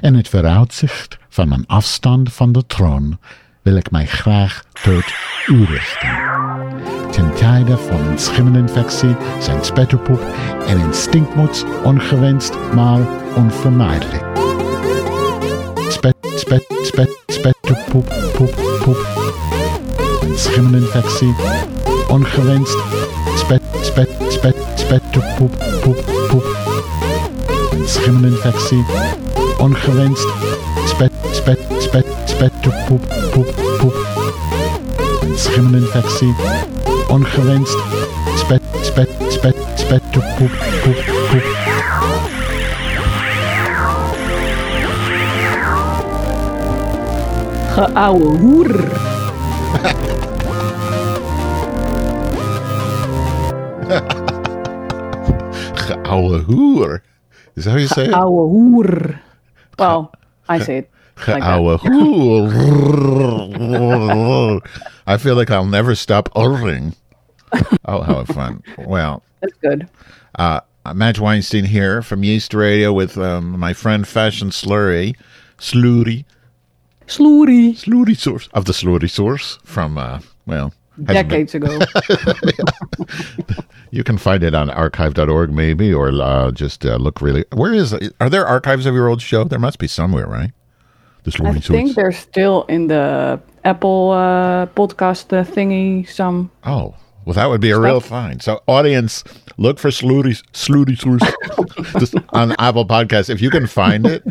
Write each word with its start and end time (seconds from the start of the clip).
En 0.00 0.14
het 0.14 0.28
vooruitzicht 0.28 1.18
van 1.28 1.48
mijn 1.48 1.66
afstand 1.66 2.32
van 2.32 2.52
de 2.52 2.66
troon 2.66 3.18
wil 3.62 3.76
ik 3.76 3.90
mij 3.90 4.06
graag 4.06 4.64
tot 4.82 5.04
u 5.46 5.64
richten. 5.64 6.08
Ten 7.10 7.34
tijde 7.34 7.76
van 7.76 8.00
een 8.00 8.18
schimmelinfectie 8.18 9.16
zijn 9.40 9.64
spetterpoep 9.64 10.20
en 10.66 10.80
een 10.80 10.94
stinkmots 10.94 11.64
ongewenst, 11.84 12.56
maar 12.74 13.00
onvermijdelijk. 13.36 14.24
Spet, 15.88 16.16
spet, 16.34 16.64
spet, 16.82 17.22
spetterpoep, 17.26 18.14
poep, 18.34 18.80
poep. 18.82 19.06
Een 20.20 20.38
schimmelinfectie, 20.38 21.34
ongewenst, 22.08 22.78
spet, 23.36 23.62
spet, 23.80 24.10
spet, 24.28 24.56
spetterpoep, 24.74 25.64
poep, 25.80 26.04
poep. 26.28 26.56
Een 27.70 27.88
schimmelinfectie, 27.88 28.84
ongewenst, 29.58 30.28
spet, 30.86 31.12
spet, 31.32 31.58
spet, 31.78 32.06
spetterpoep, 32.26 33.02
poep, 33.32 33.54
poep. 33.78 33.96
Schimmelinfectie, 35.36 36.34
ongewenst, 37.08 37.78
spet, 38.36 38.62
spet, 38.82 39.10
spet, 39.28 39.56
spetterpoep, 39.76 40.52
poep, 40.82 41.04
poep. 41.30 41.46
Geouwe 47.74 48.38
hoer. 48.38 48.72
Geouwe 55.74 56.42
hoer. 56.46 57.02
Is 57.56 57.64
that 57.64 57.72
how 57.72 57.78
you 57.78 57.86
say 57.88 58.04
it? 58.06 58.14
Ouwe 58.14 58.48
hoer. 58.48 59.20
Well, 59.78 60.12
I 60.48 60.58
say 60.60 60.78
it. 60.78 60.90
like. 61.26 61.42
I 65.06 65.16
feel 65.16 65.34
like 65.36 65.50
I'll 65.50 65.66
never 65.66 65.94
stop 65.94 66.28
urring. 66.34 66.94
Oh, 67.86 68.02
how 68.02 68.24
fun. 68.24 68.62
Well, 68.78 69.22
That's 69.40 69.56
good. 69.58 69.88
uh, 70.38 70.60
Madge 70.94 71.18
Weinstein 71.18 71.64
here 71.64 72.02
from 72.02 72.22
Yeast 72.24 72.52
Radio 72.54 72.92
with 72.92 73.16
um, 73.18 73.58
my 73.58 73.72
friend 73.72 74.06
Fashion 74.06 74.50
Slurry, 74.50 75.16
Slurry, 75.58 76.24
Slurry, 77.06 77.72
Slurry 77.74 78.16
Source 78.16 78.48
of 78.52 78.66
the 78.66 78.72
Slurry 78.72 79.10
Source 79.10 79.58
from, 79.64 79.96
uh, 79.98 80.20
well, 80.46 80.72
Decades 81.04 81.54
ago. 81.54 81.78
You 83.90 84.04
can 84.04 84.18
find 84.18 84.42
it 84.42 84.54
on 84.54 84.68
archive.org 84.68 85.50
maybe, 85.50 85.94
or 85.94 86.10
uh, 86.10 86.50
just 86.50 86.84
uh, 86.84 86.96
look 86.96 87.22
really. 87.22 87.44
Where 87.54 87.72
is? 87.72 87.94
Are 88.20 88.28
there 88.28 88.46
archives 88.46 88.84
of 88.84 88.94
your 88.94 89.08
old 89.08 89.22
show? 89.22 89.44
There 89.44 89.58
must 89.58 89.78
be 89.78 89.86
somewhere, 89.88 90.26
right? 90.26 90.50
I 91.26 91.30
think 91.58 91.64
Source. 91.64 91.94
they're 91.94 92.12
still 92.12 92.62
in 92.64 92.86
the 92.86 93.40
Apple 93.64 94.10
uh, 94.12 94.66
podcast 94.66 95.32
uh, 95.36 95.44
thingy. 95.44 96.08
Some 96.08 96.50
Oh, 96.64 96.94
well, 97.24 97.34
that 97.34 97.46
would 97.46 97.60
be 97.60 97.70
a 97.70 97.78
real 97.78 98.00
find. 98.00 98.42
So, 98.42 98.62
audience, 98.66 99.24
look 99.58 99.78
for 99.78 99.88
Slurry 99.88 100.42
Slurry 100.52 100.98
Source 100.98 102.14
on 102.30 102.52
Apple 102.58 102.86
Podcast. 102.86 103.28
If 103.30 103.40
you 103.42 103.50
can 103.50 103.66
find 103.66 104.06
it, 104.06 104.22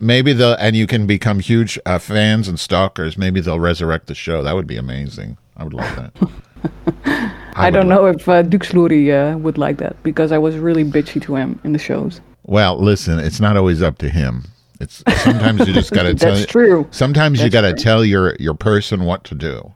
maybe 0.00 0.32
they'll 0.32 0.54
and 0.54 0.74
you 0.74 0.86
can 0.86 1.06
become 1.06 1.38
huge 1.40 1.78
uh, 1.86 1.98
fans 1.98 2.48
and 2.48 2.58
stalkers. 2.58 3.16
Maybe 3.16 3.40
they'll 3.40 3.60
resurrect 3.60 4.06
the 4.06 4.14
show. 4.14 4.42
That 4.42 4.54
would 4.54 4.66
be 4.66 4.76
amazing. 4.76 5.38
I 5.62 5.64
would 5.64 5.74
love 5.74 5.96
that. 5.96 7.34
I, 7.54 7.66
would 7.66 7.74
don't 7.74 7.88
know 7.88 8.06
if 8.06 8.28
uh, 8.28 8.42
Duke 8.42 8.64
Sloerie 8.64 9.12
uh, 9.12 9.38
would 9.38 9.58
like 9.58 9.76
that 9.78 10.02
because 10.02 10.32
I 10.32 10.38
was 10.38 10.56
really 10.56 10.82
bitchy 10.82 11.22
to 11.22 11.36
him 11.36 11.60
in 11.62 11.72
the 11.72 11.78
shows. 11.78 12.20
Well, 12.42 12.82
listen, 12.82 13.20
it's 13.20 13.38
not 13.38 13.56
always 13.56 13.80
up 13.80 13.98
to 13.98 14.08
him. 14.08 14.44
It's 14.80 15.04
sometimes 15.22 15.68
you 15.68 15.72
just 15.72 15.92
got 15.92 16.02
to 16.02 16.14
tell. 16.16 16.34
That's 16.34 16.50
true. 16.50 16.88
Sometimes 16.90 17.40
you 17.40 17.48
got 17.48 17.60
to 17.60 17.74
tell 17.74 18.04
your 18.04 18.34
your 18.40 18.54
person 18.54 19.04
what 19.04 19.22
to 19.24 19.36
do. 19.36 19.72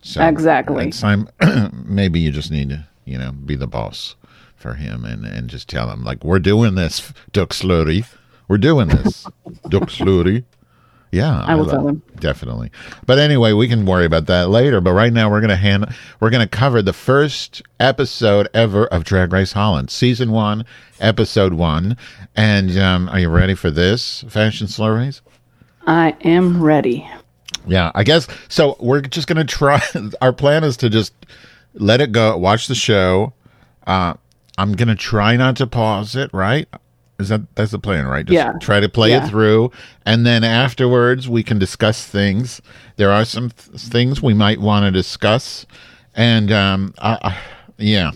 So 0.00 0.26
Exactly. 0.26 0.90
time. 0.92 1.28
maybe 1.84 2.20
you 2.20 2.30
just 2.30 2.50
need 2.50 2.70
to, 2.70 2.86
you 3.04 3.18
know, 3.18 3.32
be 3.32 3.54
the 3.54 3.66
boss 3.66 4.16
for 4.56 4.74
him 4.74 5.04
and 5.04 5.26
and 5.26 5.50
just 5.50 5.68
tell 5.68 5.90
him 5.90 6.04
like 6.04 6.24
we're 6.24 6.38
doing 6.38 6.74
this, 6.74 7.12
Duck 7.32 7.50
Slurry. 7.50 8.06
We're 8.48 8.56
doing 8.56 8.88
this, 8.88 9.26
Duck 9.68 9.90
Slurry. 9.90 10.44
Yeah, 11.10 11.40
I 11.46 11.54
will 11.54 11.64
love- 11.64 11.70
tell 11.72 11.88
him. 11.88 12.02
definitely. 12.20 12.70
But 13.06 13.18
anyway, 13.18 13.52
we 13.52 13.66
can 13.68 13.86
worry 13.86 14.04
about 14.04 14.26
that 14.26 14.50
later. 14.50 14.80
But 14.80 14.92
right 14.92 15.12
now, 15.12 15.30
we're 15.30 15.40
gonna 15.40 15.56
hand 15.56 15.86
we're 16.20 16.30
gonna 16.30 16.46
cover 16.46 16.82
the 16.82 16.92
first 16.92 17.62
episode 17.80 18.48
ever 18.52 18.86
of 18.88 19.04
Drag 19.04 19.32
Race 19.32 19.52
Holland, 19.52 19.90
season 19.90 20.30
one, 20.32 20.64
episode 21.00 21.54
one. 21.54 21.96
And 22.36 22.76
um, 22.78 23.08
are 23.08 23.18
you 23.20 23.28
ready 23.30 23.54
for 23.54 23.70
this, 23.70 24.24
Fashion 24.28 24.66
Slurries? 24.66 25.22
I 25.86 26.14
am 26.22 26.62
ready. 26.62 27.08
Yeah, 27.66 27.90
I 27.94 28.04
guess 28.04 28.28
so. 28.48 28.76
We're 28.78 29.00
just 29.00 29.26
gonna 29.28 29.44
try. 29.44 29.80
Our 30.20 30.32
plan 30.34 30.62
is 30.64 30.76
to 30.78 30.90
just 30.90 31.12
let 31.74 32.00
it 32.02 32.12
go, 32.12 32.36
watch 32.36 32.66
the 32.66 32.74
show. 32.74 33.32
Uh, 33.86 34.14
I'm 34.58 34.72
gonna 34.72 34.94
try 34.94 35.36
not 35.36 35.56
to 35.56 35.66
pause 35.66 36.14
it. 36.16 36.28
Right? 36.34 36.68
Is 37.18 37.28
that 37.30 37.40
that's 37.56 37.72
the 37.72 37.78
plan, 37.80 38.06
right? 38.06 38.24
Just 38.24 38.34
Yeah. 38.34 38.52
Try 38.60 38.78
to 38.80 38.88
play 38.88 39.10
Yeah. 39.10 39.24
it 39.26 39.28
through, 39.28 39.72
and 40.06 40.24
then 40.24 40.44
afterwards 40.44 41.28
we 41.28 41.42
can 41.42 41.58
discuss 41.58 42.06
things. 42.06 42.60
There 42.96 43.10
are 43.10 43.24
some 43.24 43.50
th- 43.50 43.80
things 43.80 44.22
we 44.22 44.34
might 44.34 44.60
want 44.60 44.84
to 44.84 44.90
discuss, 44.92 45.66
and 46.14 46.52
um, 46.52 46.94
I, 46.98 47.18
I, 47.22 47.38
yeah. 47.78 48.12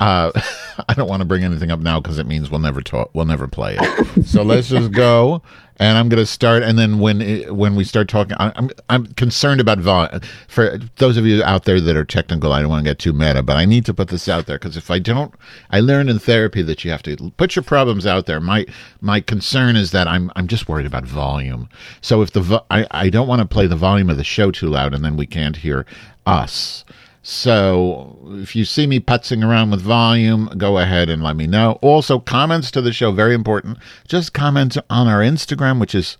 Uh, 0.00 0.30
I 0.88 0.94
don't 0.94 1.08
want 1.08 1.22
to 1.22 1.24
bring 1.26 1.42
anything 1.42 1.70
up 1.70 1.80
now 1.80 2.00
because 2.00 2.18
it 2.18 2.26
means 2.26 2.50
we'll 2.50 2.60
never 2.60 2.82
talk. 2.82 3.10
We'll 3.14 3.24
never 3.24 3.48
play 3.48 3.76
it. 3.80 4.26
so 4.26 4.42
let's 4.42 4.68
just 4.68 4.92
go, 4.92 5.42
and 5.78 5.96
I'm 5.96 6.08
going 6.08 6.22
to 6.22 6.26
start. 6.26 6.62
And 6.62 6.78
then 6.78 6.98
when 6.98 7.20
it, 7.20 7.54
when 7.54 7.76
we 7.76 7.84
start 7.84 8.08
talking, 8.08 8.36
I'm 8.38 8.70
I'm 8.88 9.06
concerned 9.14 9.60
about 9.60 9.78
volume. 9.78 10.20
For 10.48 10.78
those 10.96 11.16
of 11.16 11.26
you 11.26 11.42
out 11.44 11.64
there 11.64 11.80
that 11.80 11.96
are 11.96 12.04
technical, 12.04 12.52
I 12.52 12.60
don't 12.60 12.70
want 12.70 12.84
to 12.84 12.90
get 12.90 12.98
too 12.98 13.12
meta, 13.12 13.42
but 13.42 13.56
I 13.56 13.64
need 13.64 13.84
to 13.86 13.94
put 13.94 14.08
this 14.08 14.28
out 14.28 14.46
there 14.46 14.58
because 14.58 14.76
if 14.76 14.90
I 14.90 14.98
don't, 14.98 15.34
I 15.70 15.80
learned 15.80 16.10
in 16.10 16.18
therapy 16.18 16.62
that 16.62 16.84
you 16.84 16.90
have 16.90 17.02
to 17.04 17.32
put 17.36 17.56
your 17.56 17.62
problems 17.62 18.06
out 18.06 18.26
there. 18.26 18.40
My 18.40 18.66
my 19.00 19.20
concern 19.20 19.76
is 19.76 19.92
that 19.92 20.08
I'm 20.08 20.32
I'm 20.36 20.48
just 20.48 20.68
worried 20.68 20.86
about 20.86 21.04
volume. 21.04 21.68
So 22.00 22.22
if 22.22 22.32
the 22.32 22.40
vo- 22.40 22.66
I 22.70 22.86
I 22.90 23.10
don't 23.10 23.28
want 23.28 23.40
to 23.40 23.46
play 23.46 23.66
the 23.66 23.76
volume 23.76 24.10
of 24.10 24.16
the 24.16 24.24
show 24.24 24.50
too 24.50 24.68
loud, 24.68 24.94
and 24.94 25.04
then 25.04 25.16
we 25.16 25.26
can't 25.26 25.56
hear 25.56 25.86
us. 26.26 26.84
So 27.30 28.16
if 28.40 28.56
you 28.56 28.64
see 28.64 28.86
me 28.86 29.00
putzing 29.00 29.46
around 29.46 29.70
with 29.70 29.82
volume, 29.82 30.46
go 30.56 30.78
ahead 30.78 31.10
and 31.10 31.22
let 31.22 31.36
me 31.36 31.46
know. 31.46 31.72
Also, 31.82 32.18
comments 32.18 32.70
to 32.70 32.80
the 32.80 32.90
show, 32.90 33.12
very 33.12 33.34
important. 33.34 33.76
Just 34.08 34.32
comment 34.32 34.78
on 34.88 35.08
our 35.08 35.20
Instagram, 35.20 35.78
which 35.78 35.94
is 35.94 36.16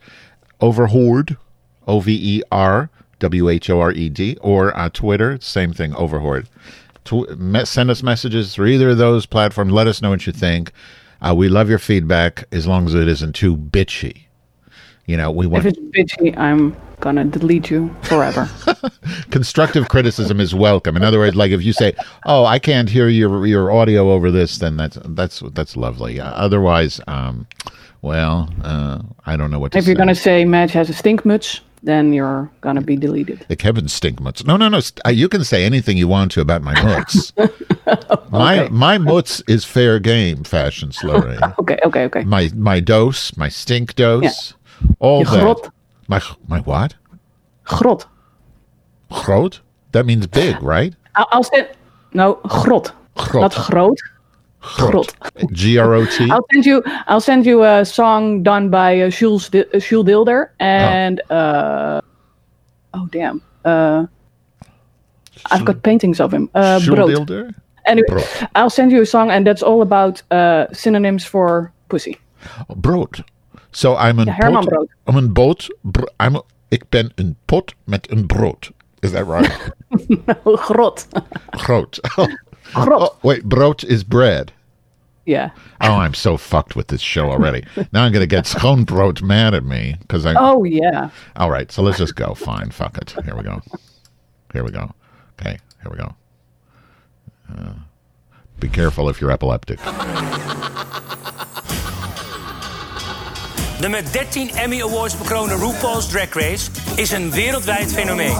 Overhorde, 0.61 1.39
O 1.87 2.01
V 2.01 2.13
E 2.13 2.43
R 2.53 2.91
W 3.21 3.49
H 3.49 3.71
O 3.71 3.81
R 3.81 3.91
E 3.93 4.11
D, 4.11 4.37
or 4.43 4.77
uh, 4.77 4.91
Twitter, 4.91 5.39
same 5.41 5.73
thing, 5.73 5.93
Overhorde. 5.93 6.47
Tw- 7.07 7.39
me- 7.39 7.65
send 7.65 7.91
us 7.91 8.03
messages 8.03 8.55
through 8.55 8.67
either 8.67 8.91
of 8.91 8.99
those 8.99 9.25
platforms. 9.25 9.73
Let 9.73 9.87
us 9.87 10.03
know 10.03 10.11
what 10.11 10.27
you 10.27 10.35
think. 10.35 10.73
Uh, 11.23 11.35
we 11.35 11.49
love 11.49 11.71
your 11.71 11.79
feedback 11.79 12.45
as 12.53 12.67
long 12.67 12.85
as 12.85 12.93
it 12.93 13.09
isn't 13.09 13.35
too 13.35 13.57
bitchy. 13.57 14.25
You 15.07 15.17
know, 15.17 15.31
we 15.31 15.47
want 15.47 15.65
If 15.65 15.73
it's 15.73 15.79
bitchy, 16.19 16.37
I'm 16.37 16.77
gonna 17.01 17.25
delete 17.25 17.71
you 17.71 17.95
forever. 18.03 18.49
constructive 19.31 19.89
criticism 19.89 20.41
is 20.41 20.55
welcome. 20.55 20.97
In 20.97 21.05
other 21.05 21.19
words, 21.19 21.37
like 21.37 21.51
if 21.53 21.63
you 21.63 21.73
say, 21.73 21.95
"Oh, 22.27 22.45
I 22.45 22.59
can't 22.59 22.89
hear 22.89 23.09
your 23.09 23.47
your 23.47 23.71
audio 23.71 24.13
over 24.13 24.31
this," 24.31 24.59
then 24.59 24.77
that's 24.77 24.99
that's 25.05 25.43
that's 25.53 25.77
lovely. 25.77 26.21
Uh, 26.21 26.31
otherwise, 26.31 27.01
um, 27.07 27.47
well, 28.03 28.49
uh, 28.63 29.01
I 29.27 29.37
don't 29.37 29.51
know 29.51 29.59
what 29.59 29.73
to 29.73 29.79
if 29.79 29.85
say. 29.85 29.91
you're 29.91 29.97
gonna 29.97 30.15
say 30.15 30.45
Madge 30.45 30.73
has 30.73 30.89
a 30.91 30.93
stinkmuts, 30.93 31.61
then 31.83 32.13
you're 32.13 32.51
gonna 32.61 32.81
be 32.83 32.97
deleted. 32.97 33.45
the 33.49 33.57
Kevin 33.57 33.89
stink 33.89 34.19
Stinkmuts. 34.21 34.45
No, 34.47 34.57
no, 34.57 34.69
no. 34.69 34.81
st- 34.81 35.01
uh, 35.07 35.11
You 35.11 35.29
can 35.29 35.45
say 35.45 35.65
anything 35.65 35.97
you 35.97 36.09
want 36.09 36.33
to 36.33 36.41
about 36.41 36.63
my 36.63 36.75
mutz. 36.75 37.33
My 38.31 38.61
Okay. 38.65 38.69
my 38.71 38.99
mutz 38.99 39.43
is 39.49 39.65
fair 39.65 39.99
game, 39.99 40.45
fashion 40.45 40.91
slurry. 40.91 41.39
Okay, 41.59 41.79
okay, 41.87 42.05
okay. 42.05 42.25
my 42.25 42.51
my 42.55 42.81
dose, 42.81 43.35
my 43.39 43.49
stink 43.49 43.95
dose, 43.95 44.53
all 44.99 45.25
Je 45.25 45.31
that. 45.31 45.41
grot. 45.41 45.71
My 46.09 46.21
my 46.49 46.61
what? 46.61 46.95
Grot. 47.65 48.07
Groot? 49.11 49.61
That 49.93 50.07
means 50.07 50.27
big, 50.27 50.63
right? 50.63 50.95
I'll, 51.15 51.27
I'll 51.31 51.43
send. 51.43 51.69
No, 52.15 52.35
grot. 52.49 52.93
Grot. 53.15 53.57
Not 53.57 53.71
groot. 53.71 54.01
Grot. 54.61 55.15
G 55.53 55.79
R 55.79 55.95
O 55.95 56.07
T. 56.07 56.31
I'll 56.31 56.45
send 56.53 56.67
you. 56.67 56.83
I'll 57.07 57.21
send 57.21 57.47
you 57.47 57.63
a 57.63 57.85
song 57.85 58.43
done 58.43 58.71
by 58.71 59.01
uh, 59.01 59.11
Jules 59.11 59.49
Di- 59.51 59.65
uh, 59.75 59.79
Jules 59.79 60.07
Deelder 60.07 60.51
and 60.59 61.21
uh, 61.31 62.01
oh 62.95 63.07
damn, 63.13 63.43
uh, 63.65 64.07
I've 65.51 65.65
got 65.65 65.83
paintings 65.83 66.21
of 66.21 66.33
him. 66.33 66.51
Uh, 66.55 66.81
Brood. 66.85 66.99
Schuldeelder? 66.99 67.55
Anyway, 67.87 68.07
Brood. 68.09 68.27
I'll 68.55 68.71
send 68.71 68.93
you 68.93 69.03
a 69.03 69.07
song, 69.07 69.31
and 69.31 69.47
that's 69.47 69.63
all 69.63 69.83
about 69.83 70.23
uh, 70.33 70.67
synonyms 70.73 71.25
for 71.25 71.73
pussy. 71.89 72.19
brood. 72.77 73.25
So 73.79 73.95
I'm 73.97 74.19
een 74.19 74.27
Ja, 74.27 74.33
Herman 74.33 74.65
pot. 74.65 74.69
brood. 74.69 74.89
I'm 75.07 75.17
een 75.17 75.33
boot. 75.33 75.69
br- 75.83 76.11
I'm, 76.25 76.41
ik 76.69 76.89
ben 76.89 77.13
een 77.15 77.37
pot 77.45 77.75
met 77.85 78.11
een 78.11 78.27
brood. 78.27 78.71
Is 79.01 79.11
that 79.13 79.27
right? 79.27 79.73
Grot. 80.67 81.07
Groot. 81.51 82.01
oh, 82.19 82.27
Grot. 82.73 83.17
wait, 83.23 83.49
brood 83.49 83.85
is 83.85 84.03
bread. 84.05 84.53
Yeah. 85.25 85.51
Oh, 85.81 85.95
I'm 86.05 86.15
so 86.15 86.37
fucked 86.37 86.75
with 86.75 86.87
this 86.89 87.01
show 87.03 87.31
already. 87.31 87.63
now 87.93 88.03
I'm 88.05 88.13
going 88.13 88.29
to 88.29 88.37
get 88.37 88.47
Schoonbrood 88.57 89.23
mad 89.23 89.55
at 89.55 89.63
me 89.65 89.95
because 90.01 90.27
I. 90.27 90.35
Oh 90.37 90.65
yeah. 90.65 91.11
All 91.37 91.51
right, 91.51 91.71
so 91.73 91.83
let's 91.83 91.99
just 91.99 92.17
go. 92.17 92.35
Fine, 92.35 92.71
fuck 92.71 92.97
it. 92.99 93.15
Here 93.25 93.37
we 93.37 93.43
go. 93.45 93.61
Here 94.53 94.65
we 94.65 94.71
go. 94.73 94.91
Okay, 95.41 95.59
here 95.83 95.91
we 95.93 95.97
go. 95.99 96.15
Uh, 97.57 97.75
be 98.59 98.69
careful 98.69 99.09
if 99.09 99.21
you're 99.21 99.31
epileptic. 99.31 99.79
De 103.81 103.89
met 103.89 104.13
13 104.13 104.51
Emmy 104.55 104.83
Awards 104.83 105.17
bekroonde 105.17 105.55
RuPaul's 105.55 106.09
Drag 106.09 106.33
Race 106.33 106.71
is 106.95 107.11
een 107.11 107.31
wereldwijd 107.31 107.93
fenomeen. 107.93 108.37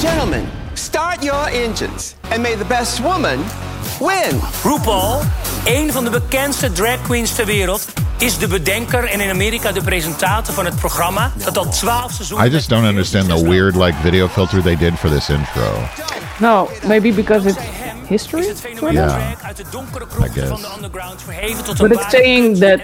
Gentlemen, 0.00 0.48
start 0.72 1.22
your 1.22 1.46
engines 1.46 2.14
and 2.30 2.42
may 2.42 2.56
the 2.56 2.64
best 2.64 2.98
woman 2.98 3.38
win. 3.98 4.40
RuPaul, 4.62 5.20
een 5.64 5.92
van 5.92 6.04
de 6.04 6.10
bekendste 6.10 6.72
drag 6.72 7.02
queens 7.02 7.34
ter 7.34 7.46
wereld, 7.46 7.88
is 8.18 8.38
de 8.38 8.46
bedenker 8.46 9.04
en 9.04 9.20
in 9.20 9.30
Amerika 9.30 9.72
de 9.72 9.82
presentator 9.82 10.54
van 10.54 10.64
het 10.64 10.76
programma 10.76 11.32
dat 11.44 11.58
al 11.58 11.68
12 11.70 12.12
seizoenen. 12.12 12.46
I 12.46 12.50
just 12.50 12.68
don't 12.68 12.86
understand 12.86 13.28
the 13.28 13.48
weird 13.48 13.74
like 13.74 13.94
video 14.02 14.28
filter 14.28 14.62
they 14.62 14.76
did 14.76 14.92
for 14.98 15.10
this 15.10 15.28
intro. 15.28 15.88
No, 16.38 16.68
maybe 16.86 17.12
because 17.12 17.48
it's 17.48 17.58
history. 18.08 18.46
het 18.48 18.60
fenomeen 18.60 18.92
Ja. 18.92 19.06
drag 19.06 19.42
uit 19.42 19.56
de 19.56 19.64
donkere 19.70 20.06
krochten 20.06 20.32
guess. 20.32 20.48
van 20.48 20.60
de 20.60 20.68
underground 20.76 21.22
verheven 21.22 21.64
tot 21.64 21.78
But 21.78 21.92
it's 21.92 22.10
saying 22.10 22.58
that- 22.58 22.80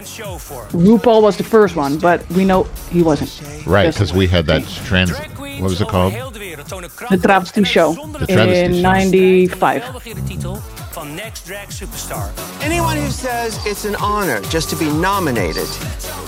RuPaul 0.72 1.20
was 1.22 1.36
the 1.36 1.44
first 1.44 1.76
one, 1.76 1.96
but 1.96 2.20
we 2.26 2.42
know 2.44 2.66
he 2.90 3.02
wasn't. 3.02 3.30
Right, 3.66 3.86
because 3.92 4.14
we 4.14 4.28
had 4.28 4.46
that 4.46 4.62
trans. 4.86 5.10
What 5.58 5.70
was 5.70 5.80
it 5.80 5.86
called? 5.88 6.12
heel 6.12 6.30
de 6.32 6.38
wereld 6.38 6.68
tonen 6.68 6.90
kracht 6.94 7.12
The 7.12 7.18
Travesty 7.18 7.64
Show 7.64 7.92
The 8.18 8.26
Travesty 8.26 8.58
in 8.74 8.80
95. 8.82 9.82
welbegeerde 9.82 10.22
titel 10.22 10.58
van 10.90 11.14
Next 11.14 11.44
Drag 11.46 11.64
Superstar. 11.68 12.30
Anyone 12.64 12.96
who 13.00 13.10
says 13.10 13.54
it's 13.64 13.84
an 13.86 13.94
honor 13.96 14.40
just 14.50 14.68
to 14.68 14.76
be 14.76 14.84
nominated 14.84 15.68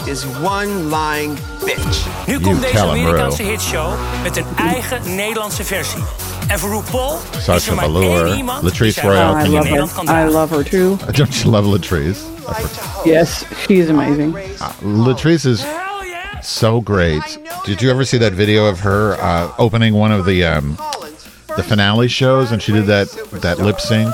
is 0.04 0.24
one 0.42 0.66
lying 0.88 1.38
bitch. 1.64 2.06
Nu 2.26 2.40
komt 2.40 2.62
deze 2.62 2.78
Amerikaanse 2.78 3.42
bro. 3.42 3.50
hitshow 3.50 3.92
met 4.22 4.36
een 4.36 4.44
eigen 4.58 5.14
Nederlandse 5.14 5.64
versie. 5.64 6.02
En 6.48 6.58
voor 6.58 6.70
RuPaul 6.70 7.18
is 7.36 7.44
Sasha 7.44 7.74
maar 7.74 7.84
Velour, 7.84 8.26
Latrice 8.62 9.00
die 9.00 9.10
Royale, 9.10 9.32
Oh, 9.34 9.38
I 9.40 9.42
can 9.42 9.52
you 9.52 9.64
in 9.66 9.78
love 9.78 9.90
her. 9.96 10.04
kan 10.04 10.26
I 10.28 10.28
love 10.32 10.50
her 10.54 10.64
too. 10.64 10.96
Don't 11.12 11.34
you 11.42 11.50
love 11.50 11.66
Latrice? 11.66 12.18
Yes, 13.04 13.44
she 13.66 13.74
is 13.78 13.88
amazing. 13.88 14.32
Latrice 14.82 15.44
is 15.46 15.64
so 16.42 16.80
great. 16.80 17.22
Did 17.64 17.82
you 17.82 17.90
ever 17.90 18.04
see 18.04 18.18
that 18.18 18.32
video 18.32 18.66
of 18.66 18.80
her 18.80 19.16
uh, 19.20 19.50
opening 19.58 19.94
one 19.94 20.12
of 20.12 20.24
the 20.24 20.44
um, 20.44 20.76
the 21.56 21.62
finale 21.62 22.08
shows, 22.08 22.52
and 22.52 22.62
she 22.62 22.72
did 22.72 22.86
that 22.86 23.08
that 23.42 23.58
lip 23.58 23.80
sync? 23.80 24.12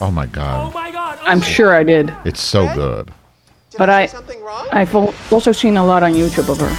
Oh 0.00 0.10
my 0.10 0.26
god, 0.26 0.68
Oh 0.68 0.78
my 0.78 0.90
god! 0.90 1.18
I'm 1.22 1.42
sure 1.42 1.74
I 1.80 1.84
did, 1.84 2.14
it's 2.24 2.40
so 2.40 2.66
good. 2.74 3.10
but 3.76 3.90
I, 3.90 4.08
I've 4.72 4.94
also 5.30 5.52
seen 5.52 5.76
a 5.76 5.84
lot 5.84 6.02
on 6.02 6.14
YouTube 6.14 6.48
of 6.48 6.58
her. 6.60 6.70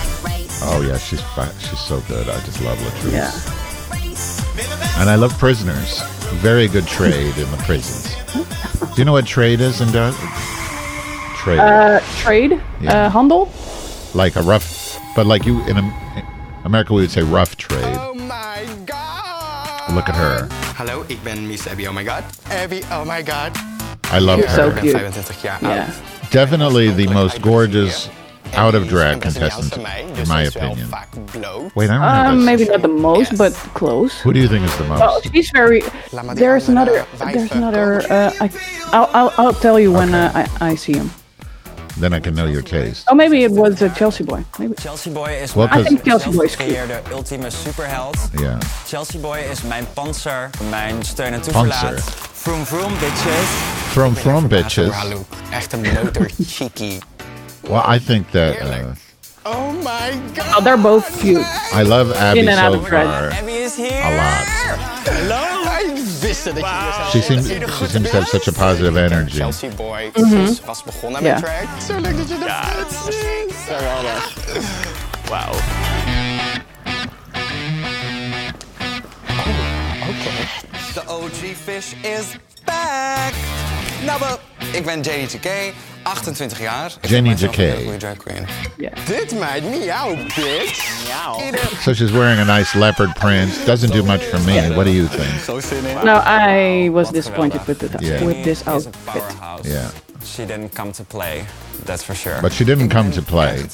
Oh 0.71 0.81
yeah, 0.81 0.97
she's 0.97 1.21
fi- 1.35 1.51
she's 1.59 1.79
so 1.79 1.99
good. 2.07 2.27
I 2.27 2.39
just 2.45 2.61
love 2.63 2.77
Latrice. 2.79 3.11
Yeah. 3.13 3.31
And 4.99 5.09
I 5.09 5.15
love 5.15 5.37
prisoners. 5.37 6.01
Very 6.41 6.67
good 6.67 6.85
trade 6.87 7.37
in 7.37 7.49
the 7.51 7.57
prisons. 7.65 8.13
Do 8.79 8.95
you 8.97 9.05
know 9.05 9.13
what 9.13 9.25
trade 9.25 9.61
is 9.61 9.81
in 9.81 9.91
Dutch? 9.91 10.15
Trade, 11.37 11.59
Uh, 11.59 11.99
trade, 12.17 12.59
Yeah. 12.81 13.05
uh, 13.05 13.09
handel. 13.09 13.47
like 14.13 14.35
a 14.35 14.41
rough, 14.41 14.97
but 15.15 15.25
like 15.25 15.45
you 15.45 15.61
in 15.67 15.77
Am- 15.77 15.93
America 16.65 16.93
we 16.93 17.01
would 17.01 17.11
say 17.11 17.21
rough 17.23 17.55
trade. 17.55 17.97
Oh 17.97 18.13
my 18.13 18.65
god! 18.85 19.93
Look 19.95 20.09
at 20.09 20.15
her. 20.15 20.47
Hello, 20.75 21.03
ik 21.07 21.23
ben 21.23 21.47
Miss 21.47 21.65
Abby, 21.67 21.87
oh 21.87 21.93
my 21.93 22.03
god. 22.03 22.23
Abby, 22.51 22.81
oh 22.91 23.05
my 23.05 23.21
god. 23.23 23.51
I 24.11 24.19
love 24.19 24.39
You're 24.39 24.49
so 24.55 24.69
her. 24.71 24.77
Ik 24.85 24.91
ben 24.93 25.11
cute. 25.13 25.61
Yeah. 25.61 25.87
Definitely 26.31 26.91
the 26.91 27.07
most 27.13 27.41
gorgeous 27.41 28.09
out 28.55 28.75
of 28.75 28.87
drag 28.87 29.11
En 29.11 29.19
Braziliaanse 29.19 29.69
contestant, 29.69 29.75
in 30.17 30.27
my 30.27 30.41
ze 30.43 30.47
is 30.47 30.53
wel 30.53 30.69
opinion. 30.69 30.89
Wait, 31.73 31.89
I 31.89 31.93
don't 31.93 32.25
Um, 32.27 32.43
maybe 32.43 32.65
not 32.65 32.81
the 32.81 32.87
most, 32.87 33.35
but 33.37 33.53
close. 33.73 34.21
Who 34.23 34.33
do 34.33 34.39
you 34.39 34.47
think 34.49 34.65
is 34.65 34.75
the 34.77 34.83
most? 34.83 34.99
Well, 34.99 35.21
she's 35.33 35.49
very. 35.51 35.83
Laat 36.11 36.25
maar 36.25 36.35
die 36.35 36.43
There's 36.43 36.67
another. 36.67 37.05
There's 37.17 37.51
another. 37.51 38.03
Uh, 38.11 38.31
I, 38.41 38.49
I'll, 38.91 39.09
I'll, 39.13 39.31
I'll 39.37 39.59
tell 39.59 39.79
you 39.79 39.91
when 39.93 40.13
uh, 40.13 40.45
I, 40.59 40.71
I 40.71 40.75
see 40.77 40.93
him. 40.93 41.11
then 41.99 42.13
I 42.13 42.19
can 42.21 42.33
know 42.33 42.47
your 42.47 42.63
taste. 42.63 43.07
Oh, 43.11 43.15
maybe 43.15 43.43
it 43.43 43.51
was 43.51 43.81
uh, 43.81 43.89
Chelsea 43.93 44.23
Boy. 44.23 44.43
Maybe. 44.57 44.73
Chelsea 44.75 45.11
Boy 45.11 45.41
is 45.43 45.53
Well, 45.55 45.67
I 45.71 45.83
think 45.83 46.03
Chelsea 46.03 46.31
Boy 46.31 46.45
is 46.45 46.55
cute. 46.55 46.69
zelfgecreëerde 46.71 47.01
ultieme 47.11 47.49
superheld. 47.49 48.17
Yeah. 48.37 48.57
Chelsea 48.87 49.19
Boy 49.19 49.37
is 49.51 49.61
mijn 49.61 49.85
panzer, 49.93 50.49
mijn 50.69 51.03
steun 51.03 51.33
en 51.33 51.39
Panzer. 51.39 51.53
toeverlaat. 51.53 52.01
Vroom 52.33 52.65
vroom 52.65 52.91
bitches. 52.99 53.47
From 53.91 54.15
from 54.15 54.47
bitches. 54.47 54.89
Haar 54.93 55.07
look. 55.07 55.25
Echt 55.51 55.73
een 55.73 55.81
motor 55.81 56.29
cheeky. 56.55 56.99
Well, 57.69 57.83
I 57.95 57.99
think 57.99 58.31
that 58.31 58.61
uh, 58.61 58.93
Oh 59.45 59.71
my 59.83 60.19
god. 60.35 60.53
Oh, 60.57 60.61
they're 60.63 60.77
both 60.77 61.05
cute. 61.21 61.45
I 61.73 61.83
love 61.83 62.11
Abby 62.13 62.39
In 62.39 62.49
out 62.49 62.73
so 62.73 62.79
of 62.79 62.87
far 62.87 63.29
Abby 63.31 63.51
is 63.53 63.75
here. 63.75 64.01
a 64.03 64.15
lot. 64.15 64.45
Ik 65.85 66.21
wist 66.21 66.43
het 66.45 66.55
dat 66.55 66.63
je 66.63 66.81
dit 66.85 66.93
zou 66.93 67.09
She 67.09 67.21
seems 67.21 67.47
she 67.77 67.87
seems 67.87 68.09
to 68.09 68.17
have 68.17 68.27
such 68.27 68.47
a 68.47 68.51
positive 68.51 68.97
energy. 69.03 69.37
Chelsea 69.37 69.69
Boy 69.75 70.11
is- 70.13 70.61
was 70.65 70.83
begonnen 70.83 71.23
met 71.23 71.39
Ja. 71.39 71.63
Zo 71.87 71.99
leuk 71.99 72.17
dat 72.17 72.29
je 72.29 72.37
dat 72.39 72.47
ja, 72.47 72.63
Geweldig. 73.67 74.33
Wauw. 75.29 75.53
De 80.93 81.01
OG 81.07 81.55
Fish 81.63 81.93
is 82.01 82.25
back. 82.65 83.33
Nou, 84.05 84.21
ik 84.73 84.85
ben 84.85 85.01
JDJK, 85.01 85.73
28 86.03 86.59
jaar. 86.59 86.91
Ik 87.01 87.09
Jenny 87.09 87.27
mijzelf 87.27 87.55
JK. 87.55 87.59
een 87.61 87.83
goede 87.83 87.97
drag 87.97 88.17
queen. 88.17 88.45
Yeah. 88.77 88.93
Dit 89.05 89.39
meid, 89.39 89.63
miauw, 89.63 90.15
bitch. 90.15 91.05
Miauw. 91.07 91.39
So 91.81 91.93
she's 91.93 92.11
wearing 92.11 92.49
a 92.49 92.57
nice 92.57 92.77
leopard 92.77 93.13
print. 93.13 93.65
Doesn't 93.65 93.91
do 93.93 94.03
much 94.03 94.21
for 94.21 94.39
me. 94.41 94.73
What 94.73 94.85
do 94.85 94.91
you 94.91 95.07
think? 95.07 95.39
Zo. 95.43 95.59
No, 96.03 96.21
I 96.25 96.89
was 96.91 97.09
disappointed 97.11 97.61
with 97.65 97.77
the 97.79 97.87
Yeah. 97.99 98.25
with 98.25 98.43
this 98.43 98.65
outfit. 98.65 99.23
Yeah. 99.61 99.87
She 100.25 100.45
didn't 100.45 100.73
come 100.73 100.91
to 100.91 101.03
play, 101.03 101.43
that's 101.85 102.03
for 102.03 102.15
sure. 102.15 102.41
But 102.41 102.51
she 102.53 102.63
didn't 102.65 102.89
come 102.89 103.11
to 103.11 103.21
play. 103.21 103.65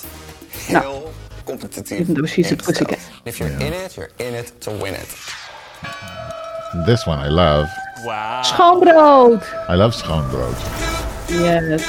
Heel 0.68 1.12
competitief. 1.46 2.00
Even 2.00 2.14
though 2.16 2.28
she's 2.28 2.52
a 2.52 2.56
ingesteld. 2.56 2.66
pussycat. 2.66 3.00
If 3.24 3.38
you're 3.40 3.60
in 3.60 3.74
it, 3.74 3.96
you're 3.98 4.12
in 4.18 4.34
it 4.34 4.52
to 4.62 4.72
win 4.72 4.94
it. 4.94 5.08
This 6.86 7.06
one 7.06 7.20
I 7.20 7.30
love. 7.30 7.68
Schoonbrood. 8.42 9.44
I 9.70 9.74
love 9.76 9.92
schoonbrood. 9.98 10.56
Yes. 11.28 11.84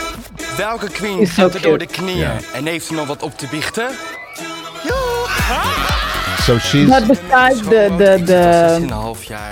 Welke 0.56 0.90
queen 0.90 1.26
gaat 1.26 1.54
er 1.54 1.62
door 1.62 1.78
de 1.78 1.86
knieën 1.86 2.16
Ja. 2.18 2.36
en 2.54 2.66
heeft 2.66 2.88
er 2.88 2.94
nog 2.94 3.06
wat 3.06 3.22
op 3.22 3.38
te 3.38 3.46
biechten? 3.50 3.88
So 6.47 6.59
she's 6.59 6.88
But 6.88 7.09
besides 7.09 7.61
the 7.62 7.91
the 8.03 8.12
the 8.33 8.45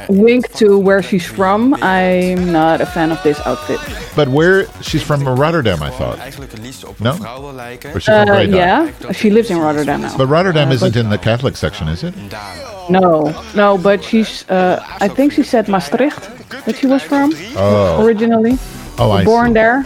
wink 0.08 0.44
to 0.60 0.78
where 0.78 1.02
she's 1.02 1.26
from, 1.26 1.74
I'm 1.82 2.52
not 2.52 2.80
a 2.80 2.86
fan 2.86 3.10
of 3.10 3.20
this 3.22 3.38
outfit. 3.44 3.80
but 4.14 4.28
where 4.28 4.66
she's 4.80 5.02
from 5.02 5.26
Rotterdam, 5.26 5.82
I 5.82 5.90
thought. 5.90 6.18
Eigenlijk 6.18 6.52
het 6.52 6.60
liefst 6.62 6.84
op 6.84 6.98
No? 7.00 7.10
een 7.10 7.16
vrouw 7.16 7.40
wil 7.40 7.52
lijken. 7.54 7.90
Or 7.94 8.00
from 8.00 8.28
Uh, 8.28 8.46
yeah, 8.46 8.86
she 9.12 9.30
lives 9.32 9.48
in 9.50 9.58
Rotterdam 9.60 10.00
now. 10.00 10.16
But 10.16 10.28
Rotterdam 10.28 10.68
Uh, 10.68 10.74
isn't 10.74 10.92
but- 10.92 11.02
in 11.02 11.10
the 11.10 11.18
Catholic 11.18 11.56
section, 11.56 11.88
is 11.88 12.02
it? 12.02 12.14
No, 12.88 13.32
no, 13.54 13.78
but 13.78 14.04
she's. 14.04 14.44
Uh, 14.50 14.78
I 15.00 15.08
think 15.14 15.32
she 15.32 15.42
said 15.42 15.66
Maastricht 15.66 16.28
that 16.64 16.76
she 16.76 16.86
was 16.86 17.02
from 17.02 17.32
Oh, 17.56 18.04
originally. 18.04 18.56
oh, 18.98 19.10
I 19.20 19.24
Born 19.24 19.46
see. 19.46 19.52
there. 19.54 19.82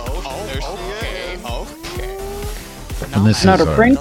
And 3.14 3.24
this 3.26 3.38
is 3.38 3.44
Another 3.44 3.68
uh, 3.70 3.74
prank. 3.74 3.98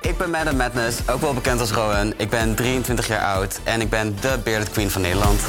Ik 0.00 0.18
ben 0.18 0.30
Madam 0.30 0.56
Madness, 0.56 0.96
ook 1.10 1.20
wel 1.20 1.34
bekend 1.34 1.60
als 1.60 1.70
Rowan. 1.70 2.12
Ik 2.16 2.30
ben 2.30 2.54
23 2.54 3.06
jaar 3.06 3.20
oud 3.34 3.60
en 3.64 3.80
ik 3.80 3.90
ben 3.90 4.16
de 4.20 4.38
Bearded 4.44 4.70
Queen 4.70 4.90
van 4.90 5.00
Nederland. 5.02 5.40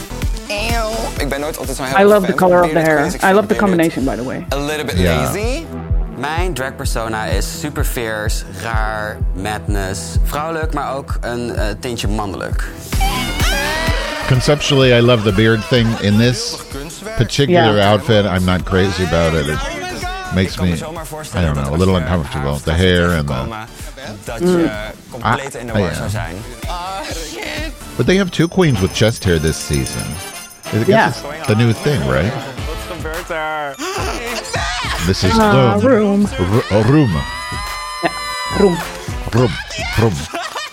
Ik 1.17 1.29
ben 1.29 1.39
nooit 1.39 1.57
altijd 1.57 1.77
zo'n 1.77 1.85
heel 1.85 1.99
I 1.99 2.03
love 2.03 2.15
fan 2.25 2.25
the 2.25 2.33
color 2.33 2.63
of 2.63 2.69
the 2.71 2.79
hair. 2.79 2.95
queens. 2.97 3.15
I 3.23 3.31
love 3.33 3.45
the 3.47 3.55
combination, 3.55 4.03
by 4.05 4.15
the 4.15 4.23
way. 4.23 4.45
A 4.53 4.57
little 4.57 4.85
bit 4.85 4.99
lazy. 4.99 5.65
Mijn 6.17 6.53
drag 6.53 6.75
persona 6.75 7.25
is 7.25 7.59
super 7.59 7.83
fierce, 7.85 8.43
raar, 8.63 9.17
madness, 9.33 9.99
vrouwelijk, 10.23 10.73
maar 10.73 10.93
ook 10.95 11.17
een 11.21 11.55
eh, 11.55 11.65
tintje 11.79 12.07
mannelijk. 12.07 12.63
conceptually 14.27 14.91
I 14.97 15.01
love 15.01 15.23
the 15.23 15.31
beard 15.33 15.67
thing. 15.69 15.99
In 15.99 16.17
this 16.17 16.55
particular 17.17 17.75
Yeah. 17.75 17.91
outfit, 17.91 18.25
I'm 18.25 18.43
not 18.43 18.63
crazy 18.63 19.03
about 19.03 19.33
it. 19.33 19.47
It 19.47 19.57
makes 20.33 20.51
Ik 20.51 20.57
kan 20.57 20.67
me 20.67 20.73
I 21.39 21.41
don't 21.45 21.53
know, 21.55 21.73
a 21.73 21.77
little 21.77 21.95
uncomfortable. 21.95 22.59
The 22.63 22.71
hair 22.71 23.17
and 23.17 23.27
the. 23.27 23.65
Komen, 24.07 24.19
Dat 24.23 24.39
je 24.39 24.69
compleet 25.11 25.55
in 25.55 25.65
de 25.67 25.73
Ah, 25.73 25.79
war 25.79 25.93
zou 25.93 26.09
zijn. 26.09 26.35
But 27.95 28.05
they 28.05 28.17
have 28.17 28.29
two 28.29 28.47
queens 28.47 28.79
with 28.79 28.91
chest 28.93 29.23
hair 29.23 29.39
this 29.41 29.65
season. 29.65 30.03
I 30.73 30.77
guess 30.77 30.87
Yeah. 30.87 31.07
it's 31.07 31.47
the 31.47 31.55
new 31.55 31.73
thing, 31.83 32.09
right? 32.11 32.33
This 35.05 35.23
is 35.23 35.31
Ah, 35.37 35.77
room. 35.79 35.79
room. 35.81 36.27
Ro- 36.69 36.81
room. 36.81 37.21
Room. 38.59 38.77
Room. 39.31 39.51
Room. 39.99 40.13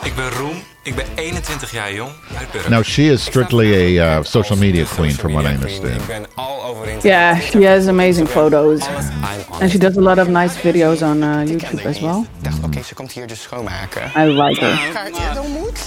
Ik 0.05 0.15
ben 0.15 0.31
Roem, 0.31 0.63
ik 0.83 0.95
ben 0.95 1.05
21 1.15 1.73
jaar 1.73 1.93
jong 1.93 2.11
uit 2.39 2.51
Burg. 2.51 2.69
Now 2.69 2.85
she 2.85 3.03
is 3.03 3.25
strictly 3.25 3.99
a 3.99 4.19
uh, 4.19 4.25
social 4.25 4.59
media 4.59 4.85
queen, 4.85 5.11
from 5.15 5.33
what 5.33 5.45
I 5.45 5.49
understand. 5.55 6.07
ben 6.07 6.27
all 6.35 6.63
overwinteren. 6.71 7.11
Yeah, 7.11 7.41
she 7.41 7.67
has 7.69 7.87
amazing 7.87 8.29
photos. 8.29 8.81
I'm. 8.87 9.61
And 9.61 9.71
she 9.71 9.79
does 9.79 9.97
a 9.97 10.01
lot 10.01 10.19
of 10.19 10.29
nice 10.29 10.57
videos 10.57 11.03
on 11.03 11.23
uh, 11.23 11.45
YouTube 11.47 11.89
as 11.89 12.01
well. 12.01 12.27
Ik 12.39 12.45
dacht, 12.45 12.65
oké, 12.65 12.83
ze 12.83 12.95
komt 12.95 13.13
hier 13.13 13.27
dus 13.27 13.43
schoonmaken. 13.43 14.03
I 14.17 14.25
like 14.25 14.65
her. 14.65 14.93
Kaartje, 14.93 15.35
dat 15.35 15.49
moet. 15.49 15.81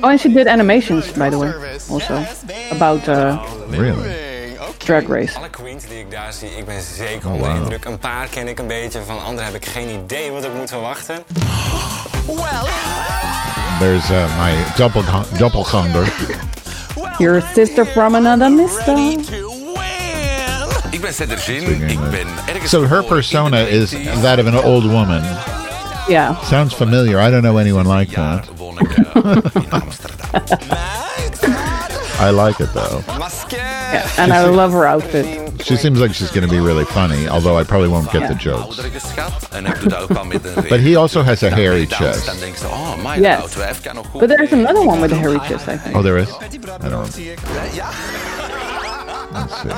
Oh, 0.00 0.10
and 0.10 0.20
she 0.20 0.32
did 0.32 0.46
animations, 0.46 1.12
by 1.12 1.28
the 1.28 1.38
way, 1.38 1.52
also 1.90 2.18
about 2.70 3.08
uh, 3.08 3.42
Really? 3.70 4.31
Drag 4.84 5.06
Race. 5.08 5.36
Alle 5.36 5.50
queens 5.50 5.84
die 5.86 5.98
ik 5.98 6.10
daar 6.10 6.32
zie, 6.32 6.48
ik 6.56 6.64
ben 6.64 6.82
zeker 6.96 7.26
Oh, 7.28 7.32
onder 7.32 7.48
de 7.48 7.54
wow. 7.54 7.62
indruk. 7.62 7.84
Een 7.84 7.98
paar 7.98 8.26
ken 8.28 8.48
ik 8.48 8.58
een 8.58 8.66
beetje, 8.66 9.00
van 9.06 9.22
anderen 9.24 9.44
heb 9.44 9.54
ik 9.62 9.66
geen 9.66 9.88
idee 10.04 10.30
wat 10.30 10.44
ik 10.44 10.54
moet 10.54 10.68
verwachten. 10.68 11.16
There's 13.78 14.10
uh, 14.10 14.44
my 14.44 14.52
double 14.76 15.02
doppelganger. 15.38 16.12
Your 17.18 17.42
sister 17.54 17.86
from 17.86 18.14
another 18.14 18.52
mister. 18.52 18.98
Ik 20.90 21.00
ben 21.00 21.14
Cedric 21.14 21.38
Zin. 21.38 21.88
Ik 21.88 21.98
ben 22.10 22.26
ergens 22.46 22.70
So 22.70 22.86
her 22.86 23.04
persona 23.04 23.58
is 23.58 23.90
that 24.22 24.38
of 24.38 24.46
an 24.46 24.62
old 24.62 24.84
woman. 24.84 25.22
Yeah. 26.08 26.42
Sounds 26.44 26.74
familiar. 26.74 27.20
I 27.20 27.30
don't 27.30 27.42
know 27.42 27.58
anyone 27.58 27.98
like 27.98 28.10
Jaar 28.10 28.44
that. 28.44 28.50
I 32.22 32.30
like 32.30 32.60
it 32.60 32.72
though. 32.72 33.02
Mascara! 33.18 34.02
And 34.16 34.32
I 34.32 34.44
love 34.44 34.72
her 34.72 34.86
outfit. 34.86 35.26
She 35.62 35.76
seems 35.76 36.00
like 36.00 36.14
she's 36.14 36.30
going 36.30 36.46
to 36.48 36.50
be 36.50 36.60
really 36.60 36.84
funny, 36.84 37.26
although 37.28 37.56
I 37.56 37.64
probably 37.64 37.88
won't 37.88 38.10
get 38.12 38.28
the 38.28 38.34
jokes. 38.34 38.78
Oudere 38.78 38.90
geschat. 38.90 39.48
En 39.50 39.66
ik 39.66 39.80
doe 39.80 39.88
dat 39.88 40.02
ook 40.02 40.16
al 40.16 40.24
met 40.24 40.44
een 40.44 40.64
But 40.68 40.80
he 40.80 40.96
also 40.96 41.22
has 41.22 41.42
a 41.42 41.48
Dan 41.48 41.54
ben 41.54 41.62
je 41.62 41.68
hairy 41.68 41.86
chest. 41.86 42.26
Dan 42.26 42.34
denk 42.38 42.56
je, 42.56 42.66
my 43.02 43.20
Yes. 43.20 43.38
auto 43.40 43.60
heeft 43.60 43.80
kan 43.80 43.94
nog 43.94 44.06
goed. 44.10 44.20
But 44.20 44.28
there's 44.36 44.52
another 44.52 44.86
one 44.86 45.00
with 45.00 45.12
a 45.12 45.16
hairy 45.16 45.38
chest, 45.38 45.68
I 45.68 45.76
think. 45.78 45.96
Oh, 45.96 46.02
there 46.02 46.20
is. 46.20 46.28
I 46.84 46.88
don't. 46.88 47.16
Let's 49.32 49.60
see. 49.60 49.70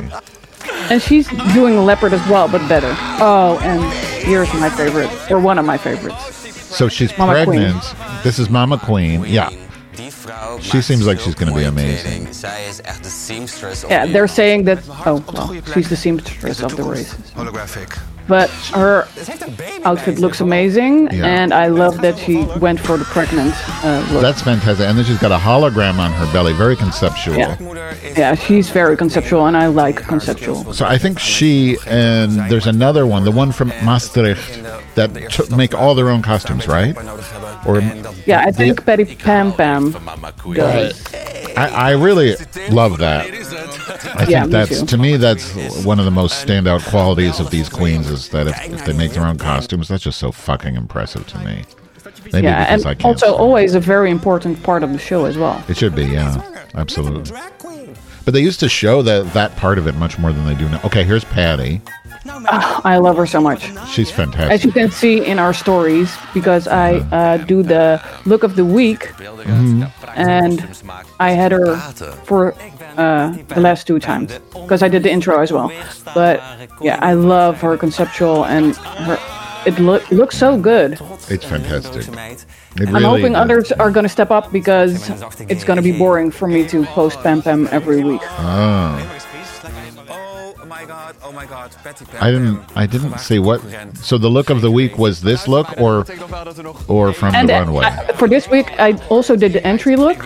And 0.90 1.02
she's 1.02 1.28
doing 1.54 1.84
leopard 1.84 2.12
as 2.12 2.26
well, 2.28 2.48
but 2.48 2.68
better. 2.68 2.94
Oh, 3.20 3.58
and 3.62 3.82
here's 4.24 4.52
my 4.52 4.70
favorite, 4.70 5.10
or 5.30 5.38
one 5.38 5.58
of 5.60 5.66
my 5.66 5.78
favorites. 5.78 6.32
So 6.76 6.88
she's 6.88 7.16
Mama 7.18 7.44
Queen. 7.44 7.60
pregnant. 7.60 7.94
This 8.22 8.38
is 8.38 8.48
Mama 8.48 8.78
Queen. 8.78 9.24
Yeah. 9.26 9.48
Die 9.96 10.10
vrouw 10.10 10.58
She 10.60 10.82
seems 10.82 11.04
like 11.04 11.20
she's 11.20 11.34
gonna 11.34 11.52
be 11.54 11.66
amazing. 11.66 12.00
kleding. 12.02 12.34
Zij 12.34 12.66
is 12.68 12.80
echt 12.80 13.02
de 13.04 13.10
seamstress. 13.10 13.84
of 13.84 13.90
Yeah, 13.90 14.12
they're 14.12 14.28
saying 14.28 14.64
that. 14.66 14.78
Oh, 15.06 15.18
well, 15.32 15.60
she's 15.72 15.88
the 15.88 15.96
seamstress 15.96 16.62
of 16.62 16.74
the 16.74 16.82
races. 16.82 17.32
Holographic. 17.36 17.96
But 18.26 18.48
her 18.72 19.06
Ze 19.16 19.30
heeft 19.30 19.42
een 19.46 19.54
baby 19.56 19.82
outfit 19.82 20.18
looks 20.18 20.40
amazing, 20.40 21.12
Yeah. 21.12 21.42
and 21.42 21.52
I 21.52 21.68
love 21.68 22.00
that 22.00 22.18
she 22.18 22.46
went 22.58 22.80
for 22.80 22.98
the 22.98 23.04
pregnant 23.04 23.54
uh, 23.84 24.00
look. 24.12 24.22
That's 24.22 24.42
fantastic. 24.42 24.86
And 24.86 24.96
then 24.96 25.04
she's 25.04 25.18
got 25.18 25.30
a 25.30 25.38
hologram 25.38 25.98
on 25.98 26.10
her 26.12 26.26
belly, 26.32 26.52
very 26.54 26.76
conceptual. 26.76 27.36
Yeah. 27.36 27.56
Yeah, 28.16 28.34
she's 28.36 28.70
very 28.72 28.96
conceptual, 28.96 29.46
and 29.46 29.56
I 29.56 29.66
like 29.66 30.06
conceptual. 30.06 30.72
So 30.72 30.86
I 30.86 30.98
think 30.98 31.18
she 31.18 31.76
and 31.86 32.30
there's 32.50 32.66
another 32.66 33.04
one, 33.06 33.24
the 33.24 33.30
one 33.38 33.52
from 33.52 33.68
Maastricht, 33.82 34.62
that 34.94 35.10
took 35.30 35.50
make 35.50 35.74
all 35.74 35.94
their 35.94 36.08
own 36.08 36.22
costumes, 36.22 36.66
right? 36.66 36.96
Or 37.66 37.80
Yeah, 38.26 38.48
I 38.48 38.52
think 38.52 38.84
Patty 38.84 39.04
Pam 39.16 39.52
Pam 39.52 39.92
Mama 40.04 40.32
does. 40.54 41.02
I, 41.56 41.90
I 41.90 41.90
really 41.92 42.36
love 42.70 42.98
that. 42.98 43.26
I 44.14 44.24
think 44.24 44.30
Yeah, 44.30 44.44
me 44.44 44.50
that's 44.50 44.82
to 44.82 44.98
me 44.98 45.16
that's 45.16 45.84
one 45.84 45.98
of 45.98 46.04
the 46.04 46.10
most 46.10 46.46
standout 46.46 46.88
qualities 46.88 47.40
of 47.40 47.50
these 47.50 47.68
queens 47.68 48.08
is 48.08 48.28
that 48.30 48.46
if, 48.46 48.72
if 48.72 48.84
they 48.84 48.92
make 48.92 49.12
their 49.12 49.24
own 49.24 49.38
costumes, 49.38 49.88
that's 49.88 50.02
just 50.02 50.18
so 50.18 50.30
fucking 50.32 50.76
impressive 50.76 51.26
to 51.28 51.38
me. 51.38 51.64
Maybe 52.32 52.46
Yeah, 52.46 52.74
and 52.74 53.04
also 53.04 53.34
always 53.34 53.74
a 53.74 53.80
very 53.80 54.10
important 54.10 54.62
part 54.62 54.82
of 54.82 54.92
the 54.92 54.98
show 54.98 55.24
as 55.24 55.36
well. 55.36 55.62
It 55.68 55.76
should 55.76 55.94
be, 55.94 56.04
yeah, 56.04 56.42
absolutely. 56.74 57.36
But 58.24 58.32
they 58.32 58.40
used 58.40 58.60
to 58.60 58.68
show 58.68 59.02
that 59.02 59.32
that 59.34 59.54
part 59.56 59.78
of 59.78 59.86
it 59.86 59.94
much 59.96 60.18
more 60.18 60.32
than 60.32 60.46
they 60.46 60.54
do 60.54 60.68
now. 60.68 60.80
Okay, 60.84 61.04
here's 61.04 61.24
Patty. 61.24 61.82
Ah, 62.26 62.80
I 62.84 62.96
love 62.96 63.16
her 63.18 63.26
so 63.26 63.40
much. 63.40 63.70
She's 63.88 64.10
fantastic. 64.10 64.50
As 64.50 64.64
you 64.64 64.72
can 64.72 64.90
see 64.90 65.24
in 65.24 65.38
our 65.38 65.52
stories, 65.52 66.16
because 66.32 66.66
I 66.66 67.00
mm-hmm. 67.00 67.14
uh, 67.14 67.36
do 67.38 67.62
the 67.62 68.02
look 68.24 68.42
of 68.42 68.56
the 68.56 68.64
week, 68.64 69.08
mm-hmm. 69.18 69.84
and 70.16 70.66
I 71.20 71.32
had 71.32 71.52
her 71.52 71.76
for 72.24 72.54
uh, 72.96 73.36
the 73.48 73.60
last 73.60 73.86
two 73.86 73.98
times 73.98 74.38
because 74.52 74.82
I 74.82 74.88
did 74.88 75.02
the 75.02 75.10
intro 75.10 75.40
as 75.40 75.52
well. 75.52 75.72
But 76.14 76.42
yeah, 76.80 76.98
I 77.00 77.14
love 77.14 77.60
her 77.60 77.76
conceptual 77.76 78.44
and 78.44 78.76
her. 78.76 79.18
It 79.66 79.78
lo- 79.78 80.00
looks 80.10 80.36
so 80.36 80.58
good. 80.58 80.98
It's 81.30 81.44
fantastic. 81.44 82.06
It 82.76 82.88
I'm 82.88 83.02
hoping 83.02 83.32
does. 83.32 83.40
others 83.42 83.72
are 83.72 83.90
going 83.90 84.04
to 84.04 84.10
step 84.10 84.30
up 84.30 84.52
because 84.52 85.08
it's 85.48 85.64
going 85.64 85.76
to 85.78 85.82
be 85.82 85.96
boring 85.96 86.30
for 86.30 86.46
me 86.46 86.66
to 86.68 86.84
post 86.86 87.18
Pam 87.20 87.40
Pam 87.40 87.68
every 87.70 88.04
week. 88.04 88.20
Oh 88.38 89.20
my 90.84 90.92
god, 90.92 91.16
oh 91.22 91.32
my 91.32 91.46
god. 91.46 91.70
Patty 91.82 92.04
Pam 92.04 92.22
I 92.22 92.30
didn't. 92.30 92.60
I 92.76 92.86
didn't 92.86 93.18
see 93.18 93.38
what. 93.38 93.60
So 93.96 94.18
the 94.18 94.28
look 94.28 94.50
of 94.50 94.60
the 94.60 94.70
week 94.70 94.98
was 94.98 95.20
this 95.20 95.48
look, 95.48 95.66
or 95.80 96.04
or 96.88 97.12
from 97.12 97.34
And 97.34 97.48
the 97.48 97.54
uh, 97.56 97.60
runway. 97.64 97.84
I- 97.84 98.12
for 98.14 98.28
this 98.28 98.48
week, 98.48 98.68
I 98.78 98.92
also 99.08 99.36
did 99.36 99.52
the 99.52 99.66
entry 99.66 99.96
look 99.96 100.18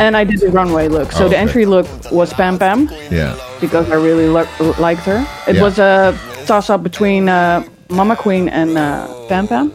and 0.00 0.16
I 0.16 0.24
did 0.24 0.40
the 0.40 0.48
runway 0.50 0.88
look. 0.88 1.12
So 1.12 1.24
Oh, 1.24 1.28
the 1.28 1.34
okay. 1.36 1.42
entry 1.44 1.66
look 1.66 1.86
was 2.10 2.32
Pam 2.32 2.58
Pam 2.58 2.88
Yeah. 3.10 3.36
because 3.60 3.90
I 3.90 3.94
really 3.94 4.28
lo- 4.28 4.48
liked 4.78 5.02
her. 5.02 5.20
It 5.46 5.56
Yeah. 5.56 5.62
was 5.62 5.78
a 5.78 6.16
toss 6.46 6.70
up 6.70 6.82
between 6.82 7.28
uh, 7.28 7.62
Mama 7.90 8.16
Queen 8.16 8.48
and 8.48 8.78
uh, 8.78 9.06
Pam 9.28 9.46
Pam. 9.48 9.72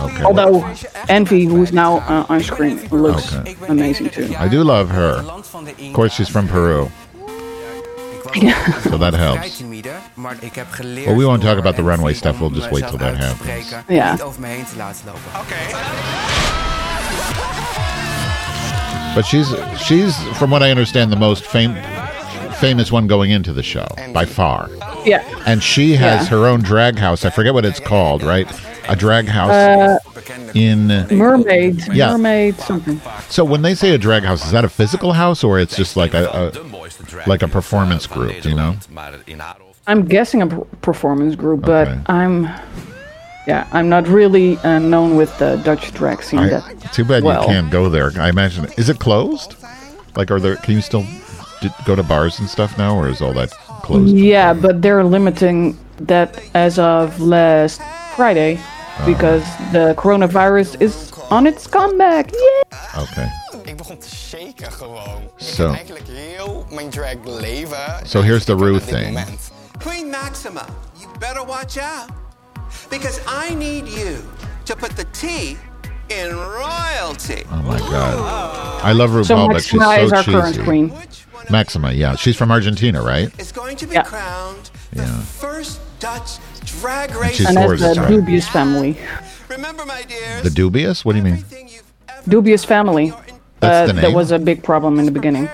Okay. 0.00 0.22
Although 0.24 0.64
Envy, 1.08 1.44
who's 1.44 1.72
now 1.72 1.98
uh, 2.08 2.26
on 2.32 2.40
screen, 2.42 2.78
looks 2.90 3.34
Okay. 3.34 3.56
amazing 3.68 4.10
too. 4.10 4.34
I 4.38 4.48
do 4.48 4.62
love 4.64 4.88
her. 4.90 5.22
Land 5.22 5.46
van 5.46 5.64
de 5.64 5.88
Of 5.88 5.94
course, 5.94 6.12
she's 6.14 6.28
from 6.28 6.46
Peru, 6.48 6.90
so 8.90 8.98
that 8.98 9.14
helps. 9.14 9.56
timide, 9.56 9.90
maar 10.14 10.36
ik 10.40 10.54
heb 10.54 10.66
geleerd. 10.70 11.06
Well, 11.06 11.16
we 11.16 11.24
won't 11.24 11.40
talk 11.42 11.58
about 11.58 11.74
the 11.76 11.82
runway 11.82 12.12
stuff. 12.14 12.38
We'll 12.38 12.50
just 12.54 12.70
wait 12.70 12.88
till 12.88 12.98
that 12.98 13.16
happens. 13.16 13.34
spreken 13.38 13.84
Ja. 13.88 14.06
en 14.06 14.12
Niet 14.12 14.22
over 14.22 14.40
me 14.40 14.46
heen 14.46 14.64
te 14.64 14.76
laten 14.76 15.04
lopen. 15.04 15.20
But 19.14 19.24
she's 19.26 19.46
she's 19.76 20.14
from 20.34 20.50
what 20.50 20.62
I 20.62 20.70
understand 20.70 21.10
the 21.10 21.18
most 21.18 21.42
fam- 21.46 21.76
famous 22.62 22.92
one 22.92 23.06
going 23.08 23.30
into 23.30 23.52
the 23.52 23.62
show 23.62 23.86
by 24.14 24.24
far. 24.24 24.70
Yeah. 25.04 25.22
And 25.46 25.62
she 25.62 25.96
has 25.96 26.22
Yeah. 26.22 26.38
her 26.38 26.46
own 26.46 26.60
drag 26.62 26.98
house. 26.98 27.24
I 27.28 27.30
forget 27.30 27.52
what 27.54 27.64
it's 27.64 27.80
called, 27.80 28.22
right? 28.22 28.46
A 28.88 28.96
drag 28.96 29.26
house 29.28 29.50
Uh, 29.50 29.98
in. 30.54 30.88
mermaid, 31.10 31.76
Yeah. 31.92 32.10
mermaid 32.12 32.54
something. 32.60 33.00
So 33.28 33.44
when 33.44 33.62
they 33.62 33.74
say 33.74 33.90
a 33.94 33.98
drag 33.98 34.24
house, 34.24 34.44
is 34.46 34.52
that 34.52 34.64
a 34.64 34.68
physical 34.68 35.12
house 35.12 35.42
or 35.44 35.58
it's 35.58 35.76
just 35.76 35.96
like 35.96 36.14
a, 36.14 36.24
a 36.30 36.50
De 36.50 36.60
mooiste 36.60 37.04
drag 37.06 37.26
like 37.28 37.42
a 37.42 37.48
performance 37.48 38.06
group, 38.06 38.44
you 38.44 38.54
know? 38.54 38.72
Nederland, 38.72 38.90
Maar 38.90 39.12
in 39.26 39.38
haar 39.40 39.56
hoofd 39.58 39.76
I'm 39.88 40.02
guessing 40.04 40.42
a 40.42 40.46
performance 40.80 41.34
group, 41.36 41.60
but 41.62 41.88
Okay. 41.88 41.98
I'm, 42.06 42.48
yeah, 43.48 43.64
I'm 43.72 43.88
not 43.88 44.06
really 44.06 44.56
uh, 44.64 44.78
known 44.78 45.16
with 45.16 45.36
the 45.38 45.56
Dutch 45.64 45.92
drag 45.92 46.22
scene. 46.22 46.38
I, 46.38 46.48
that 46.50 46.92
too 46.92 47.04
bad 47.04 47.22
well. 47.24 47.42
you 47.42 47.48
can't 47.48 47.70
go 47.70 47.88
there. 47.88 48.12
I 48.26 48.28
imagine. 48.28 48.66
Is 48.76 48.88
it 48.88 48.98
closed? 49.00 49.56
Like, 50.16 50.30
are 50.30 50.38
there? 50.40 50.56
Can 50.56 50.74
you 50.74 50.82
still 50.82 51.04
d- 51.62 51.74
go 51.84 51.94
to 51.94 52.02
bars 52.02 52.38
and 52.40 52.48
stuff 52.48 52.76
now, 52.76 52.94
or 52.96 53.08
is 53.08 53.20
all 53.20 53.32
that 53.34 53.50
closed? 53.82 54.14
Yeah, 54.16 54.52
but 54.54 54.82
they're 54.82 55.04
limiting 55.04 55.76
that 56.06 56.40
as 56.54 56.78
of 56.78 57.18
last 57.20 57.80
Friday 58.16 58.58
Oh. 59.00 59.06
because 59.06 59.42
the 59.72 59.94
coronavirus 59.96 60.76
is 60.80 61.10
on 61.30 61.46
its 61.46 61.66
comeback. 61.66 62.30
Yeah. 62.30 63.02
Okay. 63.02 63.28
Ik 63.64 63.76
begon 63.76 63.98
te 63.98 64.08
shaken 64.14 64.72
gewoon. 64.72 65.22
Ik 65.38 65.44
Zo. 65.44 65.62
heb 65.66 65.74
eigenlijk 65.76 66.06
heel 66.08 66.66
mijn 66.70 66.90
drag 66.90 67.16
leven. 67.24 67.78
So 68.06 68.20
here's 68.22 68.44
the 68.44 68.54
Rue 68.56 68.80
thing. 68.80 69.18
Queen 69.78 70.10
Maxima, 70.10 70.64
you 70.98 71.08
better 71.18 71.44
watch 71.46 71.76
out. 71.78 72.10
Because 72.88 73.20
I 73.48 73.54
need 73.54 73.86
you 73.88 74.16
to 74.64 74.74
put 74.76 74.96
the 74.96 75.04
T 75.10 75.56
in 76.08 76.28
royalty. 76.34 77.44
Oh 77.52 77.62
my 77.62 77.78
god. 77.78 78.82
I 78.84 78.92
love 78.92 79.24
So 79.24 79.34
RuPaul, 79.36 79.52
but 79.52 79.62
she's 79.62 79.78
Maxima 79.80 80.02
is 80.04 80.10
so 80.10 80.16
our 80.16 80.24
current 80.24 80.64
queen. 80.64 80.92
Which 81.42 81.50
one 81.50 81.60
of 81.60 81.66
Maxima, 81.66 81.92
yeah, 81.92 82.16
she's 82.16 82.36
from 82.36 82.50
Argentina, 82.50 83.02
right? 83.02 83.30
is 83.40 83.52
going 83.52 83.76
to 83.76 83.86
be 83.86 83.94
Yeah. 83.94 84.02
crowned 84.02 84.70
the 84.92 85.02
Yeah. 85.02 85.20
first 85.22 85.80
Dutch 86.00 86.38
drag 86.80 87.14
race? 87.16 87.36
she's 87.36 87.46
And 87.48 87.56
Thor's 87.58 87.80
the 87.80 87.94
right. 88.00 88.08
dubious 88.08 88.48
family. 88.48 88.96
Remember, 89.48 89.84
my 89.84 90.02
dears, 90.02 90.42
The 90.42 90.50
dubious? 90.50 91.04
What 91.04 91.12
do 91.12 91.18
you 91.18 91.24
mean? 91.24 91.34
everything 91.34 91.68
you've 91.68 91.82
ever 92.08 92.30
Dubious 92.30 92.64
family. 92.64 93.12
That's 93.60 93.90
Uh, 93.90 93.92
the 93.94 94.00
that 94.00 94.12
was 94.12 94.30
a 94.32 94.38
big 94.38 94.62
problem 94.62 94.98
in 94.98 95.04
the 95.04 95.10
beginning 95.12 95.48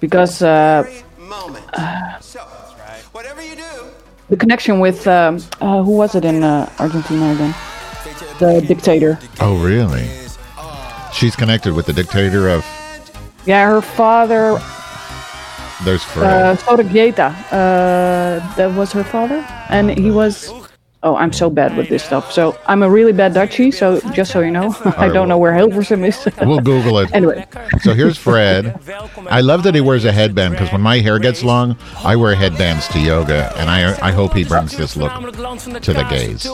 because 0.00 0.42
uh, 0.42 0.84
every 0.86 1.02
moment. 1.18 1.64
so, 2.20 2.40
whatever 3.12 3.42
you 3.42 3.56
do, 3.56 3.62
the 4.30 4.36
connection 4.36 4.80
with 4.80 5.06
um, 5.06 5.38
uh, 5.60 5.82
who 5.82 5.92
was 5.92 6.14
it 6.14 6.24
in 6.24 6.42
uh, 6.44 6.68
Argentina 6.78 7.32
again? 7.32 7.54
The 8.38 8.60
dictator. 8.60 9.18
Oh, 9.40 9.56
really? 9.62 10.08
She's 11.12 11.34
connected 11.34 11.74
with 11.74 11.86
the 11.86 11.92
dictator 11.92 12.48
of. 12.48 12.64
Yeah, 13.46 13.66
her 13.68 13.80
father, 13.80 14.60
There's 15.84 16.04
Fred. 16.04 16.58
uh. 16.58 17.22
Uh, 17.54 18.54
that 18.56 18.74
was 18.74 18.92
her 18.92 19.04
father, 19.04 19.44
and 19.68 19.90
he 19.90 20.10
was 20.10 20.50
Oh, 21.04 21.14
I'm 21.14 21.32
so 21.32 21.48
bad 21.48 21.76
with 21.76 21.88
this 21.88 22.02
stuff. 22.02 22.32
So 22.32 22.58
I'm 22.66 22.82
a 22.82 22.90
really 22.90 23.12
bad 23.12 23.32
Dutchie. 23.32 23.72
So 23.72 24.00
just 24.10 24.32
so 24.32 24.40
you 24.40 24.50
know, 24.50 24.74
I 24.96 25.08
don't 25.08 25.28
know 25.28 25.38
where 25.38 25.52
Hilversum 25.52 26.04
is. 26.06 26.18
We'll 26.46 26.58
Google 26.60 26.98
it. 26.98 27.14
anyway, 27.14 27.46
So 27.82 27.94
here's 27.94 28.18
Fred. 28.18 28.80
I 29.30 29.40
love 29.40 29.62
that 29.62 29.74
he 29.74 29.80
wears 29.80 30.04
a 30.04 30.12
headband 30.12 30.54
because 30.54 30.72
when 30.72 30.80
my 30.80 30.98
hair 30.98 31.18
gets 31.20 31.44
long, 31.44 31.76
I 32.02 32.16
wear 32.16 32.34
headbands 32.34 32.88
to 32.88 32.98
yoga, 32.98 33.52
and 33.56 33.70
I 33.70 34.08
I 34.08 34.10
hope 34.10 34.34
he 34.34 34.44
brings 34.44 34.76
this 34.76 34.96
look 34.96 35.12
to 35.12 35.92
the 35.92 36.06
gays. 36.10 36.46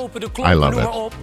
I 0.43 0.52
love 0.52 0.76
it. 0.78 1.16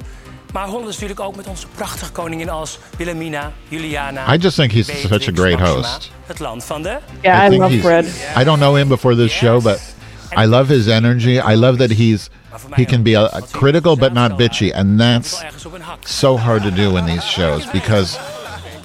Maar 0.54 0.68
Holland 0.68 0.88
is 0.88 0.94
natuurlijk 0.94 1.20
ook 1.20 1.36
met 1.36 1.48
onze 1.48 1.68
prachtige 1.76 2.12
koningin 2.12 2.50
als 2.50 2.80
Wilhelmina, 2.98 3.52
Juliana. 3.68 4.34
I 4.34 4.38
just 4.38 4.56
think 4.56 4.72
he's 4.72 4.88
Beatrix, 4.88 5.26
such 5.26 5.28
a 5.28 5.42
great 5.42 5.60
Maxima, 5.60 5.78
host. 5.78 6.12
Het 6.26 6.40
land 6.40 6.64
van 6.64 6.82
de... 6.82 6.98
yeah, 7.22 7.46
I, 7.46 7.50
think 7.50 7.62
love 7.62 7.80
Fred. 7.80 8.06
I 8.38 8.44
don't 8.44 8.60
know 8.60 8.76
him 8.76 8.88
before 8.88 9.16
this 9.16 9.32
show, 9.32 9.62
but 9.62 9.80
I 10.38 10.46
love 10.46 10.74
his 10.74 10.88
energy. 10.88 11.40
I 11.40 11.56
love 11.56 11.78
that 11.78 11.90
he's 11.92 12.30
he 12.76 12.86
can 12.86 13.04
be 13.04 13.14
a, 13.14 13.26
a 13.26 13.42
critical 13.52 13.96
but 13.96 14.14
not 14.14 14.38
bitchy, 14.38 14.74
and 14.74 15.00
that's 15.00 15.42
Ergens 15.42 15.66
op 15.66 15.74
een 15.74 15.82
hak. 15.82 16.08
so 16.08 16.38
hard 16.38 16.64
to 16.64 16.72
do 16.72 16.98
in 16.98 17.06
these 17.06 17.24
shows 17.24 17.72
because 17.72 18.20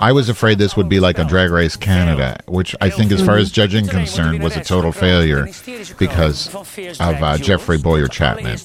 I 0.00 0.12
was 0.12 0.28
afraid 0.28 0.58
this 0.58 0.76
would 0.76 0.88
be 0.88 1.00
like 1.00 1.18
a 1.18 1.24
Drag 1.24 1.50
Race 1.50 1.76
Canada, 1.76 2.38
which 2.46 2.74
I 2.80 2.90
think, 2.90 3.12
as 3.12 3.24
far 3.24 3.36
as 3.36 3.50
judging 3.50 3.86
concerned, 3.86 4.42
was 4.42 4.56
a 4.56 4.62
total 4.64 4.92
failure 4.92 5.48
because 5.98 6.54
of 6.54 7.22
uh, 7.22 7.38
Jeffrey 7.38 7.78
Bowyer 7.78 8.08
Chapman. 8.08 8.58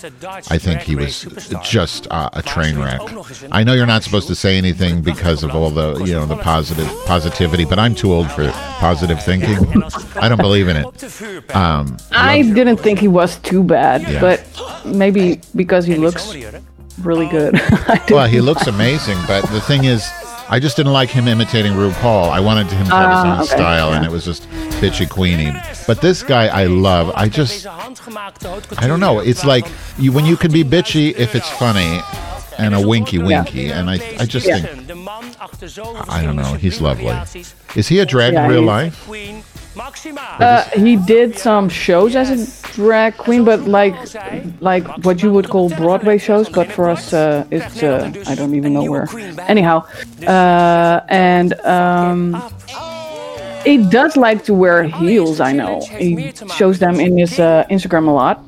I 0.50 0.58
think 0.58 0.82
he 0.82 0.96
was 0.96 1.26
just 1.64 2.08
uh, 2.12 2.30
a 2.34 2.42
train 2.42 2.78
wreck. 2.78 3.02
I 3.52 3.64
know 3.64 3.74
you're 3.74 3.86
not 3.86 4.04
supposed 4.04 4.28
to 4.28 4.36
say 4.36 4.58
anything 4.58 5.02
because 5.02 5.44
of 5.44 5.56
all 5.56 5.70
the 5.70 6.04
you 6.04 6.14
know 6.14 6.26
the 6.26 6.38
positive 6.38 6.88
positivity, 7.06 7.66
but 7.66 7.80
I'm 7.80 7.96
too 7.96 8.14
old 8.14 8.30
for 8.32 8.50
positive 8.80 9.24
thinking. 9.24 9.58
I 10.16 10.28
don't 10.30 10.38
believe 10.42 10.68
in 10.68 10.78
it. 10.78 10.86
Op 10.86 10.98
de 10.98 11.08
vuurpijl. 11.08 11.56
Um, 11.56 11.98
I 12.12 12.42
didn't 12.42 12.78
think 12.78 13.00
he 13.00 13.08
was 13.08 13.38
too 13.38 13.64
bad, 13.64 14.02
Yeah. 14.02 14.20
but 14.22 14.42
maybe 14.86 15.40
because 15.56 15.86
he 15.86 15.96
looks 15.96 16.34
really 17.04 17.28
good. 17.28 17.60
Well, 18.10 18.28
he 18.28 18.42
looks 18.42 18.68
amazing, 18.68 19.18
but 19.28 19.42
the 19.52 19.62
thing 19.62 19.86
is, 19.86 20.04
I 20.54 20.60
just 20.60 20.76
didn't 20.76 20.92
like 20.92 21.10
him 21.10 21.30
imitating 21.30 21.72
RuPaul. 21.74 22.30
I 22.30 22.42
wanted 22.42 22.68
him 22.68 22.86
to 22.88 22.92
have 22.92 23.10
his 23.10 23.20
Ah, 23.20 23.36
own 23.36 23.38
okay, 23.44 23.56
style, 23.56 23.94
and 23.94 24.06
it 24.06 24.12
was 24.12 24.26
just 24.26 24.44
bitchy 24.82 25.10
queenie. 25.10 25.54
But 25.88 26.02
this 26.02 26.24
guy, 26.24 26.48
I 26.48 26.66
love. 26.66 27.10
I 27.16 27.30
just, 27.30 27.64
Deze 27.64 27.70
handgemaakte 27.72 28.48
haute 28.50 28.66
I 28.84 28.86
don't 28.88 29.00
know. 29.00 29.20
It's 29.20 29.46
like 29.46 29.66
you 29.98 30.12
when 30.12 30.26
you 30.26 30.36
can 30.36 30.52
be 30.52 30.64
bitchy 30.66 31.16
if 31.18 31.36
it's 31.36 31.50
funny, 31.52 32.02
and 32.58 32.76
a 32.76 32.86
winky 32.86 33.18
winky. 33.18 33.72
And 33.72 33.90
I, 33.90 33.96
I 34.20 34.26
just 34.26 34.46
Yeah. 34.46 34.58
think, 34.60 34.88
De 34.88 34.96
man 34.96 35.24
achter 35.40 35.68
zoveel 35.70 36.04
I 36.10 36.22
don't 36.22 36.36
know. 36.36 36.54
He's 36.56 36.82
lovely. 36.82 37.16
Is 37.76 37.88
he 37.88 38.00
a 38.00 38.06
drag 38.06 38.34
Yeah, 38.34 38.44
in 38.44 38.52
real 38.52 38.64
life? 38.64 39.08
Queen 39.74 39.86
Maxima. 39.86 40.22
Uh, 40.40 40.64
he 40.80 40.96
did 40.96 41.38
some 41.38 41.70
shows 41.70 42.16
as 42.16 42.30
a 42.32 42.74
drag 42.74 43.18
queen, 43.18 43.44
but 43.44 43.62
like 43.62 43.96
like 44.62 44.86
what 45.06 45.22
you 45.24 45.32
would 45.32 45.50
call 45.50 45.70
Broadway 45.70 46.18
shows. 46.18 46.50
But 46.50 46.72
for 46.72 46.90
us, 46.90 47.14
uh, 47.14 47.46
it's 47.52 47.84
uh, 47.84 48.12
I 48.28 48.36
don't 48.36 48.56
even 48.56 48.74
know 48.74 48.84
where. 48.84 49.08
Anyhow, 49.48 49.86
uh, 50.28 51.02
and 51.10 51.54
um, 51.62 52.42
he 53.64 53.78
does 53.78 54.18
like 54.18 54.44
to 54.46 54.54
wear 54.54 54.84
heels. 54.84 55.40
I 55.40 55.52
know 55.54 55.82
he 55.82 56.34
shows 56.56 56.80
them 56.80 57.00
in 57.00 57.18
his 57.18 57.40
uh, 57.40 57.66
Instagram 57.70 58.08
a 58.08 58.12
lot. 58.12 58.44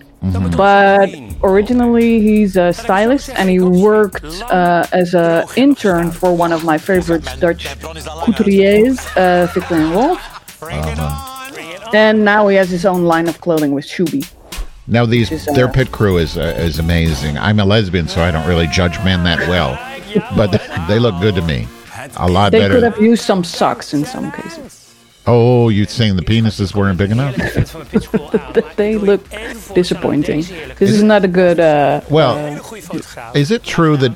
But 0.56 1.10
originally, 1.44 2.22
he's 2.22 2.56
a 2.56 2.72
stylist, 2.72 3.30
and 3.32 3.50
he 3.50 3.60
worked 3.60 4.24
uh, 4.24 4.88
as 4.94 5.14
an 5.14 5.46
intern 5.58 6.12
for 6.12 6.34
one 6.34 6.54
of 6.54 6.64
my 6.64 6.78
favorite 6.78 7.26
Dutch 7.42 7.66
couturiers, 8.24 9.06
uh, 9.18 9.48
Viktor 9.48 9.76
and 10.70 11.00
Rolf. 11.00 11.94
And 11.94 12.26
now 12.26 12.48
he 12.48 12.56
has 12.58 12.70
his 12.70 12.86
own 12.86 13.04
line 13.04 13.28
of 13.28 13.40
clothing 13.42 13.72
with 13.74 13.86
Shubi. 13.86 14.28
Now 14.88 15.06
these 15.06 15.32
Is, 15.32 15.48
uh, 15.48 15.54
their 15.54 15.70
pit 15.70 15.92
crew 15.92 16.18
is 16.18 16.38
uh, 16.38 16.56
is 16.58 16.80
amazing. 16.80 17.38
I'm 17.38 17.60
a 17.60 17.66
lesbian, 17.66 18.08
so 18.08 18.22
I 18.22 18.32
don't 18.32 18.48
really 18.48 18.68
judge 18.68 18.98
men 19.06 19.24
that 19.24 19.40
well, 19.48 19.78
but 20.36 20.52
they 20.88 21.00
look 21.00 21.20
good 21.22 21.36
to 21.36 21.42
me. 21.42 21.68
A 22.18 22.30
lot 22.30 22.52
They 22.52 22.60
better. 22.60 22.74
could 22.76 22.84
have 22.84 23.02
used 23.02 23.24
some 23.24 23.44
socks 23.46 23.94
in 23.94 24.04
some 24.04 24.32
cases. 24.32 24.83
Oh, 25.26 25.70
you 25.70 25.86
saying 25.86 26.18
the 26.18 26.22
penises 26.22 26.76
weren't 26.76 26.98
big 26.98 27.12
enough? 27.12 27.36
van 27.38 27.64
de 27.64 27.86
pitschool 27.90 28.30
aan. 28.34 28.52
But 28.54 28.76
they 28.76 28.98
look 28.98 29.26
disappointing. 29.74 30.44
This 30.78 30.90
is 30.92 31.02
not 31.02 31.24
a 31.24 31.28
good. 31.28 31.60
Uh, 31.60 32.02
Well, 32.10 32.36
fotograaf. 32.60 33.34
is 33.36 33.50
it 33.52 33.64
true 33.64 33.96
that 33.98 34.12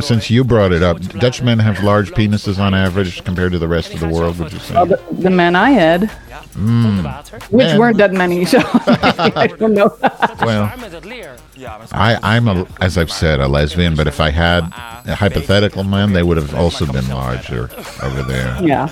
since 0.00 0.30
you 0.30 0.44
brought 0.44 0.72
it 0.72 0.82
up, 0.82 0.98
Dutch 1.20 1.42
men 1.42 1.58
have 1.60 1.82
large 1.84 2.10
penises 2.12 2.58
on 2.58 2.74
average 2.74 3.22
compared 3.24 3.52
to 3.52 3.58
the 3.58 3.68
rest 3.68 3.94
of 3.94 4.00
the 4.00 4.08
world? 4.08 4.38
Would 4.38 4.52
you 4.52 4.58
well, 4.74 4.86
say? 4.86 4.94
the, 4.94 5.22
the 5.22 5.30
men 5.30 5.54
I 5.54 5.70
had, 5.70 6.10
water. 6.56 7.38
which 7.50 7.66
Man. 7.66 7.78
weren't 7.78 7.98
that 7.98 8.12
many, 8.12 8.44
so 8.44 8.58
I 9.36 9.46
don't 9.58 9.74
know. 9.74 9.96
Well, 10.42 10.72
Waar 11.66 11.78
met 11.78 11.90
het 11.90 11.98
leer. 11.98 12.18
I, 12.22 12.36
I'm 12.36 12.48
a, 12.48 12.64
as 12.78 12.96
I've 12.96 13.10
said, 13.12 13.40
a 13.40 13.48
lesbian. 13.48 13.94
But 13.94 14.06
if 14.06 14.20
I 14.20 14.30
had 14.30 14.62
a 15.06 15.14
hypothetical 15.14 15.84
man, 15.84 16.12
they 16.12 16.22
would 16.22 16.36
have 16.36 16.54
also 16.54 16.86
been 16.86 17.08
larger 17.08 17.68
over 18.02 18.22
there. 18.26 18.56
yeah. 18.62 18.88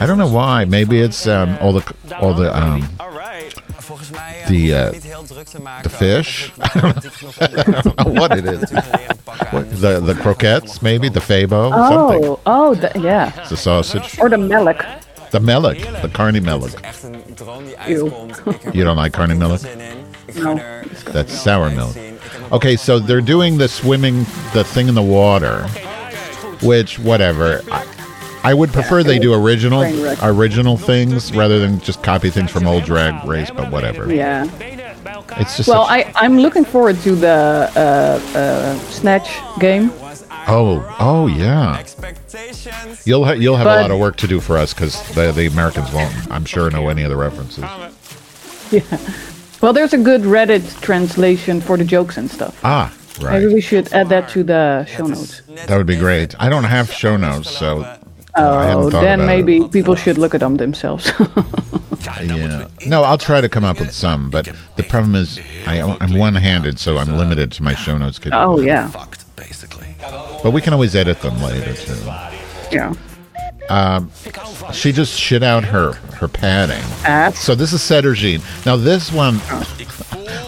I 0.00 0.06
don't 0.06 0.18
know 0.18 0.32
why. 0.32 0.64
Maybe 0.64 1.00
it's 1.00 1.26
um, 1.26 1.56
all 1.60 1.72
the 1.72 1.94
all 2.20 2.34
the 2.34 2.50
um, 2.62 2.82
Alright. 3.00 3.54
Volgens 3.78 4.10
mij 4.10 4.34
eh, 4.40 4.46
The, 4.46 4.54
uh, 4.66 4.82
het 4.82 4.92
niet 4.92 5.02
heel 5.02 5.24
druk 5.24 5.46
te 5.46 5.58
the 5.82 5.90
fish. 5.90 6.48
I 6.74 6.80
don't 7.82 7.96
know 7.96 8.12
what 8.14 8.36
it 8.38 8.44
is. 8.44 8.70
the 9.80 10.00
the 10.04 10.14
croquettes, 10.20 10.80
maybe 10.80 11.10
the 11.10 11.20
fabo, 11.20 11.70
something. 11.70 12.24
Oh, 12.24 12.38
oh, 12.44 12.74
the, 12.80 12.90
yeah. 13.00 13.30
It's 13.38 13.50
a 13.52 13.56
sausage. 13.56 14.18
Or 14.20 14.28
the 14.30 14.38
melk. 14.38 14.84
The 15.30 15.40
melk, 15.40 15.76
the 16.00 16.08
karnemelk. 16.12 16.70
Echt 16.80 17.02
een 17.02 17.22
droom 17.34 17.64
die 17.64 17.78
uitkomt. 17.78 18.38
Ik 18.46 18.62
heb 18.62 18.72
You 18.72 18.84
don't 18.84 18.98
like 18.98 19.10
carny 19.16 19.34
milk? 19.34 19.58
zin 19.58 19.80
in. 19.80 20.04
Ik 20.26 20.34
ga 20.42 20.52
No. 20.52 20.60
That's 21.02 21.42
sour 21.42 21.70
milk. 21.72 21.92
zien. 21.92 22.02
Ik 22.02 22.20
heb 22.32 22.52
Okay, 22.52 22.76
so 22.76 22.98
they're 23.00 23.24
doing 23.24 23.58
the 23.58 23.68
swimming, 23.68 24.26
the 24.52 24.64
thing 24.64 24.88
in 24.88 24.94
the 24.94 25.02
water, 25.06 25.64
which 26.62 26.98
whatever. 26.98 27.60
I, 27.70 27.82
I 28.50 28.54
would 28.54 28.70
prefer 28.72 29.02
they 29.02 29.18
do 29.18 29.32
original 29.32 29.82
original 30.22 30.76
things 30.76 31.32
rather 31.34 31.58
than 31.58 31.80
just 31.80 32.02
copy 32.02 32.30
things 32.30 32.50
from 32.50 32.66
old 32.66 32.84
drag 32.84 33.24
race. 33.28 33.50
But 33.54 33.70
whatever. 33.70 34.12
Yeah. 34.14 34.46
Benen 34.58 34.84
bij 35.02 35.12
elkaar. 35.12 35.40
It's 35.40 35.56
just 35.56 35.68
Well, 35.68 35.86
such- 35.86 36.06
I, 36.14 36.26
I'm 36.26 36.38
looking 36.40 36.66
forward 36.66 37.02
to 37.02 37.16
the 37.18 37.68
uh, 37.76 38.18
uh, 38.38 38.74
snatch 38.90 39.28
game. 39.58 39.90
oh 40.48 40.82
oh 40.98 41.26
yeah. 41.28 41.82
You'll 43.04 43.24
ha- 43.24 43.36
you'll 43.38 43.56
have 43.56 43.66
a 43.66 43.80
lot 43.82 43.90
of 43.90 43.98
work 43.98 44.16
to 44.16 44.26
do 44.26 44.40
for 44.40 44.58
us 44.58 44.74
because 44.74 45.02
the 45.14 45.32
the 45.32 45.46
Americans 45.46 45.90
won't. 45.92 46.12
I'm 46.30 46.44
sure 46.44 46.70
know 46.70 46.88
any 46.90 47.04
of 47.04 47.10
the 47.10 47.16
references. 47.16 47.64
Well, 49.64 49.72
there's 49.72 49.94
a 49.94 49.98
good 49.98 50.20
Reddit 50.20 50.78
translation 50.82 51.58
for 51.62 51.78
the 51.78 51.86
jokes 51.86 52.18
and 52.18 52.30
stuff. 52.30 52.60
Ah, 52.62 52.92
right. 53.22 53.32
Maybe 53.32 53.46
right. 53.46 53.54
we 53.54 53.62
should 53.62 53.90
add 53.94 54.10
that 54.10 54.28
to 54.28 54.44
the 54.44 54.84
show 54.84 55.06
notes. 55.06 55.40
That 55.68 55.78
would 55.78 55.86
be 55.86 55.96
great. 55.96 56.34
I 56.38 56.50
don't 56.50 56.64
have 56.64 56.92
show 56.92 57.16
notes, 57.16 57.48
so 57.48 57.78
Oh, 58.36 58.90
thought 58.90 59.00
then 59.00 59.20
about 59.20 59.24
it. 59.24 59.26
maybe 59.26 59.66
people 59.68 59.94
should 59.94 60.18
look 60.18 60.34
at 60.34 60.40
them 60.40 60.58
themselves. 60.58 61.10
Yeah. 62.22 62.68
No, 62.86 63.02
I'll 63.02 63.16
try 63.18 63.40
to 63.40 63.48
come 63.48 63.64
up 63.64 63.80
with 63.80 63.90
some, 63.90 64.28
but 64.28 64.46
the 64.76 64.82
problem 64.82 65.14
is 65.14 65.40
I, 65.66 65.80
I'm 65.80 66.18
one-handed, 66.18 66.78
so 66.78 66.98
I'm 66.98 67.16
limited 67.16 67.50
to 67.52 67.62
my 67.62 67.74
show 67.74 67.96
notes. 67.96 68.20
oh 68.32 68.60
yeah, 68.60 68.92
basically. 69.36 69.88
But 70.42 70.52
we 70.52 70.60
can 70.60 70.74
always 70.74 70.94
edit 70.94 71.22
them 71.22 71.40
later 71.42 71.74
too. 71.74 71.96
yeah. 72.70 72.92
Um, 73.70 74.10
she 74.72 74.92
just 74.92 75.18
shit 75.18 75.42
out 75.42 75.64
her 75.64 75.92
her 76.18 76.28
padding. 76.28 76.82
Ass. 77.04 77.38
So 77.38 77.54
this 77.54 77.72
is 77.72 77.80
Sederginne. 77.80 78.42
Now 78.66 78.76
this 78.76 79.10
one, 79.10 79.40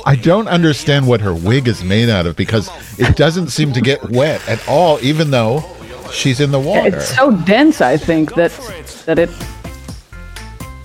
I 0.04 0.16
don't 0.16 0.48
understand 0.48 1.06
what 1.08 1.20
her 1.22 1.34
wig 1.34 1.66
is 1.68 1.82
made 1.82 2.08
out 2.10 2.26
of 2.26 2.36
because 2.36 2.68
it 2.98 3.16
doesn't 3.16 3.48
seem 3.48 3.72
to 3.72 3.80
get 3.80 4.02
wet 4.10 4.46
at 4.48 4.66
all, 4.68 4.98
even 5.02 5.30
though 5.30 5.64
she's 6.12 6.40
in 6.40 6.50
the 6.50 6.60
water. 6.60 6.96
It's 6.98 7.14
so 7.16 7.30
dense, 7.42 7.80
I 7.80 7.96
think 7.96 8.34
that 8.34 8.52
that 9.06 9.18
it 9.18 9.30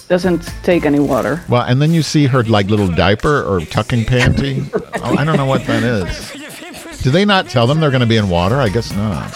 doesn't 0.07 0.43
take 0.63 0.85
any 0.85 0.99
water. 0.99 1.41
Well, 1.49 1.61
and 1.63 1.81
then 1.81 1.91
you 1.93 2.01
see 2.01 2.25
her 2.27 2.43
like 2.43 2.67
little 2.67 2.87
diaper 2.89 3.43
or 3.43 3.61
tucking 3.61 4.03
panty. 4.05 4.69
oh, 5.01 5.15
I 5.17 5.23
don't 5.23 5.37
know 5.37 5.45
what 5.45 5.65
that 5.67 5.83
is. 5.83 6.31
Do 7.01 7.11
they 7.11 7.25
not 7.25 7.49
tell 7.49 7.65
them 7.67 7.79
they're 7.79 7.89
going 7.91 8.01
to 8.01 8.07
be 8.07 8.17
in 8.17 8.29
water? 8.29 8.57
I 8.57 8.69
guess 8.69 8.93
not. 8.93 9.33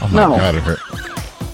Oh 0.00 0.08
my 0.12 0.22
No. 0.22 0.36
god, 0.36 0.54
it 0.54 0.62
hurt. 0.62 0.78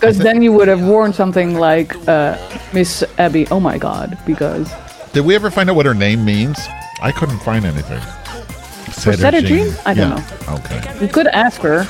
Because 0.01 0.17
then 0.19 0.41
you 0.41 0.51
would 0.53 0.67
have 0.69 0.83
worn 0.83 1.13
something 1.13 1.57
like 1.57 1.95
uh, 2.09 2.39
Miss 2.73 3.05
Abby. 3.19 3.47
Oh 3.49 3.61
my 3.61 3.77
God! 3.77 4.19
Because 4.27 4.73
Did 5.13 5.27
we 5.27 5.35
ever 5.35 5.51
find 5.51 5.69
out 5.69 5.77
what 5.77 5.85
her 5.85 5.93
name 5.95 6.25
means? 6.25 6.59
I 7.03 7.13
couldn't 7.13 7.39
find 7.41 7.67
anything. 7.67 8.01
For 8.93 9.13
Sederginne? 9.13 9.79
I 9.87 9.95
don't 9.95 10.11
know. 10.11 10.55
Okay. 10.57 11.01
you 11.01 11.09
could 11.09 11.27
ask 11.29 11.61
her. 11.61 11.87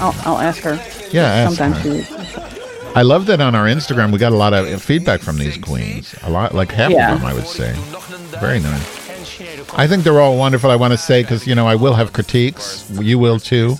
I'll, 0.00 0.14
I'll 0.26 0.38
ask 0.38 0.62
her. 0.62 0.74
Yeah, 1.10 1.22
ask 1.24 1.56
Sometimes 1.56 1.84
her. 1.84 2.02
she. 2.02 2.92
I 2.94 3.02
love 3.02 3.26
that 3.26 3.40
on 3.40 3.54
our 3.54 3.66
Instagram 3.66 4.12
we 4.12 4.18
got 4.18 4.32
a 4.32 4.36
lot 4.36 4.52
of 4.52 4.82
feedback 4.82 5.20
from 5.20 5.38
these 5.38 5.56
queens. 5.56 6.14
A 6.22 6.30
lot, 6.30 6.54
like 6.54 6.70
half 6.72 6.90
Yeah. 6.90 7.14
of 7.14 7.20
them, 7.20 7.26
I 7.28 7.32
would 7.32 7.46
say. 7.46 7.72
Very 8.40 8.60
nice. 8.60 9.01
I 9.74 9.86
think 9.86 10.04
they're 10.04 10.20
all 10.20 10.36
wonderful. 10.36 10.70
I 10.70 10.76
want 10.76 10.92
to 10.92 10.98
say 10.98 11.22
because 11.22 11.46
you 11.46 11.54
know 11.54 11.66
I 11.66 11.74
will 11.74 11.94
have 11.94 12.12
critiques. 12.12 12.88
You 12.90 13.18
will 13.18 13.38
too. 13.38 13.76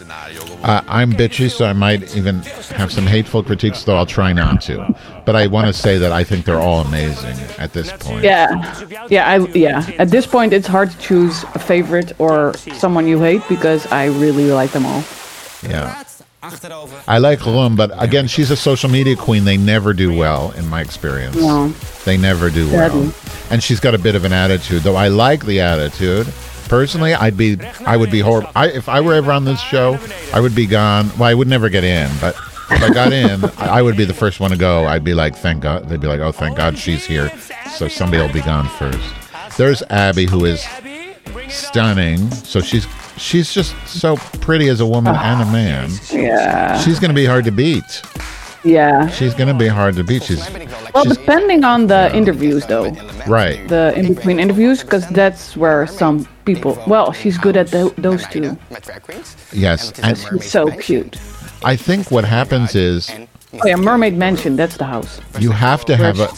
Uh, 0.63 0.81
I'm 0.87 1.13
bitchy, 1.13 1.51
so 1.51 1.67
I 1.67 1.73
might 1.73 2.17
even 2.17 2.41
have 2.77 2.93
some 2.93 3.07
hateful 3.07 3.43
critiques, 3.43 3.83
though 3.83 3.97
I'll 3.97 4.07
try 4.07 4.33
not 4.33 4.61
to. 4.63 4.95
But 5.25 5.37
I 5.37 5.49
want 5.49 5.67
to 5.67 5.73
say 5.73 5.99
that 5.99 6.13
I 6.13 6.25
think 6.25 6.45
they're 6.45 6.61
all 6.61 6.81
amazing 6.81 7.37
at 7.59 7.73
this 7.73 7.93
point. 7.93 8.25
Yeah, 8.25 9.07
yeah, 9.11 9.29
I 9.29 9.39
yeah. 9.49 9.91
At 9.99 10.11
this 10.11 10.27
point, 10.27 10.53
it's 10.53 10.69
hard 10.69 10.91
to 10.91 10.99
choose 10.99 11.45
a 11.55 11.59
favorite 11.59 12.13
or 12.19 12.55
someone 12.75 13.07
you 13.07 13.21
hate 13.21 13.43
because 13.49 13.87
I 13.93 14.07
really 14.07 14.51
like 14.51 14.71
them 14.71 14.87
all. 14.87 15.05
Yeah. 15.63 16.03
I 17.07 17.19
like 17.19 17.45
Rum, 17.47 17.77
but 17.77 17.91
again, 18.03 18.27
she's 18.27 18.51
a 18.51 18.57
social 18.57 18.91
media 18.91 19.15
queen. 19.17 19.45
They 19.45 19.57
never 19.57 19.93
do 19.93 20.17
well, 20.17 20.51
in 20.53 20.69
my 20.69 20.81
experience. 20.81 21.37
No. 21.37 21.69
They 22.05 22.17
never 22.17 22.51
do 22.51 22.69
well. 22.71 23.13
And 23.51 23.63
she's 23.63 23.79
got 23.81 23.95
a 23.95 23.99
bit 23.99 24.15
of 24.15 24.25
an 24.25 24.33
attitude, 24.33 24.83
though 24.83 24.97
I 24.97 25.09
like 25.09 25.45
the 25.47 25.61
attitude. 25.61 26.27
Personally, 26.69 27.15
I'd 27.15 27.37
be, 27.37 27.59
I 27.87 27.97
would 27.97 28.11
be 28.11 28.21
horrible. 28.21 28.51
I, 28.57 28.69
if 28.71 28.89
I 28.89 29.01
were 29.01 29.15
ever 29.15 29.31
on 29.31 29.45
this 29.45 29.61
show, 29.61 29.99
I 30.33 30.41
would 30.41 30.55
be 30.55 30.67
gone. 30.67 31.11
Well, 31.19 31.25
I 31.25 31.35
would 31.35 31.49
never 31.49 31.69
get 31.69 31.85
in, 31.85 32.11
but 32.21 32.35
if 32.71 32.83
I 32.83 32.93
got 32.93 33.13
in, 33.13 33.45
I 33.59 33.79
I 33.79 33.83
would 33.83 33.97
be 33.97 34.05
the 34.05 34.15
first 34.15 34.41
one 34.41 34.51
to 34.51 34.57
go. 34.57 34.87
I'd 34.87 35.05
be 35.05 35.15
like, 35.15 35.37
thank 35.37 35.63
God. 35.63 35.89
They'd 35.89 36.01
be 36.01 36.07
like, 36.07 36.21
oh, 36.21 36.33
thank 36.33 36.57
God 36.57 36.79
she's 36.79 37.05
here. 37.05 37.31
So 37.77 37.89
somebody 37.89 38.23
will 38.23 38.33
be 38.33 38.41
gone 38.41 38.67
first. 38.69 38.99
There's 39.59 39.83
Abby, 39.91 40.27
who 40.27 40.45
is 40.47 40.65
stunning. 41.49 42.31
So 42.31 42.61
she's 42.61 42.87
she's 43.17 43.53
just 43.53 43.75
so 43.87 44.17
pretty 44.41 44.69
as 44.69 44.81
a 44.81 44.87
woman 44.87 45.15
and 45.15 45.43
a 45.43 45.47
man. 45.53 45.91
Yeah, 46.13 46.79
She's 46.81 46.99
going 46.99 47.11
to 47.11 47.15
be 47.15 47.25
hard 47.27 47.45
to 47.45 47.53
beat. 47.53 48.03
yeah. 48.65 49.09
She's 49.09 49.35
going 49.35 49.49
to 49.49 49.55
be 49.55 49.69
hard 49.69 49.97
to 49.97 50.05
beat. 50.05 50.23
She's 50.25 50.43
Well, 50.95 51.05
depending 51.05 51.65
on 51.65 51.87
the 51.89 52.15
interviews, 52.15 52.67
though, 52.67 52.91
right. 53.27 53.67
the 53.69 53.93
in 53.97 54.15
between 54.15 54.39
interviews, 54.39 54.83
because 54.83 55.07
that's 55.09 55.57
where 55.57 55.87
some 55.87 56.27
people. 56.45 56.83
Well, 56.87 57.13
she's 57.13 57.39
good 57.39 57.57
at 57.57 57.69
tho- 57.69 57.95
those 57.99 58.27
two. 58.29 58.57
Met 58.71 58.83
drag 58.83 59.03
queens. 59.03 59.37
Yes, 59.53 59.93
and 60.01 60.17
She's 60.19 60.51
so 60.51 60.71
cute. 60.71 61.17
I 61.65 61.77
think 61.77 62.11
what 62.11 62.25
happens 62.25 62.75
is 62.75 63.11
Oh 63.55 63.67
yeah, 63.67 63.77
Mermaid 63.77 64.17
Mansion. 64.17 64.57
That's 64.57 64.79
the 64.79 64.85
house. 64.85 65.21
you 65.39 65.51
have 65.51 65.85
to 65.85 65.97
have 65.97 66.19
a 66.19 66.29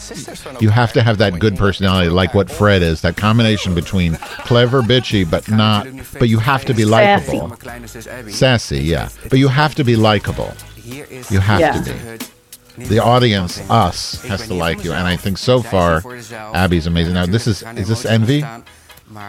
you 0.59 0.69
have 0.69 0.91
to 0.93 1.01
have 1.01 1.17
that 1.19 1.39
good 1.39 1.55
personality, 1.55 2.09
like 2.09 2.33
what 2.33 2.51
Fred 2.51 2.81
is. 2.81 3.01
That 3.01 3.15
combination 3.15 3.73
between 3.73 4.15
clever, 4.45 4.81
bitchy, 4.81 5.29
but 5.29 5.49
not. 5.49 5.87
But 6.19 6.27
you 6.27 6.39
have 6.39 6.65
to 6.65 6.73
be 6.73 6.83
likable. 6.83 7.47
Mijn 7.47 7.57
kleine 7.59 7.87
zus 7.87 8.07
Abby. 8.07 8.31
Sassy, 8.31 8.79
yeah. 8.79 9.09
But 9.29 9.39
you 9.39 9.47
have 9.47 9.75
to 9.75 9.83
be 9.85 9.95
likable. 9.95 10.53
You 10.83 11.39
have 11.39 11.59
Yeah. 11.59 11.81
to 11.81 12.17
be. 12.77 12.85
The 12.89 12.99
audience, 12.99 13.61
us, 13.69 14.21
has 14.25 14.47
to 14.47 14.53
like 14.53 14.83
you, 14.83 14.91
and 14.91 15.07
I 15.07 15.15
think 15.15 15.37
so 15.37 15.61
far, 15.61 16.03
Abby's 16.53 16.87
amazing. 16.87 17.13
Now, 17.13 17.25
this 17.25 17.47
is 17.47 17.63
is 17.77 17.87
this 17.87 18.05
Envy? 18.05 18.43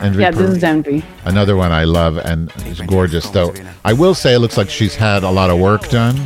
Envy 0.02 0.22
Yeah, 0.22 0.32
this 0.32 0.50
is 0.56 0.64
Envy. 0.64 1.04
Another 1.24 1.54
one 1.54 1.70
I 1.70 1.84
love 1.84 2.16
and 2.18 2.50
it's 2.64 2.80
gorgeous. 2.80 3.30
Though 3.30 3.54
I 3.84 3.92
will 3.92 4.14
say 4.14 4.34
it 4.34 4.40
looks 4.40 4.56
like 4.56 4.70
she's 4.70 4.96
had 4.96 5.22
a 5.22 5.30
lot 5.30 5.50
of 5.50 5.60
work 5.60 5.88
done, 5.88 6.16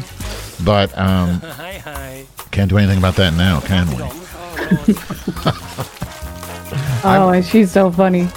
but 0.65 0.97
um, 0.99 1.41
Hi, 1.41 1.79
hi. 1.79 2.25
can't 2.51 2.69
do 2.71 2.79
anything 2.79 2.99
about 2.99 3.17
that 3.17 3.35
now, 3.35 3.61
can 3.61 3.87
we? 3.89 4.03
Oh, 7.03 7.31
and 7.31 7.45
she's 7.45 7.73
so 7.73 7.91
funny. 7.91 8.29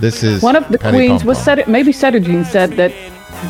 This 0.00 0.22
is 0.22 0.42
One 0.42 0.56
of 0.56 0.68
the 0.68 0.78
Patty 0.78 0.96
queens 0.96 1.20
Pom 1.22 1.28
was 1.28 1.38
Pom. 1.38 1.44
said 1.44 1.68
maybe 1.68 1.92
Jean 1.92 2.44
said 2.44 2.72
that 2.72 2.92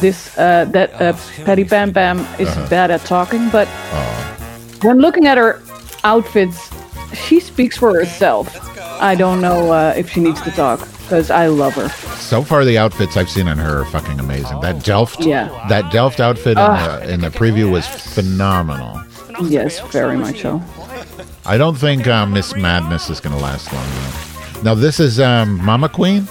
this 0.00 0.37
uh, 0.38 0.66
that 0.66 0.92
uh, 1.00 1.16
Patty 1.44 1.64
Bam 1.64 1.92
Pam 1.92 2.20
is 2.38 2.48
Uh-huh. 2.48 2.68
bad 2.68 2.90
at 2.90 3.00
talking, 3.06 3.48
but 3.50 3.66
when 4.83 4.98
looking 4.98 5.26
at 5.26 5.38
her 5.38 5.61
outfits, 6.04 6.70
she 7.14 7.40
speaks 7.40 7.76
for 7.76 7.94
herself. 7.94 8.46
I 9.00 9.14
don't 9.14 9.40
know 9.40 9.72
uh, 9.72 9.94
if 9.96 10.11
she 10.11 10.20
needs 10.20 10.40
to 10.42 10.50
talk 10.50 10.87
because 11.11 11.29
I 11.29 11.49
love 11.49 11.75
her. 11.75 11.88
So 12.18 12.40
far, 12.42 12.64
the 12.64 12.79
outfits 12.79 13.16
I've 13.16 13.29
seen 13.29 13.49
on 13.49 13.59
her 13.59 13.81
are 13.81 13.85
fucking 13.87 14.20
amazing. 14.20 14.61
That 14.61 14.85
Delft, 14.85 15.18
Yeah. 15.20 15.49
that 15.68 15.90
Delft 15.90 16.20
outfit 16.20 16.57
in, 16.57 16.64
the, 16.64 17.12
in 17.14 17.20
the 17.20 17.31
preview 17.31 17.68
was 17.68 17.85
phenomenal. 17.85 19.03
Yes, 19.42 19.81
very 19.90 20.16
much 20.16 20.42
so. 20.42 20.62
I 21.44 21.59
don't 21.59 21.75
think 21.77 22.07
uh, 22.07 22.27
Miss 22.27 22.55
Madness 22.55 23.11
is 23.11 23.18
going 23.18 23.37
to 23.37 23.42
last 23.42 23.73
long. 23.73 23.85
Though. 24.55 24.62
Now 24.62 24.75
this 24.77 25.01
is 25.01 25.18
um, 25.18 25.57
Mama 25.64 25.88
Queen. 25.88 26.29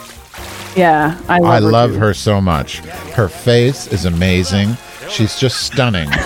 Yeah, 0.78 1.20
I 1.28 1.40
love 1.40 1.52
I 1.52 1.56
her. 1.56 1.62
love 1.72 1.96
her 1.96 2.14
so 2.14 2.40
much. 2.40 2.78
Her 3.18 3.28
face 3.28 3.88
is 3.88 4.06
amazing. 4.06 4.78
She's 5.10 5.38
just 5.38 5.64
stunning. 5.66 6.08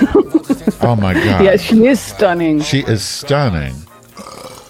oh 0.82 0.96
my 1.00 1.16
god. 1.16 1.44
Yeah, 1.44 1.58
she 1.58 1.88
is 1.88 2.00
stunning. 2.00 2.62
She 2.62 2.82
is 2.82 3.04
stunning. 3.04 3.74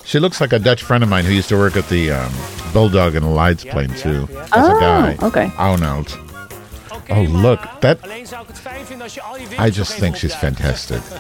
She 0.06 0.20
looks 0.20 0.40
like 0.40 0.54
a 0.54 0.60
Dutch 0.60 0.84
friend 0.84 1.04
of 1.04 1.10
mine 1.10 1.26
who 1.26 1.34
used 1.34 1.50
to 1.50 1.58
work 1.58 1.76
at 1.76 1.90
the 1.90 2.12
um, 2.12 2.32
Bulldog 2.74 3.16
and 3.16 3.24
the 3.26 3.30
Leidseplein 3.30 3.96
too. 4.02 4.28
As 4.52 4.68
a 4.68 4.74
Oh, 4.74 4.80
guy. 4.80 5.18
okay. 5.22 5.52
Arnold. 5.58 6.18
Oh 7.10 7.22
look, 7.28 7.60
that 7.82 7.98
Alleen 8.04 8.26
zou 8.28 8.42
ik 8.42 8.48
het 8.48 8.60
fijn 8.60 8.86
vinden 8.86 9.04
als 9.04 9.14
je 9.14 9.22
al 9.22 9.38
je 9.38 9.68
I 9.68 9.70
just 9.72 9.98
think 10.00 10.16
she's 10.16 10.36
fantastic. 10.36 11.02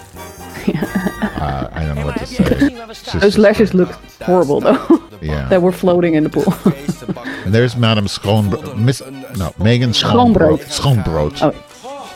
Uh, 1.43 1.67
I 1.75 1.85
don't 1.85 1.95
know 1.95 2.05
what 2.05 2.17
to 2.17 2.25
say. 2.25 2.43
gezien 2.45 2.77
waar 2.77 2.87
we 2.87 2.93
staan? 2.93 3.19
Those 3.19 3.39
lashes 3.39 3.71
look 3.73 3.97
horrible 4.23 4.59
though. 4.59 5.01
Yeah. 5.21 5.47
that 5.49 5.61
were 5.61 5.71
floating 5.71 6.15
in 6.15 6.23
the 6.23 6.29
pool. 6.29 6.53
And 7.45 7.53
there's 7.53 7.75
Madame 7.77 8.07
Schoonbrood. 8.07 8.75
Miss, 8.77 9.01
no, 9.37 9.51
Megan 9.57 9.93
Schoonbrood. 9.93 10.59
Schoonbrood. 10.67 11.33
Schoonbrood. 11.41 11.41
oh, 11.41 11.53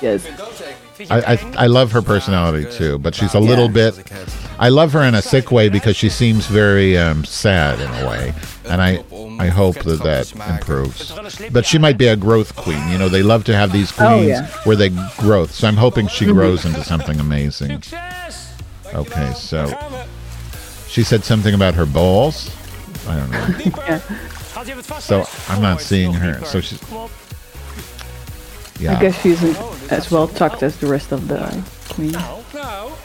yes. 0.02 0.22
I, 1.10 1.34
I 1.34 1.54
I 1.66 1.68
love 1.68 1.92
her 1.92 2.02
personality 2.02 2.66
too, 2.72 2.98
but 3.00 3.14
she's 3.16 3.34
a 3.36 3.40
little 3.40 3.70
bit. 3.70 3.94
I 4.60 4.70
love 4.70 4.94
her 4.94 5.04
in 5.04 5.16
a 5.16 5.22
sick 5.22 5.52
way 5.52 5.70
because 5.70 5.96
she 5.96 6.10
seems 6.10 6.48
very 6.48 6.98
um, 6.98 7.24
sad 7.26 7.80
in 7.80 7.90
a 8.04 8.10
way, 8.10 8.34
and 8.66 8.82
I 8.82 9.04
I 9.40 9.48
hope 9.50 9.76
that 9.84 10.02
that 10.04 10.32
improves. 10.50 11.14
But 11.52 11.66
she 11.66 11.78
might 11.78 11.98
be 11.98 12.08
a 12.08 12.16
growth 12.16 12.56
queen. 12.56 12.82
You 12.90 12.98
know, 12.98 13.10
they 13.10 13.22
love 13.24 13.44
to 13.46 13.56
have 13.56 13.72
these 13.72 13.92
Oh, 14.00 14.08
queens 14.18 14.28
yeah. 14.28 14.48
where 14.64 14.76
they 14.76 14.90
growth. 15.18 15.52
So 15.52 15.68
I'm 15.68 15.78
hoping 15.78 16.08
she 16.08 16.26
grows 16.26 16.66
into 16.66 16.84
something 16.84 17.20
amazing. 17.20 17.84
Okay, 18.94 19.34
so 19.36 19.70
she 20.88 21.04
said 21.04 21.24
something 21.24 21.54
about 21.54 21.76
her 21.76 21.86
balls. 21.86 22.50
I 23.08 23.16
don't 23.18 23.32
know. 23.32 24.00
Gaat 24.54 24.66
je 24.68 24.74
het 24.76 24.86
vast 24.86 25.06
So? 25.06 25.26
I'm 25.50 25.62
not 25.62 25.82
seeing 25.82 26.14
her. 26.14 26.40
So 26.46 26.62
she's 26.62 26.80
Kom 28.78 28.88
op. 28.96 29.02
I 29.02 29.06
guess 29.06 29.16
she 29.22 29.30
isn't 29.30 29.58
as 29.92 30.08
well 30.08 30.28
tucked 30.28 30.62
as 30.64 30.76
the 30.76 30.88
rest 30.88 31.12
of 31.12 31.28
the 31.28 31.48
queen. 31.94 32.16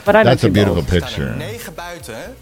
But 0.04 0.14
I 0.14 0.22
That's 0.24 0.44
a 0.44 0.48
beautiful 0.48 0.82
balls. 0.82 0.86
picture. 1.04 1.34
9 1.36 1.74
buiten. 1.74 2.36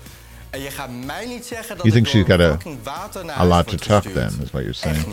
En 0.50 0.60
je 0.62 0.70
gaat 0.70 0.88
mij 1.04 1.26
niet 1.26 1.46
zeggen 1.46 1.76
dat 1.76 1.86
You 1.86 1.94
think 1.94 2.06
she's 2.06 2.26
got 2.26 2.40
a 2.40 2.50
fucking 2.50 2.78
water 2.82 3.24
naar 3.24 3.36
a 3.36 3.44
lot 3.44 3.64
to 3.66 3.70
word 3.70 3.82
tuck 4.02 4.12
then, 4.14 4.26
is 4.42 4.50
what 4.50 4.62
you're 4.62 4.72
saying. 4.72 5.04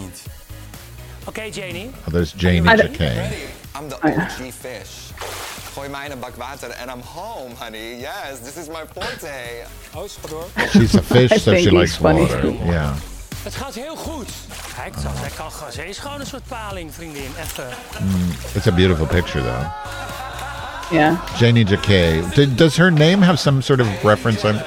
Okay, 1.25 1.47
Oké, 1.47 1.59
Janey. 1.59 1.89
Oh, 2.07 2.13
there's 2.13 2.33
Janey 2.37 2.73
I- 2.73 2.75
Jacké. 2.77 3.11
I'm 3.79 3.89
the 3.89 3.95
Oh, 4.01 4.09
ja. 4.15 4.23
OG 4.23 4.51
fish. 4.59 5.11
Gooi 5.73 5.89
mij 5.89 6.05
in 6.05 6.11
een 6.11 6.19
bak 6.19 6.35
water 6.35 6.73
and 6.81 6.89
I'm 6.89 7.01
home, 7.05 7.53
honey. 7.59 7.97
Yes, 7.99 8.39
this 8.43 8.55
is 8.55 8.67
my 8.67 8.83
forte. 8.93 9.65
Oh, 9.95 10.07
schat 10.09 10.29
hoor. 10.29 10.45
She's 10.69 10.95
a 10.95 11.01
fish, 11.03 11.41
so 11.43 11.55
she 11.55 11.71
likes 11.71 11.95
funny. 11.95 12.19
water. 12.19 12.51
Yeah. 12.65 12.93
Het 13.47 13.55
gaat 13.55 13.75
heel 13.75 13.95
goed. 13.95 14.29
Kijk, 14.75 14.93
dat, 14.93 15.11
hij 15.15 15.29
kan 15.37 15.51
gewoon. 15.51 15.71
Ze 15.71 15.87
is 15.87 15.97
gewoon 15.97 16.19
een 16.19 16.25
soort 16.25 16.47
paling, 16.47 16.93
vriendin. 16.93 17.31
Even. 17.41 17.65
It's 18.53 18.67
a 18.67 18.71
beautiful 18.71 19.05
picture, 19.05 19.43
though. 19.43 19.65
Yeah. 20.91 21.15
Janey 21.37 21.63
Jacké. 21.63 22.21
Does 22.55 22.77
her 22.77 22.91
name 22.91 23.25
have 23.25 23.37
some 23.37 23.61
sort 23.61 23.79
of 23.79 23.87
reference 24.03 24.47
I'm 24.47 24.59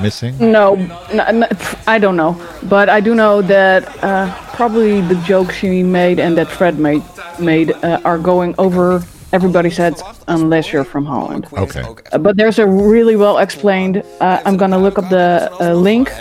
missing? 0.00 0.38
No, 0.38 0.76
no, 1.12 1.30
no, 1.32 1.46
I 1.88 1.98
don't 1.98 2.14
know. 2.14 2.36
But 2.68 2.88
I 2.88 3.00
do 3.00 3.14
know 3.14 3.42
that 3.46 3.82
uh, 4.04 4.32
probably 4.56 5.00
the 5.00 5.20
jokes 5.26 5.54
she 5.56 5.82
made 5.82 6.22
and 6.22 6.36
that 6.36 6.46
Fred 6.46 6.78
made 6.78 7.02
made 7.38 7.72
uh, 7.82 7.98
are 8.04 8.18
going 8.18 8.54
over 8.56 9.02
everybody's 9.32 9.76
heads 9.76 10.02
unless 10.26 10.72
you're 10.72 10.84
from 10.84 11.04
Holland. 11.04 11.46
Okay. 11.52 11.82
Uh, 12.12 12.18
but 12.18 12.36
there's 12.36 12.58
a 12.58 12.66
really 12.66 13.16
well 13.16 13.38
explained. 13.38 14.04
Uh, 14.20 14.38
I'm 14.44 14.56
gonna 14.56 14.78
look 14.78 14.98
up 14.98 15.08
the 15.08 15.50
uh, 15.60 15.74
link 15.82 16.12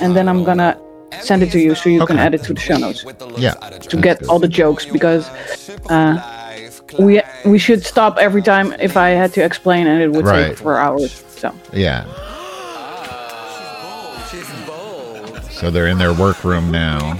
and 0.00 0.14
then 0.16 0.28
I'm 0.28 0.44
gonna 0.44 0.76
send 1.20 1.42
it 1.42 1.50
to 1.52 1.58
you 1.60 1.74
so 1.74 1.88
you 1.90 2.04
can 2.06 2.18
add 2.18 2.34
it 2.34 2.42
to 2.44 2.54
the 2.54 2.60
show 2.60 2.76
notes 2.76 3.04
Yeah. 3.36 3.54
to 3.54 3.96
get 3.96 4.26
all 4.28 4.38
the 4.38 4.48
jokes 4.48 4.86
because 4.86 5.28
uh, 5.90 6.20
we 6.98 7.20
we 7.44 7.58
should 7.58 7.84
stop 7.84 8.18
every 8.18 8.42
time 8.42 8.72
if 8.80 8.96
I 8.96 9.10
had 9.10 9.32
to 9.34 9.44
explain 9.44 9.86
and 9.86 10.02
it 10.02 10.10
would 10.12 10.24
Right. 10.26 10.48
take 10.48 10.58
four 10.58 10.78
hours. 10.78 11.24
So 11.36 11.52
Yeah. 11.72 12.04
So 15.50 15.70
they're 15.70 15.86
in 15.86 15.98
their 15.98 16.12
workroom 16.12 16.70
now. 16.72 17.16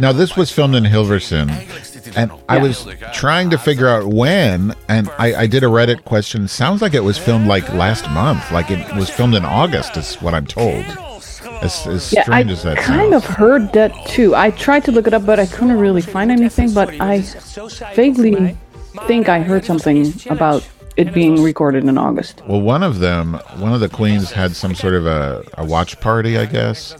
Now, 0.00 0.12
this 0.12 0.36
was 0.36 0.50
filmed 0.50 0.74
in 0.74 0.84
Hilversum. 0.84 1.48
And 2.14 2.30
I 2.48 2.58
was 2.58 2.86
trying 3.14 3.48
to 3.50 3.58
figure 3.58 3.88
out 3.88 4.04
when, 4.06 4.74
and 4.88 5.08
I, 5.18 5.34
I 5.42 5.46
did 5.46 5.62
a 5.64 5.66
Reddit 5.66 6.04
question. 6.04 6.46
Sounds 6.48 6.82
like 6.82 6.92
it 6.94 7.02
was 7.04 7.16
filmed 7.18 7.46
like 7.46 7.72
last 7.72 8.08
month. 8.10 8.52
Like 8.52 8.70
it 8.70 8.94
was 8.94 9.08
filmed 9.08 9.34
in 9.34 9.44
August, 9.46 9.96
is 9.96 10.16
what 10.16 10.34
I'm 10.34 10.46
told. 10.46 10.84
As, 11.62 11.86
as 11.86 12.12
Yeah, 12.12 12.20
I 12.20 12.24
strange 12.24 12.50
as 12.52 12.62
that 12.64 12.76
kind 12.78 13.12
sounds. 13.12 13.24
of 13.24 13.30
heard 13.36 13.72
that 13.72 13.92
too. 14.06 14.34
I 14.34 14.50
tried 14.50 14.84
to 14.84 14.92
look 14.92 15.06
it 15.06 15.14
up, 15.14 15.24
but 15.26 15.38
I 15.40 15.46
couldn't 15.46 15.78
really 15.78 16.02
find 16.02 16.30
anything. 16.30 16.72
But 16.72 17.00
I 17.00 17.20
vaguely 17.94 18.56
think 19.06 19.28
I 19.28 19.40
heard 19.40 19.64
something 19.64 20.12
about 20.30 20.66
it 20.96 21.12
being 21.12 21.42
recorded 21.42 21.84
in 21.84 21.98
August. 21.98 22.42
Well, 22.46 22.60
one 22.62 22.82
of 22.82 23.00
them, 23.00 23.34
one 23.58 23.72
of 23.72 23.80
the 23.80 23.88
queens 23.88 24.32
had 24.32 24.56
some 24.56 24.74
sort 24.74 24.94
of 24.94 25.06
a, 25.06 25.44
a 25.58 25.64
watch 25.64 26.00
party, 26.00 26.38
I 26.38 26.46
guess. 26.46 26.96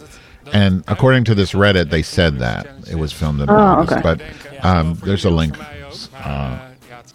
And 0.53 0.85
according 0.87 1.25
to 1.25 1.35
this 1.35 1.53
Reddit, 1.53 1.91
they 1.91 2.03
said 2.03 2.39
that 2.39 2.67
it 2.91 2.97
was 2.97 3.13
filmed 3.13 3.41
in 3.41 3.51
Oh, 3.51 3.55
August. 3.57 3.93
okay. 3.93 4.03
But 4.03 4.65
um, 4.65 4.95
there's 5.05 5.25
a 5.25 5.31
link 5.31 5.57
uh, 6.23 6.66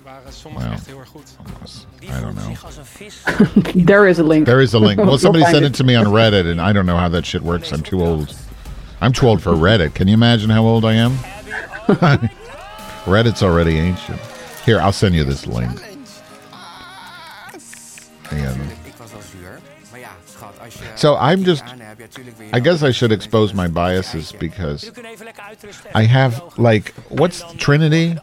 Well, 0.06 0.78
I 2.10 2.22
don't 2.22 2.36
know. 2.36 2.56
There 3.86 4.08
is 4.08 4.20
a 4.20 4.24
link. 4.24 4.46
There 4.46 4.62
is 4.62 4.74
a 4.74 4.80
link. 4.80 5.00
Well, 5.06 5.18
somebody 5.18 5.46
sent 5.46 5.66
it 5.66 5.74
to 5.76 5.84
me 5.84 5.96
on 5.96 6.06
Reddit, 6.20 6.50
and 6.50 6.62
I 6.62 6.74
don't 6.74 6.86
know 6.86 6.98
how 6.98 7.10
that 7.10 7.26
shit 7.26 7.42
works. 7.42 7.72
I'm 7.72 7.84
too 7.84 8.02
old. 8.04 8.36
I'm 9.02 9.14
too 9.14 9.28
old 9.28 9.42
for 9.42 9.52
Reddit. 9.52 9.94
Can 9.96 10.08
you 10.08 10.14
imagine 10.14 10.50
how 10.50 10.64
old 10.64 10.86
I 10.86 10.94
am? 10.94 11.12
Reddit's 13.06 13.44
already 13.44 13.78
ancient. 13.78 14.20
Here, 14.66 14.80
I'll 14.80 14.92
send 14.92 15.16
you 15.16 15.24
this 15.24 15.48
link. 15.48 15.82
And 18.32 18.62
Ik 18.86 18.94
was 18.98 19.12
wel 19.12 19.22
zuur. 19.22 19.60
Maar 19.92 20.00
ja, 20.00 20.10
schat, 20.26 20.54
als 20.64 20.74
je... 20.74 20.80
so 20.96 21.16
I'm 21.16 21.44
just. 21.44 21.62
gedaan 21.62 21.80
hebt, 21.80 22.00
ja, 22.00 22.08
tuurlijk 22.10 22.38
wil 22.38 22.48
je 22.48 22.56
I 22.56 22.62
guess 22.62 22.82
I 22.82 22.92
should 22.92 23.12
expose 23.12 23.56
my 23.56 23.68
biases 23.68 24.32
because 24.32 24.88
U 24.88 24.92
kunt 24.92 25.06
even 25.06 25.26
lekker 25.26 25.44
uitrusten. 25.44 26.02
I 26.02 26.06
have 26.08 26.42
like 26.58 26.94
what's 27.08 27.44
Trinity, 27.58 28.16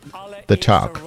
the 0.47 0.57
Tuck. 0.57 1.01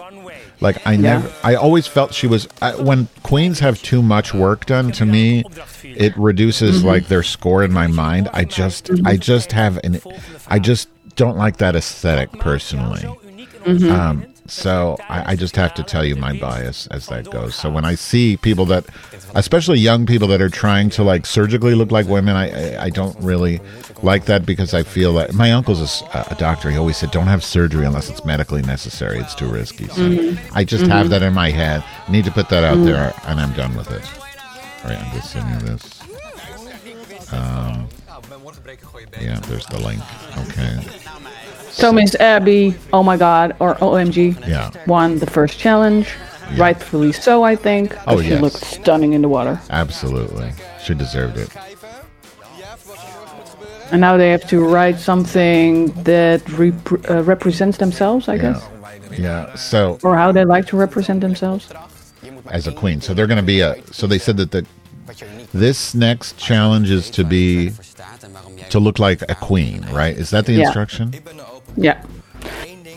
Like 0.62 0.86
I 0.86 0.96
never, 0.96 1.32
I 1.44 1.56
always 1.56 1.88
felt 1.88 2.14
she 2.14 2.28
was 2.28 2.48
I, 2.62 2.76
when 2.76 3.08
queens 3.24 3.60
have 3.60 3.82
too 3.82 4.02
much 4.04 4.34
work 4.34 4.68
done 4.68 4.92
to 4.94 5.06
me, 5.06 5.44
it 5.84 6.16
reduces 6.16 6.84
like 6.84 7.08
their 7.08 7.24
score 7.24 7.64
in 7.64 7.74
my 7.74 7.88
mind. 7.88 8.30
I 8.32 8.46
just, 8.46 8.92
I 9.04 9.18
just 9.18 9.52
have 9.54 9.80
an, 9.84 10.00
I 10.48 10.60
just 10.60 10.88
don't 11.16 11.36
like 11.36 11.58
that 11.58 11.76
aesthetic 11.76 12.32
personally. 12.34 13.04
Um, 13.66 14.26
so 14.48 14.98
I, 15.08 15.32
I 15.32 15.36
just 15.36 15.56
have 15.56 15.74
to 15.76 15.84
tell 15.84 16.04
you 16.04 16.16
my 16.16 16.38
bias 16.38 16.88
as 16.88 17.08
that 17.08 17.30
goes. 17.30 17.56
So 17.56 17.70
when 17.70 17.86
I 17.86 17.96
see 17.96 18.38
people 18.38 18.66
that, 18.66 18.86
especially 19.36 19.80
young 19.80 20.06
people 20.06 20.28
that 20.30 20.42
are 20.42 20.50
trying 20.50 20.90
to 20.92 21.04
like 21.04 21.26
surgically 21.26 21.76
look 21.76 21.92
like 21.92 22.08
women, 22.08 22.36
I 22.36 22.76
I, 22.76 22.84
I 22.86 22.90
don't 22.90 23.18
really 23.20 23.62
like 24.04 24.26
that 24.26 24.46
because 24.46 24.74
I 24.74 24.84
feel 24.84 25.14
that 25.14 25.34
my 25.34 25.52
uncle's 25.52 26.04
a 26.14 26.36
doctor. 26.38 26.70
He 26.70 26.78
always 26.78 26.98
said, 26.98 27.12
"Don't 27.12 27.28
have 27.28 27.44
surgery 27.44 27.86
unless 27.86 28.10
it's 28.10 28.26
medically 28.26 28.62
necessary. 28.62 29.20
It's 29.20 29.36
too 29.36 29.48
risky." 29.48 29.88
So 29.88 30.02
mm-hmm. 30.02 30.58
I 30.58 30.64
just 30.64 30.86
have 30.88 31.06
mm-hmm. 31.06 31.10
that 31.12 31.24
in 31.24 31.34
my 31.34 31.52
head. 31.52 31.84
Need 32.10 32.26
to 32.26 32.32
put 32.32 32.50
that 32.50 32.64
out 32.64 32.78
mm-hmm. 32.78 32.86
there, 32.86 33.14
and 33.26 33.40
I'm 33.40 33.54
done 33.54 33.76
with 33.76 33.92
it. 33.92 34.04
All 34.84 34.90
right, 34.90 35.00
I'm 35.00 35.12
just 35.14 35.32
sending 35.32 35.66
this. 35.66 36.02
Um, 37.32 37.88
yeah, 39.22 39.40
there's 39.42 39.66
the 39.68 39.80
link. 39.80 40.02
Okay. 40.38 40.80
So 41.72 41.92
Miss 41.92 42.16
Abby, 42.16 42.76
oh 42.94 43.04
my 43.04 43.18
god, 43.18 43.56
or 43.60 43.76
OMG, 43.76 44.36
Yeah. 44.48 44.72
won 44.88 45.20
the 45.20 45.26
first 45.26 45.58
challenge. 45.60 46.08
Rightfully 46.58 47.14
so, 47.14 47.44
I 47.44 47.56
think. 47.56 47.96
Oh, 48.08 48.22
She 48.22 48.30
yes. 48.32 48.42
looked 48.42 48.58
stunning 48.58 49.14
in 49.14 49.22
the 49.22 49.30
water. 49.30 49.60
Absolutely. 49.70 50.52
She 50.84 50.94
deserved 50.94 51.38
it. 51.38 51.50
And 53.92 54.00
now 54.02 54.18
they 54.18 54.30
have 54.32 54.48
to 54.50 54.60
write 54.62 55.00
something 55.00 55.88
that 56.04 56.42
rep- 56.58 57.10
uh, 57.10 57.24
represents 57.24 57.78
themselves, 57.78 58.28
I 58.30 58.38
guess. 58.38 58.62
Yeah. 59.12 59.18
Yeah. 59.48 59.56
So 59.56 59.98
Or 60.04 60.16
how 60.16 60.32
they 60.32 60.46
like 60.46 60.66
to 60.68 60.78
represent 60.78 61.22
themselves. 61.22 61.68
as 62.50 62.68
a 62.68 62.72
queen. 62.72 63.02
So 63.02 63.14
they're 63.14 63.28
going 63.28 63.40
to 63.46 63.52
be 63.56 63.62
a. 63.62 63.76
So 63.92 64.08
they 64.08 64.18
said 64.20 64.38
that 64.38 64.52
the 64.52 64.66
this 65.54 65.94
next 65.94 66.38
challenge 66.38 66.90
is 66.90 67.10
to 67.12 67.24
be 67.26 67.72
to 68.70 68.80
look 68.80 69.00
like 69.00 69.22
a 69.30 69.36
queen, 69.36 69.86
right? 69.92 70.16
Is 70.18 70.30
that 70.30 70.46
the 70.46 70.54
Yeah. 70.54 70.64
instruction? 70.66 71.14
Yeah. 71.76 72.04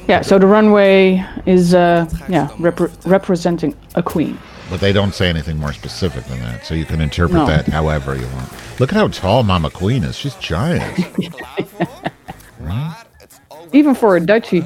Yeah, 0.06 0.20
so 0.20 0.38
the 0.38 0.46
runway 0.46 1.24
is, 1.46 1.72
uh, 1.74 2.06
yeah, 2.28 2.48
repre- 2.58 2.92
representing 3.06 3.74
a 3.94 4.02
queen. 4.02 4.38
But 4.70 4.80
they 4.80 4.92
don't 4.92 5.14
say 5.14 5.28
anything 5.30 5.56
more 5.58 5.72
specific 5.72 6.24
than 6.24 6.40
that. 6.40 6.66
So 6.66 6.74
you 6.74 6.84
can 6.84 7.00
interpret 7.00 7.36
No. 7.36 7.46
that 7.46 7.66
however 7.66 8.14
you 8.14 8.26
want. 8.28 8.50
Look 8.80 8.92
at 8.92 8.96
how 8.96 9.08
tall 9.08 9.42
Mama 9.44 9.70
Queen 9.70 10.04
is. 10.04 10.16
She's 10.16 10.34
giant. 10.36 10.98
Even 13.72 13.94
for 13.94 14.16
a 14.16 14.20
Dutchie. 14.20 14.64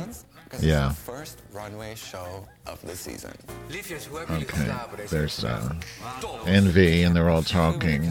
Yeah. 0.60 0.90
First 0.92 1.40
runway 1.52 1.94
show 1.94 2.46
of 2.72 2.78
the 2.90 2.96
season. 2.96 3.30
Liefjes, 3.66 4.06
hoe 4.06 4.18
hebben 4.18 4.38
jullie 4.38 4.52
Okay. 4.52 4.64
geslapen 4.64 4.96
deze 4.96 5.08
There's 5.08 5.42
uh, 5.44 5.64
Envy, 6.44 7.04
and 7.06 7.14
they're 7.14 7.30
all 7.30 7.42
talking. 7.42 8.04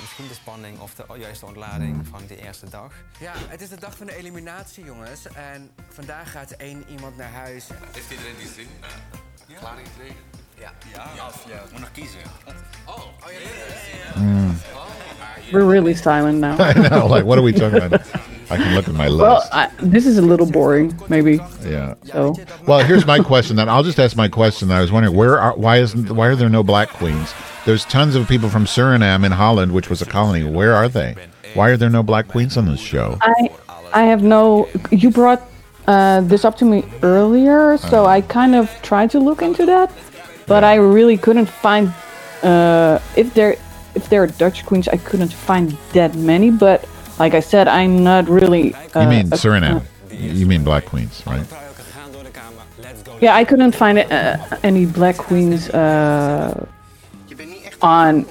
Misschien 0.00 0.28
de 0.28 0.34
spanning 0.34 0.78
of 0.80 0.94
de 0.94 1.04
juiste 1.18 1.46
ontlading 1.46 2.06
van 2.10 2.20
die 2.26 2.44
eerste 2.44 2.68
dag. 2.70 2.92
Ja, 3.20 3.32
het 3.48 3.60
is 3.60 3.68
de 3.68 3.80
dag 3.80 3.96
van 3.96 4.06
de 4.06 4.16
eliminatie, 4.16 4.84
jongens. 4.84 5.26
En 5.34 5.70
vandaag 5.88 6.30
gaat 6.32 6.50
één 6.50 6.84
iemand 6.90 7.16
naar 7.16 7.32
huis. 7.32 7.64
Heeft 7.92 8.10
iedereen 8.10 8.36
die 8.38 8.48
zin 8.48 8.68
uh, 9.50 9.58
klaar 9.58 9.76
gekregen? 9.76 10.16
Ja. 10.58 10.72
Ja, 10.94 11.26
of 11.26 11.44
je 11.46 11.54
moet 11.72 11.80
nog 11.80 11.92
kiezen. 11.92 12.18
We're 15.52 15.66
really 15.66 15.94
silent 15.94 16.40
now. 16.40 16.60
I 16.70 16.72
know. 16.72 17.08
Like, 17.14 17.24
what 17.26 17.38
are 17.38 17.42
we 17.44 17.52
talking 17.52 17.82
about? 17.82 18.00
I 18.50 18.56
can 18.56 18.74
look 18.74 18.88
at 18.88 18.94
my 18.94 19.08
list. 19.08 19.20
well, 19.22 19.48
I, 19.52 19.70
this 19.78 20.06
is 20.06 20.16
a 20.18 20.22
little 20.22 20.46
boring, 20.50 20.98
maybe. 21.08 21.40
yeah. 21.64 21.94
So, 22.04 22.34
Well, 22.66 22.80
here's 22.84 23.06
my 23.06 23.18
question. 23.18 23.56
Then 23.56 23.68
I'll 23.68 23.82
just 23.82 23.98
ask 24.00 24.16
my 24.16 24.28
question. 24.28 24.70
I 24.70 24.80
was 24.80 24.90
wondering 24.90 25.14
where 25.16 25.38
are 25.38 25.54
why 25.56 25.78
isn't 25.78 26.10
why 26.10 26.26
are 26.28 26.36
there 26.36 26.48
no 26.48 26.62
black 26.62 26.88
queens? 26.88 27.34
There's 27.66 27.84
tons 27.84 28.14
of 28.14 28.26
people 28.26 28.48
from 28.48 28.64
Suriname 28.64 29.24
in 29.26 29.32
Holland, 29.32 29.72
which 29.72 29.90
was 29.90 30.00
a 30.00 30.06
colony. 30.06 30.44
Where 30.44 30.74
are 30.74 30.88
they? 30.88 31.14
Why 31.54 31.68
are 31.70 31.76
there 31.76 31.90
no 31.90 32.02
black 32.02 32.28
queens 32.28 32.56
on 32.56 32.66
this 32.66 32.80
show? 32.80 33.18
I, 33.20 33.50
I 33.92 34.02
have 34.04 34.22
no. 34.22 34.68
You 34.90 35.10
brought 35.10 35.42
uh, 35.86 36.22
this 36.22 36.44
up 36.44 36.56
to 36.58 36.64
me 36.64 36.84
earlier, 37.02 37.76
so 37.78 38.06
I 38.06 38.20
kind 38.22 38.54
of 38.54 38.70
tried 38.82 39.10
to 39.10 39.18
look 39.18 39.42
into 39.42 39.66
that, 39.66 39.92
but 40.46 40.64
I 40.64 40.76
really 40.76 41.18
couldn't 41.18 41.46
find. 41.46 41.92
Uh, 42.42 43.00
if 43.16 43.34
there, 43.34 43.56
if 43.94 44.08
there 44.08 44.22
are 44.22 44.26
Dutch 44.28 44.64
queens, 44.64 44.88
I 44.88 44.96
couldn't 44.96 45.32
find 45.32 45.76
that 45.92 46.14
many. 46.14 46.50
But 46.50 46.86
like 47.18 47.34
I 47.34 47.40
said, 47.40 47.68
I'm 47.68 48.02
not 48.04 48.28
really. 48.28 48.74
Uh, 48.94 49.00
You 49.02 49.08
mean 49.08 49.26
a- 49.32 49.36
Suriname? 49.36 49.82
You 50.10 50.46
mean 50.46 50.64
black 50.64 50.84
queens, 50.86 51.22
right? 51.26 51.44
Yeah, 53.20 53.34
I 53.34 53.44
couldn't 53.44 53.74
find 53.74 53.98
uh, 53.98 54.36
any 54.62 54.86
black 54.86 55.16
queens 55.16 55.68
uh, 55.70 56.66
on 57.82 58.26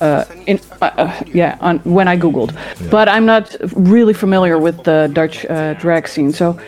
uh, 0.00 0.24
in 0.46 0.60
uh, 0.80 0.84
uh, 0.96 1.22
yeah 1.34 1.58
on 1.60 1.78
when 1.84 2.06
I 2.08 2.16
googled, 2.16 2.52
but 2.90 3.08
I'm 3.08 3.26
not 3.26 3.54
really 3.74 4.14
familiar 4.14 4.58
with 4.58 4.82
the 4.84 5.10
Dutch 5.12 5.44
uh, 5.46 5.74
drag 5.74 6.06
scene, 6.08 6.32
so 6.32 6.58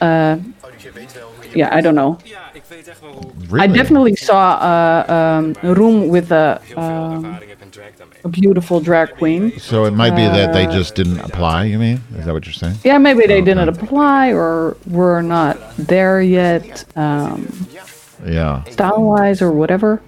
uh, 0.00 0.36
yeah, 1.54 1.68
I 1.72 1.80
don't 1.80 1.94
know. 1.94 2.18
Really? 3.48 3.64
I 3.64 3.66
definitely 3.66 4.16
saw 4.16 4.54
uh, 4.54 5.12
um, 5.12 5.54
a 5.62 5.74
room 5.74 6.08
with 6.08 6.30
a 6.32 6.60
um, 6.76 7.38
a 8.24 8.28
beautiful 8.28 8.80
drag 8.80 9.16
queen. 9.16 9.58
So 9.58 9.84
it 9.84 9.92
might 9.92 10.10
be 10.16 10.22
that 10.22 10.52
they 10.52 10.66
uh, 10.66 10.72
just 10.72 10.94
didn't 10.94 11.20
apply. 11.20 11.64
You 11.64 11.78
mean? 11.78 12.00
Is 12.16 12.24
that 12.24 12.32
what 12.32 12.46
you're 12.46 12.52
saying? 12.54 12.76
Yeah, 12.82 12.98
maybe 12.98 13.26
they 13.26 13.40
didn't 13.42 13.68
apply 13.68 14.32
or 14.32 14.76
were 14.86 15.22
not 15.22 15.58
there 15.76 16.20
yet, 16.22 16.84
um, 16.96 17.46
Yeah. 18.24 18.64
style 18.64 19.02
wise 19.04 19.42
or 19.42 19.52
whatever. 19.52 20.00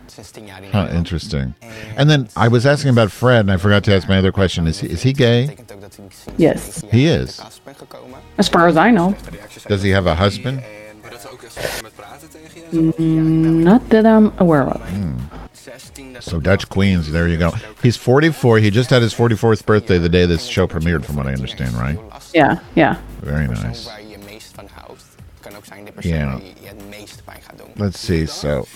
Huh, 0.73 0.89
interesting. 0.93 1.55
And 1.97 2.09
then 2.09 2.29
I 2.37 2.49
was 2.49 2.65
asking 2.65 2.91
about 2.91 3.13
Fred, 3.13 3.41
and 3.41 3.53
I 3.53 3.59
forgot 3.59 3.85
to 3.85 3.95
ask 3.95 4.09
my 4.09 4.17
other 4.17 4.33
question. 4.33 4.67
Is 4.67 4.81
he, 4.81 4.89
is 4.89 5.03
he 5.03 5.13
gay? 5.13 5.55
Yes, 6.39 6.83
He 6.91 7.05
is. 7.07 7.39
as 8.39 8.49
far 8.49 8.67
as 8.67 8.79
I 8.79 8.91
know. 8.91 9.15
Does 9.69 9.83
he 9.83 9.91
have 9.91 10.07
a 10.07 10.15
husband? 10.15 10.63
Mm, 12.73 13.63
not 13.63 13.87
that 13.91 14.07
I'm 14.07 14.33
aware 14.39 14.63
of. 14.65 14.81
Hmm. 14.89 15.46
So 16.21 16.41
Dutch 16.41 16.69
Queens, 16.69 17.11
there 17.11 17.29
you 17.29 17.37
go. 17.39 17.53
He's 17.83 17.97
44. 17.97 18.59
He 18.59 18.71
just 18.71 18.91
had 18.91 19.03
his 19.03 19.15
44th 19.15 19.65
birthday 19.65 19.99
the 19.99 20.09
day 20.09 20.27
this 20.27 20.47
show 20.47 20.67
premiered, 20.67 21.05
from 21.05 21.17
what 21.17 21.27
I 21.27 21.33
understand, 21.33 21.75
right? 21.75 21.99
Yeah, 22.35 22.59
yeah. 22.75 22.97
Very 23.23 23.47
nice. 23.47 23.85
Waar 23.87 24.01
je 24.03 24.09
je 24.09 24.19
meest 24.27 24.53
van 24.55 24.69
houdt, 24.75 25.03
kan 25.41 25.57
ook 25.57 25.65
zijn 25.65 25.85
de 25.85 25.93
persoon 25.93 26.13
Ja. 26.13 26.25
waar 26.27 26.43
je 26.43 26.53
je 26.61 26.69
het 26.69 26.89
meest 26.89 27.23
bij 27.25 27.39
gaat 27.43 27.59
doen. 27.59 27.71
Let's 27.75 28.05
see. 28.05 28.27
So, 28.27 28.67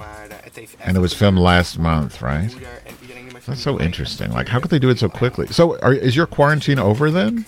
Nu 0.00 0.06
zit 0.06 0.24
het 0.30 0.30
wel 0.30 0.30
goed 0.30 0.30
hoor. 0.30 0.38
Maar 0.38 0.38
het 0.44 0.56
heeft 0.56 0.76
and 0.86 0.96
it 0.96 1.00
was 1.00 1.14
filmed 1.14 1.40
last 1.40 1.78
month, 1.78 2.18
right? 2.20 2.56
en 2.84 2.94
iedereen 3.00 3.22
die 3.22 3.32
mij 3.32 3.40
That's 3.44 3.62
so 3.62 3.76
interesting. 3.76 4.34
Like, 4.34 4.50
how 4.50 4.60
could 4.60 4.70
they 4.70 4.78
do 4.78 4.88
it 4.88 4.98
so 4.98 5.08
quickly? 5.08 5.46
So, 5.50 5.76
are, 5.80 5.94
is 5.94 6.14
your 6.14 6.28
quarantine 6.28 6.82
over 6.82 7.12
then? 7.12 7.46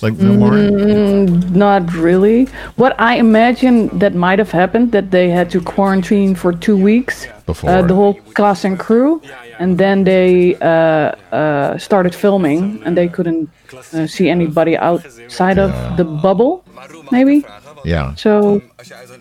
Like, 0.00 0.16
no 0.22 0.34
more? 0.34 0.52
Mm, 0.52 1.50
not 1.50 1.92
really. 1.92 2.48
What 2.74 2.92
I 3.00 3.18
imagine 3.18 3.98
that 3.98 4.14
might 4.14 4.38
have 4.38 4.50
happened 4.50 4.92
that 4.92 5.10
they 5.10 5.30
had 5.30 5.50
to 5.50 5.60
quarantine 5.60 6.34
for 6.34 6.52
two 6.52 6.76
weeks. 6.76 7.26
Before. 7.46 7.70
Uh, 7.70 7.82
the 7.82 7.94
whole 7.94 8.14
cast 8.34 8.64
and 8.64 8.78
crew, 8.78 9.22
and 9.58 9.78
then 9.78 10.04
they 10.04 10.56
uh, 10.56 11.12
uh, 11.32 11.78
started 11.78 12.14
filming, 12.14 12.82
and 12.84 12.94
they 12.94 13.08
couldn't 13.08 13.48
uh, 13.94 14.06
see 14.06 14.28
anybody 14.28 14.76
outside 14.76 15.58
of 15.58 15.96
the 15.96 16.04
bubble, 16.04 16.62
maybe. 17.10 17.44
Yeah. 17.84 18.14
So 18.16 18.60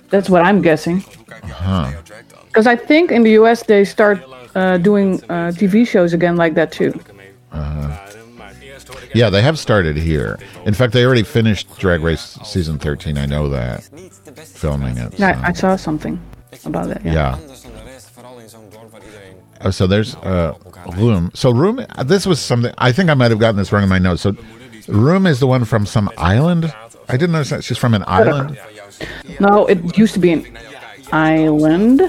that's 0.09 0.29
what 0.29 0.43
I'm 0.43 0.61
guessing. 0.61 1.05
Huh. 1.43 1.91
Because 2.57 2.65
I 2.65 2.75
think 2.75 3.11
in 3.11 3.21
the 3.21 3.33
US 3.33 3.61
they 3.61 3.85
start 3.85 4.19
uh, 4.55 4.79
doing 4.79 5.21
uh, 5.29 5.53
TV 5.53 5.87
shows 5.87 6.11
again 6.11 6.37
like 6.37 6.55
that 6.55 6.71
too. 6.71 6.91
Yeah, 9.13 9.29
they 9.29 9.43
have 9.43 9.59
started 9.59 9.95
here. 9.95 10.39
In 10.65 10.73
fact, 10.73 10.93
they 10.93 11.05
already 11.05 11.21
finished 11.21 11.77
Drag 11.77 12.01
Race 12.01 12.39
season 12.43 12.79
13. 12.79 13.15
I 13.15 13.27
know 13.27 13.47
that. 13.49 13.83
Filming 14.43 14.97
it. 14.97 15.19
Yeah. 15.19 15.39
I 15.45 15.53
saw 15.53 15.75
something 15.75 16.19
about 16.65 16.87
that. 16.87 17.05
Yeah. 17.05 17.13
Yeah. 17.13 17.39
Oh, 19.61 19.69
so 19.69 19.85
there's 19.85 20.15
uh, 20.15 20.55
Room. 20.97 21.29
So 21.35 21.51
Room, 21.51 21.85
this 22.05 22.25
was 22.25 22.41
something, 22.41 22.73
I 22.79 22.91
think 22.91 23.11
I 23.11 23.13
might 23.13 23.29
have 23.29 23.39
gotten 23.39 23.57
this 23.57 23.71
wrong 23.71 23.83
in 23.83 23.89
my 23.89 23.99
notes. 23.99 24.23
So 24.23 24.35
Room 24.87 25.27
is 25.27 25.39
the 25.39 25.47
one 25.47 25.63
from 25.63 25.85
some 25.85 26.09
island? 26.17 26.73
I 27.07 27.17
didn't 27.17 27.35
understand. 27.35 27.63
She's 27.63 27.77
from 27.77 27.93
an 27.93 28.03
island? 28.07 28.59
No, 29.39 29.67
it 29.67 29.95
used 29.95 30.15
to 30.15 30.19
be 30.19 30.31
an 30.31 30.57
island. 31.11 32.01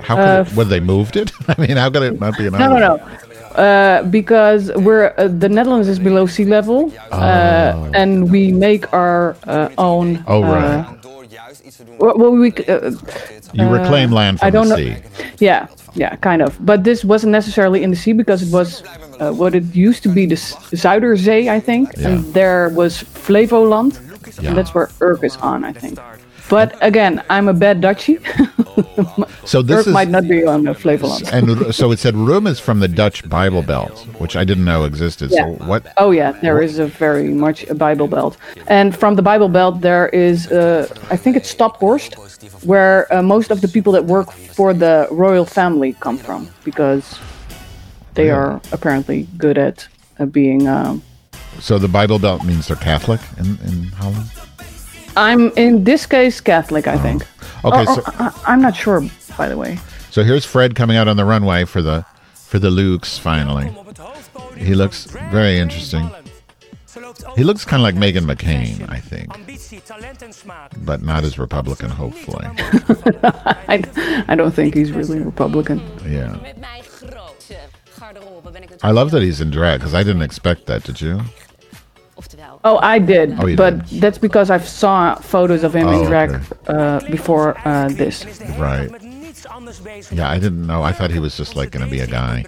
How 0.00 0.16
could 0.16 0.48
it, 0.52 0.56
whether 0.56 0.70
they 0.70 0.80
moved 0.80 1.16
it? 1.16 1.32
I 1.48 1.54
mean, 1.60 1.76
how 1.76 1.90
could 1.90 2.02
it 2.02 2.20
not 2.20 2.36
be 2.38 2.46
an 2.46 2.54
Uh, 2.54 2.58
No, 2.58 2.64
island? 2.64 2.80
no, 2.80 2.96
no. 2.96 3.62
Uh, 3.62 4.02
because 4.04 4.70
we're 4.76 5.12
uh, 5.18 5.26
the 5.26 5.48
Netherlands 5.48 5.88
is 5.88 5.98
below 5.98 6.26
sea 6.26 6.44
level, 6.44 6.92
uh, 7.10 7.90
and 7.94 8.30
we 8.30 8.52
make 8.52 8.92
our 8.92 9.34
uh, 9.46 9.68
own. 9.78 10.22
Oh, 10.28 10.42
right. 10.42 10.84
Uh, 10.84 10.94
well, 11.98 12.14
well, 12.18 12.30
we. 12.32 12.52
Uh, 12.68 12.92
You 13.54 13.64
uh, 13.64 13.78
reclaim 13.78 14.12
land 14.12 14.36
I 14.42 14.50
from 14.50 14.52
don't 14.52 14.68
the 14.68 14.76
know. 14.76 14.94
sea. 14.94 15.24
Yeah, 15.40 15.66
yeah, 15.94 16.14
kind 16.20 16.42
of. 16.42 16.50
But 16.64 16.84
this 16.84 17.02
wasn't 17.04 17.32
necessarily 17.32 17.82
in 17.82 17.90
the 17.90 17.96
sea 17.96 18.12
because 18.12 18.42
it 18.46 18.52
was 18.52 18.82
uh, 19.20 19.32
what 19.32 19.54
it 19.54 19.64
used 19.74 20.02
to 20.02 20.08
be 20.10 20.26
the 20.26 20.36
S- 20.36 20.54
Zuiderzee, 20.82 21.48
I 21.56 21.58
think, 21.60 21.84
Yeah. 21.96 22.08
and 22.08 22.16
there 22.34 22.68
was 22.80 23.02
Flevoland, 23.26 23.92
Yeah. 24.42 24.48
and 24.50 24.56
that's 24.58 24.72
where 24.74 24.88
Urk 25.00 25.24
is 25.24 25.36
on, 25.38 25.64
I 25.64 25.72
think. 25.72 25.98
But 26.50 26.76
again, 26.80 27.22
I'm 27.30 27.48
a 27.48 27.54
bad 27.54 27.80
Dutchie. 27.80 28.18
So 29.44 29.62
this 29.62 29.86
is 29.86 29.92
might 29.92 30.08
not 30.08 30.24
be 30.28 30.44
on 30.44 30.64
the 30.64 30.72
Flevoland. 30.72 31.32
and 31.32 31.74
so 31.74 31.90
it 31.92 31.98
said 31.98 32.14
Roem 32.14 32.46
is 32.46 32.60
from 32.60 32.80
the 32.80 32.88
Dutch 32.88 33.26
Bible 33.28 33.62
Belt, 33.62 34.06
which 34.18 34.36
I 34.36 34.44
didn't 34.44 34.64
know 34.64 34.84
existed. 34.84 35.30
Yeah. 35.30 35.44
So 35.44 35.64
what? 35.66 35.92
Oh 35.96 36.10
yeah, 36.10 36.32
there 36.42 36.60
is 36.62 36.78
a 36.78 36.86
very 36.86 37.28
much 37.28 37.64
a 37.68 37.74
Bible 37.74 38.08
Belt, 38.08 38.36
and 38.66 38.96
from 38.96 39.14
the 39.16 39.22
Bible 39.22 39.48
Belt 39.48 39.80
there 39.80 40.08
is, 40.08 40.46
uh, 40.52 40.86
I 41.10 41.16
think 41.16 41.36
it's 41.36 41.52
Staphorst, 41.54 42.14
where 42.64 43.06
uh, 43.12 43.22
most 43.22 43.50
of 43.50 43.60
the 43.60 43.68
people 43.68 43.92
that 43.92 44.04
work 44.04 44.30
for 44.32 44.74
the 44.74 45.06
royal 45.10 45.44
family 45.46 45.94
come 46.00 46.18
from 46.18 46.48
because 46.64 47.18
they 48.14 48.24
Really? 48.28 48.34
are 48.38 48.60
apparently 48.72 49.26
good 49.38 49.56
at 49.58 49.86
uh, 50.18 50.26
being. 50.26 50.66
Um, 50.68 51.02
So 51.60 51.78
the 51.78 51.88
Bible 51.88 52.18
Belt 52.18 52.44
means 52.44 52.66
they're 52.68 52.76
Catholic 52.92 53.20
in, 53.38 53.58
in 53.68 53.84
Holland. 53.98 54.28
I'm 55.18 55.50
in 55.56 55.84
this 55.84 56.06
case 56.06 56.40
Catholic, 56.42 56.86
I 56.86 56.98
think. 56.98 57.22
Oh. 57.64 57.68
Okay, 57.70 57.84
Or- 57.86 57.94
so 57.94 58.00
or, 58.00 58.12
I- 58.18 58.32
I'm 58.46 58.60
not 58.62 58.74
sure, 58.76 59.00
by 59.36 59.48
the 59.48 59.56
way. 59.56 59.78
so 60.10 60.22
here's 60.22 60.44
Fred 60.46 60.74
coming 60.74 60.96
out 60.98 61.08
on 61.08 61.16
the 61.16 61.24
runway 61.24 61.64
for 61.66 61.82
the 61.82 62.04
for 62.50 62.58
the 62.60 62.70
Lukes 62.70 63.18
finally. 63.18 63.70
He 64.56 64.74
looks 64.74 65.06
very 65.30 65.58
interesting. 65.58 66.10
He 67.36 67.44
looks 67.44 67.64
kind 67.64 67.80
of 67.80 67.84
like 67.84 67.94
Megan 67.98 68.24
McCain, 68.24 68.88
I 68.90 69.00
think, 69.00 69.28
Ambitie, 69.28 69.80
talent 69.84 70.22
en 70.22 70.30
smaak. 70.32 70.70
but 70.84 71.00
not 71.02 71.24
as 71.24 71.38
Republican, 71.38 71.90
hopefully. 71.90 72.46
I, 73.68 73.82
I 74.28 74.34
don't 74.34 74.54
think 74.54 74.74
he's 74.74 74.90
really 74.92 75.20
Republican. 75.20 75.80
Yeah. 76.06 76.36
Met 76.42 76.56
mijn 76.58 76.82
grote 76.82 77.56
garderobe 77.98 78.50
ben 78.50 78.62
ik 78.62 78.70
I 78.82 78.90
love 78.92 79.10
that 79.10 79.22
he's 79.22 79.40
in 79.40 79.50
drag 79.50 79.78
because 79.80 79.94
I 80.00 80.02
didn't 80.04 80.22
expect 80.22 80.66
that. 80.66 80.84
Did 80.84 81.00
you? 81.00 81.20
Oftewel, 82.18 82.60
Oh, 82.64 82.78
I 82.78 82.98
did, 82.98 83.36
Oh, 83.38 83.46
you 83.46 83.56
but 83.56 83.86
that's 84.00 84.18
because 84.18 84.50
I've 84.50 84.66
saw 84.66 85.14
photos 85.14 85.62
of 85.62 85.74
him 85.74 85.86
Oh, 85.86 86.00
in 86.02 86.06
drag 86.06 86.30
okay. 86.30 86.44
uh, 86.66 87.00
before 87.10 87.56
uh, 87.64 87.88
this. 87.88 88.24
Right. 88.58 88.90
Met 88.90 89.02
niets 89.02 89.46
anders 89.54 89.78
bezig. 89.80 90.18
Yeah, 90.18 90.28
I 90.28 90.38
didn't 90.38 90.66
know. 90.66 90.82
I 90.82 90.92
thought 90.92 91.10
he 91.10 91.20
was 91.20 91.36
just 91.36 91.54
like 91.54 91.70
going 91.70 91.84
to 91.84 91.90
be 91.90 92.00
a 92.00 92.06
guy. 92.06 92.44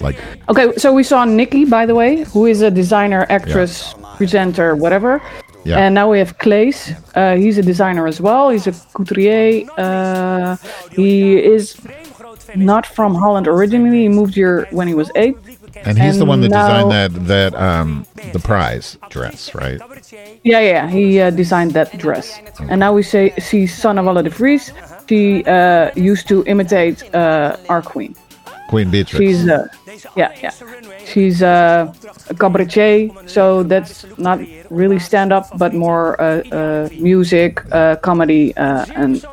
Like, 0.00 0.16
Okay, 0.48 0.74
so 0.76 0.92
we 0.92 1.02
saw 1.02 1.24
Nikki, 1.24 1.64
by 1.64 1.86
the 1.86 1.94
way, 1.94 2.24
who 2.24 2.46
is 2.46 2.60
a 2.62 2.70
designer, 2.70 3.26
actress, 3.28 3.94
presenter, 4.16 4.74
whatever. 4.76 5.20
Yeah. 5.64 5.78
And 5.78 5.94
now 5.94 6.10
we 6.10 6.18
have 6.18 6.38
Claes. 6.38 6.92
Uh, 7.14 7.36
he's 7.36 7.58
a 7.58 7.62
designer 7.62 8.06
as 8.06 8.20
well. 8.20 8.50
He's 8.50 8.66
a 8.66 8.72
couturier. 8.94 9.68
Uh, 9.76 10.56
he 10.92 11.36
is 11.36 11.76
not 12.56 12.86
from 12.86 13.14
Holland 13.14 13.46
originally. 13.48 14.02
He 14.02 14.08
moved 14.08 14.34
here 14.34 14.66
when 14.70 14.86
he 14.88 14.94
was 14.94 15.10
eight. 15.16 15.36
And 15.84 15.98
he's 15.98 16.18
the 16.18 16.24
one 16.24 16.40
that 16.40 16.50
now- 16.50 16.66
designed 16.66 16.90
that 16.90 17.26
that 17.26 17.54
um 17.54 18.06
the 18.32 18.38
prize 18.38 18.98
dress, 19.10 19.54
right? 19.54 19.80
Yeah, 20.42 20.60
yeah, 20.60 20.88
he 20.88 21.20
uh, 21.20 21.30
designed 21.30 21.72
that 21.72 21.96
dress. 21.98 22.38
And 22.70 22.80
now 22.80 22.92
we 22.92 23.02
say 23.02 23.32
see 23.38 23.64
Sanne 23.66 24.02
de 24.24 24.30
Vries. 24.30 24.72
She 25.08 25.42
uh, 25.44 25.90
used 25.96 26.28
to 26.28 26.44
imitate 26.44 27.02
uh, 27.14 27.56
our 27.68 27.82
queen. 27.82 28.14
Queen 28.68 28.90
Beatrix. 28.90 29.18
She's 29.18 29.48
uh, 29.48 29.66
yeah, 30.14 30.32
yeah. 30.42 30.52
She's 31.06 31.42
uh, 31.42 31.92
a 32.28 32.34
cabaretier, 32.34 33.10
so 33.28 33.62
that's 33.62 34.04
not 34.18 34.40
really 34.70 34.98
stand 34.98 35.32
up, 35.32 35.46
but 35.56 35.72
more 35.72 36.20
uh, 36.20 36.42
uh, 36.52 36.88
music, 37.00 37.64
uh, 37.72 37.96
comedy, 37.96 38.54
uh, 38.56 38.84
and 38.94 39.24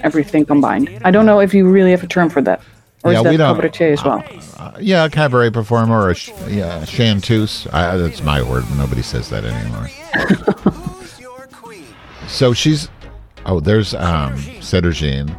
everything 0.00 0.44
combined. 0.44 0.90
I 1.02 1.10
don't 1.10 1.24
know 1.24 1.40
if 1.40 1.54
you 1.54 1.66
really 1.66 1.90
have 1.92 2.02
a 2.04 2.06
term 2.06 2.28
for 2.28 2.42
that, 2.42 2.60
or 3.04 3.12
Yeah, 3.12 3.18
is 3.18 3.24
that 3.24 3.30
we 3.30 3.36
don't- 3.36 3.56
cabaretier 3.60 3.92
as 3.92 4.02
well? 4.04 4.24
Uh, 4.58 4.72
yeah, 4.80 5.04
a 5.04 5.10
cabaret 5.10 5.50
performer 5.50 6.00
or 6.00 6.10
a 6.10 6.14
sh- 6.14 6.30
yeah, 6.48 6.84
chanteuse. 6.86 7.66
I, 7.72 7.96
that's 7.96 8.22
my 8.22 8.42
word. 8.42 8.64
Nobody 8.76 9.02
says 9.02 9.28
that 9.30 9.44
anymore. 9.44 9.88
so 12.28 12.52
she's. 12.52 12.88
Oh, 13.46 13.60
there's 13.60 13.92
um, 13.94 14.34
Sederginne. 14.60 15.36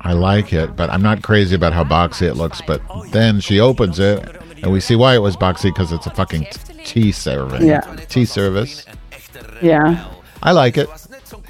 I 0.00 0.12
like 0.12 0.52
it, 0.52 0.76
but 0.76 0.88
I'm 0.90 1.02
not 1.02 1.22
crazy 1.22 1.56
about 1.56 1.72
how 1.72 1.82
boxy 1.82 2.22
it 2.22 2.34
looks. 2.34 2.62
But 2.64 2.80
then 3.10 3.40
she 3.40 3.58
opens 3.58 3.98
it, 3.98 4.24
and 4.62 4.70
we 4.72 4.78
see 4.80 4.94
why 4.94 5.16
it 5.16 5.18
was 5.18 5.36
boxy 5.36 5.64
because 5.74 5.90
it's 5.90 6.06
a 6.06 6.10
fucking 6.10 6.44
t- 6.44 6.84
tea 6.84 7.12
serving. 7.12 7.66
Yeah. 7.66 7.80
Tea 8.08 8.24
service. 8.24 8.86
Yeah, 9.60 10.08
I 10.44 10.52
like 10.52 10.78
it. 10.78 10.88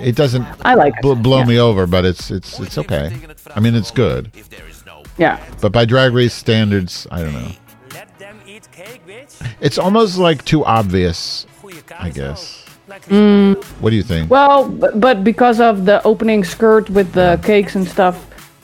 It 0.01 0.15
doesn't 0.17 0.47
I 0.65 0.75
like 0.75 0.95
it. 0.97 1.03
bl- 1.03 1.15
blow 1.15 1.39
yeah. 1.39 1.45
me 1.47 1.59
over, 1.59 1.87
but 1.87 2.05
it's 2.05 2.31
it's 2.31 2.59
it's 2.61 2.79
okay. 2.79 3.17
I 3.55 3.61
mean, 3.61 3.75
it's 3.75 3.91
good. 3.91 4.31
Yeah, 5.19 5.43
But 5.61 5.73
by 5.73 5.85
drag 5.85 6.13
race 6.13 6.33
standards, 6.33 7.07
I 7.11 7.23
don't 7.25 7.33
know. 7.33 7.51
Let 7.93 8.17
them 8.21 8.39
eat 8.47 8.69
cake, 8.71 9.03
bitch. 9.05 9.35
It's 9.61 9.77
almost 9.77 10.17
like 10.17 10.45
too 10.45 10.65
obvious, 10.65 11.45
I 11.99 12.11
guess. 12.11 12.65
Lekker. 12.89 13.11
Mm. 13.11 13.65
What 13.81 13.91
do 13.91 13.97
you 13.97 14.05
think? 14.05 14.31
Well, 14.31 14.69
but, 14.69 15.01
but 15.01 15.25
because 15.25 15.61
of 15.61 15.87
the 15.87 16.01
opening 16.05 16.45
skirt 16.45 16.89
with 16.89 17.13
the 17.15 17.41
cakes 17.43 17.75
and 17.75 17.87
stuff, 17.89 18.17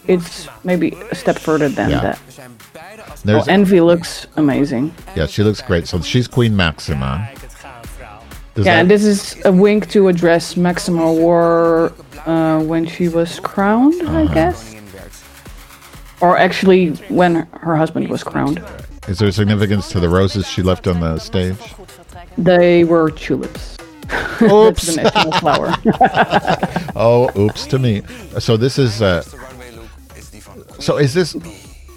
it's 0.06 0.46
maybe 0.62 0.96
a 1.10 1.14
step 1.16 1.38
further 1.38 1.68
than 1.68 1.90
Yeah. 1.90 2.00
that. 2.00 2.18
There's 3.24 3.46
Well, 3.46 3.50
Envy 3.50 3.80
looks 3.80 4.26
amazing. 4.36 4.94
yeah, 5.16 5.26
she 5.26 5.42
looks 5.42 5.60
great. 5.60 5.88
So 5.88 6.00
she's 6.02 6.28
Queen 6.28 6.54
Maxima. 6.54 7.28
Does 8.54 8.66
yeah, 8.66 8.82
that- 8.82 8.88
this 8.88 9.04
is 9.04 9.36
a 9.44 9.52
wink 9.52 9.88
to 9.90 10.08
address 10.08 10.56
Maxima 10.56 11.12
wore 11.12 11.92
uh, 12.26 12.60
when 12.62 12.86
she 12.86 13.08
was 13.08 13.40
crowned, 13.40 14.00
Uh-huh. 14.02 14.18
I 14.30 14.34
guess. 14.34 14.74
Or 16.20 16.38
actually, 16.38 16.90
when 17.10 17.46
her 17.60 17.76
husband 17.76 18.08
was 18.08 18.22
crowned. 18.22 18.62
is 19.08 19.18
there 19.18 19.30
significance 19.32 19.88
to 19.90 20.00
the 20.00 20.08
roses 20.08 20.48
she 20.48 20.62
left 20.62 20.86
on 20.86 21.00
the 21.00 21.18
stage? 21.18 21.56
They 22.38 22.84
were 22.84 23.10
tulips. 23.10 23.76
Oops. 24.42 24.96
flower. 25.40 25.74
oh, 26.96 27.30
oops 27.38 27.66
to 27.66 27.78
me. 27.78 28.02
So 28.38 28.56
this 28.56 28.78
is 28.78 29.00
uh 29.02 29.22
So 30.78 30.98
is 30.98 31.14
this 31.14 31.34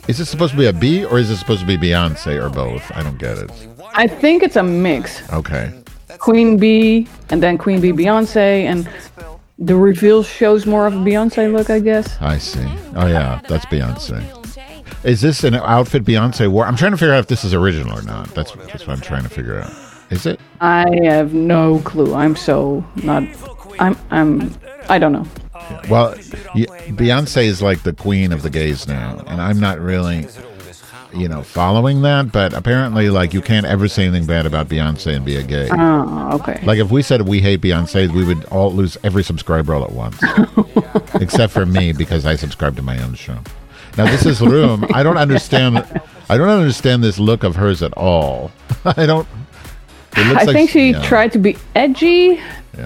is 0.07 0.17
this 0.17 0.29
supposed 0.29 0.51
to 0.53 0.57
be 0.57 0.65
a 0.67 0.73
B 0.73 1.03
or 1.05 1.19
is 1.19 1.29
this 1.29 1.39
supposed 1.39 1.61
to 1.61 1.67
be 1.67 1.77
Beyonce 1.77 2.41
or 2.43 2.49
both? 2.49 2.89
I 2.95 3.03
don't 3.03 3.17
get 3.19 3.37
it. 3.37 3.51
I 3.93 4.07
think 4.07 4.41
it's 4.43 4.55
a 4.55 4.63
mix. 4.63 5.21
Okay. 5.33 5.71
Queen 6.19 6.57
Bee, 6.57 7.07
and 7.29 7.41
then 7.41 7.57
Queen 7.57 7.81
Bee 7.81 7.91
Beyonce, 7.91 8.63
and 8.63 8.89
the 9.59 9.75
reveal 9.75 10.23
shows 10.23 10.65
more 10.65 10.87
of 10.87 10.93
a 10.93 10.97
Beyonce 10.97 11.51
look, 11.51 11.69
I 11.69 11.79
guess. 11.79 12.17
I 12.21 12.37
see. 12.37 12.65
Oh 12.95 13.07
yeah, 13.07 13.41
that's 13.47 13.65
Beyonce. 13.65 14.23
Is 15.03 15.21
this 15.21 15.43
an 15.43 15.55
outfit 15.55 16.03
Beyonce 16.03 16.49
wore? 16.49 16.65
I'm 16.65 16.75
trying 16.75 16.91
to 16.91 16.97
figure 16.97 17.13
out 17.13 17.19
if 17.19 17.27
this 17.27 17.43
is 17.43 17.53
original 17.53 17.97
or 17.97 18.01
not. 18.01 18.33
That's 18.33 18.51
that's 18.51 18.85
what 18.85 18.89
I'm 18.89 19.01
trying 19.01 19.23
to 19.23 19.29
figure 19.29 19.59
out. 19.61 19.71
Is 20.09 20.25
it? 20.25 20.39
I 20.61 20.85
have 21.03 21.33
no 21.33 21.79
clue. 21.79 22.13
I'm 22.13 22.35
so 22.35 22.83
not. 23.03 23.23
I'm. 23.79 23.97
I'm. 24.09 24.53
I 24.89 24.99
don't 24.99 25.11
know. 25.11 25.27
Well, 25.89 26.13
Beyonce 26.15 27.43
is 27.43 27.61
like 27.61 27.83
the 27.83 27.93
queen 27.93 28.31
of 28.31 28.41
the 28.41 28.49
gays 28.49 28.87
now, 28.87 29.23
and 29.27 29.41
I'm 29.41 29.59
not 29.59 29.79
really, 29.79 30.27
you 31.17 31.27
know, 31.27 31.41
following 31.41 32.01
that. 32.03 32.31
But 32.31 32.53
apparently, 32.53 33.09
like, 33.09 33.33
you 33.33 33.41
can't 33.41 33.65
ever 33.65 33.87
say 33.87 34.05
anything 34.05 34.25
bad 34.25 34.45
about 34.45 34.69
Beyonce 34.69 35.15
and 35.15 35.25
be 35.25 35.35
a 35.35 35.43
gay. 35.43 35.69
Oh, 35.71 36.35
okay. 36.39 36.61
Like, 36.63 36.79
if 36.79 36.91
we 36.91 37.01
said 37.01 37.27
we 37.27 37.39
hate 37.39 37.61
Beyonce, 37.61 38.13
we 38.13 38.23
would 38.23 38.45
all 38.45 38.71
lose 38.71 38.97
every 39.03 39.23
subscriber 39.23 39.73
all 39.73 39.83
at 39.83 39.91
once, 39.91 40.21
except 41.15 41.53
for 41.53 41.65
me 41.65 41.91
because 41.91 42.25
I 42.25 42.35
subscribe 42.35 42.75
to 42.77 42.81
my 42.81 43.01
own 43.01 43.15
show. 43.15 43.37
Now, 43.97 44.05
this 44.05 44.25
is 44.25 44.41
Roem. 44.41 44.85
I 44.93 45.01
don't 45.01 45.17
understand. 45.17 45.77
I 46.29 46.37
don't 46.37 46.49
understand 46.49 47.03
this 47.03 47.17
look 47.17 47.43
of 47.43 47.55
hers 47.55 47.81
at 47.81 47.93
all. 47.93 48.51
I 48.85 49.05
don't. 49.05 49.27
It 50.15 50.27
looks 50.27 50.41
I 50.41 50.45
like 50.45 50.55
think 50.55 50.69
she 50.69 50.91
yeah. 50.91 51.01
tried 51.01 51.31
to 51.33 51.39
be 51.39 51.57
edgy, 51.75 52.39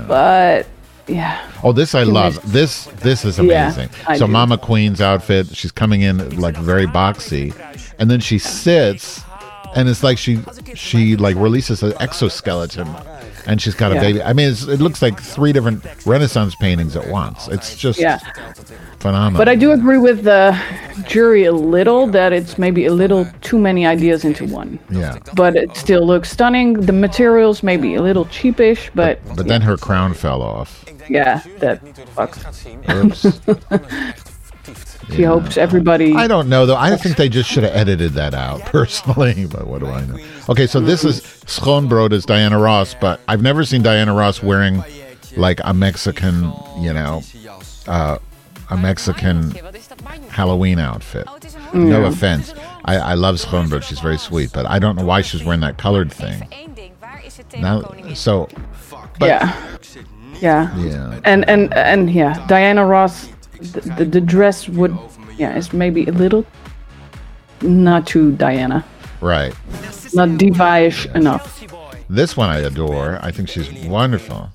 but 0.08 0.68
yeah. 1.08 1.50
Oh, 1.64 1.72
this 1.72 1.96
I 1.96 2.04
love. 2.04 2.40
This 2.52 2.86
this 3.02 3.26
is 3.26 3.40
amazing. 3.40 3.90
I 4.08 4.18
so 4.18 4.26
do. 4.28 4.32
Mama 4.32 4.58
Queen's 4.58 5.02
outfit, 5.02 5.56
she's 5.56 5.72
coming 5.72 6.02
in 6.02 6.40
like 6.40 6.56
very 6.58 6.86
boxy, 6.88 7.54
and 8.00 8.10
then 8.10 8.20
she 8.20 8.38
sits, 8.40 9.22
and 9.76 9.88
it's 9.90 10.04
like 10.04 10.18
she 10.18 10.40
she 10.76 11.16
like 11.16 11.36
releases 11.36 11.84
an 11.84 11.94
exoskeleton, 12.00 12.88
and 13.48 13.62
she's 13.62 13.76
got 13.76 13.92
a 13.92 13.96
Yeah. 13.96 14.02
baby. 14.02 14.24
I 14.24 14.34
mean, 14.34 14.50
it's, 14.52 14.64
it 14.64 14.80
looks 14.80 15.02
like 15.02 15.20
three 15.20 15.52
different 15.54 15.84
Renaissance 16.06 16.56
paintings 16.56 16.96
at 16.96 17.08
once. 17.10 17.48
It's 17.48 17.76
just 17.76 18.00
Yeah. 18.00 18.20
phenomenal. 19.00 19.38
But 19.40 19.50
I 19.50 19.56
do 19.56 19.72
agree 19.72 19.98
with 19.98 20.24
the 20.24 20.56
jury 21.08 21.46
a 21.46 21.52
little 21.52 22.06
that 22.08 22.32
it's 22.34 22.58
maybe 22.60 22.86
a 22.86 22.94
little 22.94 23.26
too 23.42 23.58
many 23.58 23.86
ideas 23.86 24.24
into 24.24 24.46
one. 24.46 24.78
Yeah. 24.90 25.18
But 25.36 25.56
it 25.56 25.76
still 25.76 26.06
looks 26.06 26.30
stunning. 26.30 26.74
The 26.74 26.94
materials 26.94 27.64
maybe 27.64 27.96
a 27.96 28.02
little 28.02 28.26
cheapish, 28.26 28.90
but 28.94 29.20
But 29.36 29.48
then 29.48 29.62
her 29.62 29.78
crown 29.78 30.14
fell 30.14 30.42
off. 30.42 30.86
Yeah, 31.12 31.42
that 31.60 31.84
fucks. 32.16 32.42
Oops. 32.90 34.28
She 35.10 35.24
hopes 35.24 35.58
everybody. 35.58 36.14
I 36.14 36.28
don't 36.28 36.48
know 36.48 36.66
though. 36.66 36.78
I 36.78 36.96
think 36.96 37.18
they 37.18 37.28
just 37.28 37.50
should 37.50 37.64
have 37.64 37.76
edited 37.76 38.14
that 38.14 38.34
out 38.34 38.62
personally. 38.66 39.46
But 39.46 39.68
what 39.68 39.80
do 39.80 39.88
I 39.88 40.06
know? 40.06 40.18
Okay, 40.50 40.68
so 40.68 40.80
this 40.80 41.04
is 41.04 41.22
Schoonbrood 41.22 42.14
as 42.14 42.26
Diana 42.26 42.58
Ross, 42.60 42.94
but 42.94 43.20
I've 43.28 43.42
never 43.42 43.66
seen 43.66 43.82
Diana 43.82 44.14
Ross 44.14 44.42
wearing 44.42 44.84
like 45.36 45.60
a 45.64 45.74
Mexican, 45.74 46.54
you 46.80 46.94
know, 46.94 47.22
uh, 47.88 48.20
a 48.70 48.78
Mexican 48.78 49.52
Halloween 50.30 50.80
outfit. 50.80 51.28
No 51.74 52.06
offense. 52.06 52.54
I, 52.86 52.98
I 52.98 53.14
love 53.16 53.36
Schoonbrood. 53.36 53.84
She's 53.84 54.00
very 54.00 54.18
sweet, 54.18 54.52
but 54.54 54.66
I 54.66 54.80
don't 54.80 54.96
know 54.96 55.06
why 55.06 55.22
she's 55.22 55.44
wearing 55.44 55.62
that 55.62 55.78
colored 55.78 56.12
thing. 56.12 56.48
Now, 57.58 57.82
so 58.14 58.48
yeah. 59.20 59.78
Yeah. 60.42 60.76
Yeah. 60.78 61.20
And 61.24 61.48
and 61.48 61.74
and 61.74 62.10
yeah, 62.10 62.46
Diana 62.48 62.86
Ross, 62.86 63.30
the, 63.60 63.82
the, 63.82 64.06
the 64.06 64.22
dress 64.22 64.68
would, 64.68 64.98
yeah, 65.38 65.56
is 65.56 65.72
maybe 65.72 66.06
a 66.06 66.12
little 66.12 66.46
not 67.62 68.08
too 68.08 68.32
Diana, 68.34 68.84
right. 69.22 69.54
not 70.14 70.38
diva-ish 70.38 71.06
enough. 71.08 71.64
This 72.10 72.36
one 72.36 72.50
I 72.50 72.60
adore. 72.60 73.20
I 73.22 73.32
think 73.32 73.50
she's 73.50 73.72
wonderful. 73.86 74.50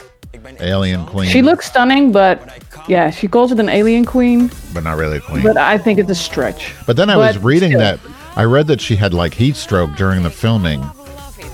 Alien 0.61 1.07
Queen. 1.07 1.29
She 1.29 1.43
looks 1.43 1.67
stunning, 1.67 2.13
but 2.13 2.41
yeah, 2.89 3.11
she 3.11 3.29
calls 3.29 3.53
it 3.53 3.59
an 3.59 3.69
alien 3.69 4.05
queen, 4.05 4.51
but 4.73 4.85
not 4.85 4.97
really 4.97 5.19
a 5.19 5.21
queen. 5.21 5.43
but 5.43 5.57
I 5.57 5.79
think 5.79 5.99
it's 5.99 6.11
a 6.11 6.15
stretch. 6.15 6.75
But 6.87 6.97
then 6.97 7.11
I 7.11 7.17
was 7.17 7.39
reading 7.39 7.71
still. 7.71 7.81
that 7.81 8.01
I 8.37 8.45
read 8.45 8.67
that 8.69 8.81
she 8.81 8.97
had 8.97 9.15
like 9.15 9.35
heat 9.35 9.57
stroke 9.57 9.97
during 9.97 10.23
the 10.23 10.31
filming. 10.31 10.85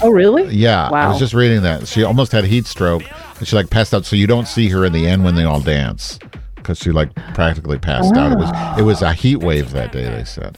Oh 0.02 0.10
really? 0.10 0.52
Yeah, 0.54 0.88
I 0.88 1.08
was 1.08 1.18
just 1.18 1.34
reading 1.34 1.62
that 1.62 1.86
she 1.86 2.02
almost 2.02 2.32
had 2.32 2.44
heat 2.44 2.66
stroke 2.66 3.02
and 3.42 3.48
she 3.48 3.56
like 3.56 3.70
passed 3.70 3.92
out. 3.92 4.04
So 4.04 4.14
you 4.14 4.28
don't 4.28 4.46
see 4.46 4.68
her 4.68 4.84
in 4.84 4.92
the 4.92 5.04
end 5.04 5.24
when 5.24 5.34
they 5.34 5.42
all 5.42 5.60
dance 5.60 6.16
because 6.54 6.78
she 6.78 6.92
like 6.92 7.12
practically 7.34 7.76
passed 7.76 8.14
out. 8.16 8.30
It 8.30 8.38
was 8.38 8.78
it 8.78 8.82
was 8.82 9.02
a 9.02 9.12
heat 9.12 9.40
wave 9.40 9.72
that 9.72 9.90
day. 9.90 10.04
They 10.04 10.22
said. 10.22 10.56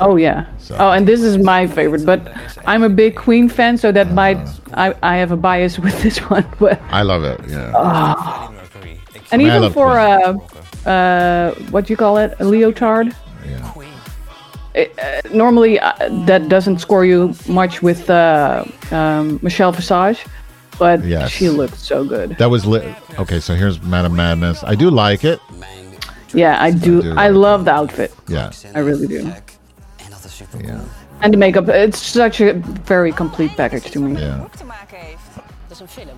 Oh 0.00 0.16
yeah. 0.16 0.46
Oh, 0.72 0.90
and 0.90 1.06
this 1.06 1.22
is 1.22 1.38
my 1.38 1.68
favorite, 1.68 2.04
but 2.04 2.20
I'm 2.66 2.82
a 2.82 2.88
big 2.88 3.14
Queen 3.14 3.48
fan, 3.48 3.78
so 3.78 3.92
that 3.92 4.10
might 4.10 4.38
I, 4.74 4.92
I 5.04 5.18
have 5.18 5.30
a 5.30 5.36
bias 5.36 5.78
with 5.78 6.02
this 6.02 6.18
one. 6.30 6.44
But 6.58 6.82
I 6.90 7.02
love 7.02 7.22
it. 7.22 7.40
Yeah. 7.48 7.72
Ah. 7.76 8.52
and 9.30 9.40
I 9.40 9.56
even 9.56 9.72
for 9.72 9.96
uh, 9.96 10.34
uh, 10.84 11.54
what 11.70 11.86
do 11.86 11.92
you 11.92 11.96
call 11.96 12.16
it, 12.16 12.34
a 12.40 12.44
leotard. 12.44 13.14
Yeah. 13.46 13.72
It, 14.74 14.98
uh, 14.98 15.28
normally, 15.32 15.78
uh, 15.78 15.92
that 16.26 16.48
doesn't 16.48 16.78
score 16.78 17.04
you 17.04 17.34
much 17.48 17.82
with 17.82 18.10
uh, 18.10 18.64
um, 18.90 19.38
Michelle 19.42 19.72
Visage, 19.72 20.24
but 20.80 21.04
Yes. 21.04 21.30
she 21.30 21.48
looked 21.50 21.78
so 21.78 22.04
good. 22.04 22.36
That 22.38 22.50
was 22.50 22.64
lit. 22.64 22.84
Okay, 23.18 23.38
so 23.40 23.54
here's 23.54 23.80
Madame 23.82 24.16
Madness. 24.16 24.64
I 24.64 24.74
do 24.74 24.90
like 24.90 25.24
it. 25.24 25.38
Yeah, 26.32 26.56
I 26.60 26.70
do. 26.72 27.02
do 27.02 27.14
I 27.16 27.28
love 27.28 27.64
the 27.64 27.72
outfit. 27.72 28.12
Yeah. 28.28 28.50
I 28.74 28.78
really 28.80 29.06
do. 29.06 29.30
Yeah. 30.58 30.80
And 31.22 31.32
the 31.34 31.36
makeup, 31.38 31.68
it's 31.68 31.98
such 31.98 32.40
a 32.40 32.54
very 32.86 33.12
complete 33.12 33.56
package 33.56 33.90
to 33.90 34.00
me. 34.00 34.20
Yeah. 34.20 34.46
te 34.56 34.64
maken 34.64 34.98
heeft. 34.98 35.34
Dat 35.68 35.76
is 35.76 35.80
een 35.80 35.88
film. 35.88 36.16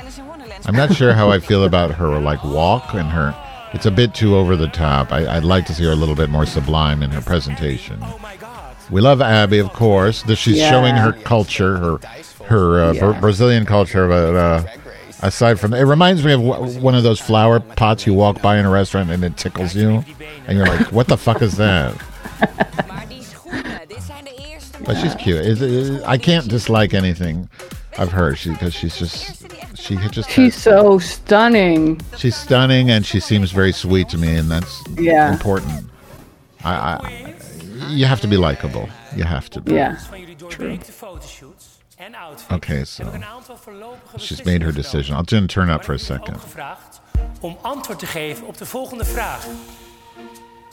Alice 0.00 0.20
in 0.20 0.26
Wonderland. 0.26 0.66
I'm 0.68 0.76
not 0.76 0.92
sure 0.96 1.12
how 1.14 1.32
I 1.34 1.40
feel 1.40 1.64
about 1.64 1.94
her 1.94 2.18
like 2.30 2.42
walk 2.44 2.94
and 2.94 3.10
her. 3.12 3.34
It's 3.72 3.86
a 3.86 3.90
bit 3.90 4.14
too 4.14 4.34
over 4.36 4.56
the 4.56 4.68
top. 4.68 5.12
I, 5.12 5.36
I'd 5.36 5.44
like 5.44 5.66
to 5.66 5.72
see 5.74 5.84
her 5.84 5.92
a 5.92 5.96
little 5.96 6.14
bit 6.14 6.28
more 6.30 6.46
sublime 6.46 7.04
in 7.04 7.10
her 7.10 7.20
presentation. 7.22 7.98
We 8.90 9.00
love 9.00 9.20
Abby, 9.20 9.58
of 9.58 9.72
course. 9.72 10.22
That 10.22 10.36
she's 10.36 10.56
Yeah. 10.58 10.70
showing 10.70 10.94
her 10.96 11.12
culture, 11.12 11.76
her 11.76 11.98
her 12.46 12.80
uh, 12.84 12.92
Yeah. 12.92 13.20
Brazilian 13.20 13.66
culture. 13.66 14.06
But 14.08 14.34
uh, 14.36 14.62
aside 15.22 15.58
from, 15.58 15.74
it 15.74 15.82
reminds 15.82 16.24
me 16.24 16.32
of 16.32 16.40
w- 16.42 16.80
one 16.80 16.94
of 16.94 17.02
those 17.02 17.20
flower 17.20 17.58
pots 17.60 18.06
you 18.06 18.14
walk 18.14 18.40
by 18.42 18.56
in 18.58 18.64
a 18.64 18.70
restaurant 18.70 19.10
and 19.10 19.24
it 19.24 19.36
tickles 19.36 19.74
you, 19.74 20.04
and 20.46 20.56
you're 20.56 20.66
like, 20.66 20.92
"What 20.92 21.08
the 21.08 21.16
fuck 21.16 21.42
is 21.42 21.56
that?" 21.56 21.94
Maar 22.88 23.04
die 23.08 23.22
schoenen, 23.22 23.80
dit 23.88 24.02
zijn 24.06 24.24
de 24.24 24.34
eerste. 24.52 24.78
But 24.84 24.96
she's 24.98 25.14
cute. 25.16 25.44
It, 25.44 25.60
it- 25.60 26.02
I 26.06 26.16
can't 26.18 26.48
dislike 26.48 26.94
anything 26.94 27.48
of 27.98 28.12
her. 28.12 28.36
She 28.36 28.50
because 28.50 28.74
she's 28.74 28.96
just 28.96 29.42
she 29.74 29.96
just 30.10 30.30
She's 30.30 30.54
so 30.54 30.98
stunning. 30.98 32.00
She's 32.16 32.36
stunning 32.36 32.90
and 32.90 33.04
she 33.04 33.20
seems 33.20 33.50
very 33.52 33.72
sweet 33.72 34.08
to 34.10 34.18
me, 34.18 34.36
and 34.36 34.48
that's 34.50 34.82
Yeah. 34.98 35.32
important. 35.32 35.84
I, 36.64 36.72
I, 36.74 37.34
you 37.88 38.06
have 38.06 38.20
to 38.20 38.28
be 38.28 38.38
likable. 38.38 38.88
You 39.14 39.24
have 39.24 39.48
to 39.48 39.60
be. 39.60 39.72
Yeah. 39.72 39.98
Van 40.08 40.20
jullie 40.20 40.36
doorweekte 40.36 40.92
fotoshoots 40.92 41.64
en 41.96 42.14
outfits. 42.14 42.54
Okay, 42.54 42.84
so 42.84 43.04
heb 43.04 43.14
ik 43.14 43.20
een 43.20 43.26
aantal 43.26 43.56
voorlopige 43.56 44.18
she's 44.18 44.42
made 44.42 44.64
her 44.64 44.74
decision. 44.74 45.16
I'll 45.16 45.24
just 45.24 45.48
turn 45.48 45.68
up 45.68 45.84
for 45.84 45.94
a 45.94 45.98
second. 45.98 46.40
gevraagd 46.40 47.00
om 47.40 47.58
antwoord 47.62 47.98
te 47.98 48.06
geven 48.06 48.46
op 48.46 48.58
de 48.58 48.66
volgende 48.66 49.04
vraag. 49.04 49.46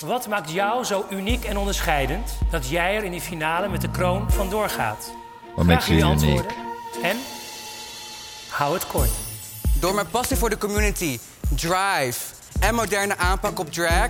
Wat 0.06 0.28
maakt 0.28 0.52
jou 0.52 0.84
zo 0.84 1.06
uniek 1.10 1.44
en 1.44 1.58
onderscheidend 1.58 2.38
dat 2.52 2.70
jij 2.70 2.96
er 2.96 3.04
in 3.04 3.12
die 3.12 3.22
finale 3.22 3.68
met 3.68 3.82
de 3.82 3.90
kroon 3.90 4.32
vandoor 4.32 4.70
gaat? 4.70 5.12
You 5.56 5.68
jullie 5.68 5.84
unique? 5.90 6.06
antwoorden. 6.06 6.52
En 7.04 7.18
hou 8.50 8.74
het 8.74 8.88
kort. 8.88 9.12
Door 9.80 9.94
mijn 9.94 10.08
passie 10.08 10.38
voor 10.38 10.50
de 10.50 10.58
community, 10.58 11.20
drive 11.56 12.34
en 12.60 12.76
moderne 12.76 13.18
aanpak 13.18 13.60
op 13.60 13.72
drag... 13.72 14.10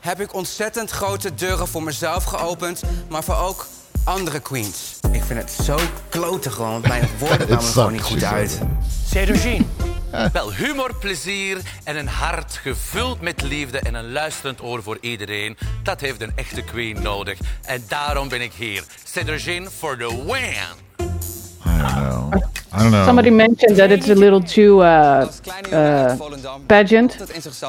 heb 0.00 0.20
ik 0.20 0.34
ontzettend 0.34 0.90
grote 0.90 1.34
deuren 1.34 1.68
voor 1.68 1.82
mezelf 1.82 2.24
geopend... 2.24 2.82
maar 3.08 3.24
voor 3.24 3.36
ook 3.36 3.66
andere 4.04 4.40
queens. 4.40 4.98
Ik 5.12 5.22
vind 5.24 5.40
het 5.40 5.50
zo 5.64 5.78
kloten 6.08 6.52
gewoon, 6.52 6.70
want 6.70 6.88
mijn 6.88 7.08
woorden 7.18 7.46
kwamen 7.46 7.64
gewoon 7.64 7.92
niet 7.92 8.02
goed 8.02 8.24
uit. 8.24 8.58
Cedrogine, 9.06 9.64
Wel, 10.32 10.52
humor, 10.52 10.94
plezier 10.94 11.58
en 11.84 11.96
een 11.96 12.08
hart 12.08 12.52
gevuld 12.62 13.20
met 13.20 13.42
liefde 13.42 13.78
en 13.78 13.94
een 13.94 14.12
luisterend 14.12 14.62
oor 14.62 14.82
voor 14.82 14.98
iedereen. 15.00 15.56
Dat 15.82 16.00
heeft 16.00 16.20
een 16.22 16.32
echte 16.34 16.62
queen 16.62 17.02
nodig. 17.02 17.38
En 17.62 17.84
daarom 17.88 18.28
ben 18.28 18.40
ik 18.40 18.52
hier. 18.52 18.84
Cedrogine 19.04 19.70
for 19.70 19.96
the 19.96 20.24
win. 20.24 21.06
I 21.66 21.80
don't 21.80 21.92
know. 21.92 22.57
I 22.78 22.82
don't 22.82 22.90
know. 22.92 23.04
Somebody 23.04 23.30
mentioned 23.30 23.76
that 23.76 23.90
it's 23.90 24.08
a 24.08 24.14
little 24.14 24.40
too 24.42 24.80
uh, 24.82 25.26
uh, 25.72 26.16
pageant, 26.66 27.16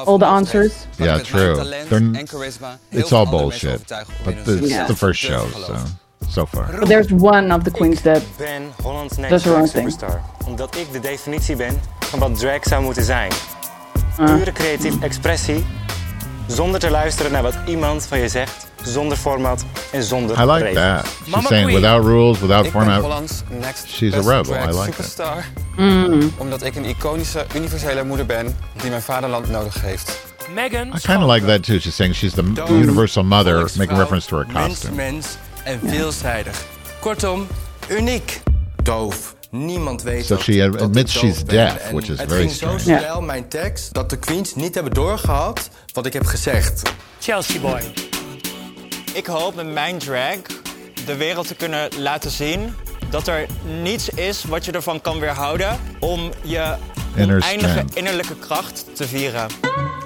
all 0.06 0.18
the 0.18 0.26
answers. 0.26 0.86
yeah, 0.98 1.18
true. 1.22 1.54
They're- 1.88 2.26
it's 2.92 3.12
all 3.12 3.26
bullshit. 3.26 3.80
But 4.24 4.34
it's 4.46 4.68
Yeah. 4.70 4.86
the 4.86 4.96
first 4.96 5.20
show, 5.20 5.46
so 5.66 5.74
so 6.28 6.46
far. 6.46 6.66
But 6.78 6.88
there's 6.88 7.10
one 7.12 7.54
of 7.54 7.62
the 7.64 7.70
queens 7.70 8.00
that 8.02 8.22
ben 8.38 8.72
Holland's 8.82 9.16
That's 9.16 9.30
Next 9.30 9.44
her 9.44 9.52
own 9.54 9.58
Drag 9.66 9.72
thing. 9.72 9.90
Superstar. 9.90 10.20
Omdat 10.46 10.76
ik 10.76 10.92
de 10.92 11.00
definitie 11.00 11.56
ben 11.56 11.80
van 12.00 12.18
wat 12.18 12.38
drag 12.38 12.62
zou 12.62 12.82
moeten 12.82 13.04
zijn. 13.04 13.30
Ah. 14.18 14.34
Pure 14.34 14.52
creatieve 14.52 14.98
expressie, 15.04 15.64
zonder 16.46 16.80
te 16.80 16.90
luisteren 16.90 17.32
naar 17.32 17.42
wat 17.42 17.54
iemand 17.66 18.04
van 18.06 18.18
je 18.18 18.28
zegt, 18.28 18.66
zonder 18.84 19.16
format 19.16 19.64
en 19.90 20.02
zonder 20.02 20.40
I 20.40 20.44
like 20.44 20.64
regels. 20.64 20.74
that. 20.74 21.06
She's 21.34 21.46
saying 21.46 21.72
without 21.72 22.04
rules, 22.04 22.38
without 22.40 22.64
Ik 22.64 22.70
format. 22.70 23.44
Next 23.48 23.88
She's 23.88 24.14
a 24.14 24.20
rebel. 24.20 24.54
I 24.54 24.66
like 24.66 24.78
it. 24.78 24.84
superstar. 24.84 25.44
Mm. 25.76 26.32
Omdat 26.36 26.62
ik 26.64 26.76
een 26.76 26.84
iconische, 26.84 27.46
universele 27.56 28.04
moeder 28.04 28.26
ben 28.26 28.56
die 28.80 28.90
mijn 28.90 29.02
vaderland 29.02 29.48
nodig 29.50 29.80
heeft. 29.82 30.18
Megan, 30.54 30.86
I 30.86 31.00
kind 31.00 31.22
of 31.22 31.30
like 31.32 31.46
that 31.46 31.62
too. 31.62 31.78
She's 31.78 31.94
saying 31.94 32.14
she's 32.14 32.32
the 32.32 32.42
universal 32.68 33.24
mother, 33.24 33.70
making 33.76 33.98
reference 33.98 34.28
to 34.28 34.36
her 34.36 34.46
costume. 34.52 34.94
Mens 34.94 35.26
en 35.64 35.80
veelzijdig. 35.86 36.62
Kortom, 37.00 37.46
uniek. 37.88 38.40
Doof. 38.82 39.34
Niemand 39.50 40.02
weet 40.02 40.26
So 40.26 40.34
dat, 40.34 40.44
she 40.44 40.56
dat 40.56 40.74
ik 40.74 40.80
admits 40.80 41.12
doof 41.12 41.22
she's 41.22 41.44
deaf, 41.44 41.76
En 41.76 41.94
which 41.94 42.08
is 42.08 42.18
het 42.18 42.28
very 42.28 42.40
ging 42.40 42.52
zo 42.52 42.78
snel, 42.78 43.20
mijn 43.20 43.48
tekst, 43.48 43.92
dat 43.92 44.10
de 44.10 44.18
queens 44.18 44.54
niet 44.54 44.74
hebben 44.74 44.92
doorgehad 44.92 45.70
wat 45.92 46.06
ik 46.06 46.12
heb 46.12 46.26
gezegd. 46.26 46.82
Chelsea 47.20 47.60
Boy. 47.60 47.82
Ik 49.12 49.26
hoop 49.26 49.54
met 49.54 49.72
mijn 49.72 49.98
drag 49.98 50.36
de 51.06 51.16
wereld 51.16 51.46
te 51.46 51.54
kunnen 51.54 51.88
laten 51.98 52.30
zien 52.30 52.74
dat 53.10 53.26
er 53.26 53.46
niets 53.82 54.08
is 54.08 54.44
wat 54.44 54.64
je 54.64 54.72
ervan 54.72 55.00
kan 55.00 55.20
weerhouden 55.20 55.80
om 55.98 56.30
je 56.42 56.76
Inner 57.14 57.36
oneindige 57.36 57.70
strength. 57.70 57.96
innerlijke 57.96 58.36
kracht 58.36 58.84
te 58.92 59.08
vieren. 59.08 59.48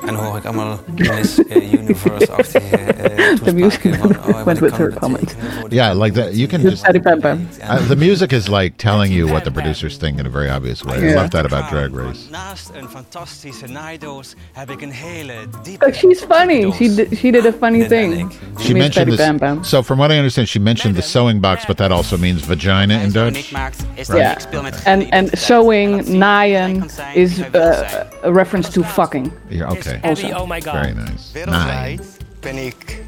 En 0.06 0.14
hoor 0.14 0.36
ik 0.36 0.44
allemaal 0.44 0.80
Miss 0.94 1.46
eh, 1.46 1.72
Universe-achtige 1.72 2.76
eh, 2.76 3.34
the 3.44 3.54
music 3.54 3.80
toespraken 3.80 4.34
van... 4.34 4.44
went 4.44 4.58
with 4.58 4.76
her 4.76 4.92
comment. 4.92 5.34
Yeah, 5.68 6.02
like 6.02 6.14
that. 6.14 6.34
You 6.34 6.46
can 6.46 6.60
Just 6.60 6.70
just. 6.70 6.84
Patty 6.84 7.00
Pam 7.00 7.20
Pam. 7.20 7.48
Uh, 7.62 7.88
the 7.88 7.96
music 7.96 8.32
is 8.32 8.48
like 8.48 8.76
telling 8.76 9.12
you 9.12 9.26
what 9.26 9.44
the 9.44 9.50
producers 9.50 9.96
think 9.96 10.18
in 10.18 10.26
a 10.26 10.30
very 10.30 10.50
obvious 10.50 10.82
way. 10.84 10.96
I 10.96 11.14
love 11.14 11.30
that 11.30 11.46
about 11.46 11.70
Drag 11.70 11.92
Race. 11.94 12.30
Naast 12.30 12.70
een 12.74 12.88
fantastische 12.88 13.66
naaidoos 13.66 14.34
heb 14.52 14.70
ik 14.70 14.80
een 14.82 14.90
hele 14.90 15.32
diepe... 15.62 15.86
But 15.86 15.96
she's 15.96 16.20
funny. 16.20 16.72
She 16.72 16.94
did, 16.94 17.18
she 17.18 17.30
did 17.30 17.46
a 17.46 17.52
funny 17.52 17.86
thing. 17.86 18.32
She 18.58 18.72
Miss 18.72 18.82
mentioned 18.82 19.10
this. 19.10 19.20
Pam 19.20 19.38
Pam. 19.38 19.64
So, 19.64 19.82
from 19.82 19.98
what 19.98 20.10
I 20.10 20.16
understand, 20.16 20.48
she 20.48 20.60
mentioned 20.60 20.96
the 20.96 21.02
sewing 21.02 21.40
box, 21.40 21.64
but 21.66 21.76
that 21.76 21.92
also 21.92 22.16
means 22.16 22.42
vagina 22.42 22.98
in 22.98 23.12
Dutch. 23.12 23.52
Yeah. 23.52 24.38
And 24.86 25.12
and 25.12 25.38
sewing, 25.38 26.04
naaien 26.18 26.84
is 27.14 27.40
uh, 27.40 28.10
a 28.22 28.32
reference 28.32 28.68
to 28.70 28.82
fucking. 28.82 29.32
Yeah, 29.50 29.72
okay. 29.72 29.93
Abby, 30.02 30.32
oh 30.34 30.46
my 30.46 30.60
god. 30.60 30.72
Very 30.72 30.92
nice. 30.92 31.08
Nine. 31.08 31.44
Wereldwijd 31.44 32.16
ben 32.40 32.56
ik 32.66 33.02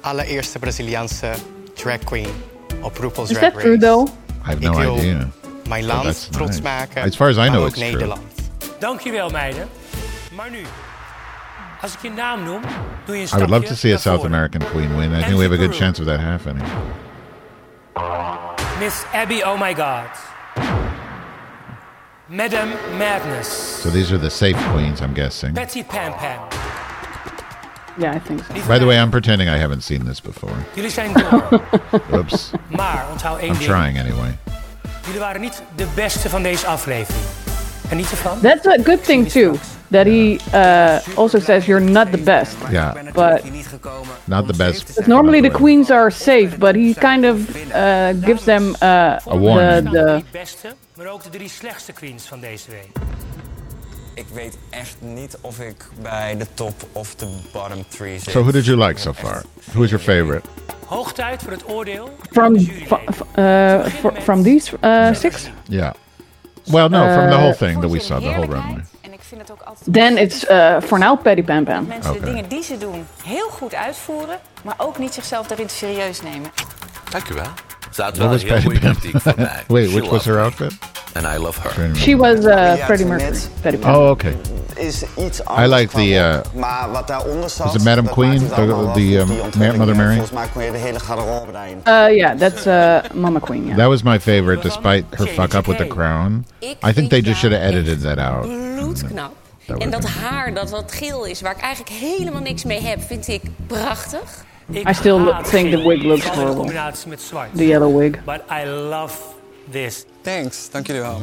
allereerste 0.00 0.58
Braziliaanse 0.58 1.32
drag 1.74 1.98
queen 2.04 2.28
op 2.80 2.98
RuPaul's 2.98 3.30
Is 3.30 3.36
Drag 3.36 3.50
that 3.52 3.60
true 3.60 3.74
Race. 3.74 3.86
though? 3.86 4.08
I 4.08 4.48
have 4.50 4.58
no 4.60 4.70
Ik 4.72 4.78
wil 4.78 4.96
idea. 4.96 5.28
Mijn 5.68 5.84
oh, 5.84 5.88
So 5.90 5.94
land 5.94 6.04
that's 6.04 6.28
trots 6.30 6.50
nice. 6.50 6.62
maken. 6.62 7.02
As 7.02 7.16
far 7.16 7.28
as 7.28 7.36
I 7.36 7.48
know, 7.48 7.60
ook 7.62 7.68
it's 7.68 7.78
true. 7.78 7.90
Nederland. 7.92 8.20
Dankjewel, 8.78 9.30
meiden. 9.30 9.68
Maar 10.34 10.50
nu, 10.50 10.62
als 11.80 11.92
ik 11.92 11.98
je 12.02 12.10
naam 12.10 12.44
noem, 12.44 12.60
doe 13.04 13.16
je 13.16 13.22
een 13.22 13.28
I 13.28 13.30
would 13.34 13.50
love 13.50 13.66
to 13.66 13.74
see 13.74 13.94
a 13.94 13.96
South 13.98 14.16
voren. 14.20 14.34
American 14.34 14.60
queen 14.70 14.96
win. 14.96 15.12
I 15.12 15.22
think 15.22 15.36
we 15.36 15.42
have 15.42 15.54
a 15.54 15.56
good 15.56 15.74
chance 15.74 16.00
of 16.00 16.06
that 16.06 16.20
happening. 16.20 16.66
Miss 18.78 19.04
Abby 19.12 19.42
Oh 19.42 19.58
My 19.60 19.74
God. 19.74 20.08
Madame 22.32 22.70
Madness. 22.98 23.46
So 23.82 23.90
these 23.90 24.10
are 24.10 24.16
the 24.18 24.30
safe 24.30 24.56
queens, 24.72 25.02
I'm 25.02 25.12
guessing. 25.12 25.54
Patty 25.54 25.82
Pam 25.82 26.14
Pam. 26.14 26.40
Yeah, 27.98 28.12
I 28.16 28.18
think 28.20 28.42
so. 28.44 28.54
By 28.66 28.78
the 28.78 28.86
way, 28.86 28.98
I'm 28.98 29.10
pretending 29.10 29.50
I 29.50 29.58
haven't 29.58 29.82
seen 29.82 30.06
this 30.06 30.18
before. 30.20 30.54
Jullie 30.74 30.90
zijn 30.90 31.12
door. 31.12 31.60
Oops. 32.18 32.50
maar 32.68 33.04
onthoud 33.10 33.38
één 33.40 33.48
I'm 33.52 33.58
ding. 33.58 33.70
trying 33.70 33.98
anyway. 33.98 34.38
Jullie 35.04 35.20
waren 35.20 35.40
niet 35.40 35.62
de 35.76 35.86
beste 35.94 36.28
van 36.28 36.42
deze 36.42 36.66
aflevering. 36.66 37.24
En 37.88 37.96
niet 37.96 38.10
ervan? 38.10 38.40
That's 38.40 38.66
a 38.66 38.76
good 38.84 39.04
thing 39.04 39.28
too. 39.28 39.54
That 39.90 40.06
he 40.06 40.38
uh, 40.54 41.18
also 41.18 41.38
says 41.38 41.66
you're 41.66 41.84
not 41.90 42.10
the 42.12 42.18
best. 42.18 42.56
Yeah. 42.70 42.94
But 43.12 43.42
Not 44.24 44.46
the 44.46 44.56
best. 44.56 44.86
Because 44.86 45.06
normally 45.08 45.40
the 45.42 45.50
queens 45.50 45.90
are 45.90 46.10
safe, 46.10 46.56
but 46.58 46.74
he 46.74 46.94
kind 46.94 47.24
of 47.24 47.36
uh, 47.74 48.12
gives 48.24 48.44
them 48.44 48.74
uh, 48.82 49.18
A 49.26 49.36
warning. 49.36 49.84
the, 49.84 49.90
the 49.90 50.14
Niet 50.14 50.30
beste, 50.30 50.74
maar 50.96 51.06
ook 51.06 51.22
de 51.22 51.28
drie 51.30 51.48
slechtste 51.48 51.92
queens 51.92 52.24
van 52.24 52.40
deze 52.40 52.70
week. 52.70 52.90
Ik 54.14 54.26
weet 54.32 54.58
echt 54.70 54.96
niet 54.98 55.38
of 55.40 55.60
ik 55.60 55.88
bij 56.02 56.36
de 56.36 56.46
top 56.54 56.74
of 56.92 57.14
de 57.14 57.28
bottom 57.52 57.84
three 57.88 58.18
zit. 58.18 58.30
So 58.32 58.40
who 58.40 58.52
did 58.52 58.64
you 58.64 58.84
like 58.84 59.00
so 59.00 59.12
far? 59.12 59.42
Who 59.72 59.82
is 59.82 59.90
your 59.90 60.04
favorite? 60.04 60.48
Hoog 60.86 61.12
tijd 61.12 61.42
voor 61.42 61.52
het 61.52 61.68
oordeel. 61.68 62.16
from 62.30 62.54
uh, 62.54 63.84
fr- 63.86 64.20
from 64.20 64.42
these 64.42 64.76
uh, 64.80 65.14
six. 65.14 65.50
Yeah. 65.68 65.92
Well, 66.64 66.88
no, 66.88 67.12
from 67.12 67.28
the 67.30 67.36
whole 67.36 67.50
Uh, 67.50 67.56
thing 67.56 67.80
that 67.80 67.90
we 67.90 67.98
saw, 68.00 68.20
the 68.20 68.32
whole 68.32 68.46
runway. 68.46 68.84
It's 70.22 70.48
uh, 70.48 70.80
for 70.80 70.98
now 70.98 71.22
Patty 71.22 71.42
Pam 71.42 71.64
Pam. 71.64 71.86
mensen 71.86 72.12
de 72.12 72.20
dingen 72.20 72.48
die 72.48 72.62
ze 72.62 72.78
doen 72.78 73.06
heel 73.24 73.48
goed 73.48 73.74
uitvoeren, 73.74 74.38
maar 74.64 74.74
ook 74.76 74.98
niet 74.98 75.14
zichzelf 75.14 75.46
daarin 75.46 75.68
serieus 75.68 76.22
nemen. 76.22 76.50
Dank 77.10 77.28
u 77.28 77.34
wel. 77.34 77.46
Ze 77.92 78.02
had 78.02 78.16
What 78.16 78.28
was 78.30 78.42
een 78.42 78.48
heel 78.48 78.54
Patty 78.56 78.64
goede 78.66 78.80
Pam? 78.80 78.92
kritiek 78.96 79.20
voor 79.22 79.32
mij. 79.36 79.62
Wait, 79.66 79.88
She 79.90 79.94
which 79.96 80.10
was 80.10 80.24
her 80.24 80.34
me. 80.34 80.40
outfit? 80.42 80.72
And 81.14 81.26
I 81.26 81.38
love 81.38 81.60
her. 81.68 81.96
She 81.96 82.16
was 82.16 82.44
uh, 82.44 82.74
Freddie 82.84 83.06
Mercury. 83.06 83.38
Patty 83.60 83.78
Oh, 83.84 84.08
okay. 84.10 84.36
is 84.76 85.02
iets 85.18 85.40
I 85.58 85.66
like 85.66 85.88
the. 85.88 86.08
Uh, 86.10 86.38
Maar 86.60 86.90
wat 86.90 87.06
daaronder 87.06 87.50
zat... 87.50 87.66
is 87.66 87.74
it 87.74 87.84
Madam 87.84 88.08
Queen? 88.08 88.28
maakt 88.40 88.42
het 88.42 88.52
allemaal 88.70 88.92
The, 88.94 89.24
the 89.50 89.66
um. 89.68 89.76
Mother 89.78 89.96
Mary? 89.96 90.10
Volgens 90.10 90.30
mij 90.30 90.46
kon 90.52 90.62
je 90.62 90.70
de 90.70 90.78
hele 90.78 90.98
garderobe 91.00 91.52
daarin. 91.52 91.80
Uh, 91.88 92.16
yeah, 92.16 92.38
that's 92.38 92.66
uh, 92.66 92.96
Mama 93.20 93.38
Queen. 93.38 93.64
Yeah. 93.64 93.76
That 93.76 93.88
was 93.88 94.02
my 94.02 94.20
favorite, 94.20 94.62
despite 94.62 95.04
her 95.10 95.26
fuck 95.26 95.54
up 95.54 95.66
with 95.66 95.76
the 95.76 95.86
crown. 95.86 96.46
I 96.88 96.92
think 96.92 97.10
they 97.10 97.20
just 97.20 97.38
should 97.38 97.54
have 97.58 97.66
edited 97.72 98.00
that 98.02 98.18
out. 98.18 98.46
bloedknap. 98.76 99.32
Dat 99.66 99.78
en 99.78 99.90
wordt 99.90 100.02
dat 100.02 100.10
haar 100.12 100.54
dat 100.54 100.70
wat 100.70 100.92
geel 100.92 101.24
is, 101.24 101.40
waar 101.40 101.52
ik 101.56 101.60
eigenlijk 101.62 101.96
helemaal 101.96 102.40
niks 102.42 102.64
mee 102.64 102.80
heb, 102.82 103.02
vind 103.06 103.28
ik 103.28 103.42
prachtig. 103.66 104.44
I 104.86 104.92
still 104.94 105.42
think 105.42 105.70
the 105.70 105.82
wig 105.82 106.02
looks 106.02 106.26
horrible. 106.26 106.64
combinatie 106.64 107.08
met 107.08 107.20
zwart. 107.20 107.48
The 107.54 107.66
yellow 107.66 107.96
wig. 107.96 108.24
But 108.24 108.42
I 108.50 108.64
love 108.66 109.12
this. 109.70 110.04
Thanks, 110.22 110.70
dank 110.70 110.86
jullie 110.86 111.02
wel. 111.02 111.22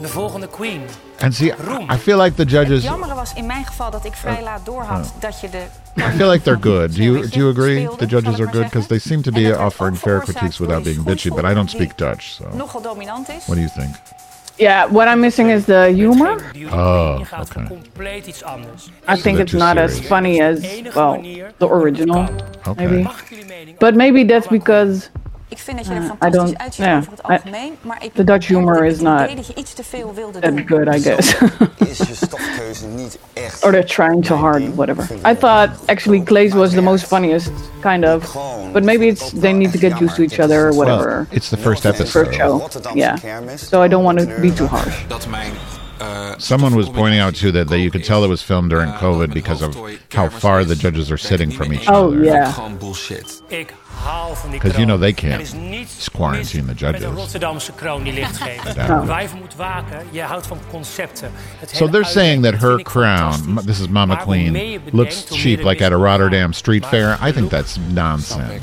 De 0.00 0.08
volgende 0.08 0.48
queen. 0.48 0.82
And 1.20 1.34
see, 1.34 1.52
I 1.90 1.98
feel 1.98 2.16
like 2.16 2.34
the 2.36 2.42
Het 2.42 2.50
judges. 2.50 2.82
jammere 2.82 3.14
was 3.14 3.32
in 3.34 3.46
mijn 3.46 3.64
geval 3.64 3.90
dat 3.90 4.04
ik 4.04 4.12
vrij 4.14 4.36
uh, 4.36 4.42
laat 4.42 4.64
doorhad 4.64 5.04
uh, 5.04 5.20
dat 5.20 5.40
je 5.40 5.48
de... 5.50 5.62
I 5.96 6.16
feel 6.16 6.30
like 6.30 6.42
they're 6.42 6.60
good. 6.60 6.94
Do 6.96 7.02
you 7.02 7.28
do 7.28 7.38
you 7.38 7.50
agree? 7.50 7.88
The 7.96 8.06
judges 8.06 8.40
are 8.40 8.50
good 8.50 8.64
because 8.64 8.86
they 8.86 8.98
seem 8.98 9.22
to 9.22 9.32
be 9.32 9.48
er 9.48 9.58
offering 9.64 9.98
fair 9.98 10.20
critiques 10.20 10.58
without 10.58 10.82
being 10.82 11.02
bitchy. 11.04 11.28
But 11.28 11.44
I 11.44 11.54
don't 11.54 11.70
speak 11.70 11.96
Dutch, 11.96 12.32
so 12.32 12.44
nogal 12.52 12.80
dominant 12.82 13.28
is. 13.28 13.46
what 13.46 13.54
do 13.54 13.60
you 13.60 13.70
think? 13.74 13.94
Yeah, 14.58 14.86
what 14.86 15.06
I'm 15.08 15.20
missing 15.20 15.50
is 15.50 15.66
the 15.66 15.90
humor. 15.92 16.36
Oh, 16.72 17.22
okay. 17.22 17.64
compleet 17.66 18.28
iets 18.28 18.42
anders. 18.42 18.90
I 19.06 19.16
think 19.16 19.38
it's 19.38 19.54
not 19.54 19.78
as 19.78 20.00
funny 20.00 20.40
as 20.40 20.62
well 20.94 21.22
the 21.58 21.68
original. 21.68 22.28
Okay. 22.66 22.86
Maybe. 22.86 23.76
But 23.78 23.94
maybe 23.94 24.24
that's 24.24 24.48
because 24.48 25.10
Ik 25.50 25.58
vind 25.58 25.76
dat 25.76 25.86
je 25.86 25.92
er 25.94 26.02
fantastisch 26.02 26.40
don't. 26.40 26.58
uitziet 26.58 26.84
Yeah, 26.84 26.96
over 26.98 27.12
het 27.26 27.44
I- 27.46 27.72
maar 27.80 28.04
ik 28.04 28.14
the 28.14 28.24
Dutch 28.24 28.46
humor 28.46 28.84
is 28.84 29.00
not 29.00 29.18
dat 29.36 29.46
je 29.46 29.54
iets 29.54 29.74
te 29.74 29.84
veel 29.84 30.12
wilde 30.14 30.38
that 30.38 30.56
doen. 30.56 30.66
good, 30.68 30.94
I 30.94 31.00
guess. 31.00 31.34
Is 31.76 31.98
je 31.98 32.14
stofkeuze 32.14 32.86
niet 32.86 33.18
echt... 33.32 33.62
or 33.64 33.70
they're 33.70 33.84
trying 33.84 34.24
too 34.24 34.36
hard, 34.38 34.74
whatever. 34.74 35.04
I 35.30 35.34
thought 35.34 35.70
actually 35.86 36.22
Claes 36.22 36.52
was 36.52 36.70
the 36.72 36.82
most 36.82 37.04
funniest, 37.06 37.50
kind 37.80 38.04
of. 38.04 38.36
But 38.72 38.84
maybe 38.84 39.06
it's 39.06 39.30
they 39.40 39.52
need 39.52 39.72
to 39.72 39.78
get 39.78 40.00
used 40.00 40.14
to 40.16 40.22
each 40.22 40.38
other 40.40 40.66
or 40.68 40.74
whatever. 40.74 41.06
Well, 41.08 41.26
it's 41.30 41.48
the 41.48 41.56
first 41.56 41.82
First 41.82 42.00
episode. 42.00 42.34
show, 42.34 42.68
yeah. 42.94 43.16
So 43.56 43.82
I 43.84 43.88
don't 43.88 44.04
want 44.04 44.18
to 44.18 44.26
be 44.40 44.50
too 44.50 44.66
harsh. 44.66 45.04
Someone 46.38 46.76
was 46.76 46.88
pointing 46.88 47.20
out 47.20 47.34
too 47.34 47.50
that, 47.52 47.68
that 47.68 47.78
you 47.78 47.90
could 47.90 48.04
tell 48.04 48.22
it 48.24 48.28
was 48.28 48.42
filmed 48.42 48.70
during 48.70 48.90
COVID 48.90 49.32
because 49.32 49.62
of 49.62 49.74
how 50.12 50.28
far 50.28 50.64
the 50.64 50.76
judges 50.76 51.10
are 51.10 51.18
sitting 51.18 51.50
from 51.50 51.72
each 51.72 51.88
other. 51.88 51.98
Oh, 51.98 52.12
yeah. 52.22 52.52
Gewoon 54.02 54.26
bullshit. 54.26 54.34
Ik 54.34 54.34
hou 54.34 54.36
van 54.36 54.50
die 54.50 54.58
Because 54.60 54.76
you 54.80 54.86
know 54.86 54.98
they 55.00 55.08
Er 55.08 55.14
can't 55.14 55.40
is 55.96 56.08
quarantine 56.12 56.62
the 56.66 56.72
mis 56.72 56.80
met 56.80 56.92
een 56.92 56.98
judges. 57.00 57.22
Rotterdamse 57.22 57.72
kroon 57.72 58.02
die 58.02 58.12
licht 58.12 58.36
geeft. 58.36 58.74
Ja. 58.74 59.04
Waar 59.04 59.22
je 59.22 59.28
voor 59.28 59.38
moet 59.38 59.54
waken, 59.56 59.98
je 60.10 60.22
houdt 60.22 60.46
van 60.46 60.58
concepten. 60.70 61.30
Het 61.58 61.70
So 61.70 61.88
they're 61.88 62.04
saying 62.04 62.42
that 62.42 62.54
her 62.54 62.82
crown, 62.82 63.60
this 63.66 63.80
is 63.80 63.88
Mama 63.88 64.14
Maar 64.14 64.22
Queen, 64.24 64.80
looks 64.92 65.24
cheap 65.30 65.62
like 65.64 65.84
at 65.84 65.92
a. 65.92 65.96
Rotterdam 65.96 66.52
street 66.52 66.86
fair. 66.86 67.18
I 67.28 67.32
think 67.32 67.50
that's 67.50 67.78
nonsense. 67.92 68.60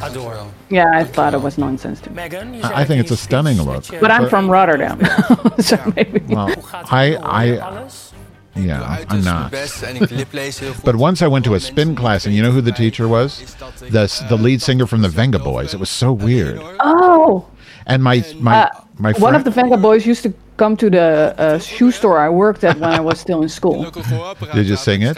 Yeah, 0.67 1.01
I 1.01 1.03
thought 1.05 1.33
it 1.33 1.41
was 1.41 1.57
nonsense 1.57 2.01
too. 2.01 2.13
Megan, 2.13 2.53
I- 2.55 2.81
I 2.81 2.86
think 2.86 2.99
it's 3.01 3.11
a 3.11 3.15
stunning 3.15 3.61
look. 3.61 3.83
But 3.99 4.09
I'm 4.09 4.27
from 4.29 4.49
Rotterdam, 4.49 4.97
so 5.59 5.77
maybe. 5.95 6.21
Well, 6.27 6.49
I, 6.91 7.15
I, 7.17 7.59
yeah, 8.56 9.03
I'm 9.10 9.24
not. 9.24 9.51
best 9.51 9.82
en 9.84 9.95
ik 9.95 10.10
liplees 10.10 10.60
heel 10.60 10.74
goed. 10.74 10.84
But 10.84 10.95
once 10.95 11.26
I 11.26 11.28
went 11.28 11.43
to 11.45 11.53
a 11.53 11.60
spin 11.60 11.95
class, 11.95 12.26
and 12.26 12.34
you 12.36 12.41
know 12.43 12.53
who 12.53 12.62
the 12.62 12.72
teacher 12.74 13.08
was? 13.08 13.56
The 13.91 14.26
the 14.30 14.38
lead 14.38 14.62
singer 14.62 14.88
from 14.88 15.01
the 15.01 15.10
Venga 15.10 15.39
Boys. 15.39 15.74
It 15.74 15.80
was 15.80 15.89
so 15.97 16.12
weird. 16.12 16.60
Oh, 16.80 17.45
And 17.88 18.01
my 18.03 18.24
my 18.39 18.51
uh, 18.64 18.70
my 18.97 19.12
one 19.20 19.36
of 19.36 19.43
the 19.43 19.51
Venga 19.51 19.78
boys 19.78 20.06
used 20.08 20.24
to 20.24 20.34
come 20.58 20.76
to 20.78 20.89
the 20.89 21.34
uh, 21.38 21.60
shoe 21.60 21.91
store 21.91 22.18
I 22.18 22.30
worked 22.30 22.64
at 22.64 22.80
when 22.80 22.89
I 22.89 22.99
was 23.01 23.20
still 23.20 23.41
in 23.43 23.49
school. 23.49 23.91
Did 24.53 24.68
you 24.68 24.76
sing 24.78 25.01
it? 25.03 25.18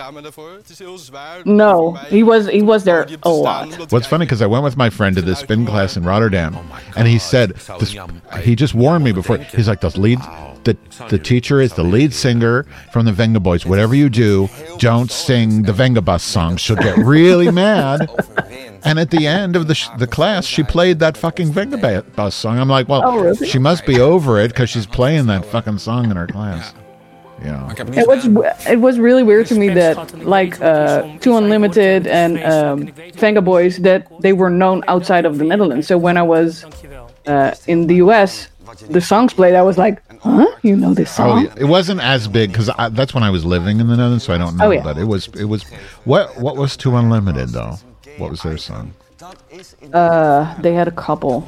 No, 1.45 1.93
he 2.09 2.23
was 2.23 2.47
he 2.47 2.61
was 2.61 2.83
there 2.83 3.07
a 3.23 3.29
lot. 3.29 3.91
What's 3.91 4.07
funny 4.07 4.25
because 4.25 4.41
I 4.41 4.47
went 4.47 4.63
with 4.63 4.75
my 4.77 4.89
friend 4.89 5.15
to 5.15 5.21
this 5.21 5.39
spin 5.39 5.65
class 5.65 5.95
in 5.97 6.03
Rotterdam, 6.03 6.57
and 6.95 7.07
he 7.07 7.19
said 7.19 7.51
this, 7.79 7.95
he 8.41 8.55
just 8.55 8.73
warned 8.73 9.03
me 9.03 9.11
before. 9.13 9.37
He's 9.37 9.67
like 9.67 9.81
the 9.81 9.89
lead, 9.99 10.19
the 10.67 10.77
the 11.09 11.17
teacher 11.17 11.61
is 11.61 11.73
the 11.73 11.83
lead 11.83 12.13
singer 12.13 12.63
from 12.91 13.05
the 13.05 13.11
Venga 13.13 13.39
Boys. 13.39 13.65
Whatever 13.65 13.95
you 13.95 14.09
do, 14.09 14.49
don't 14.77 15.09
sing 15.09 15.63
the 15.63 15.73
Venga 15.73 16.01
Bus 16.01 16.23
song. 16.23 16.57
She'll 16.57 16.75
get 16.75 16.97
really 16.97 17.49
mad. 17.51 17.99
And 18.83 18.99
at 18.99 19.09
the 19.11 19.25
end 19.27 19.55
of 19.55 19.67
the 19.67 19.75
sh- 19.75 19.87
the 19.97 20.07
class, 20.07 20.45
she 20.45 20.63
played 20.63 20.99
that 20.99 21.15
fucking 21.17 21.51
Venga 21.51 22.03
Bus 22.15 22.35
song. 22.35 22.59
I'm 22.59 22.69
like, 22.69 22.87
well, 22.89 23.01
Oh, 23.05 23.19
really? 23.19 23.47
she 23.47 23.59
must 23.59 23.85
be 23.85 23.99
over 23.99 24.39
it 24.39 24.49
because 24.49 24.69
she's 24.69 24.85
playing 24.85 25.25
that 25.27 25.45
fucking 25.45 25.77
song 25.79 26.11
in 26.11 26.17
her 26.17 26.27
class. 26.27 26.73
Yeah. 27.43 27.71
It 28.01 28.07
was 28.07 28.25
it 28.67 28.79
was 28.79 28.97
really 28.99 29.23
weird 29.23 29.45
to 29.47 29.55
me 29.55 29.69
that 29.69 29.95
like 30.25 30.59
uh, 30.59 31.03
Two 31.19 31.37
Unlimited 31.37 32.07
and 32.07 32.33
um, 32.43 32.87
Venga 33.13 33.41
Boys 33.41 33.77
that 33.77 34.07
they 34.21 34.33
were 34.33 34.49
known 34.49 34.83
outside 34.87 35.23
of 35.25 35.37
the 35.37 35.43
Netherlands. 35.45 35.87
So 35.87 35.97
when 35.97 36.17
I 36.17 36.23
was 36.23 36.65
uh, 37.27 37.53
in 37.67 37.87
the 37.87 37.95
US, 38.05 38.47
the 38.89 39.01
songs 39.01 39.33
played. 39.33 39.53
I 39.55 39.61
was 39.61 39.77
like, 39.77 40.01
huh? 40.21 40.45
You 40.63 40.75
know 40.75 40.93
this 40.93 41.11
song? 41.11 41.39
Oh, 41.39 41.41
yeah. 41.41 41.53
it 41.57 41.65
wasn't 41.65 42.01
as 42.01 42.27
big 42.27 42.51
because 42.51 42.69
that's 42.91 43.13
when 43.13 43.23
I 43.23 43.29
was 43.29 43.45
living 43.45 43.79
in 43.79 43.87
the 43.87 43.95
Netherlands, 43.95 44.23
so 44.25 44.33
I 44.33 44.37
don't 44.37 44.57
know. 44.57 44.65
Oh, 44.67 44.71
yeah. 44.71 44.83
But 44.83 44.97
it 44.97 45.05
was, 45.05 45.27
it 45.29 45.45
was. 45.45 45.63
What 46.05 46.37
what 46.39 46.55
was 46.57 46.75
Two 46.77 46.95
Unlimited 46.95 47.49
though? 47.49 47.75
What 48.17 48.31
was 48.31 48.41
their 48.43 48.57
song? 48.57 48.93
Uh, 49.93 50.53
they 50.61 50.73
had 50.73 50.87
a 50.87 50.91
couple. 50.91 51.41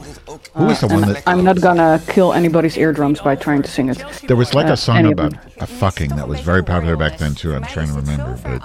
Who 0.56 0.66
was 0.66 0.80
the 0.82 0.88
Uh, 0.88 0.94
one 1.00 1.02
that- 1.14 1.24
I'm 1.28 1.44
not 1.44 1.62
gonna 1.62 2.02
kill 2.08 2.34
anybody's 2.34 2.78
eardrums 2.78 3.22
by 3.22 3.36
trying 3.36 3.62
to 3.62 3.70
sing 3.70 3.90
it. 3.90 4.04
There 4.28 4.36
was 4.38 4.54
like 4.54 4.68
Uh, 4.68 4.74
a 4.74 4.78
song 4.78 5.06
about 5.12 5.34
a 5.60 5.68
fucking 5.68 6.16
that 6.16 6.28
was 6.28 6.40
very 6.42 6.64
popular 6.64 6.96
back 6.98 7.18
then 7.18 7.36
too. 7.36 7.56
I'm 7.56 7.64
trying 7.66 7.88
to 7.88 7.94
remember, 7.94 8.38
but 8.44 8.62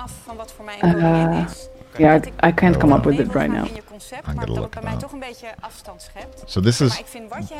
Uh, 0.82 1.44
yeah, 1.98 2.20
I, 2.42 2.48
I 2.48 2.52
can't 2.52 2.78
come 2.78 2.94
up 2.94 3.04
with 3.06 3.18
it 3.20 3.34
right 3.34 3.50
now. 3.50 3.66
I'm 4.26 4.36
gonna 4.36 4.52
look 4.60 4.74
it 4.76 4.82
mij 4.82 4.92
up. 4.92 4.98
toch 5.00 5.12
een 5.12 5.18
beetje 5.20 5.46
afstand 5.60 6.02
schept. 6.02 6.42
So 6.50 6.60
this 6.60 6.80
is 6.80 7.02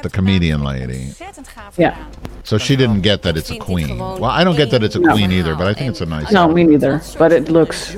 the 0.03 0.11
comedian 0.11 0.63
lady. 0.63 1.13
Yeah. 1.77 1.95
So 2.43 2.59
she 2.59 2.77
didn't 2.77 3.01
get 3.03 3.23
that 3.23 3.37
it's 3.37 3.51
a 3.51 3.57
queen. 3.57 3.99
Well, 3.99 4.41
I 4.41 4.45
don't 4.45 4.57
get 4.57 4.71
that 4.71 4.83
it's 4.83 4.97
a 4.97 4.99
No. 4.99 5.13
queen 5.13 5.31
either, 5.31 5.57
but 5.57 5.67
I 5.67 5.75
think 5.75 5.91
it's 5.91 6.01
a 6.01 6.05
nice. 6.07 6.31
No, 6.33 6.49
me 6.49 6.63
neither. 6.65 7.01
But 7.19 7.33
it 7.33 7.49
looks 7.49 7.97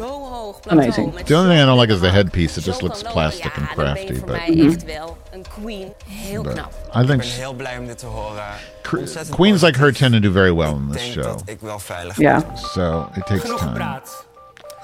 amazing. 0.68 1.12
The 1.26 1.34
only 1.34 1.48
thing 1.54 1.62
I 1.62 1.64
don't 1.66 1.78
like 1.78 1.92
is 1.92 2.00
the 2.00 2.10
headpiece. 2.10 2.56
It 2.58 2.64
just 2.66 2.82
looks 2.82 3.02
plastic 3.02 3.56
and 3.56 3.68
crafty, 3.68 4.20
but 4.20 4.26
mij 4.26 4.66
echt 4.66 4.84
wel 4.84 5.16
een 5.32 5.44
queen. 5.60 5.92
Heel 6.06 6.42
But. 6.42 6.58
I 6.94 7.04
think 7.06 7.06
ben 7.06 7.20
heel 7.20 7.54
blij 7.54 7.78
om 7.78 7.86
dit 7.86 7.98
te 7.98 8.06
horen. 8.06 8.42
cr- 8.82 8.98
Ontzettend 8.98 9.34
queens 9.36 9.62
like 9.62 9.78
her 9.78 9.92
tend 9.92 10.12
to 10.12 10.20
do 10.20 10.30
very 10.32 10.52
well 10.54 10.70
in 10.74 10.88
this 10.92 11.02
show. 11.12 11.22
dat 11.24 11.42
ik 11.44 11.60
wel 11.60 11.78
veilig 11.78 12.16
Yeah. 12.16 12.40
So 12.54 13.08
it 13.16 13.26
takes 13.26 13.42
time. 13.58 14.00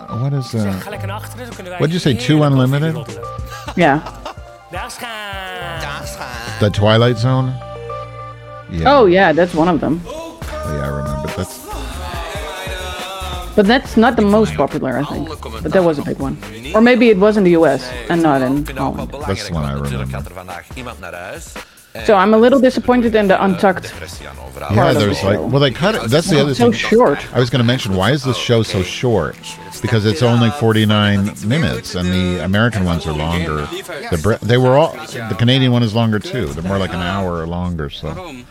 Gepraat. 0.03 0.21
What 0.21 0.33
is 0.33 0.55
uh? 0.55 0.61
Zeg, 0.61 0.83
ga 0.83 0.91
lekker 0.91 1.07
naar 1.09 1.17
achteren, 1.17 1.47
dan 1.47 1.55
kunnen 1.55 1.73
wij 1.73 1.81
What 1.81 1.91
did 1.91 2.03
you 2.03 2.17
say? 2.17 2.27
Two 2.27 2.35
heerlijk 2.43 2.53
over 2.53 2.65
unlimited? 2.65 3.07
jullie 3.07 3.21
roddelen. 3.21 3.75
Yeah. 3.75 3.99
The 6.61 6.71
Twilight 6.71 7.19
Zone. 7.19 7.53
Yeah. 8.71 8.99
Oh 8.99 9.09
yeah, 9.09 9.35
that's 9.37 9.55
one 9.55 9.69
of 9.73 9.81
them. 9.81 10.01
Oh, 10.07 10.39
Yeah, 10.67 10.85
I 10.85 10.89
remember. 10.89 11.33
That's 11.37 11.61
But 13.55 13.67
that's 13.67 13.97
not 13.97 14.17
the 14.17 14.23
most 14.23 14.55
popular, 14.55 14.99
I 14.99 15.05
think. 15.05 15.29
But 15.63 15.73
that 15.73 15.83
was 15.85 15.99
a 15.99 16.03
big 16.03 16.19
one. 16.21 16.37
Or 16.75 16.81
maybe 16.81 17.11
it 17.11 17.19
was 17.19 17.37
in 17.37 17.45
the 17.45 17.51
US 17.59 17.83
and 18.09 18.23
not 18.23 18.41
in 18.41 18.65
Holland. 18.77 19.11
that's 19.27 19.49
the 19.49 19.55
one 19.55 19.65
I 19.65 19.73
remember. 19.75 20.23
So 22.07 22.15
I'm 22.15 22.33
a 22.33 22.39
little 22.39 22.59
disappointed 22.61 23.15
in 23.15 23.29
the 23.29 23.37
untucked 23.45 23.93
Yeah, 24.23 24.33
part 24.75 24.89
of 24.89 24.95
the 24.95 25.01
there's 25.01 25.23
like 25.23 25.37
show. 25.37 25.47
well, 25.47 25.61
they 25.61 25.71
cut 25.71 25.95
it. 25.95 26.11
That's 26.11 26.31
the 26.31 26.41
other 26.41 26.55
so 26.55 26.71
thing. 26.71 26.73
short. 26.73 27.19
I 27.35 27.39
was 27.39 27.51
going 27.51 27.61
to 27.61 27.67
mention 27.67 27.95
why 27.95 28.13
is 28.13 28.23
this 28.25 28.39
show 28.39 28.63
so 28.63 28.83
short? 28.83 29.37
Because 29.83 30.07
it's 30.07 30.23
only 30.23 30.51
49 30.53 31.35
minutes, 31.45 31.95
and 31.97 32.09
the 32.09 32.45
American 32.45 32.85
ones 32.85 33.07
are 33.07 33.13
longer. 33.13 33.67
The 34.11 34.21
Brit- 34.23 34.41
they 34.41 34.57
were 34.57 34.77
all 34.79 34.93
the 34.93 35.37
Canadian 35.39 35.73
one 35.73 35.83
is 35.83 35.95
longer 35.95 36.19
too. 36.19 36.47
They're 36.47 36.63
more 36.63 36.79
like 36.79 36.95
an 36.95 37.01
hour 37.03 37.41
or 37.43 37.47
longer. 37.47 37.91
So, 37.91 38.43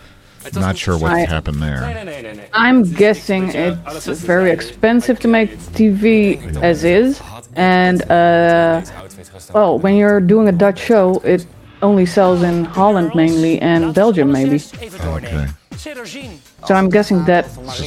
not 0.54 0.78
sure 0.78 0.98
what 0.98 1.12
I- 1.14 1.20
happened 1.22 1.62
there. 1.62 2.48
I'm 2.54 2.84
guessing 2.84 3.50
it's 3.56 4.06
very 4.08 4.52
expensive 4.52 5.20
to 5.22 5.28
make 5.28 5.58
TV 5.74 6.38
as 6.62 6.84
is, 6.84 7.22
and 7.56 8.02
uh, 8.12 8.82
well, 9.54 9.80
when 9.80 9.96
you're 9.96 10.20
doing 10.20 10.48
a 10.50 10.52
Dutch 10.52 10.80
show, 10.80 11.22
it 11.24 11.46
only 11.82 12.06
sells 12.06 12.44
in 12.44 12.66
Holland 12.66 13.12
mainly 13.16 13.60
and 13.60 13.94
Belgium 13.96 14.32
maybe. 14.32 14.62
Okay. 15.04 15.48
So 16.66 16.76
I'm 16.76 16.90
guessing 16.90 17.26
that 17.26 17.46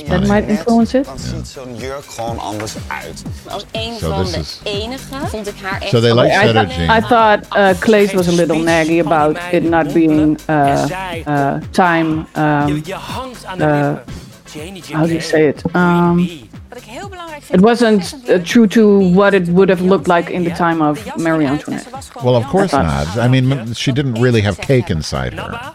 that 0.09 0.27
might 0.27 0.49
influence 0.49 0.95
it. 0.99 1.05
Dan 1.05 1.19
ziet 1.19 1.47
zo'n 1.49 1.77
jurk 1.77 2.05
gewoon 2.05 2.39
anders 2.39 2.75
uit. 2.89 3.23
Als 3.49 3.65
een 3.73 3.95
So 4.01 4.23
this 4.23 4.37
is- 4.37 4.61
enige 4.65 5.27
vond 5.27 5.47
ik 5.49 5.55
haar 5.63 5.81
echt... 5.81 5.91
So 5.91 6.01
they 6.01 6.13
like 6.15 6.27
I, 6.35 6.39
Cheddar 6.47 6.67
th- 6.67 6.89
I 6.91 7.01
thought 7.01 7.47
uh, 7.57 7.69
Claes 7.79 8.13
was 8.13 8.29
a 8.29 8.33
little 8.33 8.59
naggy 8.63 9.01
about 9.01 9.39
it 9.53 9.63
not 9.63 9.93
being 9.93 10.39
uh, 10.51 10.85
uh, 11.29 11.55
time. 11.71 12.25
Um, 12.37 12.83
Je 12.85 12.95
hangt 12.95 13.45
aan 13.45 13.59
de 13.59 13.65
uh, 13.65 14.93
how 14.93 15.03
do 15.07 15.13
you 15.13 15.21
say 15.21 15.49
it? 15.49 15.63
Um, 15.75 16.29
Wat 16.75 16.83
ik 16.83 16.89
heel 16.89 17.09
belangrijk 17.09 17.43
vind... 17.43 17.59
it 17.59 17.64
wasn't 17.64 18.14
uh, 18.29 18.43
true 18.43 18.66
to 18.66 19.12
what 19.12 19.33
it 19.33 19.49
would 19.49 19.68
have 19.68 19.85
looked 19.85 20.07
like 20.07 20.33
in 20.33 20.43
the 20.43 20.51
time 20.51 20.81
of 20.83 21.16
Marie 21.16 21.47
Antoinette. 21.47 21.87
Well, 22.22 22.35
of 22.35 22.47
course 22.47 22.75
I 22.75 22.83
not. 22.83 23.16
I 23.16 23.29
mean, 23.29 23.75
she 23.75 23.93
didn't 23.93 24.20
really 24.20 24.41
have 24.41 24.59
cake 24.61 24.91
inside 24.91 25.35
her. 25.35 25.75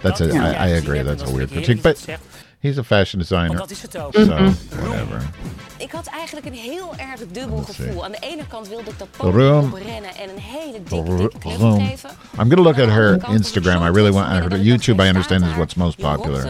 That's 0.00 0.20
a. 0.20 0.34
I, 0.34 0.52
I 0.52 0.66
agree. 0.68 1.02
That's 1.02 1.22
a 1.22 1.30
weird 1.30 1.50
critique, 1.50 1.82
but 1.82 1.98
he's 2.60 2.78
a 2.78 2.84
fashion 2.84 3.18
designer, 3.18 3.56
so 3.58 4.18
Mhm. 4.24 4.52
whatever. 4.86 5.22
Ik 5.78 5.92
had 5.92 6.06
eigenlijk 6.06 6.46
een 6.46 6.52
heel 6.52 6.94
erg 6.96 7.20
dubbel 7.32 7.56
gevoel. 7.58 8.04
Aan 8.04 8.10
de 8.10 8.18
ene 8.20 8.42
kant 8.48 8.68
wilde 8.68 8.90
ik 8.90 8.98
dat 8.98 9.08
The 9.10 9.18
podium 9.18 9.40
room. 9.48 9.64
oprennen 9.64 10.10
en 10.22 10.28
een 10.28 10.38
hele 10.40 10.82
dikke, 10.88 11.16
dikke 11.16 11.38
knuffel 11.38 11.72
geven. 11.72 12.10
I'm 12.40 12.48
gonna 12.50 12.62
look 12.62 12.78
at 12.78 12.88
her 12.88 13.18
Instagram. 13.30 13.82
I 13.82 13.90
really 13.90 14.10
want 14.12 14.28
her 14.28 14.58
YouTube. 14.58 15.04
I 15.04 15.06
understand 15.08 15.44
is 15.44 15.54
what's 15.56 15.74
most 15.74 15.96
popular, 16.00 16.40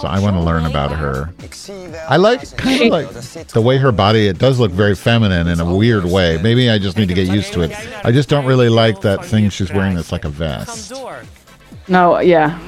so 0.00 0.06
I 0.08 0.18
want 0.20 0.36
to 0.36 0.42
learn 0.42 0.64
about 0.64 0.90
her. 0.90 1.32
I 2.10 2.16
like 2.16 2.54
kind 2.56 2.80
of 2.80 2.88
like 2.90 3.46
the 3.46 3.62
way 3.62 3.78
her 3.78 3.92
body. 3.94 4.26
It 4.28 4.38
does 4.38 4.58
look 4.58 4.72
very 4.72 4.94
feminine 4.94 5.48
in 5.52 5.60
a 5.60 5.74
weird 5.76 6.04
way. 6.04 6.38
Maybe 6.42 6.70
I 6.70 6.78
just 6.78 6.96
need 6.96 7.08
to 7.08 7.14
get 7.14 7.28
used 7.34 7.52
to 7.52 7.62
it. 7.62 7.70
I 8.04 8.12
just 8.12 8.28
don't 8.28 8.44
really 8.46 8.68
like 8.68 9.00
that 9.00 9.24
thing 9.24 9.50
she's 9.50 9.72
wearing. 9.72 9.94
That's 9.96 10.12
like 10.12 10.26
a 10.26 10.30
vest. 10.30 10.92
No, 11.88 12.20
yeah. 12.20 12.58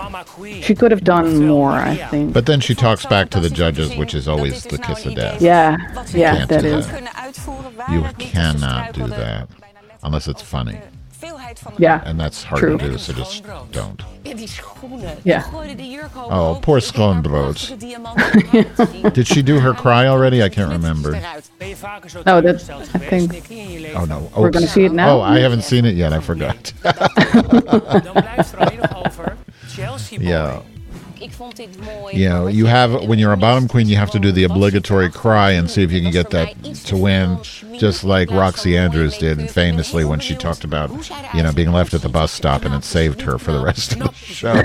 She 0.60 0.74
could 0.74 0.90
have 0.90 1.04
done 1.04 1.46
more, 1.46 1.72
I 1.72 1.96
think. 1.96 2.32
But 2.32 2.46
then 2.46 2.60
she 2.60 2.74
talks 2.74 3.06
back 3.06 3.30
to 3.30 3.40
the 3.40 3.50
judges, 3.50 3.96
which 3.96 4.14
is 4.14 4.28
always 4.28 4.64
the 4.64 4.78
kiss 4.78 5.06
of 5.06 5.14
death. 5.14 5.40
Yeah, 5.40 5.76
yeah, 6.12 6.46
Can't 6.46 6.48
that. 6.50 7.88
You 7.90 8.02
cannot 8.18 8.92
do 8.92 9.06
that 9.08 9.48
unless 10.02 10.28
it's 10.28 10.42
funny. 10.42 10.78
Yeah. 11.78 12.02
And 12.04 12.20
that's 12.20 12.42
hard 12.42 12.60
True. 12.60 12.78
to 12.78 12.90
do, 12.90 12.98
so 12.98 13.12
just 13.12 13.42
don't. 13.72 14.02
Ja, 14.24 14.34
die 14.34 14.46
schoenen. 14.46 15.16
Ja. 15.22 15.38
Die 15.38 15.50
gooide 15.50 15.76
de 15.76 15.90
jurk 15.90 16.16
ook 16.16 16.30
Oh, 16.30 16.58
poor 16.60 16.76
Ik 16.76 16.84
heb 16.84 16.94
Schoonbrood. 16.94 17.54
prachtige 17.54 17.76
diamanten 17.76 19.12
Did 19.12 19.26
she 19.26 19.42
do 19.42 19.60
her 19.60 19.74
cry 19.74 20.06
already? 20.06 20.42
I 20.42 20.48
can't 20.48 20.70
remember. 20.70 21.18
No, 22.24 22.40
that 22.40 22.70
I 22.94 22.98
think 22.98 23.32
Oh 23.94 24.04
no. 24.04 24.30
We're 24.36 24.50
gonna 24.50 24.66
oh, 24.66 24.68
see 24.68 24.84
it 24.84 24.92
now? 24.92 25.16
Oh, 25.16 25.22
I 25.22 25.40
haven't 25.40 25.64
seen 25.64 25.84
it 25.84 25.94
yet. 25.94 26.12
I 26.12 26.20
forgot. 26.20 26.72
yeah. 30.10 30.58
Ik 31.18 31.32
vond 31.32 31.56
dit 31.56 31.68
mooi. 31.80 32.14
You 32.14 32.28
know, 32.28 32.46
you 32.46 32.66
have 32.66 33.06
when 33.06 33.18
you're 33.18 33.32
a 33.32 33.38
bottom 33.38 33.66
queen, 33.68 33.88
you 33.88 33.96
have 33.96 34.10
to 34.10 34.18
do 34.18 34.30
the 34.32 34.44
obligatory 34.44 35.08
cry 35.10 35.52
and 35.52 35.70
see 35.70 35.82
if 35.82 35.90
you 35.90 36.02
can 36.02 36.10
get 36.10 36.28
that 36.30 36.54
to 36.86 36.96
win, 36.96 37.38
just 37.78 38.04
like 38.04 38.28
Roxxxy 38.28 38.76
Andrews 38.78 39.16
did 39.16 39.50
famously 39.50 40.04
when 40.04 40.20
she 40.20 40.34
talked 40.34 40.62
about, 40.62 40.90
you 41.32 41.42
know, 41.42 41.52
being 41.52 41.72
left 41.72 41.94
at 41.94 42.02
the 42.02 42.10
bus 42.10 42.32
stop 42.32 42.64
and 42.66 42.74
it 42.74 42.84
saved 42.84 43.22
her 43.22 43.38
for 43.38 43.52
the 43.52 43.64
rest 43.64 43.92
of 43.92 43.98
the 44.00 44.12
show. 44.12 44.62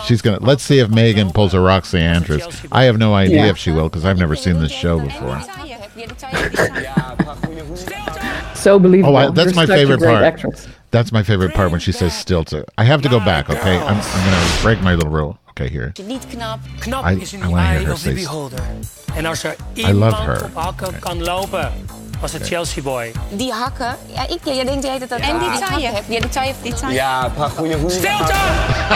She's 0.06 0.22
gonna. 0.22 0.40
Let's 0.40 0.64
see 0.64 0.80
if 0.80 0.90
Megan 0.90 1.30
pulls 1.30 1.54
a 1.54 1.58
Roxxxy 1.58 2.00
Andrews. 2.00 2.42
I 2.72 2.84
have 2.84 2.98
no 2.98 3.14
idea 3.14 3.44
Yeah. 3.44 3.50
if 3.50 3.58
she 3.58 3.70
will 3.70 3.88
because 3.88 4.04
I've 4.04 4.18
never 4.18 4.34
seen 4.34 4.58
this 4.58 4.72
show 4.72 4.98
before. 4.98 5.40
so 8.54 8.78
believable. 8.78 9.16
Oh, 9.16 9.16
I, 9.16 9.30
that's 9.30 9.52
You're 9.54 9.54
my 9.54 9.66
favorite 9.66 10.00
part. 10.00 10.24
actress. 10.24 10.66
That's 10.94 11.10
my 11.10 11.24
favorite 11.24 11.54
part 11.54 11.72
when 11.72 11.80
she 11.80 11.90
says 11.90 12.14
still 12.16 12.44
to. 12.44 12.64
I 12.78 12.84
have 12.84 13.02
to 13.02 13.08
go 13.08 13.18
back, 13.18 13.50
okay? 13.50 13.76
I'm, 13.78 13.96
I'm 13.98 14.24
going 14.30 14.46
to 14.46 14.62
break 14.62 14.80
my 14.80 14.94
little 14.94 15.10
rule. 15.10 15.36
Okay, 15.50 15.68
here. 15.68 15.92
Niet 16.06 16.26
knap. 16.26 16.58
Knap 16.78 17.04
I- 17.04 17.14
I 17.42 17.48
wanna 17.48 17.78
hear 17.78 17.86
her 17.88 17.96
say- 17.96 18.24
Holder. 18.24 18.60
En 19.14 19.26
als 19.26 19.44
er 19.44 19.56
I 19.76 19.80
love 19.82 19.88
iemand 19.92 20.16
her. 20.16 20.44
op 20.44 20.54
hakken 20.54 20.98
kan 20.98 21.22
lopen, 21.22 21.72
was 22.20 22.32
het 22.32 22.46
Chelsea 22.46 22.82
boy. 22.82 23.12
Die 23.30 23.52
hakken. 23.52 23.96
Ja, 24.14 24.22
ik, 24.28 24.38
jij 24.44 24.64
denkt 24.64 24.82
de 24.82 24.88
hele 24.88 25.06
tijd 25.06 25.10
dat 25.10 25.18
En 25.20 25.38
die 25.38 25.48
ik 25.48 25.54
taille. 25.54 25.90
Ja, 26.08 26.20
die 26.20 26.28
taille. 26.28 26.54
Die 26.62 26.74
taille. 26.74 26.94
Ja, 26.96 27.24
een 27.24 27.32
paar 27.32 27.50
goede 27.50 27.74
hoeden. 27.76 27.98
Stilte! 27.98 28.34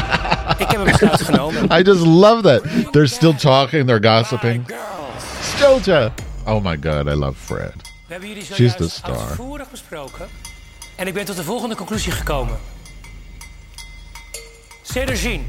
ik 0.62 0.70
heb 0.70 0.78
een 0.78 0.84
besluit 0.84 1.22
genomen. 1.22 1.62
I 1.78 1.82
just 1.82 2.00
love 2.06 2.42
that. 2.42 2.92
They're 2.92 3.06
still 3.06 3.34
talking, 3.34 3.86
they're 3.86 4.16
gossiping. 4.16 4.70
Stilja! 5.42 6.12
Oh 6.46 6.64
my 6.64 6.76
god, 6.80 7.06
I 7.06 7.14
love 7.14 7.34
Fred. 7.44 7.74
We 8.06 8.14
hebben 8.14 8.28
jullie 8.28 8.44
She's 8.44 8.56
zojuist 8.56 8.76
the 8.78 8.88
star. 8.88 9.28
uitvoerig 9.28 9.70
besproken. 9.70 10.26
En 10.98 11.06
ik 11.06 11.14
ben 11.14 11.24
tot 11.24 11.36
de 11.36 11.44
volgende 11.44 11.74
conclusie 11.74 12.12
gekomen. 12.12 12.58
Sederginne. 14.82 15.44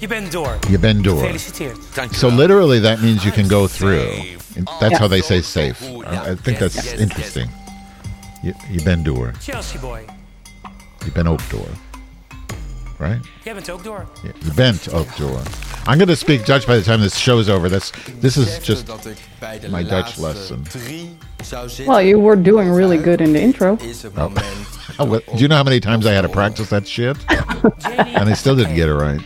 Je 0.00 0.06
bent 0.06 0.32
door. 0.32 0.58
Je 0.68 0.78
bent 0.78 1.04
door. 1.04 1.18
Gefeliciteerd. 1.18 1.78
So 2.10 2.28
literally, 2.28 2.80
that 2.80 3.00
means 3.00 3.22
you 3.22 3.34
can 3.34 3.48
go 3.48 3.66
through. 3.66 4.22
That's 4.78 4.90
Yeah. 4.90 4.98
how 4.98 5.08
they 5.08 5.20
say 5.20 5.40
safe. 5.42 5.82
I, 5.84 6.30
I 6.32 6.36
think 6.42 6.58
that's 6.58 6.92
interesting. 6.92 7.50
You, 8.42 8.54
you 8.70 8.82
been 8.82 9.02
door. 9.02 9.32
Chelsea 9.42 9.78
boy. 9.78 10.00
You 10.98 11.12
been 11.12 11.28
ook 11.28 11.40
door. 11.50 11.68
Right? 12.98 13.26
Jij 13.44 13.54
bent 13.54 13.70
ook 13.70 13.84
door. 13.84 14.06
Yeah, 14.22 14.34
you 14.38 14.54
bent 14.54 14.92
ook 14.92 15.16
door. 15.16 15.40
I'm 15.88 15.96
going 15.96 16.06
to 16.06 16.14
speak 16.14 16.46
Dutch 16.46 16.66
by 16.66 16.76
the 16.76 16.82
time 16.82 17.00
this 17.00 17.18
show's 17.18 17.48
over. 17.48 17.70
That's 17.70 17.90
this 18.20 18.36
is 18.36 18.66
just 18.66 18.86
dat 18.86 19.06
ik 19.06 19.16
bij 19.38 19.60
de 19.60 19.68
my 19.68 19.84
Dutch 19.84 20.16
lesson. 20.16 20.62
drie 20.68 21.16
zou 21.44 21.68
zitten. 21.68 21.94
Well, 21.94 22.06
you 22.06 22.22
were 22.22 22.42
doing 22.42 22.74
really 22.74 22.96
er 22.96 23.02
good 23.04 23.20
in 23.20 23.32
the 23.32 23.40
intro. 23.40 23.78
Er 23.80 24.08
oh. 24.08 24.14
moment. 24.16 24.44
Oh, 24.98 25.10
do 25.10 25.20
you 25.36 25.46
know 25.46 25.56
how 25.56 25.64
many 25.64 25.78
times 25.78 26.06
I 26.06 26.12
had 26.12 26.22
to 26.22 26.30
practice 26.30 26.68
that 26.68 26.88
shit? 26.88 27.16
and 28.14 28.30
I 28.30 28.34
still 28.34 28.56
didn't 28.56 28.76
get 28.76 28.88
it 28.88 28.94
right. 28.94 29.20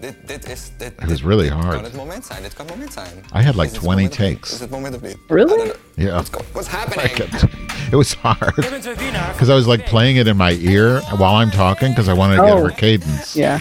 Dit, 0.00 0.14
dit 0.26 0.50
is... 0.50 0.60
Dit, 0.78 0.92
It 1.02 1.08
was 1.08 1.22
really 1.22 1.42
Dit 1.48 1.52
hard. 1.52 1.74
kan 1.74 1.84
het 1.84 1.94
moment 1.96 2.24
zijn, 2.26 2.42
dit 2.42 2.54
kan 2.54 2.66
het 2.66 2.74
moment 2.74 2.92
zijn. 2.92 3.42
I 3.42 3.44
had 3.46 3.54
like 3.54 3.66
Is 3.72 3.78
20 3.78 3.82
moment 3.82 4.12
takes. 4.16 4.52
Is 4.52 4.60
het 4.60 4.70
moment 4.70 4.94
of 4.94 5.00
niet? 5.00 5.16
Really? 5.28 5.72
Yeah. 5.94 6.20
What's 6.52 6.68
I 6.72 6.76
happening? 6.76 7.12
kept, 7.12 7.42
it 7.92 7.94
was 7.94 8.14
hard 8.14 8.54
Jij 8.56 8.70
bent 8.70 8.82
de 8.82 8.94
winnaar. 8.98 9.32
because 9.32 9.50
I 9.50 9.54
was 9.54 9.66
like 9.66 9.84
playing 9.88 10.18
it 10.18 10.26
in 10.26 10.36
my 10.36 10.52
ear 10.60 11.00
while 11.16 11.42
I'm 11.44 11.50
talking 11.50 11.88
because 11.94 12.10
I 12.12 12.14
wanted 12.14 12.36
to 12.38 12.44
get 12.44 12.54
Oh. 12.54 12.62
her 12.64 12.72
cadence. 12.74 13.38
Yeah. 13.38 13.60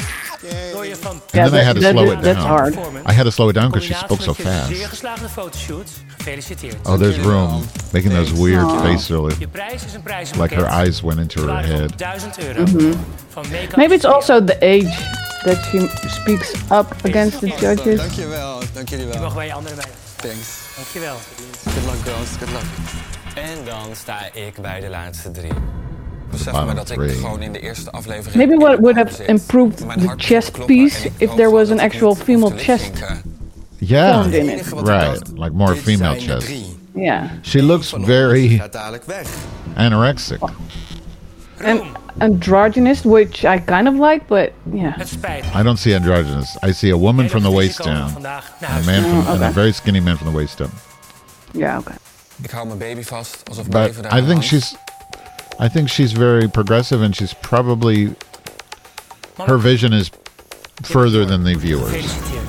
Door 0.74 0.86
je 0.86 0.96
van 0.96 1.12
And 1.12 1.22
Yeah, 1.32 1.50
then 1.50 1.60
I 1.60 1.64
had 1.64 1.76
to 1.76 1.82
that 1.82 1.92
slow 1.92 2.06
is- 2.06 2.12
it 2.12 2.22
that's 2.22 2.38
down. 2.38 2.48
hard. 2.48 2.74
I 3.10 3.14
had 3.14 3.24
to 3.26 3.32
slow 3.32 3.48
it 3.50 3.56
down 3.56 3.68
because 3.72 3.86
she 3.88 3.94
spoke 3.94 4.22
so 4.22 4.34
fast. 4.34 4.68
zeer 4.68 4.88
geslaagde 4.88 5.30
fotoshoot. 5.30 5.90
Gefeliciteerd. 6.18 6.76
Oh, 6.88 6.98
there's 6.98 7.18
Roem. 7.20 7.64
Making 7.92 8.14
those 8.14 8.34
weird 8.34 8.64
Aw. 8.64 8.80
faces, 8.84 9.38
Je 9.40 9.48
prijs 9.48 9.86
is 9.86 9.94
een 9.94 10.02
prijs. 10.04 10.32
like 10.36 10.56
her 10.56 10.68
eyes 10.86 11.02
went 11.02 11.20
into 11.20 11.48
her 11.48 11.66
head. 11.66 11.98
1000 11.98 12.38
euro. 12.40 12.62
Mhm. 12.64 12.94
Maybe 13.76 13.94
it's 13.94 14.06
also 14.06 14.44
the 14.44 14.58
age 14.62 14.94
that 15.46 15.64
she 15.70 15.80
speaks 16.10 16.54
up 16.72 16.92
against 17.06 17.40
the 17.40 17.50
judges. 17.60 18.00
Dankjewel, 18.00 18.60
dank 18.74 18.90
jullie 18.90 19.06
Je 19.06 19.12
wel. 19.12 19.22
mag 19.22 19.36
bij 19.36 19.46
je 19.46 19.54
andere 19.54 19.76
meiden. 19.76 19.96
Thanks. 20.16 20.60
Dankjewel. 20.76 21.16
Good 21.64 21.86
luck 21.86 22.02
girls, 22.04 22.30
good 22.40 22.52
luck. 22.52 22.68
En 23.36 23.66
dan 23.66 23.96
sta 23.96 24.34
ik 24.34 24.62
bij 24.62 24.80
de 24.80 24.90
laatste 24.90 25.32
drie. 25.32 25.52
Besef 26.32 26.66
me 26.66 26.74
dat 26.74 26.90
ik 26.90 27.12
gewoon 27.12 27.42
in 27.42 27.52
de 27.52 27.60
eerste 27.60 27.92
aflevering... 27.92 28.36
Maybe 28.36 28.54
in 28.54 28.60
what 28.60 28.80
would 28.80 28.96
have 28.96 29.26
improved 29.26 29.78
the 29.78 30.06
hart 30.06 30.24
chest 30.24 30.66
piece 30.66 31.12
if 31.18 31.36
there 31.36 31.50
was 31.50 31.72
an 31.72 31.80
actual 31.80 32.16
female 32.16 32.50
te 32.52 32.64
chest. 32.64 32.86
lipzinken. 32.86 33.34
Yeah, 33.78 34.34
in 34.34 34.50
it. 34.50 34.72
right. 34.72 35.22
Like 35.34 35.52
more 35.52 35.76
female 35.76 36.20
zijn 36.20 36.42
chest. 36.42 36.52
Yeah. 36.94 37.24
She 37.42 37.62
looks 37.62 37.94
very 37.98 38.48
Gaat 38.48 38.76
dadelijk 41.58 41.86
And 42.18 42.32
androgynous, 42.34 43.02
which 43.04 43.44
I 43.44 43.60
kind 43.66 43.88
of 43.88 43.94
like, 43.96 44.22
but 44.28 44.52
yeah. 44.72 44.98
Het 44.98 45.08
spijt. 45.08 45.44
I 45.56 45.64
don't 45.64 45.78
see 45.80 45.96
androgynous. 45.96 46.58
I 46.64 46.72
see 46.74 46.92
a 46.92 46.98
woman 46.98 47.30
from 47.30 47.42
the 47.44 47.52
waist 47.52 47.84
down, 47.84 48.16
and 48.16 48.26
a 48.26 48.82
man 48.86 49.02
from, 49.04 49.18
Oh, 49.28 49.34
and 49.34 49.44
a 49.44 49.52
very 49.52 49.72
skinny 49.74 50.00
man 50.00 50.18
from 50.18 50.28
the 50.32 50.38
waist 50.38 50.62
up. 50.62 50.70
Yeah, 51.52 51.78
okay. 51.80 51.96
Ik 52.44 52.52
hou 52.52 52.66
mijn 52.68 52.78
baby 52.80 53.04
vast 53.04 53.38
alsof 53.50 53.68
mijn 53.70 53.92
But 53.94 54.04
daar 54.04 54.12
I 54.14 54.22
think 54.22 54.28
hangt. 54.28 54.44
she's, 54.46 54.76
I 55.60 55.70
think 55.70 55.90
she's 55.90 56.12
very 56.12 56.48
progressive, 56.48 57.04
and 57.04 57.16
she's 57.16 57.34
probably 57.34 58.16
her 59.48 59.58
vision 59.60 59.94
is 59.94 60.10
further 60.84 61.26
than 61.26 61.44
the 61.44 61.56
viewers. 61.60 61.92
Gefeliciteerd. 61.92 62.44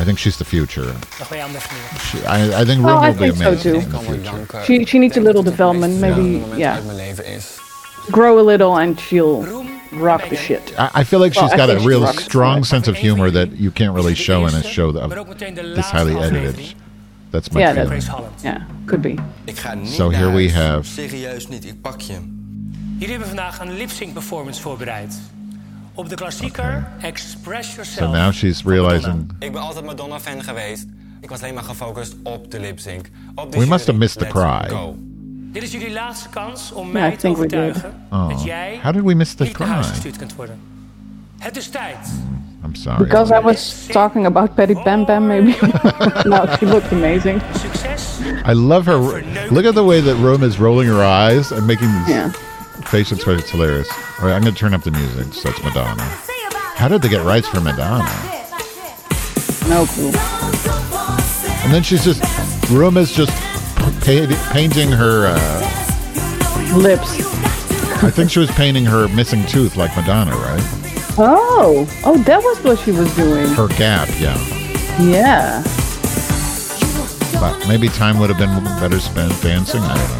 I 0.00 0.04
think 0.04 0.18
she's 0.18 0.36
the 0.36 0.44
future. 0.44 0.92
Nog 1.18 1.28
bij 1.28 1.42
andere 1.44 1.60
familie. 1.60 1.98
She, 1.98 2.18
I, 2.18 2.62
I 2.62 2.64
think 2.64 2.84
Well, 2.84 2.94
Roem 2.94 3.04
I 3.04 3.10
will 3.12 3.18
be 3.18 3.32
think 3.32 3.36
so 3.36 3.48
amazing 3.48 3.72
too. 3.72 3.80
in 3.80 3.90
the 3.90 3.98
future. 3.98 4.64
She 4.64 4.84
she 4.84 4.98
needs 4.98 5.16
a 5.16 5.20
little 5.20 5.42
development, 5.42 6.00
maybe. 6.00 6.20
moment 6.20 6.58
Yeah, 6.58 6.84
mijn 6.84 6.96
leven 6.96 7.24
is. 7.26 7.64
Grow 8.10 8.38
a 8.38 8.42
little 8.42 8.76
and 8.78 8.98
she'll 9.00 9.44
rock 9.92 10.28
the 10.28 10.36
shit. 10.36 10.72
I, 10.78 11.00
I 11.00 11.04
feel 11.04 11.20
like 11.20 11.34
Well, 11.34 11.44
she's 11.48 11.52
I 11.54 11.56
got 11.56 11.68
a 11.68 11.72
think 11.72 11.82
she 11.82 11.88
real 11.88 12.00
rocks 12.02 12.24
strong 12.24 12.58
it. 12.58 12.64
sense 12.66 12.88
of 12.88 12.96
humor 12.96 13.30
that 13.30 13.48
you 13.58 13.70
can't 13.70 13.94
really 13.94 14.14
show 14.14 14.46
in 14.46 14.54
a 14.54 14.62
show 14.62 14.88
of 14.88 15.10
this 15.74 15.90
highly 15.90 16.16
edited. 16.16 16.74
That's 17.30 17.50
my 17.50 17.60
Yeah, 17.60 17.72
feeling. 17.74 18.00
that, 18.02 18.42
yeah, 18.42 18.60
could 18.86 19.02
be. 19.02 19.14
Ik 19.44 19.56
ga 19.58 19.74
niet 19.74 19.88
So 19.92 20.10
naar 20.10 20.20
here 20.20 20.32
we 20.32 20.52
huis. 20.52 20.54
have- 20.54 20.84
Serieus 20.86 21.48
niet, 21.48 21.64
ik 21.64 21.80
pak 21.80 22.00
je. 22.00 22.14
Jullie 22.98 23.10
hebben 23.10 23.26
vandaag 23.28 23.60
een 23.60 23.72
lip-sync 23.76 24.12
performance 24.12 24.60
voorbereid. 24.60 25.14
Op 25.94 26.08
de 26.08 26.14
klassieker 26.14 26.86
Express 27.00 27.78
So 27.96 28.10
now 28.10 28.32
she's 28.32 28.62
realizing 28.64 29.30
Ik 29.38 29.52
ben 29.52 29.60
altijd 29.60 29.84
Madonna-fan 29.84 30.42
geweest. 30.42 30.86
Ik 31.20 31.28
was 31.28 31.42
alleen 31.42 31.54
maar 31.54 31.62
gefocust 31.62 32.14
op 32.22 32.50
de 32.50 32.60
lip 32.60 32.78
sync. 32.78 33.08
Op 33.34 33.52
de 33.52 33.58
we 33.58 33.66
must 33.66 33.86
have 33.86 33.98
missed 33.98 34.18
the 34.18 34.24
Let's 34.24 34.38
cry. 34.66 34.68
go. 34.76 34.96
Dit 35.56 35.64
is 35.64 35.72
jullie 35.72 35.92
laatste 35.92 36.28
kans 36.28 36.72
om 36.72 36.86
Yeah, 36.86 36.96
I 36.96 37.00
mij 37.00 37.10
te 37.10 37.16
think 37.16 37.36
we 37.36 37.46
did. 37.46 37.58
overtuigen 37.58 38.06
Oh, 38.10 38.28
dat 38.28 38.42
jij 38.44 38.78
how 38.82 38.92
did 38.92 39.02
we 39.02 39.14
miss 39.14 39.34
the 39.34 39.42
niet 39.44 39.58
naar 39.58 39.68
huis 39.68 39.86
gestuurd 39.86 40.16
kunt 40.16 40.34
worden. 40.34 40.58
Het 41.38 41.56
is 41.56 41.68
tijd. 41.68 41.96
I'm 42.64 42.74
sorry. 42.74 42.98
Because 43.04 43.34
I 43.34 43.40
was 43.40 43.86
talking 43.88 44.26
about 44.26 44.54
Patty 44.54 44.74
Pam 44.74 45.04
Pam, 45.04 45.26
maybe. 45.26 45.50
no, 46.28 46.46
she 46.58 46.66
looked 46.66 46.92
amazing. 46.92 47.40
Succes. 47.54 48.18
I 48.46 48.52
love 48.52 48.84
her. 48.90 49.22
Look 49.50 49.64
at 49.64 49.74
the 49.74 49.84
way 49.84 50.02
that 50.02 50.16
Roem 50.16 50.42
is 50.42 50.58
rolling 50.58 50.88
her 50.88 51.04
eyes 51.04 51.52
and 51.52 51.66
making 51.66 51.88
these 51.92 52.08
Yeah. 52.14 52.30
facial 52.82 53.16
expressions. 53.16 53.42
It's 53.42 53.50
hilarious. 53.50 53.88
All 54.18 54.26
right, 54.28 54.36
I'm 54.36 54.42
going 54.42 54.54
to 54.54 54.60
turn 54.60 54.74
up 54.74 54.82
the 54.82 54.90
music. 54.90 55.32
So 55.34 55.48
it's 55.48 55.62
Madonna. 55.62 56.02
How 56.76 56.88
did 56.88 57.00
they 57.00 57.08
get 57.08 57.24
rights 57.24 57.48
for 57.48 57.60
Madonna? 57.60 58.10
No 59.68 59.86
clue. 59.86 60.12
And 61.64 61.72
then 61.72 61.82
she's 61.82 62.04
just, 62.04 62.20
Roem 62.70 62.96
is 62.96 63.12
just 63.16 63.32
pa- 64.06 64.50
painting 64.52 64.90
her. 64.90 65.26
Uh, 65.26 65.62
Lips. 66.76 67.20
I 68.02 68.10
think 68.10 68.30
she 68.30 68.38
was 68.38 68.50
painting 68.52 68.84
her 68.84 69.08
missing 69.08 69.44
tooth 69.46 69.76
like 69.76 69.94
Madonna, 69.96 70.32
right? 70.32 70.60
Oh, 71.18 71.86
oh, 72.04 72.18
that 72.24 72.42
was 72.42 72.58
what 72.62 72.78
she 72.80 72.92
was 72.92 73.14
doing. 73.16 73.46
Her 73.54 73.68
gap, 73.68 74.08
yeah. 74.20 74.36
Yeah. 75.00 75.62
But 77.40 77.66
maybe 77.68 77.88
time 77.88 78.18
would 78.18 78.28
have 78.30 78.38
been 78.38 78.62
better 78.80 79.00
spent 79.00 79.32
dancing. 79.42 79.80
I 79.82 79.96
don't 79.96 80.10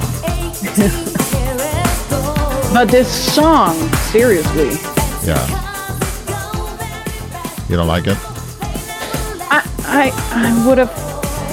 know. 0.89 1.03
But 2.73 2.89
this 2.91 3.09
song, 3.35 3.75
seriously, 4.13 4.73
Yeah. 5.27 5.41
You 7.71 7.77
don't 7.77 7.87
like 7.89 8.07
it? 8.07 8.19
I, 9.51 9.63
I, 9.87 10.11
I 10.33 10.67
would 10.69 10.77
have 10.77 11.06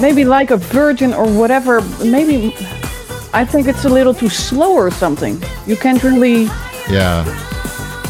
maybe 0.04 0.22
like 0.26 0.50
a 0.50 0.58
Virgin 0.58 1.14
or 1.14 1.26
whatever. 1.40 1.80
Maybe 2.04 2.54
I 3.32 3.42
think 3.50 3.66
it's 3.66 3.84
a 3.86 3.88
little 3.88 4.12
too 4.12 4.28
slow 4.28 4.72
or 4.74 4.90
something. 4.90 5.42
You 5.66 5.76
can't 5.76 6.02
really 6.04 6.50
Yeah. 6.90 7.24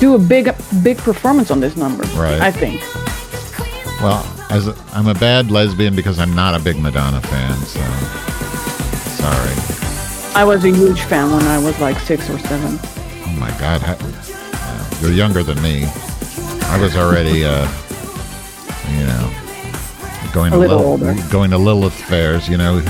do 0.00 0.14
a 0.16 0.18
big, 0.18 0.44
big 0.82 0.98
performance 0.98 1.52
on 1.52 1.60
this 1.60 1.76
number. 1.76 2.02
Right. 2.18 2.40
I 2.48 2.50
think. 2.50 2.80
Well, 4.02 4.22
as 4.50 4.66
a, 4.66 4.74
I'm 4.92 5.06
a 5.06 5.14
bad 5.14 5.50
lesbian 5.52 5.94
because 5.94 6.18
I'm 6.18 6.34
not 6.34 6.52
a 6.58 6.60
big 6.68 6.76
Madonna 6.86 7.20
fan, 7.20 7.54
so 7.74 7.80
sorry. 9.22 9.54
I 10.34 10.42
was 10.44 10.64
a 10.64 10.70
huge 10.80 11.00
fan 11.10 11.30
when 11.30 11.46
I 11.46 11.58
was 11.66 11.78
like 11.78 11.98
six 12.00 12.28
or 12.28 12.38
seven. 12.40 12.72
Oh 13.26 13.36
my 13.38 13.50
God, 13.60 13.80
yeah, 13.82 15.00
you're 15.00 15.12
younger 15.12 15.44
than 15.44 15.62
me. 15.62 15.86
I 16.74 16.76
was 16.80 16.96
already, 16.96 17.44
uh, 17.44 17.66
you 18.96 19.06
know, 19.10 19.30
going 20.34 20.52
A 20.52 20.56
to 20.56 20.60
little 20.60 20.78
Lil- 20.78 20.86
older. 20.86 21.14
going 21.30 21.50
to 21.50 21.58
Lilith 21.58 21.94
fairs, 22.08 22.48
you 22.48 22.56
know, 22.56 22.74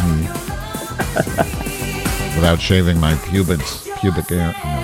without 2.35 2.61
shaving 2.61 2.99
my 2.99 3.15
pubic 3.31 3.61
pubic 4.01 4.29
hair. 4.29 4.55
Oh, 4.57 4.81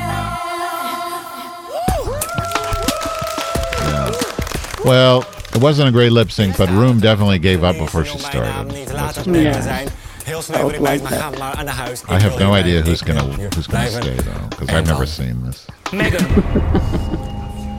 no. 3.87 3.87
Yeah. 3.89 4.85
Well, 4.85 5.25
it 5.55 5.61
wasn't 5.61 5.89
a 5.89 5.93
great 5.93 6.13
lip 6.13 6.31
sync, 6.31 6.57
but 6.57 6.69
Roem 6.71 7.01
definitely 7.01 7.39
gave 7.39 7.65
up 7.65 7.77
before 7.79 8.05
she 8.05 8.19
started. 8.19 8.73
Niet 8.75 8.87
te 8.87 8.93
laat 8.95 9.17
als 9.17 9.27
Yeah. 9.27 9.55
we 9.57 9.63
zijn. 9.63 9.89
Heel 10.25 10.43
snel 10.43 10.61
wil 10.61 10.71
ik 10.71 10.79
blijven, 10.81 11.03
maar 11.11 11.19
ga 11.19 11.31
maar 11.39 11.65
naar 11.65 11.75
huis. 11.75 12.03
I 12.09 12.13
have 12.23 12.39
no 12.39 12.55
idea 12.57 12.83
who's 12.83 13.01
gonna 13.03 13.25
who's 13.55 13.67
gonna 13.67 13.87
stay 13.89 14.15
though, 14.15 14.49
because 14.49 14.71
I've 14.79 14.87
never 14.87 15.07
seen 15.07 15.43
this. 15.51 15.65
Megan. 15.93 16.27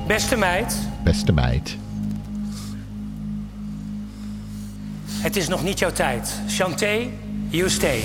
Beste 0.07 0.37
meid, 0.37 0.75
Beste 1.03 1.31
meid. 1.33 1.77
Het 5.21 5.35
is 5.35 5.47
nog 5.47 5.63
niet 5.63 5.79
jouw 5.79 5.91
tijd. 5.91 6.41
Chanté, 6.47 7.07
you 7.49 7.69
stay. 7.69 8.03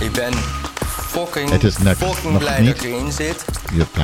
Ik 0.00 0.12
ben 0.12 0.32
fucking, 0.86 1.50
Het 1.50 1.64
is 1.64 1.78
net- 1.78 1.96
fucking 1.96 2.32
nog 2.32 2.42
blij 2.42 2.60
niet 2.60 2.74
dat 2.74 2.84
ik 2.84 2.90
erin 2.90 3.12
zit. 3.12 3.44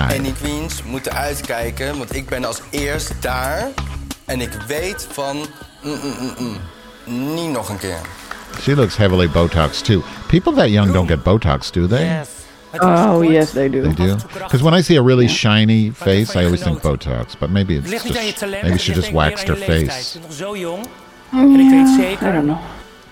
En 0.09 0.23
die 0.23 0.33
queens 0.33 0.83
moeten 0.83 1.13
uitkijken, 1.13 1.99
want 1.99 2.15
ik 2.15 2.29
ben 2.29 2.45
als 2.45 2.61
eerst 2.71 3.13
daar. 3.21 3.69
En 4.25 4.41
ik 4.41 4.53
weet 4.67 5.07
van, 5.11 5.37
mm, 5.37 5.99
mm, 6.03 6.33
mm, 6.39 6.57
mm, 7.07 7.35
niet 7.35 7.51
nog 7.51 7.69
een 7.69 7.79
keer. 7.79 7.99
She 8.61 8.75
looks 8.75 8.97
heavily 8.97 9.31
Botox 9.31 9.81
too. 9.81 10.03
People 10.27 10.55
that 10.55 10.69
young 10.69 10.93
don't 10.93 11.09
get 11.09 11.23
Botox, 11.23 11.71
do 11.71 11.87
they? 11.87 12.21
Oh 12.81 13.25
yes, 13.31 13.51
they 13.51 13.71
do. 13.71 13.83
They 13.83 13.95
do. 14.07 14.17
Because 14.33 14.63
when 14.63 14.75
I 14.79 14.83
see 14.83 14.99
a 14.99 15.03
really 15.03 15.29
shiny 15.29 15.93
face, 15.95 16.39
I 16.41 16.45
always 16.45 16.63
think 16.63 16.81
Botox. 16.81 17.35
But 17.39 17.51
maybe 17.51 17.77
it's 17.77 17.91
just 17.91 18.05
maybe 18.63 18.79
she 18.79 18.93
just 18.93 19.13
waxed 19.13 19.49
her 19.49 19.57
face. 19.57 20.19
Jong. 21.33 21.55
En 21.55 21.61
ik 21.61 21.71
weet 21.71 21.87
I 21.89 21.95
zeker 22.01 22.33
don't 22.33 22.45
know. 22.45 22.57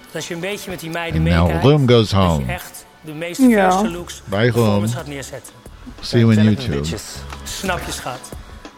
dat 0.06 0.14
als 0.14 0.28
je 0.28 0.34
een 0.34 0.40
beetje 0.40 0.70
met 0.70 0.80
die 0.80 0.90
meiden 0.90 1.22
now 1.22 1.42
meekijkt, 1.42 1.60
Bloom 1.60 1.88
goes 1.88 2.10
dat 2.10 2.10
je 2.10 2.16
home. 2.16 2.52
echt 2.52 2.84
de 3.00 3.12
meest 3.12 3.40
Ja. 3.40 3.70
fierce 3.70 3.90
looks 3.96 4.22
Bye, 4.24 4.52
performance 4.52 4.96
gaat 4.96 5.06
neerzetten. 5.06 5.52
See 6.00 6.20
you 6.20 6.32
in 6.36 6.42
YouTube. 6.44 6.86
Snap 7.44 7.80
je, 7.86 7.92
schat? 7.92 8.18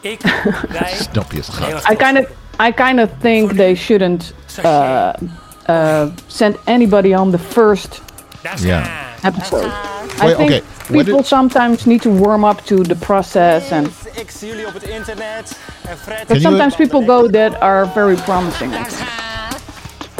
Ik, 0.01 0.20
wij... 0.80 0.93
Snap 1.11 1.32
je, 1.32 1.43
schat. 1.43 1.91
I 1.93 1.97
kind 1.97 2.18
of, 2.18 2.24
I 2.68 2.72
kind 2.74 2.99
of 3.01 3.09
think 3.20 3.53
they 3.53 3.74
shouldn't 3.74 4.34
uh, 4.64 5.09
uh, 5.70 6.03
send 6.26 6.57
anybody 6.64 7.14
on 7.14 7.30
the 7.30 7.39
first 7.39 8.01
Yeah. 8.57 8.86
episode. 9.22 9.66
I 10.22 10.26
think 10.34 10.41
okay, 10.41 10.62
people 10.91 11.16
did- 11.16 11.26
sometimes 11.26 11.84
need 11.84 12.03
to 12.03 12.11
warm 12.11 12.45
up 12.45 12.61
to 12.64 12.76
the 12.82 12.95
process, 12.95 13.70
and 13.72 13.89
Ik 14.12 14.30
zie 14.30 14.49
jullie 14.49 14.66
op 14.66 14.74
het 14.74 14.82
internet. 14.82 15.57
En 15.89 15.97
Fred... 15.99 16.26
but 16.26 16.41
sometimes 16.41 16.74
people 16.74 17.05
go 17.07 17.28
that 17.30 17.61
are 17.61 17.86
very 17.95 18.14
promising. 18.14 18.72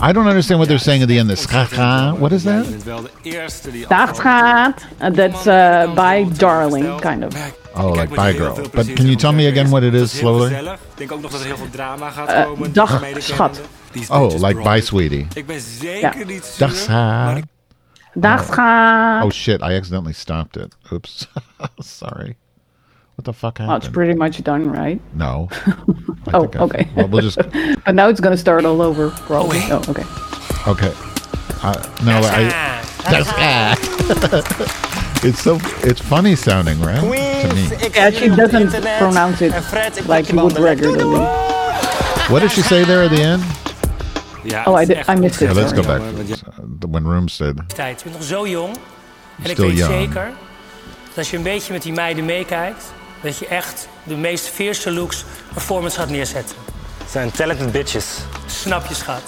I 0.01 0.12
don't 0.12 0.26
understand 0.28 0.59
what 0.61 0.68
they're 0.68 0.78
saying 0.78 1.03
at 1.03 1.09
the 1.09 1.18
end. 1.18 1.28
This 1.28 1.46
gaga. 1.46 2.14
What 2.18 2.32
is 2.32 2.42
that? 2.44 2.84
wel 2.84 3.03
de 3.03 3.11
eerste 3.22 3.70
die 3.70 3.86
Dag 3.88 4.20
gaat. 4.20 4.86
Uh, 5.03 5.11
that's 5.11 5.46
uh, 5.46 5.94
by 5.94 6.26
Darling, 6.36 7.01
kind 7.01 7.24
of. 7.24 7.34
Oh, 7.74 7.92
like 7.94 8.14
bye 8.14 8.32
girl. 8.32 8.55
But 8.72 8.86
can 8.94 9.07
you 9.07 9.16
tell 9.16 9.32
me 9.32 9.46
again 9.46 9.70
what 9.70 9.82
it 9.82 9.94
is 9.94 10.11
slowly? 10.18 10.53
Ik 10.55 10.78
denk 10.94 11.12
ook 11.12 11.20
nog 11.22 11.30
dat 11.30 11.42
heel 11.44 11.57
veel 11.57 11.70
drama 11.70 12.11
gaat 12.11 12.28
Uh, 12.59 12.66
dag, 12.72 12.90
schat. 13.18 13.51
kennende. 13.51 13.68
Die 13.92 14.03
is 14.03 14.11
Oh, 14.11 14.30
like 14.46 14.62
bye 14.62 14.80
sweetie. 14.80 15.26
Ik 15.34 15.46
ben 15.46 15.61
zeker 15.61 16.18
Ja. 16.18 16.24
niet 16.24 16.44
zuur. 16.44 16.68
Dag 16.68 16.76
schat. 16.76 17.42
Dag. 18.14 18.59
Oh 19.24 19.30
shit! 19.30 19.61
I 19.61 19.74
accidentally 19.76 20.12
stopped 20.12 20.57
it. 20.57 20.76
Oops. 20.92 21.28
Sorry. 21.99 22.36
What 23.19 23.25
the 23.25 23.33
fuck 23.33 23.59
Well, 23.59 23.75
it's 23.77 23.89
pretty 23.89 24.14
much 24.14 24.41
done, 24.45 24.71
right? 24.71 25.01
No. 25.14 25.49
I 25.66 26.31
Oh, 26.35 26.41
think 26.43 26.57
I- 26.57 26.61
okay. 26.61 26.89
Well, 26.95 27.09
we'll 27.09 27.23
just. 27.23 27.37
but 27.85 27.95
now 27.97 28.09
it's 28.09 28.21
gonna 28.21 28.37
start 28.37 28.64
all 28.64 28.81
over, 28.81 29.11
probably. 29.27 29.59
Oh, 29.71 29.83
okay. 29.89 30.05
Okay. 30.69 30.93
Uh, 31.62 31.75
no, 32.05 32.21
I. 32.23 32.49
That's 33.11 33.29
It's 35.25 35.41
so. 35.43 35.59
It's 35.83 36.01
funny 36.01 36.37
sounding, 36.37 36.81
right? 36.81 37.01
To 37.01 37.55
me. 37.55 37.69
Yeah, 37.93 38.11
she 38.11 38.29
doesn't 38.29 38.71
pronounce 38.99 39.43
it 39.43 40.07
like 40.07 40.31
you 40.33 40.41
would 40.41 40.57
regularly. 40.57 41.19
What 42.31 42.41
did 42.43 42.53
she 42.53 42.62
say 42.62 42.85
there 42.85 43.03
at 43.03 43.11
the 43.11 43.21
end? 43.23 43.43
Yeah. 44.45 44.62
Oh, 44.66 44.75
I, 44.77 44.85
did, 44.85 44.99
I 45.09 45.16
missed 45.16 45.43
it. 45.43 45.47
Yeah, 45.47 45.55
let's 45.55 45.73
go 45.73 45.83
back. 45.83 46.01
to 46.03 46.23
this, 46.23 46.45
uh, 46.45 46.53
the- 46.81 46.87
when 46.87 47.05
Roem 47.05 47.27
said. 47.29 47.57
tijd. 47.75 47.99
Je 47.99 48.05
bent 48.05 48.16
nog 48.16 48.25
zo 48.29 48.47
jong. 48.47 48.77
En 49.43 49.51
ik 49.51 49.51
Still 49.51 49.66
weet 49.69 49.77
young. 49.79 49.93
zeker 49.93 50.31
dat 51.09 51.19
als 51.19 51.31
je 51.31 51.37
een 51.37 51.43
beetje 51.43 51.73
met 51.73 51.83
die 51.83 51.93
meiden 51.93 52.25
meekijkt, 52.25 52.93
dat 53.23 53.39
je 53.39 53.47
echt 53.47 53.89
de 54.03 54.16
meest 54.16 54.49
fierce 54.49 54.91
looks 54.91 55.25
performance 55.53 55.99
gaat 55.99 56.09
neerzetten. 56.09 56.57
Zijn 57.11 57.31
talented 57.31 57.73
bitches. 57.73 58.07
Snap 58.47 58.87
je, 58.87 58.95
schat? 58.95 59.23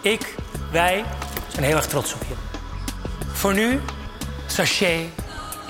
Ik, 0.00 0.34
wij 0.70 1.04
zijn 1.48 1.64
heel 1.64 1.76
erg 1.76 1.86
trots 1.86 2.14
op 2.14 2.20
je. 2.28 2.34
Voor 3.32 3.54
nu, 3.54 3.80
sachet 4.46 5.06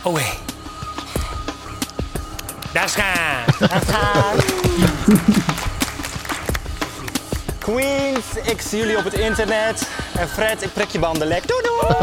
away. 0.05 0.33
Daar 2.73 2.89
gaan. 2.89 3.69
Daar 3.69 3.83
gaan. 3.87 4.37
Queens, 7.73 8.25
ik 8.43 8.61
zie 8.61 8.79
jullie 8.79 8.97
op 8.99 9.05
het 9.05 9.15
internet. 9.15 9.89
En 10.19 10.29
Fred, 10.29 10.63
ik 10.63 10.73
prik 10.73 10.89
je 10.89 10.99
banden 10.99 11.29
lek. 11.29 11.43
Doei 11.49 11.63
doei! 11.63 11.95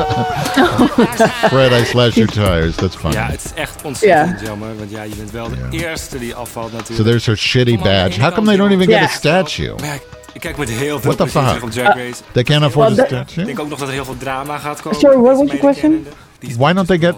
Fred, 1.51 1.72
I 1.82 1.86
slash 1.86 2.16
your 2.16 2.32
tires. 2.32 2.76
That's 2.76 2.95
funny. 2.95 3.16
Ja, 3.16 3.28
het 3.28 3.43
is 3.45 3.53
echt 3.53 3.82
ontzettend 3.84 4.41
jammer, 4.41 4.78
want 4.78 4.91
ja, 4.91 5.03
je 5.03 5.16
bent 5.16 5.32
wel 5.32 5.49
de 5.49 5.68
eerste 5.70 6.20
die 6.20 6.36
afvalt 6.36 6.72
natuurlijk. 6.72 6.97
So 6.99 7.03
there's 7.03 7.26
her 7.26 7.38
shitty 7.38 7.78
badge. 7.78 8.22
How 8.22 8.34
come 8.34 8.47
they 8.47 8.57
don't 8.57 8.72
even 8.72 8.88
get 8.88 9.01
a 9.01 9.07
statue? 9.07 9.76
Ik 10.34 10.41
kijk 10.41 10.57
met 10.57 10.70
heel 10.70 10.99
veel 10.99 11.13
What 11.16 11.32
the 11.32 11.39
plezier 11.39 11.63
op 11.63 11.72
Drag 11.72 11.95
Race. 11.95 12.22
They 12.32 12.43
can't 12.43 12.63
afford 12.63 12.99
a 12.99 13.01
Ik 13.01 13.07
statue? 13.07 13.45
denk 13.45 13.59
ook 13.59 13.70
nog 13.70 13.80
dat 13.80 13.88
er 13.88 13.93
heel 13.93 14.05
veel 14.05 14.18
drama 14.18 14.57
gaat 14.57 14.82
komen. 14.82 14.99
Sorry, 14.99 15.18
what 15.18 15.38
was 15.38 15.47
your 15.47 15.57
question? 15.57 16.07
Why 16.39 16.74
don't 16.74 16.88
they 16.88 16.97
get? 16.97 17.16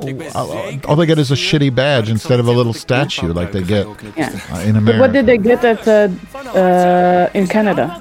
All 0.00 0.96
they 0.96 1.06
get 1.06 1.18
is 1.18 1.30
a 1.30 1.34
shitty 1.34 1.74
badge 1.74 2.08
instead 2.08 2.40
of 2.40 2.46
a 2.46 2.52
little 2.52 2.72
statue 2.72 3.32
like 3.32 3.52
they 3.52 3.62
get 3.62 3.86
Yeah. 4.16 4.38
uh, 4.52 4.60
in 4.60 4.84
But 4.84 4.98
what 4.98 5.12
did 5.12 5.26
they 5.26 5.38
get 5.38 5.64
at 5.64 5.86
uh, 5.88 6.08
uh, 6.56 7.30
in 7.34 7.46
Canada? 7.46 8.00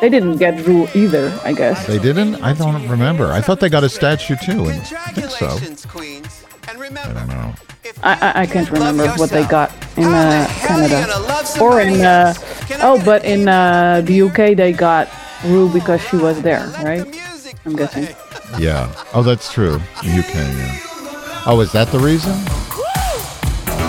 They 0.00 0.08
didn't 0.08 0.36
get 0.36 0.64
Ru 0.66 0.86
either, 0.94 1.32
I 1.44 1.52
guess. 1.52 1.86
They 1.86 1.98
didn't? 1.98 2.36
I 2.36 2.52
don't 2.52 2.86
remember. 2.88 3.32
I 3.32 3.40
thought 3.40 3.60
they 3.60 3.68
got 3.68 3.82
a 3.82 3.88
statue 3.88 4.36
too, 4.36 4.68
and 4.68 4.80
I 4.80 5.12
think 5.12 5.30
so. 5.30 5.58
I 6.68 7.12
don't 7.12 7.28
know. 7.28 7.54
I, 8.02 8.12
I, 8.12 8.40
I 8.42 8.46
can't 8.46 8.70
remember 8.70 9.08
what 9.16 9.30
they 9.30 9.44
got 9.46 9.72
in 9.96 10.04
uh, 10.04 10.46
Canada. 10.60 11.06
Or 11.60 11.80
in, 11.80 12.00
uh, 12.02 12.34
oh, 12.82 13.02
but 13.04 13.24
in 13.24 13.48
uh, 13.48 14.02
the 14.04 14.22
UK 14.22 14.54
they 14.56 14.72
got 14.72 15.08
Ru 15.44 15.72
because 15.72 16.00
she 16.02 16.16
was 16.16 16.40
there, 16.42 16.66
right? 16.84 17.06
I'm 17.64 17.74
guessing. 17.74 18.08
Yeah. 18.58 18.92
Oh, 19.14 19.22
that's 19.22 19.52
true. 19.52 19.80
The 20.02 20.10
UK. 20.20 20.34
Yeah. 20.34 20.87
Oh, 21.50 21.60
is 21.60 21.72
that 21.72 21.88
the 21.88 21.98
reason? 21.98 22.34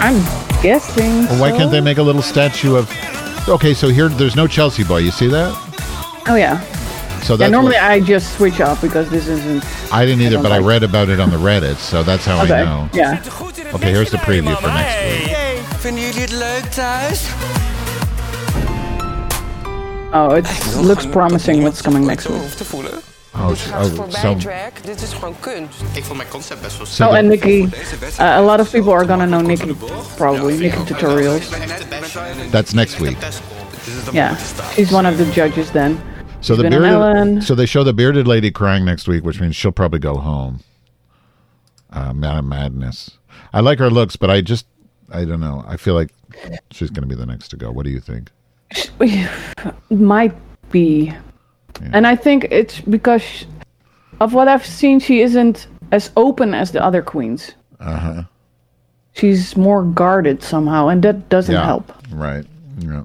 I'm 0.01 0.15
guessing. 0.61 1.25
Well, 1.25 1.41
why 1.41 1.49
so. 1.51 1.57
can't 1.57 1.71
they 1.71 1.81
make 1.81 1.97
a 1.97 2.03
little 2.03 2.21
statue 2.21 2.75
of? 2.77 2.89
Okay, 3.49 3.73
so 3.73 3.89
here 3.89 4.07
there's 4.07 4.35
no 4.35 4.47
Chelsea 4.47 4.83
boy. 4.83 4.99
You 4.99 5.11
see 5.11 5.27
that? 5.27 5.51
Oh 6.27 6.35
yeah. 6.35 6.61
So 7.21 7.35
yeah. 7.35 7.49
Normally 7.49 7.73
what- 7.75 7.83
I 7.83 7.99
just 7.99 8.33
switch 8.37 8.61
off 8.61 8.81
because 8.81 9.09
this 9.09 9.27
isn't. 9.27 9.63
I 9.93 10.05
didn't 10.05 10.21
either, 10.21 10.35
don't 10.35 10.43
but 10.43 10.51
I 10.53 10.59
like- 10.59 10.67
read 10.67 10.83
about 10.83 11.09
it 11.09 11.19
on 11.19 11.31
the 11.31 11.37
Reddit, 11.37 11.75
so 11.77 12.01
that's 12.01 12.25
how 12.25 12.41
Okay, 12.43 12.61
I 12.61 12.63
know. 12.63 12.89
yeah. 12.93 13.21
Okay, 13.73 13.91
here's 13.91 14.09
the 14.11 14.17
preview 14.17 14.55
for 14.57 14.67
next 14.67 15.27
week. 15.27 15.35
Vinden 15.81 16.03
jullie 16.03 16.21
het 16.21 16.31
leuk 16.31 16.63
thuis? 16.71 17.29
Oh, 20.13 20.33
it 20.35 20.47
looks 20.81 21.05
promising. 21.05 21.61
What's 21.63 21.81
coming 21.81 22.05
next 22.05 22.27
week? 22.27 23.08
Te 23.31 23.37
voelen. 23.37 23.49
Oh, 23.49 23.55
s- 23.55 23.71
oh, 23.71 23.95
Voorbij 23.95 24.19
so 24.19 24.35
drag, 24.35 24.71
dit 24.83 25.01
is 25.01 25.13
gewoon 25.13 25.35
kunst. 25.39 25.81
Ik 25.93 26.03
vond 26.03 26.17
mijn 26.17 26.29
concept 26.29 26.61
best 26.61 26.77
wel 26.77 26.85
So 26.85 27.03
Oh, 27.05 27.11
the- 27.11 27.17
and 27.17 27.27
Nikki. 27.27 27.63
Uh, 27.63 28.19
a 28.19 28.41
lot 28.41 28.59
of 28.59 28.71
people 28.71 28.93
are 28.93 29.05
gonna 29.07 29.25
know 29.25 29.41
Nikki, 29.41 29.75
probably 30.15 30.57
Nikki 30.57 30.83
tutorials. 30.85 31.49
that's 32.51 32.73
next 32.73 32.99
week. 32.99 33.17
Yeah, 34.11 34.35
she's 34.73 34.91
one 34.91 35.09
of 35.09 35.17
the 35.17 35.25
judges 35.31 35.71
then. 35.71 35.99
So 36.41 36.53
She's 36.53 36.63
the 36.63 36.69
been 36.69 36.71
bearded, 36.81 36.91
Ellen. 36.91 37.41
so 37.41 37.55
they 37.55 37.65
show 37.65 37.83
the 37.83 37.93
bearded 37.93 38.25
lady 38.27 38.51
crying 38.51 38.85
next 38.85 39.07
week, 39.07 39.23
which 39.25 39.39
means 39.39 39.55
she'll 39.55 39.73
probably 39.73 39.99
go 39.99 40.15
home. 40.17 40.59
Uh, 41.93 42.13
mad 42.13 42.43
madness. 42.45 43.17
I 43.53 43.59
like 43.61 43.79
her 43.79 43.89
looks, 43.89 44.15
but 44.17 44.29
I 44.29 44.41
just 44.41 44.65
I 45.11 45.25
don't 45.25 45.39
know. 45.39 45.63
I 45.67 45.75
feel 45.77 45.95
like 45.95 46.11
she's 46.71 46.89
going 46.91 47.09
to 47.09 47.15
be 47.15 47.15
the 47.15 47.25
next 47.25 47.49
to 47.49 47.57
go. 47.57 47.71
What 47.71 47.83
do 47.85 47.89
you 47.91 47.99
think? 47.99 48.29
Might 49.89 50.33
be, 50.71 51.13
and 51.93 52.05
I 52.07 52.15
think 52.15 52.45
it's 52.51 52.81
because 52.81 53.45
of 54.19 54.33
what 54.33 54.47
I've 54.47 54.65
seen. 54.65 54.99
She 54.99 55.21
isn't 55.21 55.67
as 55.91 56.11
open 56.17 56.53
as 56.53 56.71
the 56.71 56.83
other 56.83 57.01
queens. 57.01 57.53
Uh 57.79 57.97
huh. 57.97 58.23
She's 59.13 59.55
more 59.57 59.83
guarded 59.83 60.43
somehow, 60.43 60.87
and 60.87 61.03
that 61.03 61.29
doesn't 61.29 61.53
Yeah. 61.55 61.65
help. 61.65 61.91
Right. 62.11 62.45
Yeah. 62.79 63.03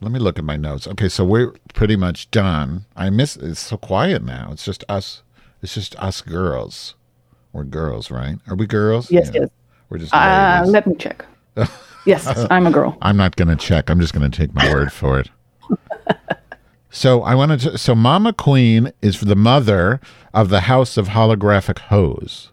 Let 0.00 0.10
me 0.10 0.18
look 0.18 0.38
at 0.38 0.44
my 0.44 0.56
notes. 0.56 0.88
Okay, 0.88 1.08
so 1.08 1.24
we're 1.24 1.52
pretty 1.74 1.94
much 1.96 2.30
done. 2.30 2.84
I 2.96 3.10
miss 3.10 3.36
it's 3.36 3.60
so 3.60 3.76
quiet 3.76 4.24
now. 4.24 4.48
It's 4.52 4.64
just 4.64 4.84
us. 4.88 5.22
It's 5.62 5.74
just 5.74 5.94
us 6.02 6.20
girls. 6.22 6.94
We're 7.52 7.64
girls, 7.64 8.10
right? 8.10 8.38
Are 8.48 8.56
we 8.56 8.66
girls? 8.66 9.10
Yes, 9.10 9.30
Yeah. 9.32 9.42
yes. 9.42 9.50
We're 9.90 9.98
just 9.98 10.12
Uh, 10.14 10.64
let 10.66 10.86
me 10.86 10.94
check. 10.96 11.24
Yes, 12.06 12.26
I'm 12.50 12.66
a 12.66 12.70
girl. 12.72 12.96
I'm 13.02 13.16
not 13.16 13.36
going 13.36 13.48
to 13.48 13.56
check. 13.56 13.90
I'm 13.90 14.00
just 14.00 14.12
going 14.14 14.28
to 14.28 14.36
take 14.36 14.52
my 14.54 14.72
word 14.72 14.90
for 14.92 15.20
it. 15.20 15.28
so 16.92 17.22
I 17.22 17.34
wanted 17.34 17.58
to. 17.60 17.78
So 17.78 17.94
Mama 17.96 18.32
Queen 18.32 18.92
is 19.02 19.18
the 19.20 19.34
mother 19.34 20.00
of 20.32 20.48
the 20.50 20.60
House 20.60 20.96
of 20.96 21.08
Holographic 21.08 21.78
Hose. 21.78 22.50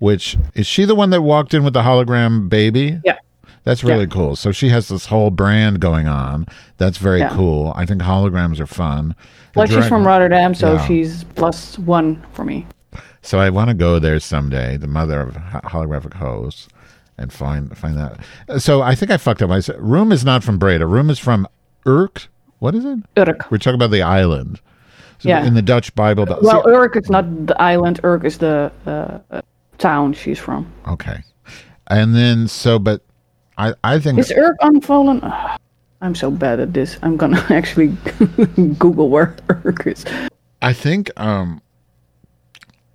Which 0.00 0.36
is 0.54 0.66
she 0.66 0.84
the 0.84 0.94
one 0.94 1.08
that 1.10 1.22
walked 1.22 1.54
in 1.54 1.64
with 1.64 1.72
the 1.72 1.82
hologram 1.82 2.48
baby? 2.50 3.00
Yeah. 3.04 3.16
That's 3.62 3.82
really 3.82 4.06
cool. 4.06 4.36
So 4.36 4.52
she 4.52 4.68
has 4.68 4.88
this 4.88 5.06
whole 5.06 5.30
brand 5.30 5.80
going 5.80 6.06
on. 6.06 6.44
That's 6.76 6.98
very 6.98 7.20
Yeah. 7.20 7.30
cool. 7.30 7.72
I 7.74 7.86
think 7.86 8.02
holograms 8.02 8.60
are 8.60 8.66
fun. 8.66 9.14
Well, 9.54 9.66
she's 9.66 9.86
from 9.86 10.06
Rotterdam, 10.06 10.54
so 10.54 10.74
Yeah. 10.74 10.86
she's 10.86 11.24
plus 11.36 11.78
one 11.78 12.22
for 12.32 12.44
me. 12.44 12.66
So 13.22 13.38
I 13.38 13.48
want 13.48 13.68
to 13.68 13.74
go 13.74 13.98
there 13.98 14.20
someday, 14.20 14.76
the 14.76 14.88
mother 14.88 15.20
of 15.22 15.34
holographic 15.36 16.14
hose, 16.14 16.68
and 17.16 17.32
find 17.32 17.74
find 17.78 17.96
that. 17.96 18.60
So 18.60 18.82
I 18.82 18.94
think 18.94 19.10
I 19.10 19.16
fucked 19.16 19.40
up. 19.40 19.50
I 19.50 19.60
said 19.60 19.76
Roem 19.78 20.12
is 20.12 20.24
not 20.26 20.44
from 20.44 20.58
Breda. 20.58 20.86
Roem 20.86 21.08
is 21.08 21.18
from 21.18 21.48
Urk. 21.86 22.28
What 22.64 22.74
is 22.74 22.86
it? 22.86 22.98
Urk. 23.18 23.50
We're 23.50 23.58
talking 23.58 23.74
about 23.74 23.90
the 23.90 24.00
island. 24.00 24.58
So 25.18 25.28
Yeah. 25.28 25.44
In 25.44 25.52
the 25.52 25.60
Dutch 25.60 25.94
Bible. 25.94 26.24
Well, 26.40 26.62
see- 26.64 26.70
Urk 26.70 26.96
is 26.96 27.10
not 27.10 27.26
the 27.46 27.60
island. 27.60 28.00
Urk 28.02 28.24
is 28.24 28.38
the 28.38 28.72
uh, 28.86 29.18
uh, 29.30 29.42
town 29.76 30.14
she's 30.14 30.38
from. 30.38 30.64
okay. 30.88 31.18
And 31.88 32.16
then 32.16 32.48
so, 32.48 32.78
but 32.78 33.02
I 33.58 33.74
I 33.84 33.98
think 34.00 34.18
Is 34.18 34.32
Urk 34.34 34.56
unfallen? 34.62 35.20
Ugh, 35.22 35.60
I'm 36.00 36.14
so 36.14 36.30
bad 36.30 36.58
at 36.58 36.72
this. 36.72 36.96
I'm 37.02 37.18
gonna 37.18 37.44
actually 37.50 37.88
Google 38.78 39.10
where 39.10 39.36
Urk 39.50 39.86
is. 39.86 40.06
I 40.62 40.72
think 40.72 41.10
um, 41.20 41.60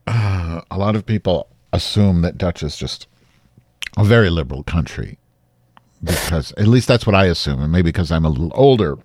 uh, 0.07 0.61
a 0.71 0.77
lot 0.79 0.95
of 0.95 1.05
people 1.05 1.45
assume 1.73 2.23
that 2.23 2.39
Dutch 2.39 2.63
is 2.63 2.75
just 2.75 3.05
a 3.97 4.03
very 4.03 4.31
liberal 4.31 4.63
country 4.63 5.19
because 6.03 6.53
at 6.57 6.65
least 6.65 6.87
that's 6.87 7.05
what 7.05 7.13
I 7.13 7.25
assume, 7.25 7.61
and 7.61 7.71
maybe 7.71 7.89
because 7.91 8.11
I'm 8.11 8.25
a 8.25 8.29
little 8.29 8.51
older. 8.55 8.97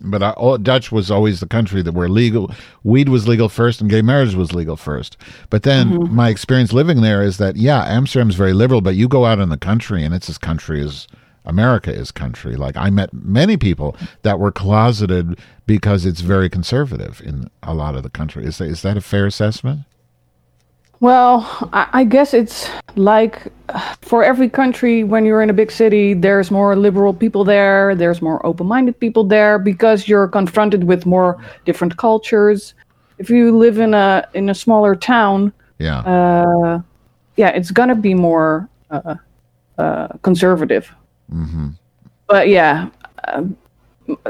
But 0.00 0.22
I, 0.22 0.34
oh, 0.36 0.56
Dutch 0.58 0.92
was 0.92 1.10
always 1.10 1.40
the 1.40 1.46
country 1.46 1.82
that 1.82 1.92
where 1.92 2.08
legal 2.08 2.50
weed 2.84 3.08
was 3.08 3.26
legal 3.26 3.48
first 3.48 3.80
and 3.80 3.90
gay 3.90 4.02
marriage 4.02 4.34
was 4.34 4.52
legal 4.52 4.76
first. 4.76 5.16
But 5.50 5.62
then 5.62 5.90
Mhm. 5.90 6.10
my 6.10 6.28
experience 6.28 6.72
living 6.72 7.00
there 7.02 7.22
is 7.22 7.38
that 7.38 7.56
yeah, 7.56 7.84
Amsterdam's 7.86 8.34
very 8.36 8.52
liberal, 8.52 8.80
but 8.80 8.94
you 8.94 9.08
go 9.08 9.24
out 9.24 9.38
in 9.38 9.48
the 9.48 9.56
country 9.56 10.04
and 10.04 10.14
it's 10.14 10.28
as 10.28 10.38
country 10.38 10.80
as 10.80 11.06
America 11.44 11.92
is 11.92 12.10
country. 12.10 12.56
Like 12.56 12.76
I 12.76 12.90
met 12.90 13.10
many 13.14 13.56
people 13.56 13.96
that 14.22 14.38
were 14.38 14.50
closeted 14.52 15.38
because 15.66 16.04
it's 16.04 16.20
very 16.20 16.48
conservative 16.48 17.22
in 17.24 17.48
a 17.62 17.72
lot 17.74 17.94
of 17.96 18.02
the 18.02 18.10
country. 18.10 18.44
Is 18.44 18.58
that, 18.58 18.64
is 18.66 18.82
that 18.82 18.96
a 18.96 19.00
fair 19.00 19.26
assessment? 19.26 19.80
Well, 21.00 21.68
I, 21.72 22.04
guess 22.04 22.32
it's 22.32 22.70
like 22.94 23.52
for 24.00 24.24
every 24.24 24.48
country, 24.48 25.04
when 25.04 25.26
you're 25.26 25.42
in 25.42 25.50
a 25.50 25.52
big 25.52 25.70
city, 25.70 26.14
there's 26.14 26.50
more 26.50 26.74
liberal 26.74 27.12
people 27.12 27.44
there, 27.44 27.94
there's 27.94 28.22
more 28.22 28.44
open 28.46 28.66
minded 28.66 28.98
people 28.98 29.22
there 29.24 29.58
because 29.58 30.08
you're 30.08 30.26
confronted 30.26 30.84
with 30.84 31.04
more 31.04 31.38
different 31.66 31.98
cultures. 31.98 32.72
If 33.18 33.28
you 33.28 33.56
live 33.56 33.78
in 33.78 33.92
a 33.92 34.26
in 34.34 34.48
a 34.48 34.54
smaller 34.54 34.96
town, 34.96 35.52
Yeah. 35.78 35.98
uh, 36.00 36.80
yeah, 37.36 37.48
it's 37.48 37.70
gonna 37.70 37.94
be 37.94 38.14
more 38.14 38.68
uh, 38.90 39.16
uh, 39.78 40.08
conservative. 40.22 40.90
Mm-hmm. 41.32 41.68
But 42.26 42.48
yeah, 42.48 42.88
um, 43.28 43.56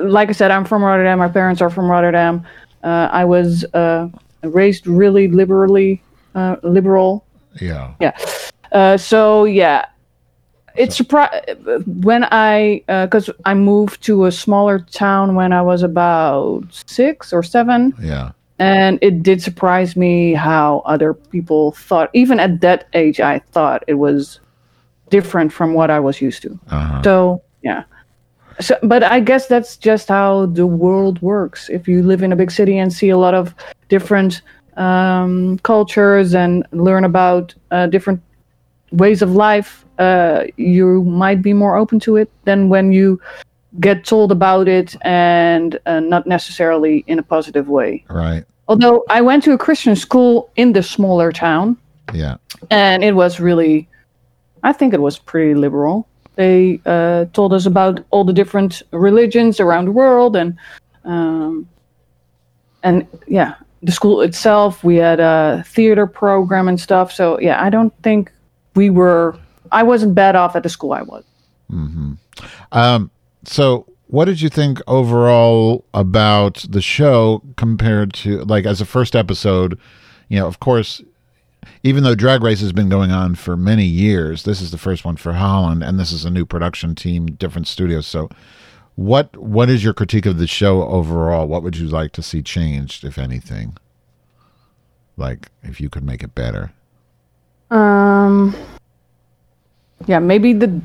like 0.01 0.29
I 0.31 0.33
said, 0.33 0.51
I'm 0.51 0.64
from 0.64 0.83
Rotterdam. 0.83 1.19
My 1.19 1.29
parents 1.29 1.62
are 1.62 1.71
from 1.71 1.89
Rotterdam. 1.89 2.45
Uh, 2.83 3.09
I 3.11 3.25
was 3.25 3.64
uh, 3.75 4.09
raised 4.43 4.87
really 4.87 5.29
liberally, 5.29 6.03
uh, 6.37 6.57
liberal. 6.62 7.24
Yeah. 7.61 7.95
Yeah. 8.01 8.16
Uh, 8.70 8.97
so 8.97 9.45
yeah, 9.45 9.87
it's 10.76 10.99
surpri- 10.99 11.87
when 12.05 12.24
I 12.30 12.84
because 12.87 13.30
I 13.45 13.55
moved 13.55 14.03
to 14.05 14.26
a 14.26 14.32
smaller 14.32 14.78
town 14.78 15.34
when 15.34 15.53
I 15.53 15.62
was 15.62 15.82
about 15.82 16.64
six 16.87 17.32
or 17.32 17.43
seven. 17.43 17.95
Yeah. 18.01 18.32
And 18.59 18.99
it 19.03 19.22
did 19.22 19.43
surprise 19.43 19.97
me 19.97 20.32
how 20.32 20.82
other 20.87 21.12
people 21.12 21.72
thought. 21.72 22.09
Even 22.14 22.41
at 22.41 22.61
that 22.62 22.89
age, 22.95 23.20
I 23.20 23.41
thought 23.53 23.84
it 23.87 23.95
was 23.95 24.41
different 25.11 25.53
from 25.53 25.74
what 25.74 25.91
I 25.91 26.01
was 26.01 26.20
used 26.22 26.43
to. 26.43 26.59
Uh-huh. 26.70 27.03
So 27.03 27.43
yeah. 27.62 27.84
So, 28.61 28.78
but 28.82 29.03
I 29.03 29.20
guess 29.20 29.49
that's 29.49 29.76
just 29.76 30.09
how 30.09 30.47
the 30.47 30.66
world 30.66 31.20
works. 31.20 31.68
If 31.68 31.87
you 31.87 32.03
live 32.03 32.22
in 32.22 32.32
a 32.32 32.37
big 32.37 32.51
city 32.51 32.78
and 32.78 32.91
see 32.91 33.11
a 33.11 33.18
lot 33.18 33.34
of 33.34 33.55
different 33.89 34.41
um, 34.77 35.59
cultures 35.62 36.35
and 36.35 36.66
learn 36.72 37.05
about 37.05 37.55
uh, 37.70 37.87
different 37.87 38.20
ways 38.93 39.22
of 39.22 39.33
life, 39.33 39.85
uh, 39.99 40.45
you 40.57 41.03
might 41.05 41.43
be 41.43 41.53
more 41.53 41.77
open 41.77 41.99
to 42.01 42.16
it 42.16 42.31
than 42.45 42.68
when 42.68 42.93
you 42.93 43.20
get 43.81 44.05
told 44.05 44.33
about 44.33 44.68
it 44.68 44.97
and 45.03 45.79
uh, 45.87 46.01
not 46.01 46.27
necessarily 46.27 47.05
in 47.07 47.18
a 47.18 47.22
positive 47.22 47.68
way. 47.68 48.05
Right. 48.09 48.45
Although 48.68 49.05
I 49.11 49.20
went 49.20 49.45
to 49.45 49.53
a 49.53 49.59
Christian 49.59 49.97
school 49.97 50.51
in 50.57 50.72
the 50.72 50.83
smaller 50.83 51.31
town, 51.33 51.77
Yeah. 52.12 52.37
and 52.70 53.05
it 53.05 53.14
was 53.14 53.39
really, 53.41 53.89
I 54.62 54.72
think 54.72 54.95
it 54.95 55.01
was 55.01 55.18
pretty 55.18 55.55
liberal. 55.55 56.07
They 56.37 56.81
uh, 56.87 57.27
told 57.33 57.53
us 57.53 57.66
about 57.66 58.05
all 58.11 58.24
the 58.24 58.33
different 58.33 58.83
religions 58.93 59.61
around 59.61 59.87
the 59.87 59.93
world 59.93 60.37
and 60.37 60.57
Um, 61.07 61.68
and 62.83 63.07
yeah, 63.29 63.55
the 63.83 63.93
school 63.93 64.20
itself, 64.20 64.83
we 64.83 64.97
had 64.97 65.20
a 65.20 65.64
theater 65.66 66.07
program 66.07 66.68
and 66.68 66.81
stuff. 66.81 67.12
So 67.12 67.39
yeah, 67.41 67.62
I 67.62 67.70
don't 67.70 67.95
think 68.03 68.33
we 68.74 68.91
were. 68.91 69.39
I 69.72 69.83
wasn't 69.83 70.14
bad 70.14 70.37
off 70.37 70.55
at 70.55 70.62
the 70.62 70.68
school 70.68 70.93
I 70.93 71.03
was. 71.03 71.24
hmm 71.68 72.12
Um, 72.72 73.11
so, 73.45 73.87
what 74.09 74.27
did 74.27 74.41
you 74.41 74.49
think 74.49 74.81
overall 74.87 75.85
about 75.95 76.64
the 76.68 76.81
show 76.81 77.43
compared 77.57 78.12
to 78.14 78.43
like 78.45 78.66
as 78.66 78.81
a 78.81 78.85
first 78.87 79.16
episode? 79.16 79.79
You 80.29 80.39
know, 80.39 80.47
of 80.47 80.61
course, 80.61 81.03
even 81.83 82.05
though 82.05 82.14
Drag 82.14 82.43
Race 82.43 82.61
has 82.61 82.72
been 82.72 82.89
going 82.89 83.12
on 83.12 83.35
for 83.35 83.57
many 83.57 83.85
years, 83.85 84.45
this 84.45 84.61
is 84.61 84.70
the 84.70 84.79
first 84.79 85.05
one 85.05 85.16
for 85.16 85.33
Holland, 85.35 85.83
and 85.83 85.99
this 85.99 86.12
is 86.12 86.24
a 86.24 86.31
new 86.31 86.45
production 86.45 86.95
team, 86.95 87.27
different 87.27 87.66
studios. 87.66 88.07
So, 88.07 88.31
what 88.97 89.36
what 89.36 89.68
is 89.68 89.84
your 89.84 89.92
critique 89.92 90.26
of 90.26 90.38
the 90.38 90.47
show 90.47 90.82
overall? 90.82 91.47
What 91.47 91.62
would 91.62 91.76
you 91.76 91.86
like 91.86 92.12
to 92.12 92.22
see 92.22 92.42
changed, 92.42 93.05
if 93.05 93.18
anything? 93.18 93.76
Like, 95.18 95.49
if 95.62 95.80
you 95.80 95.88
could 95.88 96.05
make 96.05 96.22
it 96.22 96.34
better. 96.34 96.72
Um, 97.70 98.55
yeah, 100.07 100.18
maybe 100.18 100.53
the 100.53 100.80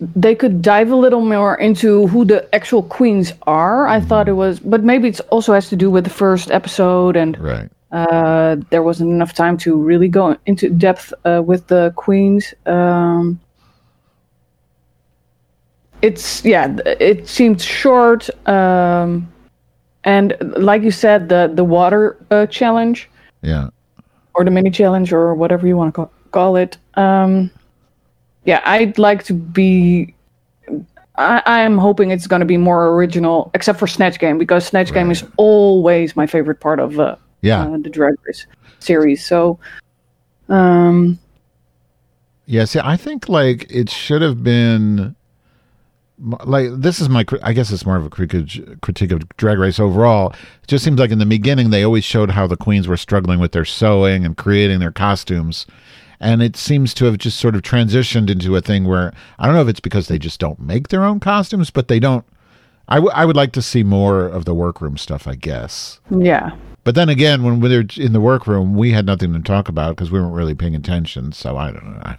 they 0.00 0.34
could 0.34 0.60
dive 0.60 0.90
a 0.90 0.96
little 0.96 1.24
more 1.24 1.54
into 1.56 2.06
who 2.08 2.24
the 2.24 2.54
actual 2.54 2.82
queens 2.82 3.32
are. 3.46 3.86
I 3.86 4.00
thought 4.00 4.28
it 4.28 4.32
was, 4.32 4.60
but 4.60 4.82
maybe 4.82 5.08
it 5.08 5.20
also 5.30 5.54
has 5.54 5.68
to 5.70 5.76
do 5.76 5.90
with 5.90 6.04
the 6.04 6.10
first 6.10 6.50
episode, 6.50 7.16
and 7.16 7.38
right. 7.38 7.70
uh, 7.92 8.56
there 8.70 8.82
wasn't 8.82 9.10
enough 9.10 9.34
time 9.34 9.56
to 9.58 9.76
really 9.76 10.08
go 10.08 10.36
into 10.46 10.68
depth 10.68 11.14
uh, 11.24 11.42
with 11.44 11.68
the 11.68 11.92
queens. 11.96 12.52
Um, 12.66 13.40
it's 16.02 16.44
yeah, 16.44 16.76
it 16.86 17.28
seemed 17.28 17.60
short, 17.60 18.28
um, 18.48 19.30
and 20.04 20.36
like 20.56 20.82
you 20.82 20.90
said, 20.90 21.28
the 21.28 21.50
the 21.52 21.64
water 21.64 22.16
uh, 22.30 22.46
challenge 22.46 23.08
Yeah. 23.42 23.68
or 24.34 24.44
the 24.44 24.50
mini 24.50 24.70
challenge 24.70 25.12
or 25.12 25.34
whatever 25.34 25.66
you 25.66 25.76
want 25.76 25.88
to 25.88 25.96
call, 25.96 26.12
call 26.30 26.56
it. 26.56 26.76
Um, 26.94 27.50
yeah, 28.44 28.60
I'd 28.64 28.98
like 28.98 29.24
to 29.24 29.34
be. 29.34 30.14
I, 31.18 31.42
I'm 31.46 31.78
hoping 31.78 32.10
it's 32.10 32.26
going 32.26 32.40
to 32.40 32.46
be 32.46 32.58
more 32.58 32.88
original, 32.94 33.50
except 33.54 33.78
for 33.78 33.86
Snatch 33.86 34.18
Game, 34.18 34.36
because 34.36 34.66
Snatch 34.66 34.92
Game 34.92 35.10
is 35.10 35.24
always 35.38 36.14
my 36.14 36.26
favorite 36.26 36.60
part 36.60 36.78
of 36.78 37.00
uh, 37.00 37.16
Yeah. 37.40 37.64
uh, 37.64 37.78
the 37.78 37.88
Drag 37.88 38.14
Race 38.26 38.46
series. 38.80 39.24
So, 39.24 39.58
um, 40.50 41.18
Yeah, 42.44 42.66
see, 42.66 42.80
I 42.84 42.98
think 42.98 43.30
like 43.30 43.66
it 43.70 43.88
should 43.88 44.20
have 44.20 44.44
been 44.44 45.15
like 46.18 46.68
this 46.72 47.00
is 47.00 47.08
my 47.08 47.24
I 47.42 47.52
guess 47.52 47.70
it's 47.70 47.84
more 47.86 47.96
of 47.96 48.06
a 48.06 48.10
critique 48.10 48.80
critique 48.80 49.12
of 49.12 49.28
Drag 49.36 49.58
Race 49.58 49.78
overall. 49.78 50.32
It 50.62 50.68
just 50.68 50.84
seems 50.84 50.98
like 50.98 51.10
in 51.10 51.18
the 51.18 51.26
beginning 51.26 51.70
they 51.70 51.82
always 51.84 52.04
showed 52.04 52.30
how 52.30 52.46
the 52.46 52.56
queens 52.56 52.88
were 52.88 52.96
struggling 52.96 53.38
with 53.38 53.52
their 53.52 53.64
sewing 53.64 54.24
and 54.24 54.36
creating 54.36 54.80
their 54.80 54.92
costumes. 54.92 55.66
And 56.18 56.42
it 56.42 56.56
seems 56.56 56.94
to 56.94 57.04
have 57.04 57.18
just 57.18 57.38
sort 57.38 57.54
of 57.54 57.60
transitioned 57.62 58.30
into 58.30 58.56
a 58.56 58.62
thing 58.62 58.84
where 58.86 59.12
I 59.38 59.44
don't 59.46 59.54
know 59.54 59.60
if 59.62 59.68
it's 59.68 59.80
because 59.80 60.08
they 60.08 60.18
just 60.18 60.40
don't 60.40 60.58
make 60.58 60.88
their 60.88 61.04
own 61.04 61.20
costumes, 61.20 61.70
but 61.70 61.88
they 61.88 62.00
don't. 62.00 62.24
I, 62.88 62.94
w- 62.96 63.12
I 63.14 63.24
would 63.26 63.36
like 63.36 63.52
to 63.52 63.60
see 63.62 63.82
more 63.82 64.26
of 64.26 64.44
the 64.44 64.54
workroom 64.54 64.96
stuff, 64.96 65.26
I 65.26 65.34
guess. 65.34 66.00
yeah. 66.10 66.56
But 66.84 66.94
then 66.94 67.08
again, 67.08 67.42
when 67.42 67.58
we 67.58 67.68
were 67.68 67.84
in 67.96 68.12
the 68.12 68.20
workroom, 68.20 68.76
we 68.76 68.92
had 68.92 69.04
nothing 69.06 69.32
to 69.32 69.40
talk 69.40 69.68
about 69.68 69.96
because 69.96 70.12
we 70.12 70.20
weren't 70.20 70.34
really 70.34 70.54
paying 70.54 70.76
attention. 70.76 71.32
So 71.32 71.56
I 71.56 71.72
don't 71.72 71.84
know. 71.84 72.00
I, 72.04 72.16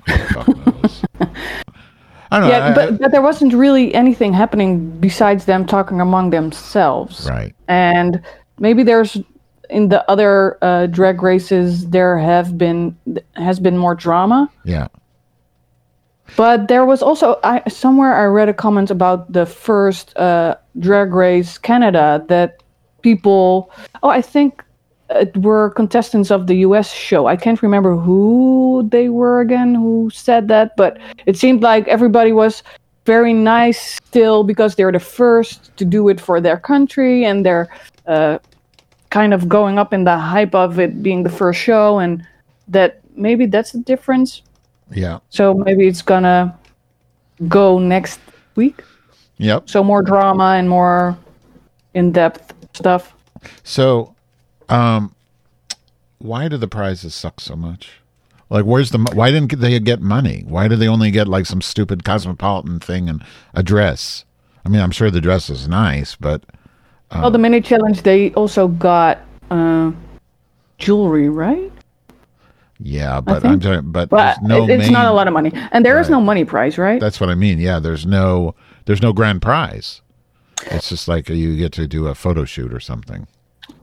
who 2.31 2.39
the 2.39 2.39
fuck 2.39 2.39
knows? 2.39 2.39
I 2.39 2.39
don't 2.39 2.49
know. 2.49 2.55
yeah, 2.55 2.67
I- 2.67 2.73
but, 2.73 2.99
but 2.99 3.11
there 3.11 3.21
wasn't 3.21 3.53
really 3.53 3.93
anything 3.93 4.33
happening 4.33 4.89
besides 4.99 5.45
them 5.45 5.65
talking 5.65 6.01
among 6.01 6.29
themselves. 6.31 7.27
Right. 7.29 7.55
And 7.67 8.21
maybe 8.59 8.83
there's 8.83 9.17
in 9.69 9.89
the 9.89 10.09
other 10.09 10.57
uh, 10.61 10.87
drag 10.87 11.21
races 11.21 11.89
there 11.89 12.17
have 12.17 12.57
been 12.57 12.95
has 13.35 13.59
been 13.59 13.77
more 13.77 13.95
drama. 13.95 14.49
Yeah. 14.63 14.87
But 16.35 16.67
there 16.67 16.85
was 16.85 17.01
also 17.01 17.39
I 17.43 17.61
somewhere 17.69 18.13
I 18.15 18.25
read 18.25 18.49
a 18.49 18.53
comment 18.53 18.91
about 18.91 19.31
the 19.31 19.45
first 19.45 20.15
uh, 20.17 20.55
Drag 20.79 21.13
Race 21.13 21.57
Canada 21.57 22.23
that 22.27 22.61
people 23.01 23.71
oh 24.03 24.09
I 24.09 24.21
think 24.21 24.63
were 25.35 25.69
contestants 25.71 26.31
of 26.31 26.47
the 26.47 26.55
US 26.67 26.91
show. 26.91 27.27
I 27.27 27.35
can't 27.35 27.61
remember 27.61 27.95
who 27.95 28.87
they 28.91 29.09
were 29.09 29.39
again 29.41 29.75
who 29.75 30.09
said 30.13 30.47
that, 30.49 30.75
but 30.75 30.97
it 31.25 31.37
seemed 31.37 31.61
like 31.61 31.87
everybody 31.87 32.31
was 32.31 32.63
very 33.05 33.33
nice 33.33 33.95
still 33.95 34.43
because 34.43 34.75
they're 34.75 34.91
the 34.91 34.99
first 34.99 35.75
to 35.77 35.85
do 35.85 36.09
it 36.09 36.19
for 36.19 36.41
their 36.41 36.57
country 36.57 37.23
and 37.25 37.45
they're 37.45 37.69
uh, 38.05 38.37
kind 39.09 39.33
of 39.33 39.47
going 39.47 39.79
up 39.79 39.93
in 39.93 40.03
the 40.03 40.17
hype 40.17 40.53
of 40.53 40.77
it 40.79 41.01
being 41.01 41.23
the 41.23 41.29
first 41.29 41.59
show 41.59 41.99
and 41.99 42.25
that 42.67 42.99
maybe 43.15 43.45
that's 43.45 43.71
the 43.71 43.79
difference 43.79 44.41
Yeah. 44.91 45.19
so 45.29 45.53
maybe 45.53 45.87
it's 45.87 46.01
gonna 46.01 46.53
go 47.47 47.79
next 47.79 48.19
week. 48.55 48.83
Yep. 49.37 49.69
So 49.69 49.83
more 49.83 50.01
drama 50.01 50.55
and 50.57 50.67
more 50.69 51.17
in-depth 51.93 52.53
stuff. 52.73 53.13
So, 53.63 54.15
um, 54.69 55.13
why 56.19 56.47
do 56.47 56.57
the 56.57 56.67
prizes 56.67 57.13
suck 57.13 57.39
so 57.39 57.55
much? 57.55 57.91
Like, 58.49 58.65
where's 58.65 58.91
the? 58.91 58.99
Why 59.13 59.31
didn't 59.31 59.59
they 59.59 59.77
get 59.79 60.01
money? 60.01 60.43
Why 60.47 60.67
do 60.67 60.75
they 60.75 60.87
only 60.87 61.11
get 61.11 61.27
like 61.27 61.45
some 61.45 61.61
stupid 61.61 62.03
cosmopolitan 62.03 62.79
thing 62.79 63.09
and 63.09 63.23
a 63.53 63.61
dress? 63.61 64.23
I 64.65 64.69
mean, 64.69 64.81
I'm 64.81 64.91
sure 64.91 65.11
the 65.11 65.21
dress 65.21 65.49
is 65.49 65.67
nice, 65.67 66.15
but 66.15 66.43
uh, 67.11 67.19
well, 67.21 67.31
the 67.31 67.37
mini 67.37 67.61
challenge 67.61 68.03
they 68.03 68.33
also 68.33 68.67
got 68.67 69.19
uh, 69.51 69.91
jewelry, 70.77 71.29
right? 71.29 71.71
yeah, 72.79 73.21
but 73.21 73.43
I'm 73.43 73.59
talking, 73.59 73.91
but 73.91 74.09
But 74.09 74.37
there's 74.41 74.49
no 74.49 74.69
it's 74.69 74.83
main, 74.83 74.93
not 74.93 75.07
a 75.07 75.11
lot 75.11 75.27
of 75.27 75.33
money, 75.33 75.51
and 75.71 75.85
there 75.85 75.99
is 75.99 76.09
no 76.09 76.21
money 76.21 76.45
prize, 76.45 76.77
right? 76.77 76.99
That's 76.99 77.19
what 77.19 77.29
I 77.29 77.35
mean. 77.35 77.59
Yeah, 77.59 77.79
there's 77.79 78.05
no 78.05 78.55
there's 78.85 79.01
no 79.01 79.13
grand 79.13 79.41
prize. 79.41 80.01
It's 80.67 80.89
just 80.89 81.07
like 81.07 81.29
you 81.29 81.57
get 81.57 81.71
to 81.73 81.87
do 81.87 82.07
a 82.07 82.15
photo 82.15 82.45
shoot 82.45 82.73
or 82.73 82.79
something. 82.79 83.27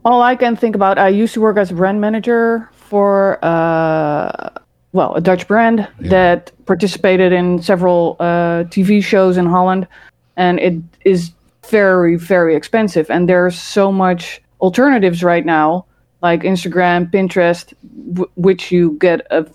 All 0.05 0.23
I 0.23 0.37
can 0.37 0.57
think 0.57 0.75
about, 0.75 0.99
I 0.99 1.09
used 1.09 1.35
to 1.35 1.41
work 1.41 1.57
as 1.57 1.73
brand 1.73 2.01
manager 2.01 2.69
for, 2.73 3.39
uh, 3.45 4.51
well, 4.93 5.15
a 5.15 5.21
Dutch 5.21 5.49
brand 5.49 5.89
that 6.01 6.53
participated 6.67 7.33
in 7.33 7.63
several 7.63 8.17
uh, 8.21 8.65
TV 8.65 9.03
shows 9.03 9.37
in 9.37 9.47
Holland, 9.47 9.89
and 10.37 10.61
it 10.61 10.75
is 11.05 11.33
very, 11.69 12.17
very 12.17 12.55
expensive. 12.55 13.11
And 13.11 13.29
there's 13.29 13.59
so 13.59 13.91
much 13.91 14.43
alternatives 14.61 15.23
right 15.25 15.45
now, 15.45 15.87
like 16.23 16.43
Instagram, 16.43 17.11
Pinterest, 17.11 17.73
w- 18.13 18.31
which 18.37 18.71
you 18.71 18.97
get 19.01 19.27
a 19.31 19.47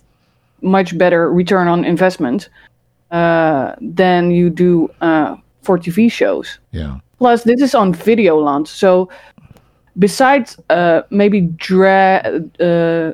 much 0.61 0.97
better 0.97 1.31
return 1.31 1.67
on 1.67 1.85
investment 1.85 2.49
uh, 3.11 3.75
than 3.81 4.31
you 4.31 4.49
do 4.49 4.89
uh, 5.01 5.35
for 5.61 5.77
TV 5.77 6.11
shows. 6.11 6.59
Yeah. 6.71 6.99
Plus, 7.17 7.43
this 7.43 7.61
is 7.61 7.75
on 7.75 7.93
Videoland, 7.93 8.67
so 8.67 9.09
besides 9.99 10.57
uh, 10.69 11.01
maybe 11.09 11.41
drag 11.41 12.25
uh, 12.59 13.13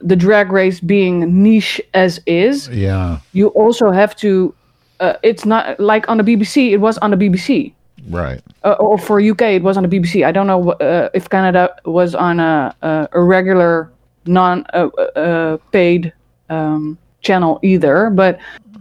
the 0.00 0.16
drag 0.16 0.52
race 0.52 0.80
being 0.80 1.42
niche 1.42 1.80
as 1.94 2.20
is, 2.26 2.68
Yeah. 2.68 3.18
you 3.32 3.48
also 3.48 3.90
have 3.90 4.14
to. 4.16 4.54
Uh, 5.00 5.14
it's 5.22 5.44
not 5.44 5.78
like 5.78 6.08
on 6.08 6.16
the 6.16 6.24
BBC. 6.24 6.70
It 6.72 6.78
was 6.78 6.96
on 6.98 7.10
the 7.10 7.16
BBC, 7.18 7.72
Right. 8.08 8.40
uh, 8.64 8.76
or 8.80 8.96
for 8.96 9.20
UK, 9.20 9.42
it 9.56 9.62
was 9.62 9.76
on 9.76 9.82
the 9.82 9.88
BBC. 9.88 10.24
I 10.24 10.32
don't 10.32 10.46
know 10.46 10.72
uh, 10.72 11.10
if 11.12 11.28
Canada 11.28 11.68
was 11.84 12.14
on 12.14 12.40
a 12.40 12.74
a, 12.82 13.08
a 13.12 13.20
regular 13.22 13.90
non 14.26 14.64
uh, 14.72 14.88
uh, 15.16 15.56
paid 15.72 16.12
um, 16.48 16.96
channel 17.20 17.58
either, 17.62 18.10
but 18.10 18.38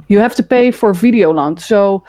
you 0.07 0.19
have 0.19 0.35
to 0.35 0.43
pay 0.43 0.71
for 0.71 0.93
video 0.93 1.33
Videoland, 1.33 1.59
so 1.59 2.03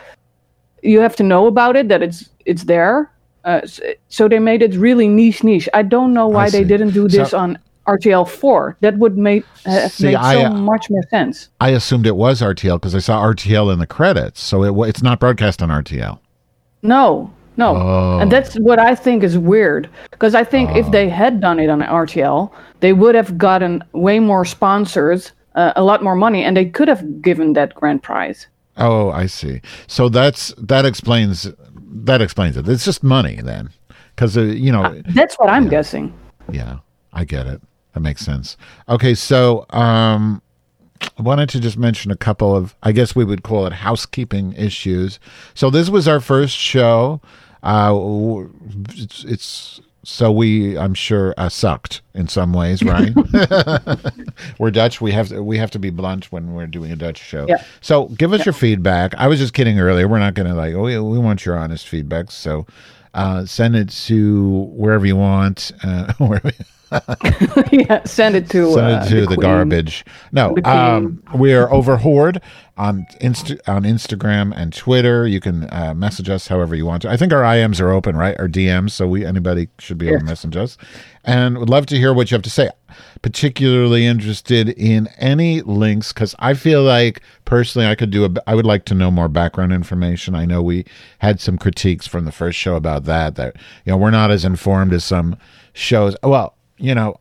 you 0.82 1.00
have 1.00 1.16
to 1.16 1.22
know 1.22 1.46
about 1.46 1.74
it 1.76 1.88
that 1.88 2.02
it's 2.02 2.30
it's 2.44 2.64
there. 2.64 3.10
Uh, 3.46 3.60
so 4.08 4.28
they 4.28 4.40
made 4.40 4.60
it 4.60 4.74
really 4.74 5.06
niche 5.08 5.42
niche. 5.44 5.68
I 5.72 5.82
don't 5.82 6.12
know 6.12 6.26
why 6.26 6.50
they 6.50 6.64
didn't 6.64 6.90
do 6.90 7.08
this 7.08 7.30
So- 7.30 7.38
on 7.38 7.58
RTL 7.86 8.24
four. 8.28 8.76
That 8.80 8.98
would 8.98 9.16
make 9.16 9.44
have 9.64 9.92
See, 9.92 10.06
made 10.06 10.14
so 10.14 10.18
I, 10.18 10.44
uh, 10.44 10.52
much 10.52 10.90
more 10.90 11.04
sense. 11.10 11.48
I 11.60 11.70
assumed 11.70 12.04
it 12.06 12.16
was 12.16 12.42
RTL 12.42 12.78
because 12.80 12.96
I 12.96 12.98
saw 12.98 13.22
RTL 13.22 13.72
in 13.72 13.78
the 13.78 13.86
credits, 13.86 14.42
so 14.42 14.64
it 14.64 14.88
it's 14.88 15.02
not 15.04 15.20
broadcast 15.20 15.62
on 15.62 15.68
RTL. 15.70 16.18
No, 16.82 17.30
no, 17.56 17.76
Oh. 17.76 18.18
and 18.20 18.30
that's 18.32 18.56
what 18.56 18.80
I 18.80 18.96
think 18.96 19.22
is 19.22 19.38
weird. 19.38 19.88
Because 20.10 20.34
I 20.34 20.42
think 20.42 20.74
if 20.74 20.90
they 20.90 21.08
had 21.08 21.40
done 21.40 21.60
it 21.60 21.70
on 21.70 21.80
RTL, 21.82 22.50
they 22.80 22.92
would 22.92 23.14
have 23.14 23.38
gotten 23.38 23.84
way 23.92 24.18
more 24.18 24.44
sponsors, 24.44 25.30
uh, 25.54 25.72
a 25.76 25.84
lot 25.84 26.02
more 26.02 26.16
money, 26.16 26.42
and 26.44 26.56
they 26.56 26.64
could 26.66 26.88
have 26.88 27.22
given 27.22 27.52
that 27.52 27.74
grand 27.74 28.02
prize. 28.02 28.48
Oh, 28.76 29.10
I 29.10 29.26
see. 29.26 29.60
So 29.86 30.08
that's 30.08 30.52
that 30.58 30.84
explains 30.84 31.48
that 31.86 32.20
explains 32.20 32.56
it. 32.56 32.68
It's 32.68 32.84
just 32.84 33.02
money 33.02 33.36
then, 33.42 33.70
because 34.14 34.36
uh, 34.36 34.42
you 34.42 34.72
know, 34.72 35.00
That's 35.14 35.36
what 35.36 35.48
I'm 35.48 35.68
guessing. 35.68 36.12
yeah, 36.50 36.78
I 37.12 37.24
get 37.24 37.46
it. 37.46 37.60
That 37.94 38.00
makes 38.00 38.22
sense. 38.24 38.56
Okay, 38.88 39.14
so 39.14 39.64
um, 39.70 40.42
I 41.18 41.22
wanted 41.22 41.48
to 41.50 41.60
just 41.60 41.78
mention 41.78 42.10
a 42.10 42.16
couple 42.16 42.54
of, 42.54 42.74
I 42.82 42.92
guess 42.92 43.16
we 43.16 43.24
would 43.24 43.42
call 43.42 43.66
it 43.66 43.72
housekeeping 43.72 44.52
issues. 44.52 45.18
So 45.54 45.70
this 45.70 45.88
was 45.88 46.06
our 46.06 46.20
first 46.20 46.56
show. 46.56 47.20
Uh, 47.62 47.98
it's, 48.90 49.24
it's 49.24 49.80
so 50.08 50.30
we, 50.30 50.78
I'm 50.78 50.94
sure, 50.94 51.34
uh, 51.36 51.48
sucked 51.48 52.00
in 52.14 52.28
some 52.28 52.52
ways, 52.52 52.80
right? 52.80 53.12
we're 54.60 54.70
Dutch. 54.70 55.00
We 55.00 55.10
have 55.10 55.30
to, 55.30 55.42
we 55.42 55.58
have 55.58 55.72
to 55.72 55.80
be 55.80 55.90
blunt 55.90 56.30
when 56.30 56.54
we're 56.54 56.68
doing 56.68 56.92
a 56.92 56.96
Dutch 56.96 57.18
show. 57.18 57.44
Yeah. 57.48 57.64
So 57.80 58.06
give 58.10 58.32
us 58.32 58.46
your 58.46 58.52
feedback. 58.52 59.16
I 59.16 59.26
was 59.26 59.40
just 59.40 59.52
kidding 59.52 59.80
earlier. 59.80 60.06
We're 60.06 60.20
not 60.20 60.34
going 60.34 60.46
to 60.46 60.54
like, 60.54 60.74
oh, 60.74 60.82
we, 60.82 60.96
we 60.96 61.18
want 61.18 61.44
your 61.44 61.58
honest 61.58 61.88
feedback. 61.88 62.30
So 62.30 62.68
uh, 63.14 63.46
send 63.46 63.74
it 63.74 63.88
to 63.88 64.68
wherever 64.76 65.04
you 65.04 65.16
want. 65.16 65.72
Uh, 65.82 66.12
wherever 66.18 66.52
yeah, 67.72 68.04
send 68.04 68.36
it 68.36 68.48
to 68.50 68.72
Send 68.74 68.86
uh, 68.86 69.02
it 69.04 69.08
to 69.08 69.20
the, 69.22 69.26
queen. 69.26 69.40
garbage. 69.40 70.04
No, 70.32 70.54
The 70.54 70.68
um, 70.70 71.22
we 71.34 71.52
are 71.52 71.70
over 71.72 71.96
Horde 71.96 72.40
on 72.76 73.06
Insta- 73.20 73.60
on 73.66 73.82
Instagram 73.82 74.52
and 74.54 74.72
Twitter. 74.72 75.26
You 75.26 75.40
can 75.40 75.64
uh, 75.72 75.94
message 75.96 76.28
us 76.28 76.46
however 76.46 76.74
you 76.76 76.86
want 76.86 77.02
to. 77.02 77.10
I 77.10 77.16
think 77.16 77.32
our 77.32 77.42
IMs 77.42 77.80
are 77.80 77.90
open, 77.90 78.16
right? 78.16 78.38
Our 78.38 78.48
DMs, 78.48 78.92
so 78.92 79.08
we 79.08 79.24
anybody 79.24 79.68
should 79.78 79.98
be 79.98 80.08
able 80.08 80.20
to 80.20 80.24
message 80.24 80.56
us, 80.56 80.78
and 81.24 81.58
would 81.58 81.70
love 81.70 81.86
to 81.86 81.96
hear 81.96 82.14
what 82.14 82.30
you 82.30 82.34
have 82.36 82.42
to 82.42 82.50
say. 82.50 82.70
Particularly 83.20 84.06
interested 84.06 84.68
in 84.68 85.08
any 85.18 85.62
links 85.62 86.12
because 86.12 86.34
I 86.38 86.54
feel 86.54 86.82
like 86.82 87.20
personally 87.44 87.88
I 87.88 87.94
could 87.94 88.10
do 88.10 88.24
a. 88.24 88.30
I 88.46 88.54
would 88.54 88.66
like 88.66 88.84
to 88.86 88.94
know 88.94 89.10
more 89.10 89.28
background 89.28 89.72
information. 89.72 90.34
I 90.34 90.44
know 90.44 90.62
we 90.62 90.84
had 91.18 91.40
some 91.40 91.58
critiques 91.58 92.06
from 92.06 92.26
the 92.26 92.32
first 92.32 92.58
show 92.58 92.76
about 92.76 93.04
that. 93.04 93.34
That 93.34 93.56
you 93.84 93.90
know 93.92 93.96
we're 93.96 94.10
not 94.10 94.30
as 94.30 94.44
informed 94.44 94.92
as 94.92 95.04
some 95.04 95.36
shows. 95.72 96.14
Well, 96.22 96.55
you 96.78 96.94
know, 96.94 97.18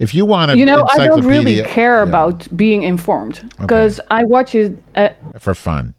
if 0.00 0.14
you 0.14 0.24
want 0.26 0.50
to, 0.50 0.58
You 0.58 0.66
know, 0.66 0.86
I 0.90 1.06
don't 1.06 1.26
really 1.26 1.62
care 1.62 2.02
about 2.02 2.46
being 2.56 2.82
informed 2.82 3.48
because 3.60 4.00
I 4.10 4.24
watch 4.24 4.54
it. 4.54 4.76
Uh, 4.96 5.08
for 5.38 5.54
fun. 5.54 5.94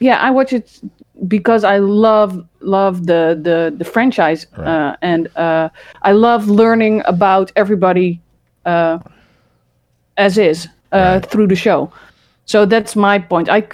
yeah, 0.00 0.18
I 0.20 0.30
watch 0.30 0.52
it 0.52 0.80
because 1.28 1.64
I 1.64 1.78
love 1.78 2.44
love 2.60 3.06
the 3.06 3.38
the 3.40 3.74
the 3.76 3.84
franchise, 3.84 4.46
uh, 4.56 4.96
and 5.02 5.28
uh, 5.36 5.68
I 6.02 6.12
love 6.12 6.48
learning 6.48 7.02
about 7.06 7.52
everybody 7.56 8.20
uh, 8.66 8.98
as 10.16 10.38
is 10.38 10.68
uh, 10.92 11.20
through 11.20 11.48
the 11.48 11.56
show. 11.56 11.90
So 12.46 12.66
that's 12.66 12.94
my 12.96 13.18
point. 13.18 13.48
I 13.48 13.66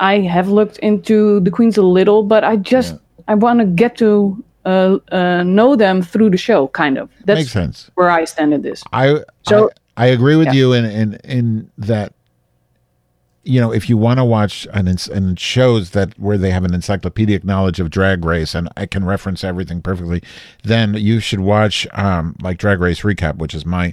I 0.00 0.20
have 0.20 0.48
looked 0.48 0.78
into 0.78 1.40
the 1.40 1.50
queens 1.50 1.76
a 1.76 1.82
little, 1.82 2.22
but 2.22 2.44
I 2.44 2.56
just 2.56 2.96
I 3.28 3.34
want 3.34 3.60
to 3.60 3.66
get 3.66 3.96
to 3.98 4.42
uh, 4.64 4.98
uh, 5.12 5.42
know 5.42 5.76
them 5.76 6.02
through 6.02 6.30
the 6.30 6.36
show, 6.36 6.68
kind 6.68 6.98
of. 6.98 7.10
That's 7.24 7.40
Makes 7.40 7.52
sense. 7.52 7.90
where 7.94 8.10
I 8.10 8.24
stand 8.24 8.54
in 8.54 8.62
this. 8.62 8.82
I 8.92 9.20
So- 9.46 9.70
I, 9.96 10.04
I 10.04 10.06
agree 10.08 10.36
with 10.36 10.46
Yeah. 10.48 10.52
you 10.54 10.72
in, 10.72 10.84
in 10.86 11.14
in 11.24 11.70
that 11.78 12.12
you 13.44 13.60
know 13.60 13.72
if 13.72 13.88
you 13.90 13.96
want 13.98 14.18
to 14.18 14.24
watch 14.24 14.66
an 14.72 14.88
and 15.12 15.38
shows 15.38 15.90
that 15.90 16.18
where 16.18 16.38
they 16.38 16.50
have 16.50 16.64
an 16.64 16.72
encyclopedic 16.74 17.44
knowledge 17.44 17.78
of 17.78 17.90
drag 17.90 18.24
race 18.24 18.54
and 18.54 18.68
I 18.76 18.86
can 18.86 19.04
reference 19.04 19.44
everything 19.44 19.82
perfectly, 19.82 20.22
then 20.62 20.94
you 20.94 21.20
should 21.20 21.40
watch 21.40 21.86
um 21.92 22.34
like 22.42 22.58
Drag 22.58 22.80
Race 22.80 23.02
Recap, 23.02 23.36
which 23.36 23.54
is 23.54 23.64
my 23.66 23.92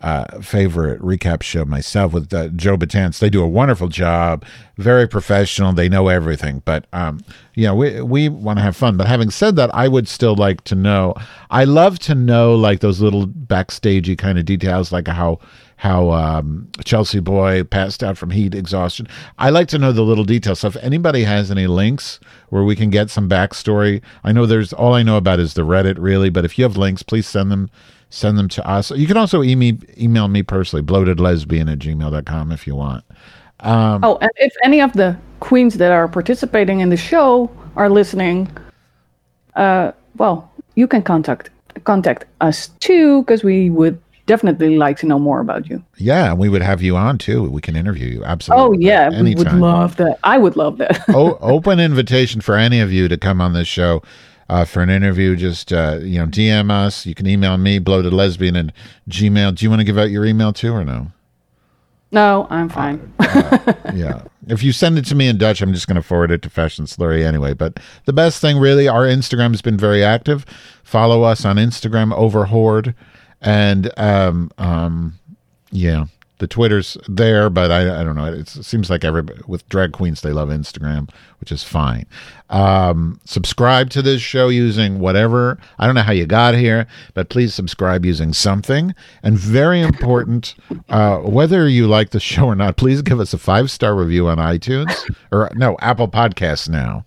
uh, 0.00 0.40
favorite 0.40 1.00
recap 1.00 1.42
show 1.42 1.64
myself 1.64 2.12
with 2.12 2.32
uh, 2.32 2.48
Joe 2.48 2.76
Batance. 2.76 3.18
They 3.18 3.30
do 3.30 3.42
a 3.42 3.48
wonderful 3.48 3.88
job, 3.88 4.44
very 4.76 5.08
professional. 5.08 5.72
They 5.72 5.88
know 5.88 6.08
everything, 6.08 6.62
but 6.64 6.86
um, 6.92 7.20
you 7.54 7.64
know, 7.64 7.74
we 7.74 8.00
we 8.00 8.28
want 8.28 8.58
to 8.58 8.62
have 8.62 8.76
fun. 8.76 8.96
But 8.96 9.08
having 9.08 9.30
said 9.30 9.56
that, 9.56 9.74
I 9.74 9.88
would 9.88 10.06
still 10.06 10.36
like 10.36 10.62
to 10.64 10.74
know. 10.74 11.14
I 11.50 11.64
love 11.64 11.98
to 12.00 12.14
know 12.14 12.54
like 12.54 12.80
those 12.80 13.00
little 13.00 13.26
backstagey 13.26 14.16
kind 14.16 14.38
of 14.38 14.44
details, 14.44 14.92
like 14.92 15.08
how 15.08 15.40
how 15.78 16.10
um, 16.10 16.68
Chelsea 16.84 17.20
Boy 17.20 17.64
passed 17.64 18.02
out 18.02 18.18
from 18.18 18.30
heat 18.30 18.54
exhaustion. 18.54 19.08
I 19.38 19.50
like 19.50 19.68
to 19.68 19.78
know 19.78 19.92
the 19.92 20.02
little 20.02 20.24
details. 20.24 20.60
So 20.60 20.68
if 20.68 20.76
anybody 20.76 21.22
has 21.22 21.50
any 21.50 21.68
links 21.68 22.18
where 22.50 22.64
we 22.64 22.74
can 22.74 22.90
get 22.90 23.10
some 23.10 23.28
backstory, 23.28 24.02
I 24.24 24.32
know 24.32 24.44
there's 24.44 24.72
all 24.72 24.94
I 24.94 25.04
know 25.04 25.16
about 25.16 25.38
is 25.38 25.54
the 25.54 25.62
Reddit 25.62 25.96
really, 25.98 26.30
but 26.30 26.44
if 26.44 26.58
you 26.58 26.64
have 26.64 26.76
links, 26.76 27.04
please 27.04 27.28
send 27.28 27.52
them 27.52 27.70
send 28.10 28.38
them 28.38 28.48
to 28.48 28.66
us. 28.68 28.90
You 28.90 29.06
can 29.06 29.16
also 29.16 29.42
email 29.42 29.76
email 29.98 30.28
me 30.28 30.42
personally, 30.42 30.82
bloatedlesbian 30.82 31.70
at 31.70 31.78
gmail.com 31.78 32.52
if 32.52 32.66
you 32.66 32.74
want. 32.74 33.04
Um, 33.60 34.04
Oh, 34.04 34.18
and 34.20 34.30
if 34.36 34.52
any 34.64 34.80
of 34.80 34.92
the 34.92 35.16
queens 35.40 35.74
that 35.78 35.92
are 35.92 36.08
participating 36.08 36.80
in 36.80 36.90
the 36.90 36.96
show 36.96 37.50
are 37.76 37.90
listening, 37.90 38.48
uh, 39.56 39.92
well, 40.16 40.50
you 40.74 40.86
can 40.86 41.02
contact 41.02 41.50
contact 41.84 42.24
us 42.40 42.68
too, 42.80 43.22
because 43.22 43.44
we 43.44 43.70
would 43.70 44.00
definitely 44.26 44.76
like 44.76 44.98
to 44.98 45.06
know 45.06 45.18
more 45.18 45.40
about 45.40 45.68
you. 45.68 45.82
Yeah, 45.96 46.30
and 46.30 46.38
we 46.38 46.48
would 46.48 46.62
have 46.62 46.82
you 46.82 46.96
on 46.96 47.18
too. 47.18 47.50
We 47.50 47.60
can 47.60 47.76
interview 47.76 48.08
you. 48.08 48.24
Absolutely. 48.24 48.64
Oh 48.64 48.72
yeah, 48.78 49.22
we 49.22 49.34
would 49.34 49.52
love 49.52 49.96
that. 49.96 50.18
I 50.22 50.38
would 50.38 50.56
love 50.56 50.78
that. 50.78 51.02
open 51.08 51.80
invitation 51.80 52.40
for 52.40 52.54
any 52.54 52.80
of 52.80 52.92
you 52.92 53.08
to 53.08 53.16
come 53.16 53.40
on 53.40 53.54
this 53.54 53.68
show 53.68 54.02
uh, 54.48 54.64
for 54.64 54.82
an 54.82 54.90
interview. 54.90 55.36
Just 55.36 55.72
uh, 55.72 55.98
you 56.02 56.18
know, 56.18 56.26
DM 56.26 56.70
us. 56.70 57.06
You 57.06 57.14
can 57.14 57.26
email 57.26 57.56
me, 57.56 57.78
bloated 57.78 58.12
lesbian, 58.12 58.56
and 58.56 58.72
Gmail. 59.08 59.54
Do 59.54 59.64
you 59.64 59.70
want 59.70 59.80
to 59.80 59.84
give 59.84 59.98
out 59.98 60.10
your 60.10 60.24
email 60.24 60.52
too, 60.52 60.72
or 60.72 60.84
no? 60.84 61.12
no, 62.10 62.46
I'm 62.50 62.68
fine. 62.68 63.12
yeah. 63.94 64.22
If 64.50 64.62
you 64.62 64.72
send 64.72 64.96
it 64.96 65.04
to 65.04 65.14
me 65.14 65.28
in 65.28 65.36
Dutch, 65.36 65.60
I'm 65.60 65.74
just 65.74 65.86
going 65.86 65.96
to 65.96 66.02
forward 66.02 66.30
it 66.30 66.40
to 66.40 66.48
Fashion 66.48 66.86
Slurry 66.86 67.22
anyway. 67.22 67.52
But 67.52 67.80
the 68.06 68.14
best 68.14 68.40
thing, 68.40 68.56
really, 68.56 68.88
our 68.88 69.02
Instagram 69.02 69.50
has 69.50 69.60
been 69.60 69.76
very 69.76 70.02
active. 70.02 70.46
Follow 70.82 71.22
us 71.22 71.44
on 71.44 71.56
Instagram, 71.56 72.14
over 72.14 72.46
Horde, 72.46 72.94
and 73.42 73.92
um, 73.98 74.50
um, 74.56 75.18
yeah, 75.70 76.06
the 76.38 76.46
Twitter's 76.46 76.96
there, 77.08 77.50
but 77.50 77.70
I, 77.70 78.00
I 78.00 78.04
don't 78.04 78.14
know. 78.14 78.32
It's, 78.32 78.54
it 78.56 78.62
seems 78.62 78.88
like 78.90 79.04
everybody 79.04 79.40
with 79.46 79.68
drag 79.68 79.92
queens 79.92 80.20
they 80.20 80.32
love 80.32 80.48
Instagram, 80.50 81.10
which 81.40 81.50
is 81.50 81.64
fine. 81.64 82.06
Um, 82.50 83.20
subscribe 83.24 83.90
to 83.90 84.02
this 84.02 84.22
show 84.22 84.48
using 84.48 85.00
whatever. 85.00 85.58
I 85.78 85.86
don't 85.86 85.94
know 85.94 86.02
how 86.02 86.12
you 86.12 86.26
got 86.26 86.54
here, 86.54 86.86
but 87.14 87.28
please 87.28 87.54
subscribe 87.54 88.04
using 88.04 88.32
something. 88.32 88.94
And 89.22 89.36
very 89.38 89.80
important, 89.80 90.54
uh, 90.88 91.18
whether 91.18 91.68
you 91.68 91.86
like 91.88 92.10
the 92.10 92.20
show 92.20 92.46
or 92.46 92.54
not, 92.54 92.76
please 92.76 93.02
give 93.02 93.20
us 93.20 93.34
a 93.34 93.38
five 93.38 93.70
star 93.70 93.94
review 93.94 94.28
on 94.28 94.38
iTunes 94.38 94.94
or 95.32 95.50
no 95.54 95.76
Apple 95.80 96.08
Podcasts 96.08 96.68
now. 96.68 97.04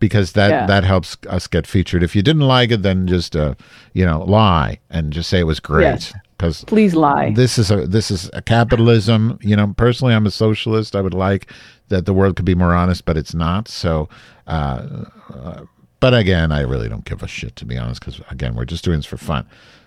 Because 0.00 0.32
that, 0.34 0.50
Yeah. 0.50 0.66
that 0.66 0.84
helps 0.84 1.16
us 1.28 1.48
get 1.48 1.66
featured. 1.66 2.04
If 2.04 2.14
you 2.14 2.22
didn't 2.22 2.46
like 2.46 2.70
it, 2.70 2.82
then 2.82 3.08
just 3.08 3.34
uh, 3.34 3.54
you 3.94 4.06
know 4.06 4.22
lie 4.22 4.78
and 4.88 5.12
just 5.12 5.28
say 5.28 5.40
it 5.40 5.44
was 5.44 5.58
great. 5.58 6.12
Because 6.38 6.64
Please 6.64 6.94
lie. 6.94 7.32
this 7.34 7.58
is 7.58 7.70
a 7.72 7.84
this 7.86 8.10
is 8.12 8.30
a 8.32 8.40
capitalism. 8.40 9.38
You 9.42 9.56
know, 9.56 9.74
personally, 9.76 10.14
I'm 10.14 10.24
a 10.24 10.30
socialist. 10.30 10.94
I 10.94 11.00
would 11.00 11.12
like 11.14 11.50
that 11.88 12.06
the 12.06 12.12
world 12.14 12.36
could 12.36 12.44
be 12.44 12.54
more 12.54 12.72
honest, 12.74 13.04
but 13.04 13.16
it's 13.16 13.34
not. 13.34 13.66
So, 13.66 14.08
uh, 14.46 15.04
uh, 15.34 15.62
but 15.98 16.14
again, 16.14 16.52
I 16.52 16.60
really 16.60 16.88
don't 16.88 17.04
give 17.04 17.24
a 17.24 17.28
shit 17.28 17.56
to 17.56 17.64
be 17.64 17.76
honest. 17.76 18.00
Because 18.00 18.20
again, 18.30 18.54
we're 18.54 18.66
just 18.66 18.84
doing 18.84 18.98
this 18.98 19.06
for 19.06 19.16
fun. 19.16 19.46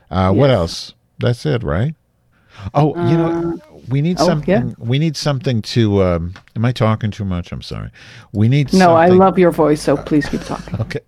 Uh, 0.09 0.33
What 0.33 0.49
else? 0.49 0.93
That's 1.19 1.45
it, 1.45 1.63
right? 1.63 1.95
Oh, 2.73 2.95
you 3.09 3.17
know, 3.17 3.59
we 3.89 4.01
need 4.01 4.17
oh, 4.19 4.25
something. 4.25 4.49
yeah. 4.69 4.73
We 4.77 4.99
need 4.99 5.17
something 5.17 5.61
to. 5.63 6.03
Um, 6.03 6.33
am 6.55 6.65
I 6.65 6.71
talking 6.71 7.11
too 7.11 7.25
much? 7.25 7.51
I'm 7.51 7.61
sorry. 7.61 7.89
We 8.33 8.47
need. 8.47 8.69
Something. 8.69 8.87
No, 8.87 8.95
I 8.95 9.07
love 9.07 9.39
your 9.39 9.51
voice, 9.51 9.81
so 9.81 9.97
please 9.97 10.27
keep 10.29 10.41
talking. 10.41 10.75
Okay. 10.81 10.99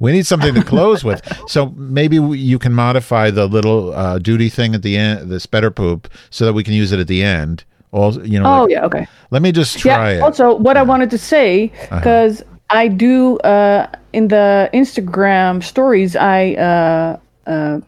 We 0.00 0.12
need 0.12 0.26
something 0.26 0.54
to 0.54 0.62
close 0.64 1.04
with. 1.04 1.22
So 1.48 1.70
maybe 1.70 2.18
we, 2.18 2.38
you 2.38 2.58
can 2.58 2.72
modify 2.72 3.30
the 3.30 3.46
little 3.46 3.92
uh, 3.94 4.18
duty 4.18 4.48
thing 4.48 4.74
at 4.74 4.82
the 4.82 4.96
end, 4.96 5.30
this 5.30 5.46
better 5.46 5.70
poop, 5.70 6.08
so 6.30 6.44
that 6.44 6.52
we 6.52 6.64
can 6.64 6.74
use 6.74 6.90
it 6.92 6.98
at 7.00 7.06
the 7.08 7.22
end. 7.22 7.64
Also, 7.92 8.22
you 8.22 8.38
know. 8.40 8.46
Oh 8.46 8.62
like- 8.62 8.70
yeah, 8.70 8.84
okay. 8.86 9.06
Let 9.30 9.42
me 9.42 9.52
just 9.52 9.78
try 9.78 10.12
yeah. 10.12 10.18
it. 10.18 10.20
Also, 10.22 10.54
what 10.56 10.76
I 10.76 10.82
wanted 10.82 11.10
to 11.10 11.18
say 11.18 11.72
Uh-huh. 11.74 11.96
because 11.98 12.42
I 12.70 12.88
do 12.88 13.38
uh, 13.38 13.86
in 14.12 14.28
the 14.28 14.70
Instagram 14.72 15.62
stories, 15.62 16.14
I 16.16 16.54
uh, 16.54 17.18
uh, 17.50 17.80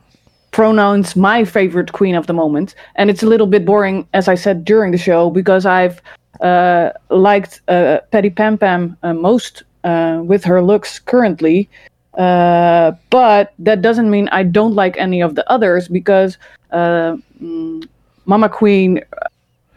pronounce 0.53 1.16
my 1.16 1.44
favorite 1.44 1.93
queen 1.93 2.14
of 2.14 2.26
the 2.26 2.32
moment, 2.32 2.74
and 2.94 3.10
it's 3.10 3.22
a 3.22 3.26
little 3.26 3.47
bit 3.47 3.64
boring, 3.64 4.06
as 4.12 4.28
I 4.28 4.36
said 4.36 4.64
during 4.64 4.93
the 4.93 4.98
show, 4.98 5.31
because 5.31 5.66
I've 5.66 6.01
uh, 6.40 6.90
liked 7.10 7.60
uh, 7.68 7.98
Patty 8.10 8.31
Pam 8.31 8.59
Pam 8.59 8.97
uh, 9.02 9.14
most 9.14 9.62
uh, 9.85 10.20
with 10.24 10.44
her 10.44 10.62
looks 10.62 10.98
currently. 10.98 11.68
Uh, 12.14 12.93
but 13.09 13.55
that 13.59 13.81
doesn't 13.81 14.10
mean 14.10 14.28
I 14.28 14.43
don't 14.43 14.74
like 14.74 14.97
any 14.98 15.22
of 15.22 15.35
the 15.35 15.51
others 15.51 15.89
because 15.89 16.36
uh, 16.70 17.16
mm, 17.43 17.89
Mama 18.26 18.48
Queen 18.48 19.01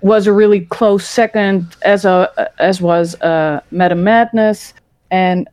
was 0.02 0.28
a 0.28 0.34
really 0.34 0.62
close 0.62 1.08
second, 1.08 1.76
as 1.84 2.04
a 2.04 2.50
as 2.60 2.82
was 2.82 3.16
Madame 3.72 4.04
Madness 4.04 4.74
and 5.10 5.48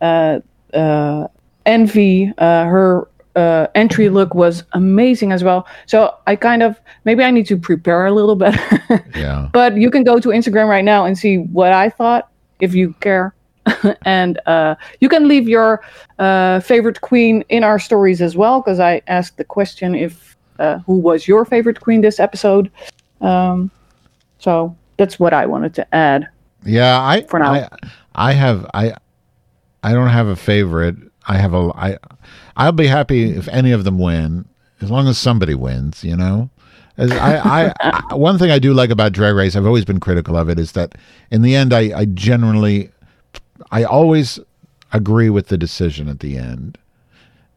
Envy. 1.64 2.32
Her 2.38 3.08
uh, 3.36 3.66
entry 3.74 4.08
look 4.08 4.34
was 4.34 4.64
amazing 4.72 5.32
as 5.32 5.42
well. 5.42 5.66
So 5.86 6.14
I 6.26 6.36
kind 6.36 6.62
of 6.62 6.78
maybe 7.04 7.22
I 7.24 7.30
need 7.30 7.46
to 7.46 7.56
prepare 7.56 8.06
a 8.06 8.12
little 8.12 8.36
better. 8.36 8.60
Yeah. 9.16 9.48
but 9.52 9.76
you 9.76 9.90
can 9.90 10.04
go 10.04 10.18
to 10.18 10.28
Instagram 10.28 10.68
right 10.68 10.84
now 10.84 11.04
and 11.04 11.16
see 11.16 11.38
what 11.38 11.72
I 11.72 11.88
thought 11.88 12.28
if 12.60 12.74
you 12.74 12.94
care. 13.00 13.34
and 14.04 14.40
uh, 14.46 14.74
you 15.00 15.08
can 15.08 15.28
leave 15.28 15.48
your 15.48 15.82
uh, 16.18 16.60
favorite 16.60 17.00
queen 17.00 17.44
in 17.48 17.62
our 17.62 17.78
stories 17.78 18.20
as 18.20 18.36
well, 18.36 18.60
because 18.60 18.80
I 18.80 19.02
asked 19.06 19.36
the 19.36 19.44
question 19.44 19.94
if 19.94 20.36
uh, 20.58 20.78
who 20.80 20.96
was 20.96 21.28
your 21.28 21.44
favorite 21.44 21.80
queen 21.80 22.00
this 22.00 22.18
episode. 22.18 22.70
Um, 23.20 23.70
so 24.38 24.76
that's 24.96 25.18
what 25.18 25.32
I 25.32 25.46
wanted 25.46 25.74
to 25.74 25.94
add. 25.94 26.28
Yeah, 26.64 27.00
I 27.00 27.22
For 27.22 27.38
now. 27.38 27.52
I, 27.52 27.68
I 28.14 28.32
have 28.32 28.68
I 28.74 28.94
I 29.82 29.92
don't 29.92 30.08
have 30.08 30.26
a 30.26 30.36
favorite. 30.36 30.96
I 31.26 31.36
have 31.36 31.54
a 31.54 31.70
I 31.74 31.98
I'll 32.56 32.72
be 32.72 32.86
happy 32.86 33.30
if 33.30 33.48
any 33.48 33.72
of 33.72 33.84
them 33.84 33.98
win 33.98 34.46
as 34.80 34.90
long 34.90 35.08
as 35.08 35.18
somebody 35.18 35.54
wins. 35.54 36.02
You 36.04 36.16
know. 36.16 36.50
As 36.98 37.10
I, 37.12 37.36
I, 37.70 37.72
I 38.10 38.14
one 38.14 38.38
thing 38.38 38.50
I 38.50 38.58
do 38.58 38.74
like 38.74 38.90
about 38.90 39.12
Drag 39.12 39.34
Race, 39.34 39.56
I've 39.56 39.66
always 39.66 39.84
been 39.84 39.98
critical 40.00 40.36
of 40.36 40.48
it, 40.50 40.58
is 40.58 40.72
that 40.72 40.94
in 41.30 41.40
the 41.42 41.54
end, 41.56 41.72
I, 41.72 42.00
I 42.00 42.04
generally, 42.04 42.90
I 43.70 43.84
always 43.84 44.38
agree 44.92 45.30
with 45.30 45.48
the 45.48 45.56
decision 45.56 46.08
at 46.08 46.20
the 46.20 46.36
end. 46.36 46.76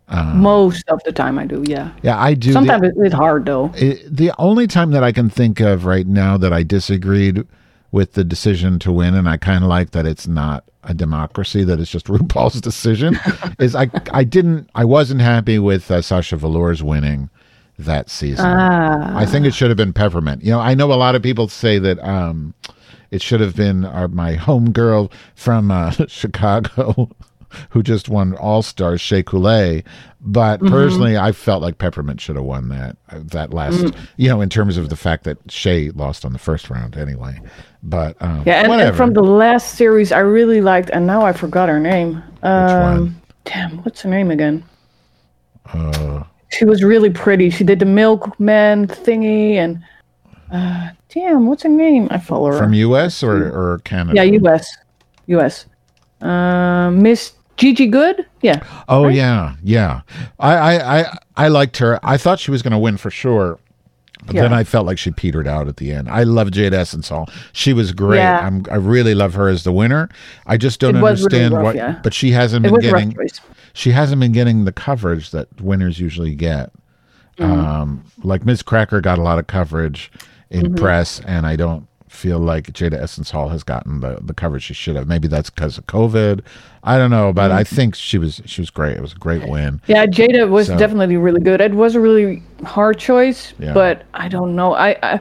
Um, 0.08 0.40
Most 0.40 0.88
of 0.90 1.02
the 1.04 1.12
time, 1.12 1.38
I 1.38 1.46
do. 1.46 1.64
Yeah. 1.68 1.92
Yeah, 2.02 2.18
I 2.22 2.34
do. 2.34 2.54
Sometimes 2.54 2.84
it- 2.88 2.94
it's 2.98 3.14
hard 3.14 3.46
though. 3.46 3.72
It, 3.76 4.06
the 4.16 4.32
only 4.38 4.68
time 4.68 4.92
that 4.92 5.04
I 5.04 5.12
can 5.12 5.30
think 5.30 5.60
of 5.60 5.84
right 5.86 6.08
now 6.08 6.38
that 6.38 6.54
I 6.54 6.64
disagreed 6.64 7.46
with 7.92 8.14
the 8.14 8.24
decision 8.24 8.80
to 8.80 8.92
win, 8.92 9.14
and 9.16 9.28
I 9.30 9.38
kind 9.38 9.64
of 9.64 9.70
like 9.70 9.92
that 9.92 10.06
it's 10.06 10.28
not 10.28 10.64
a 10.84 10.94
democracy, 10.94 11.64
that 11.64 11.80
it's 11.80 11.92
just 11.92 12.06
RuPaul's 12.08 12.62
decision, 12.62 13.18
is 13.60 13.76
I 13.76 13.90
I 14.12 14.24
didn't 14.24 14.70
I 14.76 14.86
wasn't 14.86 15.22
happy 15.22 15.60
with 15.60 15.90
uh, 15.90 16.02
Sasha 16.02 16.38
Velour's 16.38 16.84
winning 16.84 17.30
that 17.78 18.10
season. 18.10 18.46
Ah. 18.48 19.18
I 19.18 19.26
think 19.26 19.46
it 19.46 19.54
should 19.54 19.70
have 19.70 19.78
been 19.78 19.94
Peppermint. 19.94 20.44
You 20.44 20.52
know, 20.52 20.60
I 20.60 20.74
know 20.74 20.92
a 20.92 20.96
lot 20.96 21.16
of 21.16 21.22
people 21.22 21.48
say 21.48 21.78
that 21.80 22.00
um, 22.00 22.54
it 23.12 23.22
should 23.22 23.42
have 23.42 23.56
been 23.56 23.86
uh, 23.86 24.08
my 24.08 24.34
home 24.34 24.72
girl 24.72 25.12
from 25.36 25.72
uh, 25.72 25.92
Chicago. 26.08 27.10
Who 27.70 27.84
just 27.84 28.10
won 28.10 28.34
All 28.36 28.62
Stars, 28.62 29.02
Shea 29.02 29.24
Coulee. 29.24 29.84
But 30.28 30.60
Mhm. 30.60 30.70
personally, 30.72 31.18
I 31.18 31.32
felt 31.32 31.62
like 31.62 31.78
Peppermint 31.78 32.20
should 32.20 32.36
have 32.36 32.46
won 32.46 32.70
that 32.70 32.98
uh, 33.12 33.20
that 33.32 33.54
last. 33.54 33.78
Mm. 33.78 33.96
You 34.18 34.30
know, 34.30 34.42
in 34.42 34.50
terms 34.50 34.78
of 34.78 34.90
the 34.90 34.96
fact 34.96 35.24
that 35.26 35.38
Shea 35.52 35.92
lost 35.92 36.26
on 36.26 36.34
the 36.34 36.40
first 36.40 36.70
round 36.70 36.98
anyway. 36.98 37.40
But 37.84 38.16
um, 38.22 38.42
Yeah, 38.46 38.64
and, 38.64 38.72
and 38.82 38.96
from 38.98 39.14
the 39.14 39.22
last 39.22 39.76
series, 39.76 40.12
I 40.12 40.20
really 40.20 40.62
liked, 40.62 40.90
and 40.92 41.06
now 41.06 41.22
I 41.24 41.32
forgot 41.34 41.70
her 41.70 41.80
name. 41.80 42.24
Um, 42.42 43.22
Damn, 43.44 43.78
what's 43.84 44.02
her 44.02 44.10
name 44.10 44.32
again? 44.32 44.64
uh, 45.74 46.24
She 46.50 46.66
was 46.66 46.84
really 46.84 47.10
pretty. 47.12 47.50
She 47.52 47.64
did 47.64 47.78
the 47.80 47.86
milkman 47.86 48.88
thingy, 48.88 49.54
and 49.56 49.84
uh, 50.52 50.90
damn, 51.10 51.46
what's 51.48 51.62
her 51.64 51.70
name? 51.70 52.08
I 52.10 52.18
follow 52.18 52.52
her. 52.52 52.58
from 52.58 52.74
U.S. 52.74 53.22
or 53.22 53.36
or 53.52 53.80
Canada. 53.84 54.16
yeah, 54.16 54.24
U.S. 54.40 54.66
U.S. 55.28 55.66
Uh, 56.22 56.90
Miss 56.92 57.34
Gigi 57.58 57.88
Goode. 57.88 58.26
Yeah. 58.42 58.64
Oh 58.90 59.08
yeah, 59.08 59.56
yeah. 59.64 60.02
I, 60.40 60.56
I 60.56 61.00
I 61.02 61.18
I 61.38 61.48
liked 61.48 61.78
her. 61.78 62.00
I 62.04 62.18
thought 62.18 62.40
she 62.40 62.52
was 62.52 62.62
going 62.62 62.72
to 62.74 62.78
win 62.78 62.98
for 62.98 63.10
sure. 63.10 63.60
But 64.28 64.38
then 64.38 64.54
I 64.54 64.64
felt 64.64 64.88
like 64.88 64.98
she 64.98 65.12
petered 65.12 65.48
out 65.48 65.68
at 65.68 65.78
the 65.78 65.92
end. 65.92 66.10
I 66.10 66.24
love 66.24 66.48
Jaida 66.48 66.74
Essence 66.74 67.10
Hall. 67.10 67.30
She 67.54 67.74
was 67.74 67.92
great. 67.92 68.18
Yeah. 68.18 68.40
I'm, 68.48 68.66
I 68.72 68.76
really 68.78 69.14
love 69.14 69.36
her 69.36 69.48
as 69.50 69.64
the 69.64 69.72
winner. 69.72 70.10
I 70.48 70.58
just 70.58 70.80
don't 70.80 71.00
was 71.00 71.24
really 71.24 71.44
understand 71.44 71.54
rough, 71.54 71.64
what. 71.64 71.76
yeah. 71.76 72.00
But 72.02 72.12
she 72.16 72.32
hasn't 72.32 72.66
It 72.66 72.70
been 72.70 72.76
was 72.76 72.86
a 72.86 72.92
rough 72.92 73.02
getting. 73.10 73.30
She 73.74 73.92
hasn't 73.92 74.20
been 74.20 74.32
getting 74.32 74.66
the 74.66 74.72
coverage 74.72 75.30
that 75.30 75.48
winners 75.62 76.00
usually 76.00 76.34
get. 76.34 76.72
Mhm. 77.38 77.46
Um, 77.46 78.06
like 78.24 78.46
Miz 78.46 78.64
Cracker 78.64 79.00
got 79.00 79.20
a 79.20 79.22
lot 79.22 79.38
of 79.38 79.46
coverage 79.46 80.12
in 80.50 80.74
Mhm. 80.74 80.78
press, 80.78 81.20
and 81.28 81.46
I 81.46 81.56
don't 81.56 81.86
feel 82.16 82.40
like 82.40 82.72
Jaida 82.72 82.94
Essence 82.96 83.30
Hall 83.32 83.50
has 83.50 83.64
gotten 83.64 84.00
the, 84.00 84.18
the 84.22 84.34
coverage 84.34 84.64
she 84.64 84.74
should 84.74 84.96
have. 84.96 85.08
Maybe 85.08 85.28
that's 85.28 85.50
because 85.50 85.78
of 85.78 85.86
COVID. 85.88 86.42
I 86.84 86.98
don't 86.98 87.12
know, 87.12 87.34
but 87.34 87.52
I 87.52 87.64
Mhm. 87.64 87.68
think 87.68 87.96
she 87.96 88.18
was 88.18 88.42
she 88.46 88.62
was 88.62 88.70
great. 88.70 88.96
It 88.98 89.02
was 89.02 89.14
a 89.14 89.18
great 89.18 89.48
win. 89.48 89.82
Yeah, 89.88 90.06
Jaida 90.06 90.50
was 90.50 90.68
So- 90.68 90.78
definitely 90.78 91.18
really 91.18 91.42
good. 91.42 91.62
It 91.62 91.74
was 91.74 91.96
a 91.96 92.00
really 92.00 92.42
hard 92.64 92.98
choice, 92.98 93.54
Yeah. 93.60 93.74
but 93.74 94.04
I 94.14 94.28
don't 94.30 94.56
know. 94.56 94.74
I, 94.74 94.96
I 95.04 95.20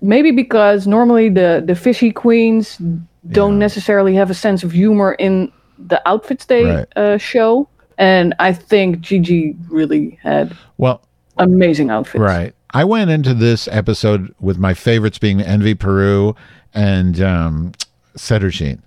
maybe 0.00 0.30
because 0.30 0.86
normally 0.86 1.28
the 1.28 1.62
the 1.64 1.74
fishy 1.74 2.10
queens 2.12 2.78
don't 3.30 3.58
necessarily 3.58 4.14
have 4.14 4.30
a 4.30 4.34
sense 4.34 4.62
of 4.64 4.72
humor 4.72 5.12
in 5.18 5.50
the 5.78 6.00
outfits 6.06 6.44
they 6.46 6.64
Right. 6.64 6.86
uh, 6.96 7.18
show, 7.18 7.68
and 7.98 8.34
I 8.38 8.52
think 8.52 9.00
Gigi 9.00 9.56
really 9.68 10.18
had 10.22 10.52
Well, 10.78 11.00
amazing 11.38 11.90
outfits. 11.90 12.20
Right. 12.20 12.54
I 12.74 12.82
went 12.84 13.10
into 13.10 13.34
this 13.34 13.68
episode 13.68 14.34
with 14.40 14.58
my 14.58 14.74
favorites 14.74 15.18
being 15.18 15.40
Envy 15.40 15.74
Peru 15.74 16.34
and 16.74 17.20
um, 17.22 17.72
Sederginne. 18.18 18.80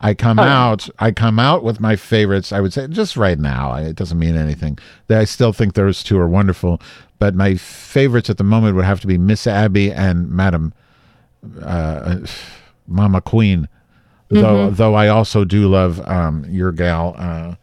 I 0.00 0.14
come 0.14 0.38
Oh, 0.38 0.42
out. 0.42 0.88
I 0.98 1.10
come 1.10 1.38
out 1.38 1.64
with 1.64 1.80
my 1.80 1.96
favorites. 1.96 2.52
I 2.52 2.60
would 2.60 2.72
say 2.72 2.86
just 2.88 3.16
right 3.16 3.38
now. 3.38 3.74
It 3.74 3.96
doesn't 3.96 4.18
mean 4.18 4.36
anything. 4.36 4.78
That 5.08 5.18
I 5.20 5.24
still 5.24 5.52
think 5.52 5.74
those 5.74 6.02
two 6.02 6.18
are 6.18 6.28
wonderful, 6.28 6.80
but 7.18 7.34
my 7.34 7.56
favorites 7.56 8.30
at 8.30 8.36
the 8.38 8.44
moment 8.44 8.76
would 8.76 8.84
have 8.84 9.00
to 9.00 9.06
be 9.06 9.18
Miss 9.18 9.46
Abby 9.46 9.90
and 9.92 10.30
Madam 10.30 10.72
uh, 11.62 12.18
Mama 12.86 13.20
Queen. 13.20 13.68
Though, 14.28 14.70
Mhm. 14.70 14.76
though 14.76 14.94
I 14.94 15.08
also 15.08 15.44
do 15.44 15.68
love 15.68 16.00
um, 16.08 16.44
your 16.48 16.72
gal 16.72 17.14
uh, 17.18 17.54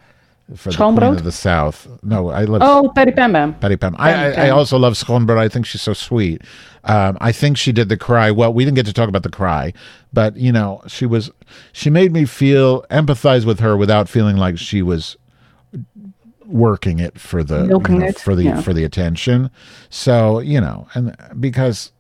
for 0.56 0.72
the 0.72 0.78
Queen 0.78 1.04
of 1.04 1.24
the 1.24 1.32
South. 1.32 1.88
No, 2.04 2.30
I 2.30 2.44
love 2.44 2.62
Oh, 2.64 2.92
Patty 2.96 3.12
Pam 3.12 3.34
Pam. 3.34 3.54
Patty 3.56 3.78
Pam. 3.78 3.96
I, 3.98 4.14
I, 4.14 4.46
I 4.48 4.50
also 4.50 4.78
love 4.78 4.94
Schoonbrood. 4.94 5.38
I 5.38 5.48
think 5.50 5.66
she's 5.66 5.82
so 5.82 5.94
sweet. 5.94 6.42
Um, 6.84 7.18
I 7.22 7.32
think 7.32 7.58
she 7.58 7.72
did 7.72 7.90
the 7.90 7.98
cry 7.98 8.32
well. 8.32 8.54
We 8.54 8.66
didn't 8.66 8.76
get 8.76 8.86
to 8.88 8.94
talk 8.94 9.08
about 9.08 9.24
the 9.24 9.30
cry, 9.30 9.74
but 10.12 10.36
you 10.38 10.52
know, 10.52 10.82
she 10.88 11.06
was. 11.06 11.32
She 11.74 11.90
made 11.90 12.12
me 12.12 12.26
feel 12.26 12.84
empathize 12.84 13.46
with 13.46 13.60
her 13.60 13.78
without 13.78 14.10
feeling 14.10 14.38
like 14.38 14.58
she 14.58 14.82
was 14.82 15.18
working 16.46 17.00
it 17.00 17.18
for 17.20 17.44
the 17.44 17.62
you 17.62 17.80
know, 17.80 18.06
it, 18.06 18.20
for 18.20 18.36
the 18.36 18.44
yeah. 18.44 18.62
for 18.62 18.74
the 18.74 18.84
attention. 18.84 19.50
So 19.90 20.40
you 20.40 20.60
know, 20.60 20.88
and 20.96 21.16
because 21.40 21.92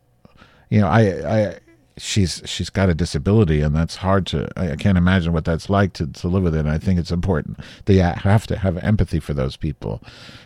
you 0.69 0.81
know, 0.81 0.87
I 0.87 1.01
I 1.01 1.59
she's 1.97 2.41
she's 2.45 2.69
got 2.69 2.89
a 2.89 2.93
disability, 2.93 3.61
and 3.61 3.75
that's 3.75 3.97
hard 3.97 4.25
to. 4.27 4.47
I, 4.57 4.71
I 4.71 4.75
can't 4.75 4.97
imagine 4.97 5.33
what 5.33 5.45
that's 5.45 5.69
like 5.69 5.93
to 5.93 6.07
to 6.07 6.27
live 6.27 6.43
with 6.43 6.55
it. 6.55 6.59
And 6.59 6.69
I 6.69 6.77
think 6.77 6.99
it's 6.99 7.11
important 7.11 7.59
that 7.85 7.93
you 7.93 8.01
have 8.01 8.47
to 8.47 8.57
have 8.57 8.77
empathy 8.77 9.19
for 9.19 9.33
those 9.33 9.55
people. 9.55 10.01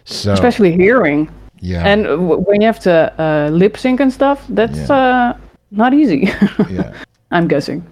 So 0.05 0.33
especially 0.33 0.73
hearing. 0.73 1.29
Yeah. 1.59 1.83
And 1.85 2.03
w- 2.03 2.41
when 2.41 2.61
you 2.61 2.67
have 2.67 2.79
to 2.81 3.21
uh, 3.21 3.49
lip 3.49 3.77
sync 3.77 3.99
and 3.99 4.11
stuff, 4.11 4.45
that's 4.49 4.89
uh, 4.89 5.37
not 5.71 5.93
easy. 5.93 6.29
yeah. 6.69 6.93
I'm 7.31 7.47
guessing. 7.47 7.85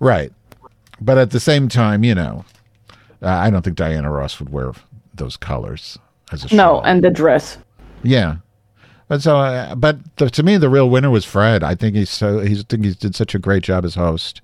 Right. 0.00 0.32
But 1.00 1.18
at 1.18 1.30
the 1.30 1.40
same 1.40 1.68
time, 1.68 2.04
you 2.04 2.14
know, 2.14 2.44
uh, 3.22 3.28
I 3.28 3.50
don't 3.50 3.62
think 3.62 3.76
Diana 3.76 4.10
Ross 4.10 4.38
would 4.38 4.50
wear 4.50 4.72
those 5.14 5.36
colors 5.36 5.98
as 6.32 6.50
a 6.50 6.54
No, 6.54 6.80
and 6.82 7.02
the 7.02 7.10
dress. 7.10 7.58
Yeah. 8.02 8.36
But 9.08 9.22
so, 9.22 9.36
uh, 9.38 9.74
but 9.74 9.98
the, 10.16 10.28
to 10.30 10.42
me, 10.42 10.56
the 10.58 10.68
real 10.68 10.88
winner 10.90 11.10
was 11.10 11.24
Fred. 11.24 11.62
I 11.62 11.74
think 11.74 11.96
he's 11.96 12.10
so 12.10 12.40
he's 12.40 12.60
I 12.60 12.64
think 12.68 12.84
he 12.84 12.92
did 12.94 13.14
such 13.14 13.34
a 13.34 13.38
great 13.38 13.62
job 13.62 13.84
as 13.84 13.94
host. 13.94 14.40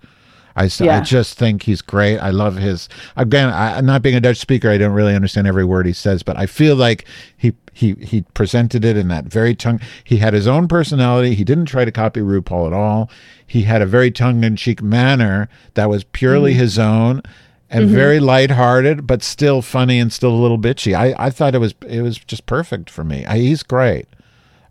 I, 0.56 0.70
Yeah. 0.78 1.00
just 1.00 1.36
think 1.36 1.64
he's 1.64 1.82
great. 1.82 2.18
I 2.18 2.30
love 2.30 2.56
his 2.56 2.88
again. 3.16 3.50
I, 3.50 3.80
not 3.80 4.02
being 4.02 4.14
a 4.14 4.20
Dutch 4.20 4.36
speaker, 4.38 4.70
I 4.70 4.78
don't 4.78 4.92
really 4.92 5.14
understand 5.14 5.48
every 5.48 5.64
word 5.64 5.84
he 5.84 5.92
says, 5.92 6.22
but 6.22 6.38
I 6.38 6.46
feel 6.46 6.76
like 6.76 7.04
he 7.36 7.52
he 7.72 7.94
he 8.00 8.22
presented 8.34 8.84
it 8.84 8.96
in 8.96 9.08
that 9.08 9.24
very 9.24 9.54
tongue. 9.56 9.80
He 10.04 10.18
had 10.18 10.32
his 10.32 10.46
own 10.46 10.68
personality. 10.68 11.34
He 11.34 11.42
didn't 11.44 11.66
try 11.66 11.84
to 11.84 11.90
copy 11.92 12.20
RuPaul 12.20 12.68
at 12.68 12.72
all. 12.72 13.10
He 13.46 13.62
had 13.62 13.82
a 13.82 13.86
very 13.86 14.12
tongue 14.12 14.44
in 14.44 14.54
cheek 14.56 14.80
manner 14.80 15.48
that 15.74 15.90
was 15.90 16.04
purely 16.04 16.54
Mhm. 16.54 16.58
his 16.58 16.78
own 16.78 17.22
and 17.68 17.88
Mhm. 17.90 17.92
very 17.92 18.20
lighthearted, 18.20 19.06
but 19.08 19.24
still 19.24 19.60
funny 19.60 19.98
and 19.98 20.12
still 20.12 20.30
a 20.30 20.38
little 20.40 20.58
bitchy. 20.58 20.94
I, 20.96 21.14
I 21.18 21.30
thought 21.30 21.56
it 21.56 21.58
was 21.60 21.74
it 21.88 22.00
was 22.02 22.16
just 22.16 22.46
perfect 22.46 22.88
for 22.90 23.02
me. 23.02 23.26
I, 23.26 23.38
he's 23.38 23.64
great. 23.64 24.06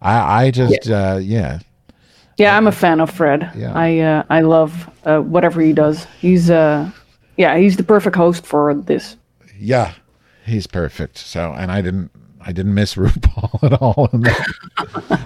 I 0.04 0.46
I 0.46 0.52
just 0.52 0.90
uh, 0.90 1.20
yeah 1.22 1.60
Yeah, 2.38 2.58
I'm 2.58 2.68
a 2.68 2.72
fan 2.72 3.00
of 3.02 3.10
Fred. 3.10 3.50
Yeah. 3.56 3.74
I 3.74 4.00
uh, 4.00 4.24
I 4.30 4.42
love 4.42 4.90
uh, 5.06 5.20
whatever 5.20 5.62
he 5.62 5.74
does. 5.74 6.06
He's 6.20 6.50
uh, 6.50 6.90
yeah, 7.38 7.58
he's 7.58 7.78
the 7.78 7.84
perfect 7.84 8.16
host 8.16 8.46
for 8.46 8.74
this. 8.74 9.18
yeah 9.60 9.94
he's 10.46 10.68
perfect. 10.68 11.18
So 11.18 11.54
and 11.54 11.72
I 11.72 11.82
didn't 11.82 12.12
I 12.46 12.52
didn't 12.52 12.74
miss 12.74 12.96
RuPaul 13.00 13.64
at 13.64 13.74
all. 13.82 14.10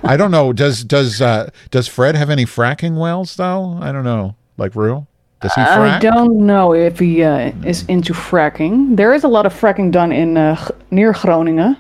I 0.04 0.16
don't 0.18 0.32
know. 0.32 0.54
Does 0.54 0.84
does 0.84 1.22
uh, 1.22 1.50
does 1.72 1.88
Fred 1.88 2.16
have 2.16 2.30
any 2.30 2.46
fracking 2.46 3.00
wells 3.00 3.36
though? 3.36 3.78
I 3.82 3.92
don't 3.92 4.04
know. 4.04 4.36
Like 4.58 4.76
Ru, 4.76 5.06
does 5.42 5.54
he 5.54 5.62
I 5.62 6.00
don't 6.00 6.46
know 6.46 6.74
if 6.74 6.98
he 7.00 7.24
uh, 7.24 7.52
is 7.64 7.86
into 7.88 8.14
fracking. 8.14 8.96
There 8.96 9.14
is 9.14 9.24
a 9.24 9.28
lot 9.28 9.46
of 9.46 9.54
fracking 9.54 9.92
done 9.92 10.12
in 10.12 10.36
uh, 10.38 10.56
near 10.90 11.14
Groningen, 11.14 11.78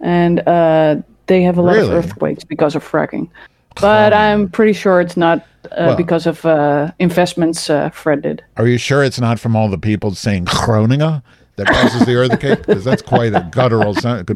and 0.00 0.40
uh, 0.46 0.96
they 1.26 1.42
have 1.42 1.58
a 1.58 1.62
lot 1.62 1.74
Really? 1.76 1.88
of 1.96 2.04
earthquakes 2.04 2.44
because 2.44 2.74
of 2.74 2.84
fracking. 2.88 3.28
But 3.80 4.12
I'm 4.12 4.50
pretty 4.50 4.74
sure 4.74 5.00
it's 5.00 5.16
not 5.16 5.38
uh, 5.66 5.68
Well- 5.88 5.96
because 5.96 6.26
of 6.26 6.44
uh, 6.44 6.92
investments 6.98 7.70
uh, 7.70 7.88
Fred 7.90 8.22
did. 8.22 8.44
Are 8.56 8.66
you 8.66 8.78
sure 8.78 9.02
it's 9.02 9.20
not 9.20 9.38
from 9.40 9.56
all 9.56 9.68
the 9.70 9.78
people 9.78 10.14
saying 10.14 10.44
Groningen 10.44 11.22
that 11.56 11.66
causes 11.68 12.04
the 12.04 12.14
earthquake? 12.14 12.58
Because 12.66 12.84
that's 12.84 13.02
quite 13.02 13.34
a 13.34 13.48
guttural 13.50 13.94
sound. 13.94 14.28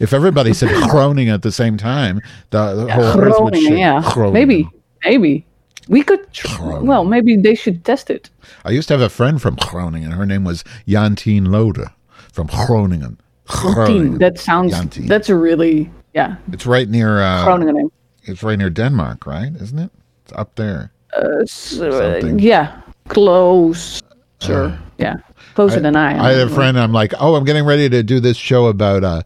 If 0.00 0.12
everybody 0.12 0.52
said 0.54 0.68
Groningen 0.90 1.34
at 1.34 1.42
the 1.42 1.50
same 1.52 1.76
time, 1.76 2.20
the, 2.50 2.74
the 2.86 2.92
whole 2.92 3.20
earth 3.20 3.34
would 3.40 3.56
shake. 3.56 3.78
yeah, 3.78 4.00
Groningen. 4.12 4.32
maybe, 4.32 4.68
maybe 5.04 5.44
we 5.88 6.02
could. 6.02 6.32
Tr- 6.32 6.80
well, 6.82 7.04
maybe 7.04 7.36
they 7.36 7.54
should 7.56 7.84
test 7.84 8.10
it. 8.10 8.30
I 8.64 8.70
used 8.70 8.86
to 8.88 8.94
have 8.94 9.00
a 9.00 9.08
friend 9.08 9.42
from 9.42 9.56
Groningen. 9.56 10.12
Her 10.12 10.24
name 10.26 10.44
was 10.44 10.62
Jantien 10.86 11.48
Lode 11.48 11.86
from 12.32 12.46
Groningen. 12.46 13.18
Groningen. 13.46 14.18
That 14.18 14.38
sounds. 14.38 14.72
Jantien. 14.72 15.08
That's 15.08 15.28
a 15.28 15.36
really 15.36 15.90
yeah. 16.14 16.36
It's 16.52 16.66
right 16.66 16.88
near. 16.88 17.20
Uh, 17.20 17.44
Groningen. 17.44 17.90
It's 18.22 18.42
right 18.42 18.58
near 18.58 18.70
Denmark, 18.70 19.26
right? 19.26 19.54
Isn't 19.54 19.78
it? 19.78 19.90
It's 20.24 20.32
up 20.32 20.54
there. 20.54 20.92
Uh, 21.14 21.44
uh, 21.80 22.26
yeah, 22.36 22.80
close. 23.08 24.02
closer. 24.40 24.78
yeah, 24.98 25.16
closer 25.54 25.80
than 25.80 25.94
I 25.94 26.12
am. 26.14 26.20
I 26.20 26.30
had 26.30 26.48
a 26.48 26.50
friend. 26.50 26.78
I'm 26.78 26.92
like, 26.92 27.12
oh, 27.20 27.34
I'm 27.34 27.44
getting 27.44 27.64
ready 27.64 27.88
to 27.88 28.02
do 28.02 28.20
this 28.20 28.36
show 28.36 28.66
about 28.66 29.04
uh, 29.04 29.22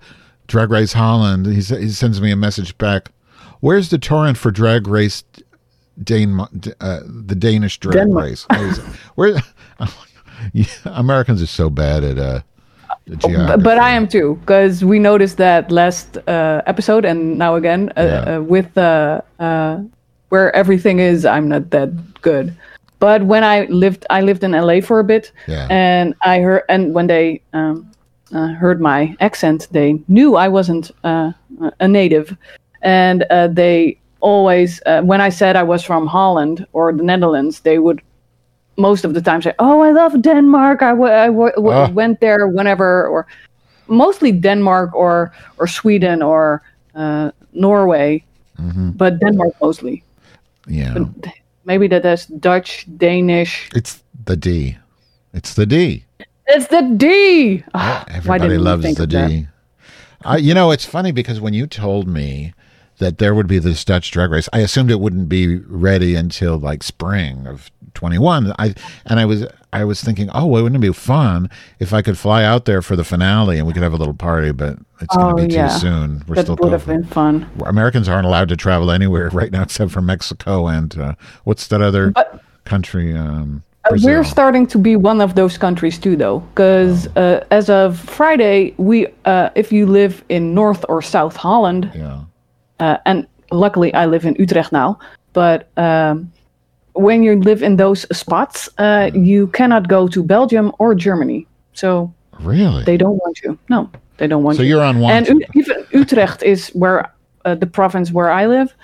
Drag 0.49 0.71
Race 0.71 0.93
Holland. 0.93 1.47
He 1.47 1.55
he 1.61 1.91
sends 1.91 2.21
me 2.21 2.31
a 2.31 2.37
message 2.37 2.77
back. 2.79 3.11
Where's 3.61 3.91
the 3.91 3.99
torrent 3.99 4.37
for 4.37 4.51
Drag 4.51 4.87
Race 4.87 5.25
Dane, 6.03 6.41
uh, 6.41 7.01
the 7.05 7.35
Danish 7.35 7.79
Drag 7.79 7.95
Denmark. 7.95 8.27
Race? 8.27 8.79
Where 9.15 9.41
yeah, 10.53 10.67
Americans 10.85 11.43
are 11.43 11.47
so 11.47 11.71
bad 11.71 12.05
at 12.05 12.19
uh, 12.19 12.41
geography. 13.17 13.63
but, 13.63 13.79
I 13.79 13.91
am 13.91 14.07
too, 14.09 14.37
because 14.41 14.85
we 14.85 14.99
noticed 14.99 15.37
that 15.39 15.71
last 15.71 16.19
uh, 16.29 16.63
episode 16.67 17.05
and 17.05 17.39
now 17.39 17.55
again 17.57 17.91
uh, 17.97 18.03
Yeah. 18.03 18.37
uh, 18.37 18.41
with 18.43 18.77
uh, 18.79 19.21
uh, 19.41 19.79
where 20.29 20.55
everything 20.55 20.99
is. 21.01 21.25
I'm 21.25 21.49
not 21.49 21.71
that 21.71 21.91
good. 22.23 22.55
But 23.01 23.23
when 23.23 23.45
I 23.45 23.67
lived, 23.71 24.05
I 24.11 24.21
lived 24.23 24.43
in 24.43 24.53
LA 24.53 24.81
for 24.81 24.99
a 24.99 25.05
bit, 25.05 25.33
Yeah. 25.47 25.67
and 25.71 26.15
I 26.25 26.41
heard, 26.41 26.63
and 26.69 26.95
when 26.95 27.07
they 27.07 27.41
um, 27.53 27.87
uh, 28.35 28.49
heard 28.49 28.81
my 28.81 29.15
accent, 29.21 29.69
they 29.71 30.01
knew 30.09 30.35
I 30.37 30.49
wasn't 30.49 30.91
uh, 31.05 31.31
a 31.81 31.87
native, 31.89 32.37
and 32.83 33.23
uh, 33.31 33.47
they 33.49 33.97
always, 34.21 34.83
uh, 34.85 35.01
when 35.03 35.21
I 35.21 35.31
said 35.31 35.55
I 35.55 35.63
was 35.63 35.85
from 35.85 36.07
Holland 36.09 36.67
or 36.73 36.93
the 36.93 37.05
Netherlands, 37.05 37.61
they 37.61 37.79
would 37.79 38.03
most 38.79 39.05
of 39.05 39.13
the 39.13 39.21
time 39.21 39.43
say, 39.43 39.53
"Oh, 39.59 39.81
I 39.83 39.91
love 39.93 40.23
Denmark. 40.23 40.83
I, 40.83 40.91
w- 40.91 41.13
I 41.13 41.27
w- 41.27 41.53
Ah. 41.71 41.91
went 41.91 42.21
there 42.21 42.47
whenever," 42.49 43.07
or 43.09 43.27
mostly 43.89 44.33
Denmark 44.33 44.95
or 44.95 45.33
or 45.59 45.67
Sweden 45.67 46.23
or 46.23 46.63
uh, 46.95 47.31
Norway, 47.53 48.23
but 48.97 49.19
Denmark 49.21 49.53
mostly. 49.61 50.03
yeah, 50.69 50.95
Maybe 51.65 51.89
that 51.89 52.05
is 52.05 52.27
Dutch, 52.41 52.87
Danish. 52.97 53.69
it's 53.75 54.03
the 54.25 54.37
D. 54.37 54.77
It's 55.35 55.55
the 55.55 55.67
D. 55.67 56.05
It's 56.47 56.67
the 56.69 56.83
D. 56.97 57.63
Why 57.73 58.05
Everybody 58.09 58.57
loves 58.59 58.95
the? 58.95 59.07
D. 59.07 59.47
I, 60.25 60.37
you 60.39 60.55
know, 60.55 60.71
it's 60.73 60.85
funny 60.87 61.13
because 61.13 61.41
when 61.41 61.53
you 61.55 61.67
told 61.67 62.09
me 62.09 62.53
that 62.99 63.19
there 63.19 63.35
would 63.35 63.47
be 63.47 63.59
this 63.59 63.85
Dutch 63.85 64.11
drag 64.11 64.31
race, 64.31 64.49
I 64.53 64.61
assumed 64.61 64.91
it 64.91 65.01
wouldn't 65.01 65.29
be 65.29 65.57
ready 65.59 66.15
until 66.15 66.59
like 66.59 66.83
spring 66.83 67.47
of 67.47 67.71
21. 67.95 68.53
I 68.59 68.75
and 69.07 69.19
I 69.19 69.25
was 69.25 69.47
I 69.73 69.85
was 69.85 70.03
thinking, 70.03 70.31
oh, 70.35 70.47
it 70.57 70.63
wouldn't 70.63 70.77
it 70.77 70.87
be 70.87 70.93
fun 70.93 71.51
if 71.79 71.93
I 71.93 72.01
could 72.03 72.17
fly 72.19 72.45
out 72.45 72.65
there 72.65 72.81
for 72.83 72.97
the 72.97 73.05
finale 73.05 73.59
and 73.59 73.67
we 73.67 73.73
could 73.73 73.83
have 73.83 73.93
a 73.93 73.97
little 73.97 74.15
party? 74.15 74.53
But 74.53 74.79
it's 75.01 75.17
going 75.17 75.35
Oh, 75.35 75.37
to 75.37 75.47
be 75.49 75.55
yeah. 75.55 75.69
too 75.69 75.79
soon. 75.79 76.11
We're 76.27 76.35
still. 76.35 76.35
that 76.35 76.43
still 76.45 76.57
would 76.61 76.73
have 76.73 76.87
been 76.87 77.05
fun. 77.05 77.49
Americans 77.67 78.09
aren't 78.09 78.27
allowed 78.27 78.49
to 78.51 78.57
travel 78.57 78.91
anywhere 78.91 79.29
right 79.33 79.51
now 79.53 79.63
except 79.63 79.91
for 79.91 80.01
Mexico 80.03 80.67
and 80.69 80.97
uh, 80.99 81.15
what's 81.45 81.67
that 81.69 81.83
other 81.83 82.13
country? 82.65 83.15
Um, 83.17 83.63
Uh, 83.85 83.91
Brazil. 83.91 84.11
we're 84.11 84.25
starting 84.25 84.67
to 84.67 84.79
be 84.79 84.97
one 84.97 85.21
of 85.23 85.35
those 85.35 85.57
countries 85.59 85.99
too, 85.99 86.17
though, 86.17 86.41
because 86.41 87.07
uh, 87.17 87.45
as 87.51 87.71
of 87.71 87.97
Friday, 87.99 88.75
we 88.77 89.07
uh, 89.25 89.49
if 89.55 89.73
you 89.73 89.87
live 89.87 90.23
in 90.29 90.53
North 90.55 90.85
or 90.89 91.01
South 91.01 91.37
Holland, 91.37 91.91
yeah. 91.95 92.21
Uh, 92.81 92.99
and 93.07 93.27
luckily 93.51 93.93
I 93.95 94.07
live 94.07 94.25
in 94.25 94.35
Utrecht 94.39 94.73
now, 94.73 94.99
but 95.33 95.69
um, 95.77 96.33
when 96.95 97.23
you 97.23 97.41
live 97.41 97.63
in 97.63 97.77
those 97.77 98.07
spots, 98.17 98.69
uh, 98.79 99.11
you 99.15 99.49
cannot 99.49 99.89
go 99.89 100.09
to 100.09 100.23
Belgium 100.23 100.73
or 100.79 100.95
Germany. 100.95 101.47
So 101.73 102.13
Really? 102.41 102.85
they 102.85 102.97
don't 102.97 103.17
want 103.17 103.41
you. 103.43 103.59
No, 103.69 103.91
they 104.17 104.27
don't 104.27 104.43
want 104.43 104.57
So 104.57 104.63
you. 104.63 104.71
So 104.71 104.77
you're 104.77 104.85
on 104.85 105.01
one. 105.01 105.13
And 105.13 105.45
even 105.55 105.87
Utrecht 105.93 106.43
is 106.43 106.69
where 106.71 107.13
uh, 107.45 107.55
the 107.55 107.67
province 107.67 108.13
where 108.13 108.31
I 108.31 108.47
live. 108.47 108.75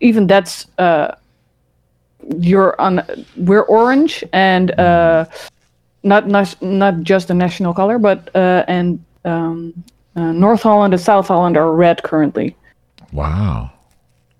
Even 0.00 0.26
that's 0.26 0.66
uh, 0.78 1.14
you're 2.38 2.80
on. 2.80 3.02
We're 3.36 3.62
orange 3.62 4.24
and 4.32 4.70
uh, 4.78 5.26
not 6.02 6.28
not 6.28 6.60
not 6.62 7.02
just 7.02 7.28
the 7.28 7.34
national 7.34 7.74
color, 7.74 7.98
but 7.98 8.28
uh, 8.34 8.64
and 8.68 9.02
um, 9.24 9.72
uh, 10.16 10.32
North 10.32 10.62
Holland 10.62 10.94
and 10.94 11.00
South 11.02 11.28
Holland 11.28 11.56
are 11.56 11.72
red 11.72 12.02
currently. 12.02 12.56
Wow. 13.14 13.70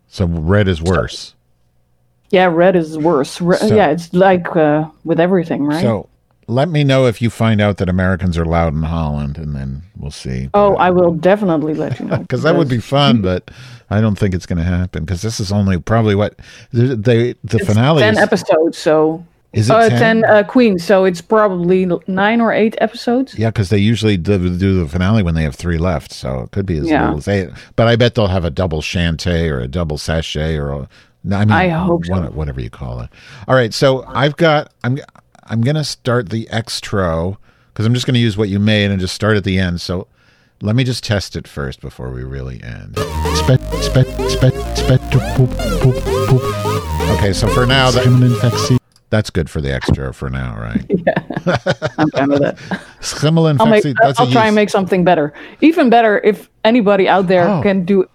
So 0.09 0.27
red 0.27 0.69
is 0.69 0.83
worse. 0.83 1.35
Yeah, 2.31 2.47
red 2.47 2.75
is 2.77 2.99
worse. 2.99 3.41
Re- 3.41 3.57
So- 3.57 3.75
yeah, 3.75 3.91
it's 3.91 4.13
like 4.13 4.55
uh, 4.57 4.89
with 5.05 5.21
everything, 5.21 5.65
right? 5.65 5.81
So 5.81 6.09
let 6.49 6.69
me 6.69 6.83
know 6.85 7.07
if 7.07 7.23
you 7.23 7.31
find 7.31 7.61
out 7.61 7.79
that 7.79 7.89
Americans 7.89 8.37
are 8.37 8.45
loud 8.45 8.75
in 8.75 8.83
Holland, 8.83 9.39
and 9.39 9.55
then 9.55 9.83
we'll 9.97 10.11
see. 10.11 10.51
oh, 10.53 10.75
I 10.77 10.91
will 10.91 11.13
definitely 11.15 11.75
let 11.75 11.99
you 12.01 12.07
know 12.07 12.17
Because 12.19 12.43
that 12.43 12.57
would 12.57 12.69
be 12.69 12.81
fun, 12.81 13.23
but 13.23 13.51
I 13.89 14.01
don't 14.01 14.19
think 14.19 14.35
it's 14.35 14.45
going 14.47 14.59
to 14.59 14.65
happen. 14.65 15.05
Because 15.05 15.23
this 15.23 15.39
is 15.41 15.53
only 15.53 15.79
probably 15.79 16.15
what 16.17 16.39
they, 16.73 16.95
they 16.97 17.33
the 17.45 17.59
It's 17.59 17.67
finale 17.67 18.03
ten 18.03 18.15
is. 18.15 18.19
episodes, 18.21 18.77
so 18.77 19.25
Is 19.55 19.71
it 19.71 19.75
uh, 19.75 19.89
10? 19.89 19.99
ten 19.99 20.25
uh, 20.25 20.43
queens, 20.43 20.85
so 20.85 21.05
it's 21.05 21.21
probably 21.21 21.87
nine 22.07 22.41
or 22.41 22.53
eight 22.53 22.75
episodes. 22.79 23.39
Yeah, 23.39 23.49
because 23.51 23.69
they 23.71 23.79
usually 23.79 24.17
do, 24.17 24.39
do 24.57 24.81
the 24.83 24.89
finale 24.89 25.23
when 25.23 25.35
they 25.35 25.43
have 25.45 25.55
three 25.55 25.79
left, 25.79 26.13
so 26.13 26.41
it 26.41 26.51
could 26.51 26.67
be 26.67 26.79
as 26.79 26.89
Yeah. 26.89 27.03
little 27.05 27.19
as 27.19 27.29
eight. 27.29 27.49
But 27.77 27.87
I 27.89 27.97
bet 27.97 28.15
they'll 28.15 28.27
have 28.29 28.45
a 28.45 28.51
double 28.51 28.83
shantay 28.83 29.51
or 29.51 29.61
a 29.61 29.69
double 29.69 29.97
sashay 29.99 30.57
or 30.57 30.71
a, 30.73 30.89
no, 31.23 31.37
I 31.37 31.45
mean, 31.45 31.53
I 31.53 31.69
hope 31.69 32.05
so. 32.05 32.15
whatever 32.33 32.61
you 32.61 32.69
call 32.71 33.01
it. 33.01 33.09
All 33.49 33.55
right, 33.55 33.73
so 33.73 34.05
I've 34.09 34.37
got 34.37 34.73
I'm 34.83 34.99
I'm 35.45 35.63
gonna 35.63 35.85
start 35.85 36.29
the 36.31 36.47
extro 36.53 37.37
because 37.73 37.87
I'm 37.87 37.95
just 37.95 38.07
gonna 38.07 38.19
use 38.19 38.37
what 38.37 38.49
you 38.51 38.59
made 38.59 38.91
and 38.91 39.01
just 39.01 39.15
start 39.15 39.37
at 39.37 39.45
the 39.45 39.59
end. 39.59 39.81
So 39.81 40.07
let 40.61 40.77
me 40.77 40.85
just 40.85 41.03
test 41.05 41.35
it 41.37 41.49
first 41.49 41.81
before 41.81 42.11
we 42.11 42.23
really 42.25 42.63
end. 42.63 42.97
Spet, 43.37 43.61
spet, 43.83 44.07
spet, 44.31 44.77
spet, 44.77 45.01
poop, 45.13 45.51
poop, 45.81 45.97
poop. 46.29 46.43
Okay, 47.19 47.33
so 47.33 47.49
for 47.49 47.65
now, 47.67 47.91
that, 47.91 48.81
that's 49.15 49.31
good 49.31 49.49
for 49.49 49.61
the 49.61 49.73
extra 49.73 50.13
for 50.13 50.29
now, 50.29 50.59
right? 50.59 50.85
yeah, 50.89 51.15
I'm 51.99 52.11
fine 52.11 52.29
with 52.31 52.43
it. 52.43 52.59
I'll, 53.61 53.67
make, 53.67 53.85
I'll 54.19 54.29
a 54.29 54.33
try 54.33 54.47
and 54.47 54.57
make 54.57 54.71
something 54.71 55.05
better. 55.05 55.33
Even 55.61 55.89
better 55.89 56.19
if 56.25 56.51
anybody 56.65 57.09
out 57.09 57.29
there 57.29 57.47
Oh. 57.49 57.63
can 57.63 57.85
do 57.85 58.09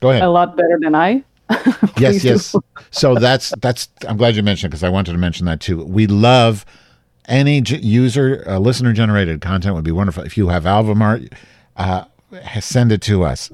Go 0.00 0.10
ahead. 0.10 0.22
a 0.22 0.28
lot 0.28 0.56
better 0.58 0.78
than 0.82 0.94
I. 0.94 1.24
yes 1.98 2.24
yes 2.24 2.54
so 2.90 3.14
that's 3.16 3.52
that's 3.60 3.88
i'm 4.08 4.16
glad 4.16 4.34
you 4.34 4.42
mentioned 4.42 4.70
because 4.70 4.82
i 4.82 4.88
wanted 4.88 5.12
to 5.12 5.18
mention 5.18 5.44
that 5.44 5.60
too 5.60 5.84
we 5.84 6.06
love 6.06 6.64
any 7.28 7.60
j- 7.60 7.76
user 7.80 8.42
uh, 8.48 8.58
listener 8.58 8.94
generated 8.94 9.42
content 9.42 9.74
would 9.74 9.84
be 9.84 9.92
wonderful 9.92 10.24
if 10.24 10.38
you 10.38 10.48
have 10.48 10.64
album 10.64 11.02
art 11.02 11.20
uh, 11.76 12.04
send 12.60 12.90
it 12.92 13.02
to 13.02 13.22
us 13.24 13.50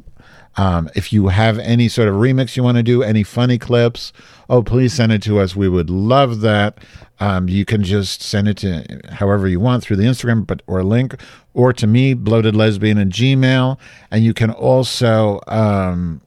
um, 0.56 0.90
if 0.94 1.12
you 1.12 1.28
have 1.28 1.58
any 1.58 1.88
sort 1.88 2.08
of 2.08 2.14
remix 2.14 2.56
you 2.56 2.62
want 2.62 2.76
to 2.76 2.82
do 2.82 3.02
any 3.02 3.22
funny 3.22 3.58
clips 3.58 4.12
oh 4.48 4.62
please 4.62 4.92
send 4.92 5.12
it 5.12 5.22
to 5.22 5.38
us 5.38 5.54
we 5.54 5.68
would 5.68 5.90
love 5.90 6.40
that 6.40 6.78
um, 7.20 7.48
you 7.48 7.64
can 7.64 7.84
just 7.84 8.22
send 8.22 8.48
it 8.48 8.56
to 8.56 9.00
however 9.12 9.46
you 9.46 9.60
want 9.60 9.82
through 9.82 9.96
the 9.96 10.04
instagram 10.04 10.46
but 10.46 10.62
or 10.66 10.82
link 10.82 11.14
or 11.54 11.72
to 11.72 11.86
me 11.86 12.14
bloated 12.14 12.56
lesbian 12.56 12.98
at 12.98 13.08
gmail 13.08 13.78
and 14.10 14.24
you 14.24 14.34
can 14.34 14.50
also 14.50 15.40
um, 15.46 16.20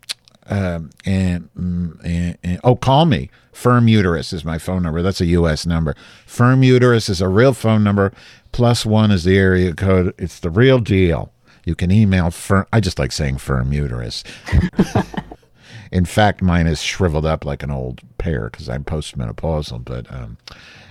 um, 0.47 0.89
and, 1.05 1.49
mm, 1.55 1.99
and, 2.03 2.37
and 2.43 2.59
oh, 2.63 2.75
call 2.75 3.05
me. 3.05 3.29
Firm 3.51 3.87
uterus 3.87 4.33
is 4.33 4.43
my 4.43 4.57
phone 4.57 4.83
number. 4.83 5.01
That's 5.01 5.21
a 5.21 5.25
U.S. 5.27 5.65
number. 5.65 5.95
Firm 6.25 6.63
uterus 6.63 7.07
is 7.09 7.21
a 7.21 7.27
real 7.27 7.53
phone 7.53 7.83
number. 7.83 8.11
Plus 8.51 8.85
one 8.85 9.11
is 9.11 9.23
the 9.23 9.37
area 9.37 9.73
code. 9.73 10.13
It's 10.17 10.39
the 10.39 10.49
real 10.49 10.79
deal. 10.79 11.31
You 11.65 11.75
can 11.75 11.91
email 11.91 12.29
firm. 12.31 12.65
I 12.73 12.79
just 12.79 12.99
like 12.99 13.11
saying 13.11 13.37
firm 13.37 13.71
uterus. 13.73 14.23
In 15.91 16.05
fact, 16.05 16.41
mine 16.41 16.65
is 16.67 16.81
shriveled 16.81 17.25
up 17.25 17.45
like 17.45 17.61
an 17.63 17.69
old 17.71 18.01
pear 18.17 18.49
because 18.49 18.67
I'm 18.67 18.83
postmenopausal. 18.83 19.85
But 19.85 20.11
um, 20.11 20.37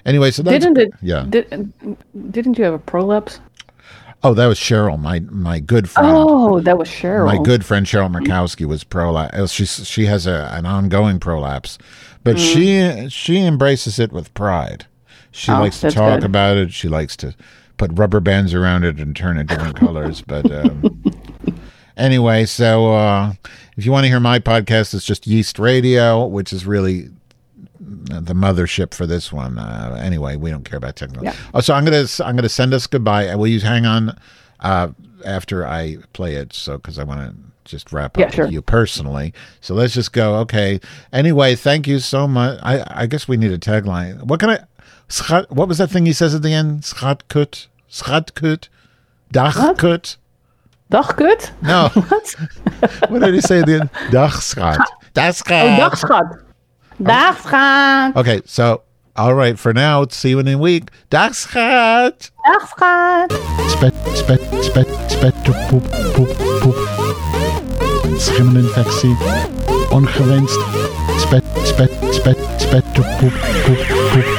anyway, 0.07 0.31
so 0.31 0.43
that's 0.43 0.65
Didn't 0.65 0.79
it? 0.79 0.93
Yeah. 1.03 1.27
Did, 1.29 1.73
didn't 2.31 2.57
you 2.59 2.65
have 2.65 2.75
a 2.75 2.79
prolapse? 2.79 3.41
oh, 4.25 4.35
that 4.35 4.47
was 4.47 4.57
Cheryl, 4.59 5.01
my 5.01 5.19
my 5.21 5.59
good 5.59 5.91
friend. 5.91 6.09
Oh, 6.13 6.61
that 6.61 6.79
was 6.79 6.89
Cheryl. 6.89 7.27
My 7.27 7.43
good 7.43 7.65
friend 7.65 7.85
Cheryl 7.85 8.09
Murkowski 8.15 8.65
was 8.67 8.85
prolapse. 8.85 9.51
She 9.53 9.65
she 9.67 10.07
has 10.07 10.27
a, 10.29 10.49
an 10.53 10.65
ongoing 10.65 11.19
prolapse, 11.19 11.77
but 12.23 12.37
Mm. 12.37 12.53
she 12.55 13.09
she 13.09 13.45
embraces 13.45 13.99
it 13.99 14.13
with 14.13 14.33
pride. 14.35 14.87
She 15.33 15.51
Oh, 15.51 15.59
likes 15.59 15.81
to 15.81 15.91
talk 15.91 16.21
good. 16.21 16.25
about 16.25 16.57
it. 16.57 16.73
She 16.73 16.89
likes 16.89 17.17
to 17.17 17.35
put 17.77 17.91
rubber 17.99 18.21
bands 18.21 18.55
around 18.55 18.85
it 18.85 18.99
and 18.99 19.15
turn 19.17 19.39
it 19.39 19.47
different 19.47 19.77
colors. 19.77 20.23
But 20.23 20.51
um, 20.51 21.03
anyway, 21.97 22.45
so 22.47 22.93
uh, 22.93 23.33
if 23.77 23.85
you 23.85 23.93
want 23.93 24.05
to 24.05 24.09
hear 24.09 24.21
my 24.21 24.39
podcast, 24.39 24.95
it's 24.95 25.05
just 25.05 25.27
Yeast 25.27 25.59
Radio, 25.59 26.27
which 26.27 26.53
is 26.53 26.67
really 26.67 27.09
the 27.81 28.35
mothership 28.35 28.95
for 28.95 29.07
this 29.07 29.33
one. 29.33 29.59
Uh, 29.59 29.99
anyway, 30.01 30.37
we 30.37 30.51
don't 30.51 30.65
care 30.65 30.77
about 30.79 30.97
technology. 30.97 31.27
Yeah. 31.27 31.51
Oh, 31.55 31.61
so 31.61 31.75
I'm 31.75 31.85
gonna 31.85 32.07
I'm 32.25 32.37
gonna 32.37 32.49
send 32.49 32.75
us 32.75 32.87
goodbye. 32.87 33.35
Will 33.35 33.47
you 33.49 33.61
hang 33.61 33.87
on 33.87 34.19
uh, 34.61 34.89
after 35.25 35.67
I 35.67 35.97
play 36.13 36.35
it? 36.37 36.53
So 36.53 36.79
because 36.79 36.99
I 36.99 37.05
want 37.05 37.31
to 37.31 37.37
just 37.65 37.93
wrap 37.93 38.19
up 38.19 38.35
Yeah, 38.37 38.45
with 38.45 38.53
you 38.53 38.61
personally. 38.63 39.33
So 39.61 39.75
let's 39.75 39.95
just 39.95 40.13
go. 40.13 40.37
Okay. 40.41 40.81
Anyway, 41.13 41.55
thank 41.55 41.87
you 41.87 41.99
so 42.01 42.27
much. 42.29 42.59
I 42.63 42.85
I 42.89 43.07
guess 43.07 43.29
we 43.29 43.37
need 43.37 43.53
a 43.53 43.59
tagline. 43.59 44.23
What 44.25 44.41
can 44.41 44.51
I? 44.51 44.61
What 45.49 45.69
was 45.69 45.79
that 45.79 45.91
thing 45.91 46.07
he 46.07 46.13
says 46.13 46.35
at 46.35 46.43
the 46.43 46.53
end? 46.53 46.83
Schatkut, 46.83 47.67
schatkut, 47.91 48.69
dachkut. 49.33 50.17
Dagkut? 50.91 51.51
No. 51.63 51.89
what 51.95 53.11
what 53.11 53.23
did 53.23 53.35
he 53.35 53.41
say 53.41 53.61
at 53.61 53.67
the 53.67 53.81
end? 53.81 53.91
Dagschat. 54.11 54.79
Oh, 54.79 54.85
Dagschat. 55.15 55.79
Oh. 55.81 55.81
dagschat. 55.81 56.43
Dagschat. 57.01 58.17
Okay, 58.17 58.43
so 58.45 58.83
All 59.15 59.35
right, 59.35 59.59
for 59.59 59.75
now, 59.75 60.07
see 60.09 60.31
you 60.31 60.39
in 60.39 60.49
a 60.49 60.57
week. 60.57 60.91
Dag 61.11 61.33
schat. 61.33 62.31
Dag 62.47 62.63
schat. 62.63 63.31
Spet, 63.69 63.95
spet, 64.17 64.41
spet, 64.65 65.11
spet, 65.11 65.35
poep, 65.45 65.85
poep, 66.15 66.33
poep. 66.61 66.77
Schimmelinfectie. 68.17 69.15
Ongewenst. 69.93 70.57
Spet, 71.21 71.45
spet, 71.67 71.91
spet, 72.15 72.39
spet, 72.61 72.85
poep, 72.95 73.07
poep, 73.21 73.33
poep. 73.67 74.32